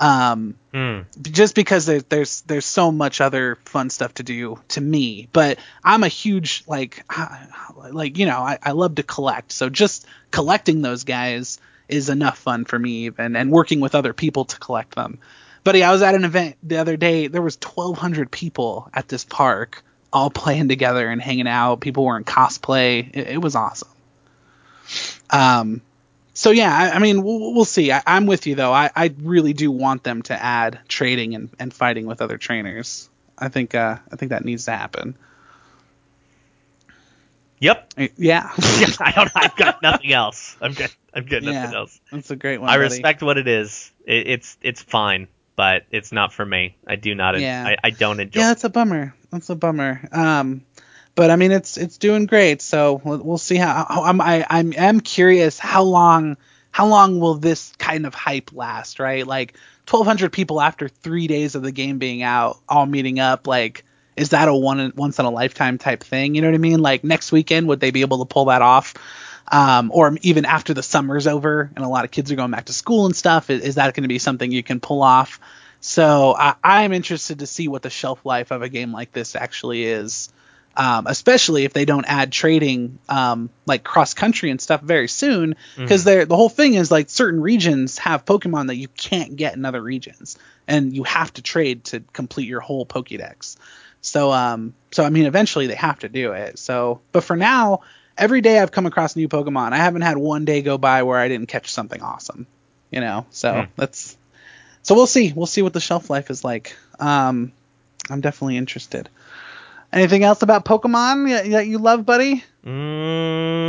Um, 0.00 0.56
Hmm. 0.72 1.00
just 1.20 1.54
because 1.54 1.84
there, 1.86 2.00
there's 2.00 2.40
there's 2.42 2.64
so 2.64 2.90
much 2.90 3.20
other 3.20 3.58
fun 3.64 3.90
stuff 3.90 4.14
to 4.14 4.22
do 4.22 4.58
to 4.68 4.80
me. 4.80 5.28
But 5.32 5.58
I'm 5.84 6.02
a 6.04 6.08
huge 6.08 6.64
like 6.66 7.04
like 7.90 8.16
you 8.18 8.26
know 8.26 8.38
I, 8.38 8.58
I 8.62 8.72
love 8.72 8.94
to 8.96 9.02
collect. 9.02 9.52
So 9.52 9.68
just 9.68 10.06
collecting 10.30 10.80
those 10.80 11.04
guys 11.04 11.58
is 11.88 12.08
enough 12.08 12.38
fun 12.38 12.64
for 12.64 12.78
me 12.78 13.06
even, 13.06 13.36
and 13.36 13.50
working 13.50 13.80
with 13.80 13.94
other 13.94 14.12
people 14.12 14.44
to 14.46 14.58
collect 14.58 14.94
them. 14.94 15.18
But 15.64 15.74
yeah, 15.74 15.90
I 15.90 15.92
was 15.92 16.02
at 16.02 16.14
an 16.14 16.24
event 16.24 16.56
the 16.62 16.78
other 16.78 16.96
day. 16.96 17.26
There 17.26 17.42
was 17.42 17.56
1,200 17.56 18.30
people 18.30 18.88
at 18.94 19.08
this 19.08 19.24
park, 19.24 19.82
all 20.12 20.30
playing 20.30 20.68
together 20.68 21.06
and 21.08 21.20
hanging 21.20 21.48
out. 21.48 21.80
People 21.80 22.04
were 22.06 22.16
in 22.16 22.24
cosplay. 22.24 23.10
It, 23.12 23.26
it 23.26 23.42
was 23.42 23.56
awesome. 23.56 23.88
Um, 25.28 25.82
so 26.40 26.52
yeah, 26.52 26.74
I, 26.74 26.96
I 26.96 26.98
mean, 27.00 27.22
we'll, 27.22 27.52
we'll 27.52 27.66
see. 27.66 27.92
I, 27.92 28.02
I'm 28.06 28.24
with 28.24 28.46
you 28.46 28.54
though. 28.54 28.72
I, 28.72 28.90
I 28.96 29.14
really 29.20 29.52
do 29.52 29.70
want 29.70 30.02
them 30.04 30.22
to 30.22 30.42
add 30.42 30.80
trading 30.88 31.34
and, 31.34 31.50
and 31.58 31.70
fighting 31.70 32.06
with 32.06 32.22
other 32.22 32.38
trainers. 32.38 33.10
I 33.36 33.50
think 33.50 33.74
uh, 33.74 33.98
I 34.10 34.16
think 34.16 34.30
that 34.30 34.42
needs 34.42 34.64
to 34.64 34.70
happen. 34.70 35.18
Yep. 37.58 37.92
Yeah. 38.16 38.50
I 39.00 39.12
don't. 39.14 39.30
I've 39.34 39.54
got 39.54 39.82
nothing 39.82 40.14
else. 40.14 40.56
I'm 40.62 40.72
good. 40.72 40.90
I'm 41.12 41.26
good. 41.26 41.42
Nothing 41.42 41.72
Yeah. 41.72 41.78
else. 41.78 42.00
That's 42.10 42.30
a 42.30 42.36
great 42.36 42.58
one. 42.58 42.70
I 42.70 42.76
buddy. 42.78 42.84
respect 42.84 43.22
what 43.22 43.36
it 43.36 43.46
is. 43.46 43.92
It, 44.06 44.26
it's 44.28 44.56
it's 44.62 44.80
fine, 44.80 45.28
but 45.56 45.84
it's 45.90 46.10
not 46.10 46.32
for 46.32 46.46
me. 46.46 46.74
I 46.86 46.96
do 46.96 47.14
not. 47.14 47.38
Yeah. 47.38 47.66
I, 47.66 47.76
I 47.84 47.90
don't 47.90 48.18
enjoy. 48.18 48.40
Yeah, 48.40 48.48
that's 48.48 48.64
a 48.64 48.70
bummer. 48.70 49.14
That's 49.30 49.50
a 49.50 49.56
bummer. 49.56 50.08
Um, 50.10 50.64
but 51.14 51.30
I 51.30 51.36
mean, 51.36 51.52
it's 51.52 51.76
it's 51.76 51.98
doing 51.98 52.26
great. 52.26 52.62
So 52.62 53.00
we'll, 53.04 53.18
we'll 53.18 53.38
see 53.38 53.56
how. 53.56 53.84
how 53.88 54.04
I'm 54.04 54.20
I 54.20 54.46
I'm 54.48 54.72
am 54.76 55.00
curious 55.00 55.58
how 55.58 55.82
long 55.82 56.36
how 56.70 56.86
long 56.86 57.20
will 57.20 57.34
this 57.34 57.72
kind 57.78 58.06
of 58.06 58.14
hype 58.14 58.52
last? 58.52 59.00
Right, 59.00 59.26
like 59.26 59.54
1,200 59.88 60.32
people 60.32 60.60
after 60.60 60.88
three 60.88 61.26
days 61.26 61.54
of 61.54 61.62
the 61.62 61.72
game 61.72 61.98
being 61.98 62.22
out, 62.22 62.58
all 62.68 62.86
meeting 62.86 63.18
up. 63.18 63.46
Like, 63.46 63.84
is 64.16 64.30
that 64.30 64.48
a 64.48 64.54
one 64.54 64.92
once 64.96 65.18
in 65.18 65.24
a 65.24 65.30
lifetime 65.30 65.78
type 65.78 66.04
thing? 66.04 66.34
You 66.34 66.42
know 66.42 66.48
what 66.48 66.54
I 66.54 66.58
mean? 66.58 66.80
Like 66.80 67.04
next 67.04 67.32
weekend, 67.32 67.68
would 67.68 67.80
they 67.80 67.90
be 67.90 68.02
able 68.02 68.18
to 68.18 68.24
pull 68.24 68.46
that 68.46 68.62
off? 68.62 68.94
Um, 69.52 69.90
or 69.92 70.16
even 70.22 70.44
after 70.44 70.74
the 70.74 70.82
summer's 70.82 71.26
over 71.26 71.70
and 71.74 71.84
a 71.84 71.88
lot 71.88 72.04
of 72.04 72.12
kids 72.12 72.30
are 72.30 72.36
going 72.36 72.52
back 72.52 72.66
to 72.66 72.72
school 72.72 73.06
and 73.06 73.16
stuff, 73.16 73.50
is, 73.50 73.62
is 73.62 73.74
that 73.74 73.94
going 73.94 74.04
to 74.04 74.08
be 74.08 74.20
something 74.20 74.52
you 74.52 74.62
can 74.62 74.78
pull 74.78 75.02
off? 75.02 75.40
So 75.80 76.36
I, 76.38 76.54
I'm 76.62 76.92
interested 76.92 77.40
to 77.40 77.46
see 77.46 77.66
what 77.66 77.82
the 77.82 77.90
shelf 77.90 78.24
life 78.24 78.52
of 78.52 78.62
a 78.62 78.68
game 78.68 78.92
like 78.92 79.12
this 79.12 79.34
actually 79.34 79.84
is, 79.84 80.32
um, 80.76 81.06
especially 81.06 81.64
if 81.64 81.72
they 81.72 81.84
don't 81.84 82.04
add 82.06 82.32
trading 82.32 82.98
um, 83.08 83.50
like 83.66 83.82
cross 83.84 84.14
country 84.14 84.50
and 84.50 84.60
stuff 84.60 84.80
very 84.80 85.08
soon, 85.08 85.56
because 85.76 86.04
they're 86.04 86.26
the 86.26 86.36
whole 86.36 86.48
thing 86.48 86.74
is 86.74 86.90
like 86.90 87.10
certain 87.10 87.40
regions 87.40 87.98
have 87.98 88.24
Pokemon 88.24 88.68
that 88.68 88.76
you 88.76 88.88
can't 88.88 89.36
get 89.36 89.54
in 89.56 89.64
other 89.64 89.82
regions, 89.82 90.38
and 90.68 90.94
you 90.94 91.02
have 91.04 91.32
to 91.34 91.42
trade 91.42 91.84
to 91.84 92.00
complete 92.12 92.48
your 92.48 92.60
whole 92.60 92.86
Pokédex. 92.86 93.56
So 94.00 94.32
um, 94.32 94.74
so 94.92 95.04
I 95.04 95.10
mean, 95.10 95.26
eventually 95.26 95.66
they 95.66 95.74
have 95.74 95.98
to 96.00 96.08
do 96.08 96.32
it. 96.32 96.58
So, 96.58 97.00
but 97.12 97.24
for 97.24 97.36
now, 97.36 97.80
every 98.16 98.40
day 98.40 98.58
I've 98.58 98.72
come 98.72 98.86
across 98.86 99.16
new 99.16 99.28
Pokemon. 99.28 99.72
I 99.72 99.78
haven't 99.78 100.02
had 100.02 100.16
one 100.16 100.44
day 100.44 100.62
go 100.62 100.78
by 100.78 101.02
where 101.02 101.18
I 101.18 101.28
didn't 101.28 101.48
catch 101.48 101.70
something 101.70 102.00
awesome. 102.00 102.46
You 102.90 103.00
know, 103.00 103.26
so 103.30 103.52
Hmm. 103.52 103.70
that's 103.76 104.16
so 104.82 104.94
we'll 104.94 105.06
see. 105.06 105.32
We'll 105.32 105.46
see 105.46 105.62
what 105.62 105.72
the 105.72 105.80
shelf 105.80 106.08
life 106.08 106.30
is 106.30 106.42
like. 106.44 106.76
Um, 106.98 107.52
I'm 108.08 108.20
definitely 108.20 108.56
interested. 108.56 109.08
Anything 109.92 110.22
else 110.22 110.42
about 110.42 110.64
Pokemon 110.64 111.50
that 111.50 111.66
you 111.66 111.78
love, 111.78 112.06
buddy? 112.06 112.44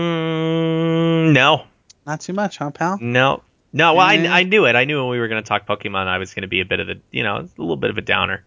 Mm, 0.01 1.33
no, 1.33 1.63
Not 2.05 2.21
too 2.21 2.33
much, 2.33 2.57
huh, 2.57 2.71
pal? 2.71 2.97
no, 3.01 3.41
no. 3.73 3.93
Well. 3.95 4.05
I, 4.05 4.15
I 4.15 4.43
knew 4.43 4.65
it. 4.65 4.75
I 4.75 4.85
knew 4.85 4.99
when 5.01 5.09
we 5.09 5.19
were 5.19 5.27
going 5.27 5.41
to 5.41 5.47
talk 5.47 5.65
Pokemon, 5.67 6.07
I 6.07 6.17
was 6.17 6.33
going 6.33 6.41
to 6.43 6.47
be 6.47 6.61
a 6.61 6.65
bit 6.65 6.79
of 6.79 6.89
a, 6.89 6.95
you 7.11 7.23
know, 7.23 7.37
a 7.37 7.47
little 7.57 7.77
bit 7.77 7.89
of 7.89 7.97
a 7.97 8.01
downer. 8.01 8.43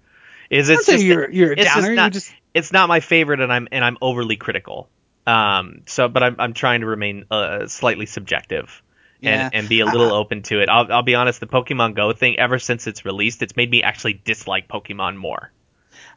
Is 0.51 0.69
it's 0.69 0.87
just 0.87 1.03
you're 1.03 1.31
you're 1.31 1.51
a 1.53 1.55
it's 1.55 1.65
just 1.65 1.75
downer. 1.77 1.91
you 1.91 1.97
not- 1.97 2.13
just 2.13 2.33
it's 2.53 2.71
not 2.73 2.89
my 2.89 3.01
favorite, 3.01 3.41
and 3.41 3.53
I'm 3.53 3.67
and 3.73 3.85
I'm 3.85 3.97
overly 4.01 4.37
critical. 4.37 4.89
Um, 5.27 5.83
so, 5.87 6.07
but 6.09 6.23
I'm 6.23 6.37
I'm 6.39 6.53
trying 6.53 6.83
to 6.83 6.87
remain 6.87 7.25
uh, 7.31 7.67
slightly 7.67 8.07
subjective. 8.07 8.83
Yeah. 9.21 9.47
And, 9.47 9.55
and 9.55 9.69
be 9.71 9.81
a 9.81 9.87
little 9.87 10.13
open 10.13 10.43
to 10.43 10.61
it. 10.61 10.69
I'll, 10.69 10.93
I'll 10.93 11.03
be 11.03 11.15
honest, 11.15 11.41
the 11.41 11.47
Pokemon 11.47 11.95
Go 11.95 12.13
thing, 12.13 12.39
ever 12.39 12.59
since 12.59 12.87
it's 12.87 13.07
released, 13.07 13.41
it's 13.43 13.57
made 13.57 13.71
me 13.71 13.83
actually 13.83 14.21
dislike 14.23 14.69
Pokemon 14.69 15.17
more. 15.17 15.51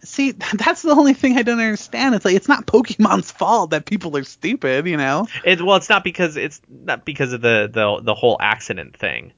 See. 0.04 0.32
That's 0.54 0.82
the 0.82 0.92
only 0.92 1.14
thing 1.14 1.38
I 1.38 1.42
don't 1.44 1.60
understand. 1.60 2.16
It's 2.16 2.26
like 2.26 2.36
it's 2.36 2.48
not 2.48 2.66
Pokemon's 2.66 3.32
fault 3.32 3.72
that 3.72 3.86
people 3.86 4.16
are 4.18 4.24
stupid. 4.24 4.88
You 4.88 4.98
know? 4.98 5.28
It, 5.44 5.62
well, 5.62 5.76
it's 5.78 5.90
not 5.90 6.04
because 6.04 6.38
it's 6.38 6.62
not 6.70 7.06
because 7.06 7.34
of 7.34 7.42
the 7.42 7.70
the 7.72 8.02
the 8.04 8.16
whole 8.16 8.38
accident 8.40 8.98
thing. 8.98 9.34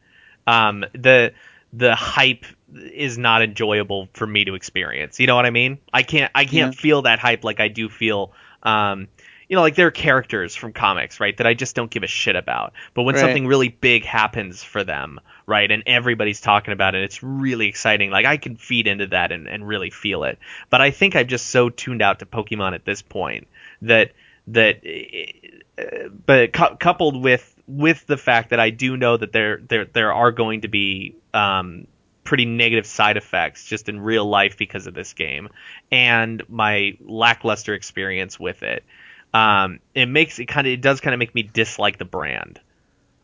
Um, 0.47 0.85
the 0.93 1.33
the 1.73 1.95
hype 1.95 2.45
is 2.73 3.17
not 3.17 3.41
enjoyable 3.41 4.09
for 4.13 4.25
me 4.25 4.45
to 4.45 4.55
experience. 4.55 5.19
You 5.19 5.27
know 5.27 5.35
what 5.35 5.45
I 5.45 5.51
mean? 5.51 5.79
I 5.93 6.03
can't 6.03 6.31
I 6.33 6.45
can't 6.45 6.73
Yeah. 6.73 6.79
feel 6.81 7.01
that 7.03 7.19
hype 7.19 7.43
like 7.43 7.59
I 7.59 7.67
do 7.67 7.89
feel. 7.89 8.33
Um, 8.63 9.07
you 9.49 9.55
know, 9.55 9.61
like 9.61 9.75
there 9.75 9.87
are 9.87 9.91
characters 9.91 10.55
from 10.55 10.73
comics, 10.73 11.19
right, 11.19 11.35
that 11.37 11.47
I 11.47 11.55
just 11.55 11.75
don't 11.75 11.89
give 11.89 12.03
a 12.03 12.07
shit 12.07 12.35
about. 12.35 12.73
But 12.93 13.03
when 13.03 13.15
Right. 13.15 13.21
something 13.21 13.47
really 13.47 13.69
big 13.69 14.05
happens 14.05 14.63
for 14.63 14.83
them, 14.83 15.19
right, 15.47 15.69
and 15.69 15.83
everybody's 15.87 16.39
talking 16.39 16.71
about 16.71 16.95
it, 16.95 17.03
it's 17.03 17.23
really 17.23 17.67
exciting. 17.67 18.11
Like 18.11 18.25
I 18.27 18.37
can 18.37 18.55
feed 18.55 18.87
into 18.87 19.07
that 19.07 19.31
and, 19.31 19.47
and 19.49 19.67
really 19.67 19.89
feel 19.89 20.23
it. 20.23 20.37
But 20.69 20.81
I 20.81 20.91
think 20.91 21.15
I've 21.15 21.27
just 21.27 21.47
so 21.47 21.69
tuned 21.69 22.01
out 22.03 22.19
to 22.19 22.27
Pokemon 22.27 22.75
at 22.75 22.85
this 22.85 23.01
point 23.01 23.47
that 23.81 24.11
that 24.47 24.81
uh, 25.77 26.09
but 26.25 26.53
cou- 26.53 26.75
coupled 26.77 27.21
with 27.21 27.55
with 27.67 28.05
the 28.07 28.17
fact 28.17 28.49
that 28.51 28.59
I 28.59 28.69
do 28.69 28.97
know 28.97 29.17
that 29.17 29.31
there 29.31 29.57
there 29.57 29.85
there 29.85 30.13
are 30.13 30.31
going 30.31 30.61
to 30.61 30.67
be 30.67 31.15
um, 31.33 31.87
pretty 32.23 32.45
negative 32.45 32.85
side 32.85 33.17
effects 33.17 33.65
just 33.65 33.89
in 33.89 33.99
real 33.99 34.25
life 34.25 34.57
because 34.57 34.85
of 34.87 34.93
this 34.93 35.13
game 35.13 35.49
and 35.91 36.43
my 36.49 36.97
lackluster 37.01 37.73
experience 37.73 38.39
with 38.39 38.61
it, 38.61 38.83
um, 39.33 39.79
it 39.93 40.07
makes 40.07 40.39
it 40.39 40.45
kind 40.45 40.67
of 40.67 40.73
it 40.73 40.81
does 40.81 41.01
kind 41.01 41.13
of 41.13 41.19
make 41.19 41.33
me 41.35 41.43
dislike 41.43 41.97
the 41.97 42.05
brand 42.05 42.59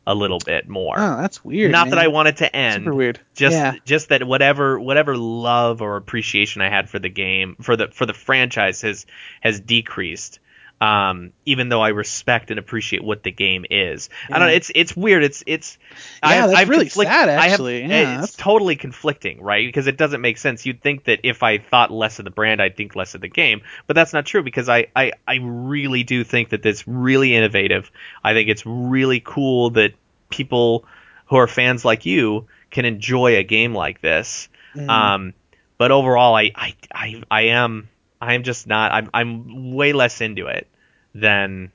a 0.08 0.14
little 0.14 0.40
bit 0.40 0.68
more. 0.70 0.96
Oh, 0.98 1.18
that's 1.18 1.44
weird. 1.44 1.72
Not 1.72 1.90
that. 1.90 1.98
I 1.98 2.08
want 2.08 2.28
it 2.28 2.38
to 2.38 2.56
end. 2.56 2.84
Super 2.84 2.94
weird. 2.94 3.20
Just 3.34 3.54
yeah. 3.54 3.76
just 3.86 4.10
that 4.10 4.24
whatever 4.24 4.80
whatever 4.80 5.18
love 5.18 5.82
or 5.82 5.98
appreciation 5.98 6.62
I 6.62 6.70
had 6.70 6.90
for 6.90 7.00
the 7.00 7.10
game 7.10 7.56
for 7.62 7.76
the 7.76 7.88
for 7.88 8.06
the 8.06 8.14
franchise 8.14 8.82
has 8.82 9.06
has 9.42 9.60
decreased. 9.60 10.40
Um, 10.82 11.32
even 11.46 11.70
though 11.70 11.82
I 11.82 11.90
respect 11.90 12.52
and 12.52 12.60
appreciate 12.60 13.02
what 13.04 13.24
the 13.24 13.32
game 13.32 13.66
is, 13.70 14.10
I 14.30 14.40
don't 14.40 14.50
know. 14.50 14.54
It's 14.54 14.72
it's 14.76 14.96
weird. 14.96 15.24
It's 15.24 15.42
it's 15.48 15.78
Yeah, 16.22 16.48
that's 16.48 16.70
really 16.70 16.86
conflict- 16.86 17.10
sad, 17.10 17.30
I 17.30 17.44
have- 17.44 17.52
actually. 17.54 17.86
Yeah, 17.86 18.22
it's 18.24 18.36
totally 18.36 18.76
conflicting, 18.76 19.42
right? 19.42 19.66
Because 19.66 19.88
it 19.88 19.96
doesn't 19.96 20.20
make 20.20 20.38
sense. 20.38 20.66
You'd 20.66 20.82
think 20.82 21.06
that 21.06 21.22
if 21.24 21.44
I 21.44 21.60
thought 21.60 21.92
less 21.92 22.20
of 22.20 22.26
the 22.26 22.32
brand, 22.32 22.62
I'd 22.62 22.76
think 22.76 22.94
less 22.96 23.16
of 23.16 23.22
the 23.22 23.30
game, 23.30 23.62
but 23.88 23.96
that's 23.96 24.12
not 24.12 24.26
true 24.26 24.44
because 24.44 24.68
I 24.68 24.88
I, 24.96 25.14
I 25.26 25.40
really 25.42 26.04
do 26.04 26.26
think 26.26 26.50
that 26.50 26.66
it's 26.66 26.86
really 26.86 27.34
innovative. 27.36 27.90
I 28.22 28.34
think 28.34 28.50
it's 28.50 28.66
really 28.66 29.22
cool 29.24 29.70
that 29.72 29.94
people 30.30 30.84
who 31.28 31.38
are 31.38 31.48
fans 31.48 31.86
like 31.86 32.06
you 32.06 32.48
can 32.70 32.84
enjoy 32.84 33.38
a 33.38 33.44
game 33.44 33.74
like 33.74 34.02
this. 34.02 34.50
Mm. 34.76 34.90
Um, 34.90 35.34
but 35.78 35.92
overall, 35.92 36.36
I, 36.36 36.52
I, 36.54 36.76
I, 36.94 37.24
I 37.32 37.42
am, 37.44 37.88
I 38.26 38.34
am 38.34 38.44
just 38.44 38.68
not. 38.68 38.92
I'm, 38.92 39.10
I'm 39.14 39.74
way 39.74 39.94
less 39.94 40.22
into 40.22 40.48
it 40.48 40.68
than, 41.14 41.72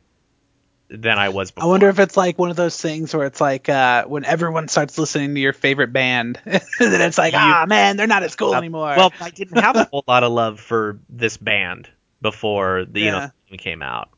than 0.89 1.19
I 1.19 1.29
was 1.29 1.51
before. 1.51 1.69
I 1.69 1.71
wonder 1.71 1.89
if 1.89 1.99
it's 1.99 2.17
like 2.17 2.39
one 2.39 2.51
of 2.51 2.57
those 2.57 2.81
things 2.81 3.15
where 3.15 3.27
it's 3.27 3.41
like 3.41 3.69
uh, 3.69 4.05
when 4.07 4.25
everyone 4.25 4.69
starts 4.69 4.99
listening 4.99 5.35
to 5.35 5.41
your 5.41 5.53
favorite 5.53 5.93
band, 5.93 6.41
and 6.45 6.63
then 6.79 7.01
it's 7.01 7.19
like, 7.19 7.35
ah, 7.35 7.65
man, 7.69 7.97
they're 7.97 8.07
not 8.07 8.23
as 8.23 8.37
cool 8.37 8.55
Uh, 8.55 8.59
anymore. 8.59 8.95
Well, 8.97 9.13
I 9.21 9.31
didn't 9.35 9.59
have 9.59 9.77
a 9.77 9.85
whole 9.85 10.05
lot 10.07 10.25
of 10.25 10.33
love 10.33 10.61
for 10.61 10.99
this 11.09 11.37
band 11.37 11.89
before 12.21 12.85
the 12.85 13.01
you 13.01 13.11
know 13.11 13.31
came 13.59 13.83
out. 13.83 14.11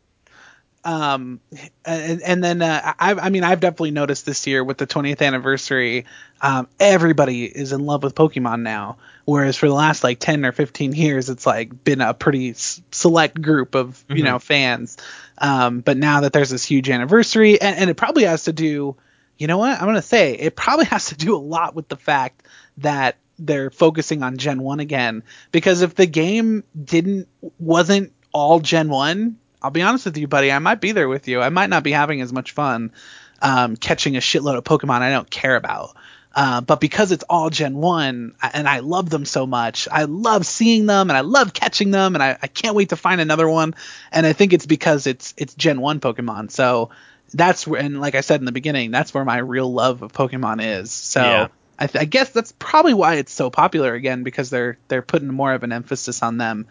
Um, 0.84 1.40
and, 1.84 2.22
and 2.22 2.42
then 2.42 2.60
uh, 2.62 2.94
I, 2.98 3.12
I 3.14 3.28
mean, 3.28 3.44
I've 3.44 3.60
definitely 3.60 3.92
noticed 3.92 4.26
this 4.26 4.46
year 4.46 4.64
with 4.64 4.78
the 4.78 4.86
20th 4.86 5.22
anniversary, 5.22 6.06
um, 6.40 6.66
everybody 6.80 7.44
is 7.44 7.72
in 7.72 7.86
love 7.86 8.02
with 8.02 8.14
Pokemon 8.14 8.62
now. 8.62 8.98
Whereas 9.24 9.56
for 9.56 9.68
the 9.68 9.74
last 9.74 10.02
like 10.02 10.18
10 10.18 10.44
or 10.44 10.50
15 10.52 10.92
years, 10.94 11.30
it's 11.30 11.46
like 11.46 11.84
been 11.84 12.00
a 12.00 12.12
pretty 12.14 12.50
s- 12.50 12.82
select 12.90 13.40
group 13.40 13.76
of 13.76 14.04
you 14.08 14.16
Mhm. 14.16 14.24
know 14.24 14.38
fans. 14.40 14.96
Um, 15.38 15.80
but 15.80 15.96
now 15.96 16.22
that 16.22 16.32
there's 16.32 16.50
this 16.50 16.64
huge 16.64 16.90
anniversary, 16.90 17.60
and, 17.60 17.76
and 17.78 17.90
it 17.90 17.94
probably 17.96 18.24
has 18.24 18.44
to 18.44 18.52
do, 18.52 18.96
you 19.38 19.46
know 19.46 19.58
what, 19.58 19.80
I'm 19.80 19.86
gonna 19.86 20.02
say 20.02 20.34
it 20.34 20.56
probably 20.56 20.84
has 20.86 21.06
to 21.06 21.14
do 21.14 21.36
a 21.36 21.38
lot 21.38 21.76
with 21.76 21.88
the 21.88 21.96
fact 21.96 22.42
that 22.78 23.16
they're 23.38 23.70
focusing 23.70 24.22
on 24.24 24.36
Gen 24.36 24.60
1 24.62 24.80
again. 24.80 25.22
Because 25.52 25.82
if 25.82 25.94
the 25.94 26.06
game 26.06 26.64
didn't 26.84 27.28
wasn't 27.60 28.12
all 28.32 28.58
Gen 28.60 28.88
1, 28.88 29.36
I'll 29.62 29.70
be 29.70 29.82
honest 29.82 30.04
with 30.06 30.16
you, 30.16 30.28
buddy, 30.28 30.50
I 30.50 30.58
might 30.58 30.80
be 30.80 30.92
there 30.92 31.08
with 31.08 31.28
you. 31.28 31.40
I 31.40 31.48
might 31.48 31.70
not 31.70 31.82
be 31.82 31.92
having 31.92 32.20
as 32.20 32.32
much 32.32 32.52
fun 32.52 32.92
um, 33.40 33.76
catching 33.76 34.16
a 34.16 34.20
shitload 34.20 34.56
of 34.56 34.64
Pokemon 34.64 35.00
I 35.00 35.10
don't 35.10 35.30
care 35.30 35.56
about. 35.56 35.96
Uh, 36.34 36.62
but 36.62 36.80
because 36.80 37.12
it's 37.12 37.24
all 37.28 37.50
Gen 37.50 37.76
1 37.76 38.34
and 38.54 38.68
I 38.68 38.78
love 38.78 39.10
them 39.10 39.26
so 39.26 39.46
much, 39.46 39.86
I 39.90 40.04
love 40.04 40.46
seeing 40.46 40.86
them 40.86 41.10
and 41.10 41.16
I 41.16 41.20
love 41.20 41.52
catching 41.52 41.90
them 41.90 42.14
and 42.14 42.22
I, 42.22 42.38
I 42.42 42.46
can't 42.46 42.74
wait 42.74 42.88
to 42.88 42.96
find 42.96 43.20
another 43.20 43.46
one. 43.46 43.74
And 44.10 44.24
I 44.24 44.32
think 44.32 44.54
it's 44.54 44.64
because 44.64 45.06
it's 45.06 45.34
it's 45.36 45.54
Gen 45.54 45.80
1 45.80 46.00
Pokemon. 46.00 46.50
So 46.50 46.90
that's 47.34 47.66
where, 47.66 47.82
and 47.82 48.00
like 48.00 48.14
I 48.14 48.22
said 48.22 48.40
in 48.40 48.46
the 48.46 48.52
beginning, 48.52 48.90
that's 48.90 49.12
where 49.12 49.24
my 49.24 49.38
real 49.38 49.70
love 49.70 50.02
of 50.02 50.12
Pokemon 50.12 50.80
is. 50.80 50.90
So 50.90 51.20
Yeah. 51.20 51.48
I, 51.78 51.86
th- 51.86 52.00
I 52.00 52.04
guess 52.04 52.30
that's 52.30 52.52
probably 52.58 52.94
why 52.94 53.14
it's 53.14 53.32
so 53.32 53.50
popular 53.50 53.92
again 53.92 54.22
because 54.22 54.50
they're 54.50 54.78
they're 54.88 55.02
putting 55.02 55.28
more 55.28 55.52
of 55.52 55.64
an 55.64 55.72
emphasis 55.72 56.22
on 56.22 56.38
them. 56.38 56.66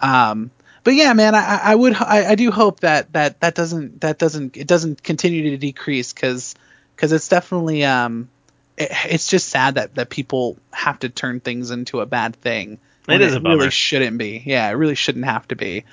Um, 0.00 0.50
but 0.86 0.94
yeah, 0.94 1.12
man, 1.14 1.34
I, 1.34 1.58
I 1.64 1.74
would 1.74 1.96
I, 1.96 2.26
I 2.30 2.34
do 2.36 2.52
hope 2.52 2.78
that 2.80 3.12
that 3.12 3.40
that 3.40 3.56
doesn't 3.56 4.02
that 4.02 4.18
doesn't 4.18 4.56
it 4.56 4.68
doesn't 4.68 5.02
continue 5.02 5.50
to 5.50 5.56
decrease 5.56 6.12
because 6.12 6.54
because 6.94 7.10
it's 7.10 7.26
definitely 7.26 7.84
um 7.84 8.28
it, 8.76 8.92
it's 9.06 9.26
just 9.26 9.48
sad 9.48 9.74
that 9.74 9.96
that 9.96 10.10
people 10.10 10.56
have 10.72 11.00
to 11.00 11.08
turn 11.08 11.40
things 11.40 11.72
into 11.72 11.98
a 12.02 12.06
bad 12.06 12.36
thing. 12.36 12.78
when 13.06 13.20
is 13.20 13.34
a 13.34 13.40
bummer. 13.40 13.54
It 13.54 13.58
really 13.58 13.70
shouldn't 13.72 14.16
be. 14.18 14.40
Yeah, 14.46 14.68
it 14.68 14.74
really 14.74 14.94
shouldn't 14.94 15.24
have 15.24 15.48
to 15.48 15.56
be. 15.56 15.86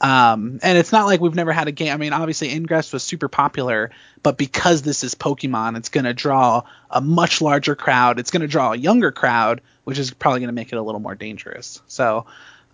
Um, 0.00 0.60
and 0.62 0.78
it's 0.78 0.92
not 0.92 1.06
like 1.06 1.20
we've 1.20 1.34
never 1.34 1.52
had 1.52 1.66
a 1.66 1.72
game. 1.72 1.92
I 1.92 1.96
mean, 1.96 2.12
obviously 2.12 2.52
Ingress 2.52 2.92
was 2.92 3.02
super 3.02 3.26
popular, 3.26 3.90
but 4.22 4.38
because 4.38 4.82
this 4.82 5.02
is 5.02 5.16
Pokemon, 5.16 5.76
it's 5.76 5.88
going 5.88 6.04
to 6.04 6.14
draw 6.14 6.62
a 6.88 7.00
much 7.00 7.40
larger 7.40 7.74
crowd. 7.74 8.20
It's 8.20 8.30
going 8.30 8.42
to 8.42 8.46
draw 8.46 8.74
a 8.74 8.76
younger 8.76 9.10
crowd, 9.10 9.60
which 9.82 9.98
is 9.98 10.12
probably 10.12 10.38
going 10.38 10.50
to 10.50 10.54
make 10.54 10.70
it 10.70 10.76
a 10.76 10.82
little 10.82 11.00
more 11.00 11.16
dangerous. 11.16 11.82
So, 11.88 12.26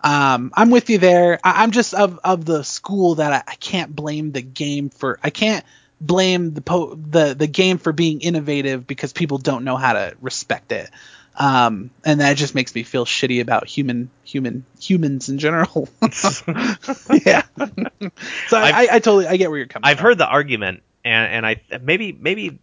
Um, 0.03 0.51
I'm 0.53 0.69
with 0.69 0.89
you 0.89 0.97
there. 0.97 1.39
I, 1.43 1.63
I'm 1.63 1.71
just 1.71 1.93
of 1.93 2.19
of 2.23 2.45
the 2.45 2.63
school 2.63 3.15
that 3.15 3.33
I, 3.33 3.51
I 3.51 3.55
can't 3.55 3.95
blame 3.95 4.31
the 4.31 4.41
game 4.41 4.89
for. 4.89 5.17
I 5.23 5.29
can't 5.29 5.65
blame 6.01 6.53
the 6.53 6.61
po- 6.61 6.95
the 6.95 7.33
the 7.33 7.47
game 7.47 7.77
for 7.77 7.93
being 7.93 8.21
innovative 8.21 8.85
because 8.85 9.13
people 9.13 9.37
don't 9.37 9.63
know 9.63 9.77
how 9.77 9.93
to 9.93 10.15
respect 10.21 10.71
it. 10.71 10.89
Um, 11.35 11.89
and 12.05 12.19
that 12.19 12.37
just 12.37 12.53
makes 12.53 12.75
me 12.75 12.83
feel 12.83 13.05
shitty 13.05 13.41
about 13.41 13.67
human 13.67 14.11
human 14.23 14.65
humans 14.79 15.29
in 15.29 15.39
general. 15.39 15.87
yeah. 17.25 17.43
so 18.47 18.57
I, 18.57 18.69
I, 18.69 18.87
I 18.91 18.99
totally 18.99 19.27
I 19.27 19.37
get 19.37 19.49
where 19.49 19.57
you're 19.57 19.67
coming. 19.67 19.83
From. 19.83 19.89
I've 19.89 19.97
from. 19.97 20.03
heard 20.03 20.17
the 20.19 20.27
argument, 20.27 20.83
and 21.03 21.31
and 21.31 21.45
I 21.45 21.61
maybe 21.81 22.11
maybe 22.11 22.59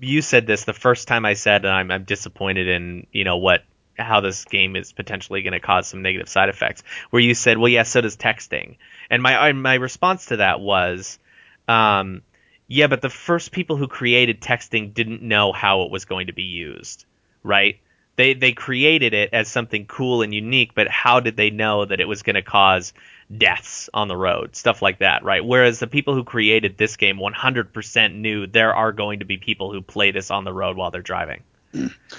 you 0.00 0.22
said 0.22 0.46
this 0.46 0.64
the 0.64 0.72
first 0.72 1.06
time 1.06 1.24
I 1.24 1.34
said 1.34 1.64
and 1.64 1.74
I'm 1.74 1.90
I'm 1.90 2.04
disappointed 2.04 2.68
in 2.68 3.06
you 3.12 3.24
know 3.24 3.36
what 3.36 3.62
how 3.98 4.20
this 4.20 4.44
game 4.44 4.76
is 4.76 4.92
potentially 4.92 5.42
going 5.42 5.52
to 5.52 5.60
cause 5.60 5.86
some 5.86 6.02
negative 6.02 6.28
side 6.28 6.48
effects. 6.48 6.82
Where 7.10 7.20
you 7.20 7.34
said, 7.34 7.58
well, 7.58 7.68
yeah, 7.68 7.82
so 7.82 8.00
does 8.00 8.16
texting, 8.16 8.76
and 9.10 9.22
my 9.22 9.52
my 9.52 9.74
response 9.74 10.26
to 10.26 10.36
that 10.36 10.60
was, 10.60 11.18
um, 11.66 12.22
yeah, 12.66 12.86
but 12.86 13.02
the 13.02 13.10
first 13.10 13.52
people 13.52 13.76
who 13.76 13.88
created 13.88 14.40
texting 14.40 14.92
didn't 14.94 15.22
know 15.22 15.52
how 15.52 15.82
it 15.82 15.90
was 15.90 16.04
going 16.04 16.26
to 16.28 16.32
be 16.32 16.44
used, 16.44 17.04
right? 17.42 17.80
They 18.16 18.34
they 18.34 18.52
created 18.52 19.14
it 19.14 19.30
as 19.32 19.48
something 19.48 19.86
cool 19.86 20.22
and 20.22 20.34
unique, 20.34 20.74
but 20.74 20.88
how 20.88 21.20
did 21.20 21.36
they 21.36 21.50
know 21.50 21.84
that 21.84 22.00
it 22.00 22.08
was 22.08 22.22
going 22.22 22.34
to 22.34 22.42
cause 22.42 22.92
deaths 23.36 23.90
on 23.92 24.08
the 24.08 24.16
road, 24.16 24.56
stuff 24.56 24.82
like 24.82 24.98
that, 24.98 25.22
right? 25.22 25.44
Whereas 25.44 25.78
the 25.78 25.86
people 25.86 26.14
who 26.14 26.24
created 26.24 26.76
this 26.76 26.96
game 26.96 27.18
100% 27.18 28.14
knew 28.14 28.46
there 28.46 28.74
are 28.74 28.92
going 28.92 29.18
to 29.18 29.24
be 29.24 29.36
people 29.36 29.72
who 29.72 29.82
play 29.82 30.10
this 30.10 30.30
on 30.30 30.44
the 30.44 30.52
road 30.52 30.76
while 30.76 30.90
they're 30.90 31.02
driving. 31.02 31.42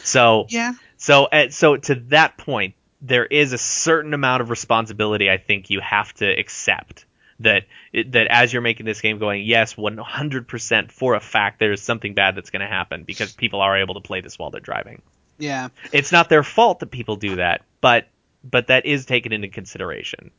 So 0.03 0.45
Yeah. 0.49 0.73
So 0.99 1.27
at, 1.31 1.53
so 1.53 1.77
to 1.77 1.95
that 2.09 2.37
point, 2.37 2.75
there 3.01 3.25
is 3.25 3.53
a 3.53 3.57
certain 3.57 4.13
amount 4.13 4.41
of 4.41 4.49
responsibility 4.49 5.29
I 5.29 5.37
think 5.37 5.69
you 5.69 5.79
have 5.79 6.13
to 6.15 6.27
accept 6.27 7.05
that 7.39 7.63
that 7.93 8.27
as 8.27 8.51
you're 8.51 8.61
making 8.61 8.85
this 8.85 9.01
game 9.01 9.17
going, 9.17 9.43
yes, 9.43 9.75
100% 9.75 10.91
for 10.91 11.15
a 11.15 11.19
fact 11.19 11.59
there 11.59 11.71
is 11.71 11.81
something 11.81 12.13
bad 12.13 12.35
that's 12.35 12.49
going 12.49 12.59
to 12.59 12.67
happen 12.67 13.03
because 13.03 13.33
people 13.33 13.61
are 13.61 13.77
able 13.77 13.95
to 13.95 14.01
play 14.01 14.21
this 14.21 14.37
while 14.37 14.51
they're 14.51 14.59
driving. 14.59 15.01
Yeah. 15.37 15.69
It's 15.93 16.11
not 16.11 16.27
their 16.27 16.43
fault 16.43 16.79
that 16.81 16.91
people 16.91 17.15
do 17.15 17.37
that, 17.37 17.63
but 17.81 18.07
but 18.43 18.67
that 18.67 18.85
is 18.85 19.05
taken 19.05 19.31
into 19.31 19.47
consideration. 19.47 20.31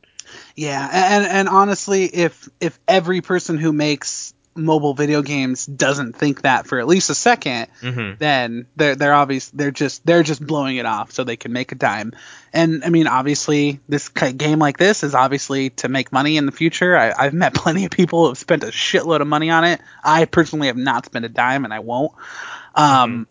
Yeah, 0.55 0.87
and 0.91 1.25
and 1.25 1.49
honestly, 1.49 2.05
if 2.05 2.47
if 2.59 2.79
every 2.87 3.21
person 3.21 3.57
who 3.57 3.73
makes 3.73 4.33
mobile 4.53 4.93
video 4.93 5.21
games 5.21 5.65
doesn't 5.65 6.13
think 6.15 6.41
that 6.41 6.67
for 6.67 6.79
at 6.79 6.87
least 6.87 7.09
a 7.09 7.13
2nd 7.13 7.67
Mhm. 7.81 8.17
then 8.19 8.65
they're 8.75 8.95
they're 8.95 9.13
obvious 9.13 9.49
they're 9.51 9.71
just 9.71 10.05
they're 10.05 10.23
just 10.23 10.45
blowing 10.45 10.75
it 10.75 10.85
off 10.85 11.13
so 11.13 11.23
they 11.23 11.37
can 11.37 11.53
make 11.53 11.71
a 11.71 11.75
dime. 11.75 12.11
And 12.53 12.83
I 12.83 12.89
mean, 12.89 13.07
obviously, 13.07 13.79
this 13.87 14.09
game 14.09 14.59
like 14.59 14.77
this 14.77 15.03
is 15.03 15.15
obviously 15.15 15.69
to 15.69 15.87
make 15.87 16.11
money 16.11 16.35
in 16.35 16.45
the 16.45 16.51
future. 16.51 16.97
I, 16.97 17.13
I've 17.17 17.33
met 17.33 17.53
plenty 17.53 17.85
of 17.85 17.91
people 17.91 18.23
who 18.23 18.27
have 18.29 18.37
spent 18.37 18.63
a 18.63 18.67
shitload 18.67 19.21
of 19.21 19.27
money 19.27 19.49
on 19.49 19.63
it. 19.63 19.79
I 20.03 20.25
personally 20.25 20.67
have 20.67 20.75
not 20.75 21.05
spent 21.05 21.23
a 21.23 21.29
dime, 21.29 21.63
and 21.63 21.73
I 21.73 21.79
won't. 21.79 22.11
Um, 22.75 23.27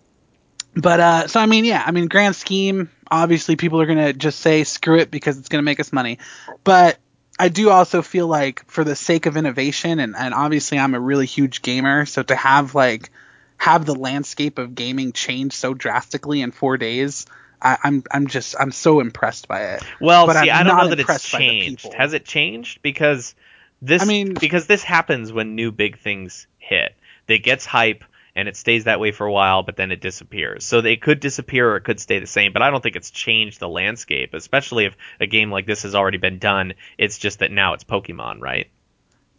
but 0.75 1.01
uh, 1.01 1.27
so 1.29 1.39
I 1.41 1.47
mean, 1.47 1.65
yeah, 1.67 1.83
I 1.85 1.91
mean, 1.91 2.07
grand 2.09 2.35
scheme, 2.37 2.91
obviously, 3.11 3.57
people 3.57 3.81
are 3.83 3.87
gonna 3.87 4.13
just 4.15 4.41
say 4.41 4.65
screw 4.65 4.99
it 4.99 5.11
because 5.11 5.37
it's 5.39 5.49
gonna 5.51 5.63
make 5.63 5.81
us 5.81 5.93
money. 5.93 6.19
But 6.65 6.97
I 7.41 7.49
do 7.49 7.71
also 7.71 8.03
feel 8.03 8.27
like 8.27 8.69
for 8.71 8.85
the 8.85 8.95
sake 8.95 9.25
of 9.25 9.39
innovation, 9.39 9.99
and, 9.99 10.15
and 10.15 10.35
obviously, 10.35 10.79
I'm 10.79 10.95
a 10.95 11.01
really 11.01 11.25
huge 11.25 11.63
gamer, 11.63 12.05
so 12.05 12.23
to 12.23 12.37
have 12.37 12.75
like 12.75 13.11
have 13.57 13.87
the 13.87 13.95
landscape 13.95 14.59
of 14.59 14.75
gaming 14.75 15.13
change 15.13 15.55
so 15.55 15.73
drastically 15.73 16.43
in 16.43 16.51
four 16.51 16.77
days. 16.77 17.25
I, 17.63 17.79
I'm 17.83 18.05
I'm 18.11 18.27
just 18.27 18.57
I'm 18.61 18.73
so 18.73 19.01
impressed 19.01 19.49
by 19.49 19.75
it. 19.75 19.83
Well, 20.03 20.27
But 20.27 20.43
see, 20.43 20.51
I'm 20.51 20.61
I 20.61 20.63
don't 20.65 20.77
not 20.77 20.83
know 20.85 20.95
that 20.95 21.01
it's 21.01 21.29
changed. 21.29 21.93
Has 21.95 22.13
it 22.13 22.27
changed? 22.27 22.83
Because 22.83 23.35
this 23.81 24.03
I 24.03 24.05
mean- 24.05 24.35
because 24.35 24.67
this 24.67 24.83
happens 24.83 25.33
when 25.33 25.55
new 25.55 25.73
big 25.73 25.99
things 25.99 26.47
hit. 26.59 26.95
It 27.27 27.39
gets 27.39 27.65
hype 27.65 28.05
and 28.35 28.49
it 28.49 28.57
stays 28.57 28.85
that 28.85 29.01
way 29.01 29.13
for 29.13 29.27
a 29.27 29.33
while, 29.33 29.63
but 29.63 29.77
then 29.77 29.91
it 29.93 30.01
disappears. 30.01 30.65
So 30.65 30.81
they 30.81 30.97
could 30.97 31.21
disappear 31.21 31.71
or 31.73 31.77
it 31.77 31.85
could 31.85 32.01
stay 32.01 32.19
the 32.19 32.27
same, 32.27 32.53
but 32.53 32.63
I 32.63 32.71
don't 32.71 32.83
think 32.83 32.97
it's 32.97 33.11
changed 33.11 33.61
the 33.61 33.69
landscape, 33.69 34.35
especially 34.35 34.85
if 34.87 34.97
a 35.21 35.27
game 35.27 35.51
like 35.51 35.67
this 35.67 35.83
has 35.83 35.95
already 35.95 36.19
been 36.19 36.39
done. 36.39 36.75
It's 36.99 37.19
just 37.19 37.41
that 37.41 37.51
now 37.51 37.75
it's 37.75 37.85
Pokemon, 37.85 38.41
right? 38.41 38.69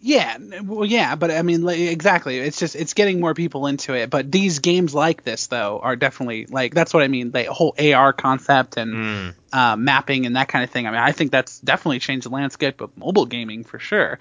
Yeah, 0.03 0.35
well, 0.63 0.83
yeah, 0.83 1.13
but 1.15 1.29
I 1.29 1.43
mean, 1.43 1.61
like, 1.61 1.77
exactly. 1.79 2.39
It's 2.39 2.57
just 2.57 2.75
it's 2.75 2.95
getting 2.95 3.19
more 3.19 3.35
people 3.35 3.67
into 3.67 3.93
it. 3.93 4.09
But 4.09 4.31
these 4.31 4.57
games 4.57 4.95
like 4.95 5.23
this, 5.23 5.45
though, 5.45 5.79
are 5.79 5.95
definitely 5.95 6.47
like 6.47 6.73
that's 6.73 6.91
what 6.91 7.03
I 7.03 7.07
mean. 7.07 7.29
The 7.29 7.43
whole 7.43 7.75
AR 7.77 8.11
concept 8.11 8.77
and 8.77 8.93
Mm. 8.95 9.33
uh, 9.53 9.75
mapping 9.75 10.25
and 10.25 10.35
that 10.37 10.47
kind 10.47 10.63
of 10.63 10.71
thing. 10.71 10.87
I 10.87 10.89
mean, 10.89 10.99
I 10.99 11.11
think 11.11 11.31
that's 11.31 11.59
definitely 11.59 11.99
changed 11.99 12.25
the 12.25 12.31
landscape 12.31 12.81
of 12.81 12.97
mobile 12.97 13.27
gaming 13.27 13.63
for 13.63 13.77
sure. 13.77 14.17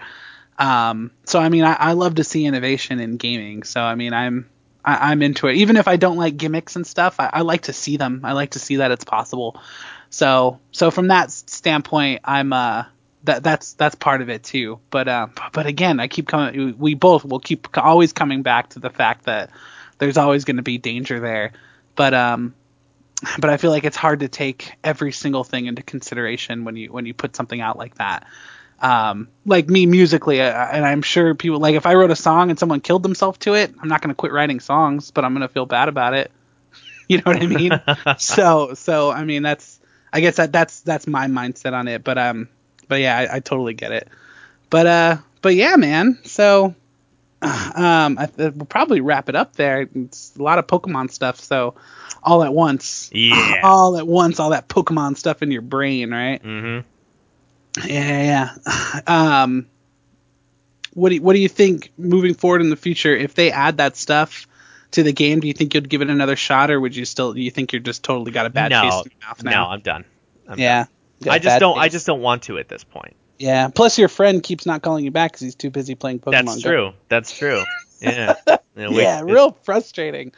Um, 0.58 1.12
so 1.24 1.40
I 1.40 1.48
mean, 1.48 1.64
I, 1.64 1.72
I 1.72 1.92
love 1.92 2.16
to 2.16 2.24
see 2.24 2.44
innovation 2.44 3.00
in 3.00 3.16
gaming. 3.16 3.62
So 3.62 3.80
I 3.80 3.94
mean, 3.94 4.12
I'm 4.12 4.50
I, 4.84 5.10
I'm 5.10 5.22
into 5.22 5.46
it. 5.48 5.56
Even 5.56 5.76
if 5.76 5.88
I 5.88 5.96
don't 5.96 6.16
like 6.16 6.36
gimmicks 6.36 6.76
and 6.76 6.86
stuff, 6.86 7.16
I, 7.18 7.30
I 7.32 7.40
like 7.42 7.62
to 7.62 7.72
see 7.72 7.96
them. 7.96 8.22
I 8.24 8.32
like 8.32 8.50
to 8.50 8.58
see 8.58 8.76
that 8.76 8.90
it's 8.90 9.04
possible. 9.04 9.60
So 10.10 10.60
so 10.72 10.90
from 10.90 11.08
that 11.08 11.30
standpoint, 11.30 12.20
I'm 12.24 12.52
uh 12.52 12.84
that 13.24 13.42
that's 13.42 13.74
that's 13.74 13.94
part 13.94 14.22
of 14.22 14.30
it 14.30 14.42
too. 14.42 14.80
But 14.90 15.08
uh, 15.08 15.28
but 15.52 15.66
again, 15.66 16.00
I 16.00 16.08
keep 16.08 16.28
coming. 16.28 16.78
We 16.78 16.94
both 16.94 17.24
will 17.24 17.40
keep 17.40 17.68
always 17.76 18.12
coming 18.12 18.42
back 18.42 18.70
to 18.70 18.78
the 18.78 18.90
fact 18.90 19.24
that 19.24 19.50
there's 19.98 20.16
always 20.16 20.44
going 20.44 20.56
to 20.56 20.62
be 20.62 20.78
danger 20.78 21.20
there. 21.20 21.52
But 21.96 22.14
um, 22.14 22.54
but 23.38 23.50
I 23.50 23.56
feel 23.58 23.70
like 23.70 23.84
it's 23.84 23.96
hard 23.96 24.20
to 24.20 24.28
take 24.28 24.72
every 24.82 25.12
single 25.12 25.44
thing 25.44 25.66
into 25.66 25.82
consideration 25.82 26.64
when 26.64 26.76
you 26.76 26.92
when 26.92 27.06
you 27.06 27.14
put 27.14 27.36
something 27.36 27.60
out 27.60 27.76
like 27.76 27.96
that. 27.96 28.26
Um, 28.82 29.28
like 29.44 29.68
me 29.68 29.84
musically, 29.86 30.40
uh, 30.40 30.68
and 30.72 30.86
I'm 30.86 31.02
sure 31.02 31.34
people 31.34 31.58
like 31.58 31.74
if 31.74 31.84
I 31.84 31.94
wrote 31.94 32.10
a 32.10 32.16
song 32.16 32.48
and 32.50 32.58
someone 32.58 32.80
killed 32.80 33.02
themselves 33.02 33.38
to 33.40 33.54
it, 33.54 33.74
I'm 33.80 33.88
not 33.88 34.00
going 34.00 34.08
to 34.08 34.14
quit 34.14 34.32
writing 34.32 34.58
songs, 34.60 35.10
but 35.10 35.24
I'm 35.24 35.34
going 35.34 35.46
to 35.46 35.52
feel 35.52 35.66
bad 35.66 35.88
about 35.88 36.14
it. 36.14 36.30
You 37.08 37.16
know 37.16 37.24
what 37.24 37.42
I 37.42 37.46
mean? 37.46 37.72
so 38.18 38.74
so 38.74 39.10
I 39.10 39.24
mean 39.24 39.42
that's 39.42 39.80
I 40.12 40.20
guess 40.20 40.36
that 40.36 40.52
that's 40.52 40.82
that's 40.82 41.08
my 41.08 41.26
mindset 41.26 41.72
on 41.72 41.88
it. 41.88 42.04
But 42.04 42.18
um 42.18 42.48
but 42.86 43.00
yeah, 43.00 43.18
I, 43.18 43.36
I 43.36 43.40
totally 43.40 43.74
get 43.74 43.90
it. 43.90 44.06
But 44.70 44.86
uh 44.86 45.16
but 45.42 45.56
yeah, 45.56 45.74
man. 45.74 46.20
So 46.22 46.66
um 47.42 48.16
I, 48.16 48.28
th- 48.34 48.52
we'll 48.54 48.64
probably 48.66 49.00
wrap 49.00 49.28
it 49.28 49.34
up 49.34 49.56
there. 49.56 49.88
It's 49.92 50.36
a 50.38 50.42
lot 50.44 50.60
of 50.60 50.68
Pokemon 50.68 51.10
stuff, 51.10 51.40
so 51.40 51.74
all 52.22 52.44
at 52.44 52.54
once. 52.54 53.10
Yeah. 53.12 53.60
All 53.64 53.96
at 53.96 54.06
once, 54.06 54.38
all 54.38 54.50
that 54.50 54.68
Pokemon 54.68 55.16
stuff 55.16 55.42
in 55.42 55.50
your 55.50 55.62
brain, 55.62 56.12
right? 56.12 56.40
Mhm. 56.40 56.84
Yeah, 57.86 58.50
yeah. 58.66 59.00
Um, 59.06 59.66
what 60.94 61.10
do 61.10 61.14
you, 61.16 61.22
what 61.22 61.34
do 61.34 61.38
you 61.38 61.48
think 61.48 61.92
moving 61.96 62.34
forward 62.34 62.60
in 62.60 62.70
the 62.70 62.76
future? 62.76 63.14
If 63.14 63.34
they 63.34 63.52
add 63.52 63.78
that 63.78 63.96
stuff 63.96 64.46
to 64.92 65.02
the 65.02 65.12
game, 65.12 65.40
do 65.40 65.46
you 65.46 65.54
think 65.54 65.74
you'd 65.74 65.88
give 65.88 66.02
it 66.02 66.10
another 66.10 66.36
shot, 66.36 66.70
or 66.70 66.80
would 66.80 66.96
you 66.96 67.04
still? 67.04 67.32
Do 67.32 67.40
you 67.40 67.50
think 67.50 67.72
you're 67.72 67.80
just 67.80 68.02
totally 68.02 68.32
got 68.32 68.46
a 68.46 68.50
bad 68.50 68.70
taste 68.72 68.82
No, 68.82 69.02
in 69.02 69.10
your 69.20 69.28
mouth 69.28 69.44
now? 69.44 69.50
no. 69.50 69.70
I'm 69.70 69.80
done. 69.80 70.04
I'm 70.48 70.58
yeah. 70.58 70.86
Got 71.22 71.34
I 71.34 71.38
just 71.38 71.60
don't. 71.60 71.78
I 71.78 71.88
just 71.88 72.06
don't 72.06 72.22
want 72.22 72.44
to 72.44 72.58
at 72.58 72.68
this 72.68 72.82
point. 72.82 73.14
Yeah. 73.38 73.68
Plus, 73.68 73.98
your 73.98 74.08
friend 74.08 74.42
keeps 74.42 74.66
not 74.66 74.82
calling 74.82 75.04
you 75.04 75.10
back 75.10 75.32
because 75.32 75.42
he's 75.42 75.54
too 75.54 75.70
busy 75.70 75.94
playing 75.94 76.20
Pokemon. 76.20 76.46
That's 76.46 76.62
Go. 76.62 76.70
true. 76.70 76.92
That's 77.08 77.36
true. 77.36 77.62
Yeah. 78.02 78.36
Yeah, 78.46 78.88
Yeah, 78.88 79.20
real 79.20 79.52
frustrating. 79.62 80.32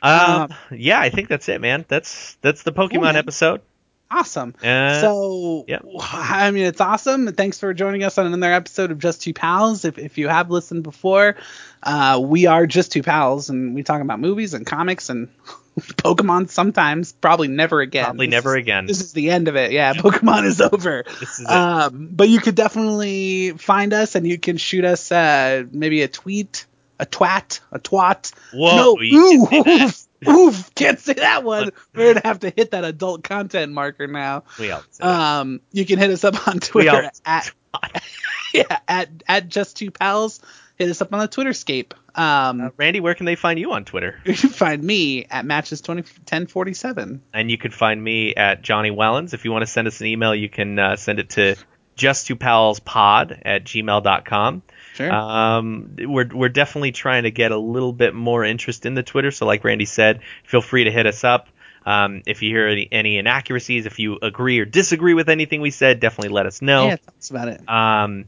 Um, 0.00 0.54
yeah, 0.70 0.98
I 0.98 1.10
think 1.10 1.28
that's 1.28 1.50
it, 1.50 1.60
man. 1.60 1.84
That's 1.86 2.38
that's 2.40 2.62
the 2.62 2.72
Pokemon 2.72 3.16
episode. 3.16 3.60
Awesome. 4.10 4.54
Uh, 4.62 5.00
so, 5.00 5.64
yep. 5.66 5.84
I 6.00 6.50
mean, 6.52 6.66
it's 6.66 6.80
awesome. 6.80 7.32
Thanks 7.32 7.58
for 7.58 7.74
joining 7.74 8.04
us 8.04 8.16
on 8.16 8.26
another 8.26 8.52
episode 8.52 8.90
of 8.92 8.98
Just 8.98 9.22
Two 9.22 9.34
Pals. 9.34 9.84
If, 9.84 9.98
if 9.98 10.18
you 10.18 10.28
have 10.28 10.50
listened 10.50 10.82
before, 10.84 11.36
uh, 11.82 12.20
we 12.22 12.46
are 12.46 12.66
Just 12.66 12.92
Two 12.92 13.02
Pals, 13.02 13.50
and 13.50 13.74
we 13.74 13.82
talk 13.82 14.00
about 14.02 14.20
movies 14.20 14.54
and 14.54 14.64
comics 14.64 15.08
and 15.10 15.28
Pokemon 15.80 16.48
sometimes. 16.50 17.12
Probably 17.12 17.48
never 17.48 17.80
again. 17.80 18.04
Probably 18.04 18.26
This 18.26 18.32
never 18.32 18.56
is- 18.56 18.62
again. 18.62 18.86
This 18.86 19.00
is 19.00 19.12
the 19.14 19.30
end 19.30 19.48
of 19.48 19.56
it. 19.56 19.72
Yeah, 19.72 19.94
Pokemon 19.94 20.44
is 20.44 20.60
over. 20.60 21.02
This 21.18 21.40
is 21.40 21.40
it. 21.40 21.50
Um, 21.50 22.08
but 22.12 22.28
you 22.28 22.38
could 22.40 22.54
definitely 22.54 23.50
find 23.52 23.92
us, 23.92 24.14
and 24.14 24.26
you 24.26 24.38
can 24.38 24.58
shoot 24.58 24.84
us 24.84 25.10
uh, 25.10 25.64
maybe 25.72 26.02
a 26.02 26.08
tweet, 26.08 26.66
a 27.00 27.06
twat, 27.06 27.60
a 27.72 27.80
twat. 27.80 28.32
Whoa, 28.52 28.76
no, 28.76 29.00
you 29.00 29.46
can 29.50 29.64
say 29.64 29.86
that. 29.86 30.00
oof, 30.28 30.74
can't 30.74 30.98
say 30.98 31.14
that 31.14 31.44
one. 31.44 31.70
We're 31.94 32.14
gonna 32.14 32.26
have 32.26 32.40
to 32.40 32.50
hit 32.50 32.70
that 32.72 32.84
adult 32.84 33.24
content 33.24 33.72
marker 33.72 34.06
now. 34.06 34.44
we 34.58 34.70
all. 34.70 34.82
Um, 35.00 35.60
you 35.72 35.84
can 35.86 35.98
hit 35.98 36.10
us 36.10 36.24
up 36.24 36.46
on 36.48 36.60
Twitter 36.60 37.10
at 37.26 37.50
yeah 38.54 38.78
at 38.88 39.08
at 39.26 39.48
just 39.48 39.76
two 39.76 39.90
pals. 39.90 40.40
Hit 40.76 40.90
us 40.90 41.00
up 41.00 41.12
on 41.12 41.20
the 41.20 41.28
Twitterscape. 41.28 41.92
Um, 42.16 42.60
Uh, 42.60 42.70
Randy, 42.76 42.98
where 42.98 43.14
can 43.14 43.26
they 43.26 43.36
find 43.36 43.60
you 43.60 43.72
on 43.72 43.84
Twitter? 43.84 44.20
you 44.24 44.34
can 44.34 44.50
find 44.50 44.82
me 44.82 45.24
at 45.26 45.44
matches 45.44 45.80
twenty 45.80 46.02
ten 46.26 46.46
forty 46.48 46.74
seven. 46.74 47.22
And 47.32 47.50
you 47.50 47.58
can 47.58 47.70
find 47.70 48.02
me 48.02 48.34
at 48.34 48.62
Johnny 48.62 48.90
Wellens. 48.90 49.34
If 49.34 49.44
you 49.44 49.52
want 49.52 49.62
to 49.62 49.66
send 49.68 49.86
us 49.86 50.00
an 50.00 50.08
email, 50.08 50.34
you 50.34 50.48
can 50.48 50.78
uh, 50.78 50.96
send 50.96 51.18
it 51.20 51.30
to 51.30 51.54
just 51.96 52.26
two 52.26 52.36
pals 52.36 52.80
pod 52.80 53.40
at 53.44 53.64
gmail.com. 53.64 54.62
Sure. 54.94 55.12
Um, 55.12 55.96
we're 55.98 56.28
we're 56.32 56.48
definitely 56.48 56.92
trying 56.92 57.24
to 57.24 57.30
get 57.30 57.50
a 57.50 57.58
little 57.58 57.92
bit 57.92 58.14
more 58.14 58.44
interest 58.44 58.86
in 58.86 58.94
the 58.94 59.02
Twitter. 59.02 59.30
So, 59.30 59.46
like 59.46 59.64
Randy 59.64 59.86
said, 59.86 60.20
feel 60.44 60.60
free 60.60 60.84
to 60.84 60.90
hit 60.90 61.06
us 61.06 61.24
up. 61.24 61.48
Um, 61.86 62.22
if 62.26 62.42
you 62.42 62.50
hear 62.50 62.66
any, 62.66 62.88
any 62.90 63.18
inaccuracies, 63.18 63.86
if 63.86 63.98
you 63.98 64.18
agree 64.22 64.58
or 64.58 64.64
disagree 64.64 65.14
with 65.14 65.28
anything 65.28 65.60
we 65.60 65.70
said, 65.70 66.00
definitely 66.00 66.30
let 66.30 66.46
us 66.46 66.62
know. 66.62 66.86
Yeah, 66.86 66.96
tell 66.96 67.14
us 67.18 67.30
about 67.30 67.48
it. 67.48 67.68
Um, 67.68 68.24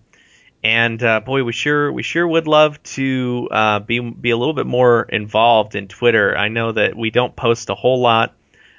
and 0.62 1.02
uh, 1.02 1.20
boy, 1.20 1.44
we 1.44 1.52
sure 1.52 1.92
we 1.92 2.02
sure 2.02 2.26
would 2.26 2.48
love 2.48 2.82
to 2.82 3.48
uh, 3.50 3.78
be 3.80 4.00
be 4.00 4.30
a 4.30 4.36
little 4.36 4.54
bit 4.54 4.66
more 4.66 5.02
involved 5.02 5.76
in 5.76 5.86
Twitter. 5.86 6.36
I 6.36 6.48
know 6.48 6.72
that 6.72 6.96
we 6.96 7.10
don't 7.10 7.34
post 7.36 7.70
a 7.70 7.74
whole 7.74 8.00
lot, 8.00 8.34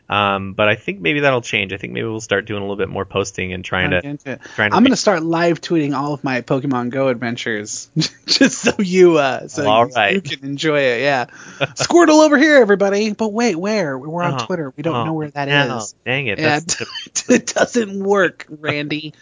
um, 0.10 0.54
but 0.54 0.68
I 0.70 0.76
think 0.76 1.02
maybe 1.02 1.22
that'll 1.22 1.42
change. 1.42 1.74
I 1.74 1.78
think 1.78 1.94
maybe 1.94 2.08
we'll 2.08 2.22
start 2.22 2.46
doing 2.46 2.60
a 2.62 2.64
little 2.64 2.78
bit 2.78 2.90
more 2.90 3.04
posting 3.06 3.54
and 3.54 3.64
trying 3.64 3.92
to 3.92 4.02
to 4.02 4.08
into 4.08 4.32
it. 4.32 4.42
trying 4.56 4.72
to 4.72 4.76
I'm 4.78 4.84
make- 4.84 4.90
gonna 4.92 4.96
start 4.98 5.24
live 5.24 5.60
tweeting 5.62 5.96
all 5.96 6.14
of 6.14 6.24
my 6.24 6.42
Pokemon 6.42 6.90
Go 6.92 7.10
adventures, 7.10 7.90
just 8.26 8.60
so 8.60 8.72
you 8.80 9.18
uh, 9.18 9.48
so 9.48 9.68
All 9.68 9.88
you, 9.88 9.94
right. 9.94 10.14
you 10.16 10.22
can 10.22 10.46
enjoy 10.48 10.80
it. 10.80 11.02
Yeah, 11.02 11.26
Squirtle 11.60 12.24
over 12.26 12.38
here, 12.38 12.58
everybody. 12.58 13.12
But 13.14 13.30
wait, 13.34 13.56
where? 13.56 13.98
We're 13.98 14.24
on 14.24 14.42
Oh, 14.42 14.46
Twitter. 14.46 14.74
We 14.76 14.84
don't 14.84 14.96
oh, 14.96 15.06
know 15.06 15.14
where 15.14 15.30
that 15.32 15.48
is. 15.50 15.94
no, 15.96 16.12
Dang 16.12 16.28
it! 16.28 16.40
Yeah, 16.40 16.60
it 17.30 17.48
doesn't 17.54 18.00
work, 18.04 18.46
Randy. 18.50 19.14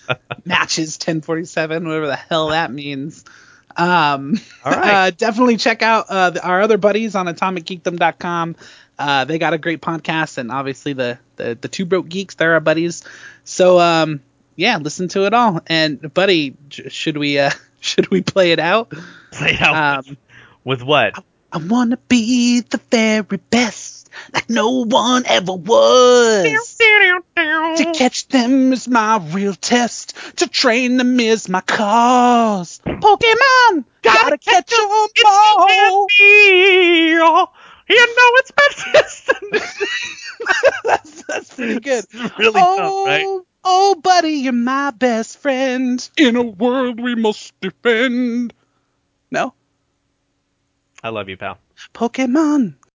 Matches 0.46 0.98
1047, 0.98 1.86
whatever 1.88 2.08
the 2.08 2.16
hell 2.16 2.50
that 2.50 2.72
means. 2.72 3.26
Um, 3.78 4.36
All 4.64 4.72
right. 4.72 5.08
uh, 5.08 5.12
definitely 5.12 5.58
check 5.58 5.82
out 5.82 6.06
uh, 6.10 6.30
the, 6.32 6.46
our 6.48 6.62
other 6.62 6.78
buddies 6.78 7.16
on 7.16 7.26
AtomicGeekdom.com. 7.28 8.56
Uh, 8.98 9.26
they 9.26 9.38
got 9.40 9.54
a 9.54 9.58
great 9.58 9.82
podcast, 9.82 10.38
and 10.38 10.52
obviously 10.52 10.94
the, 10.94 11.20
the 11.36 11.58
the 11.60 11.68
Two 11.68 11.86
Broke 11.86 12.08
Geeks, 12.08 12.36
they're 12.36 12.54
our 12.54 12.60
buddies. 12.62 13.04
So 13.44 13.80
um, 13.80 14.22
yeah, 14.56 14.78
listen 14.78 15.10
to 15.10 15.26
it 15.26 15.34
all. 15.34 15.62
And 15.68 16.14
buddy, 16.14 16.56
j- 16.70 16.90
should 16.90 17.18
we 17.18 17.38
uh, 17.40 17.52
should 17.82 18.10
we 18.10 18.22
play 18.22 18.52
it 18.54 18.60
out? 18.60 18.94
play 19.32 19.58
out 19.60 20.08
Um, 20.08 20.18
with 20.64 20.82
what? 20.82 21.14
I 21.52 21.58
wanna 21.58 21.98
be 22.08 22.62
the 22.62 22.80
very 22.90 23.38
best, 23.50 23.95
like 24.34 24.50
no 24.50 24.86
one 24.86 25.24
ever 25.26 25.54
was. 25.54 26.44
To 27.36 27.92
catch 27.96 28.28
them 28.28 28.74
is 28.74 28.88
my 28.88 29.18
real 29.32 29.54
test. 29.54 30.16
To 30.38 30.48
train 30.48 30.98
them 30.98 31.20
is 31.20 31.50
my 31.50 31.62
cause. 31.62 32.80
Pokemon, 32.86 33.86
gotta, 34.02 34.38
catch 34.38 34.72
'em 34.74 34.90
all. 35.26 36.08
You 37.88 37.98
know 37.98 38.32
it's 38.38 38.52
been 38.52 39.62
that's, 40.84 41.24
that's 41.24 41.54
pretty 41.54 41.80
good. 41.80 42.06
really 42.14 42.62
oh, 42.62 42.78
tough, 42.78 43.06
right? 43.08 43.24
Oh, 43.26 43.46
oh, 43.64 43.96
buddy, 43.96 44.32
you're 44.32 44.54
my 44.54 44.92
best 44.92 45.38
friend. 45.38 46.08
In 46.18 46.36
a 46.36 46.42
world 46.42 47.00
we 47.00 47.16
must 47.16 47.60
defend. 47.62 48.54
No, 49.32 49.54
I 51.04 51.10
love 51.10 51.30
you, 51.30 51.38
pal. 51.38 51.60
Pokemon, 51.94 52.76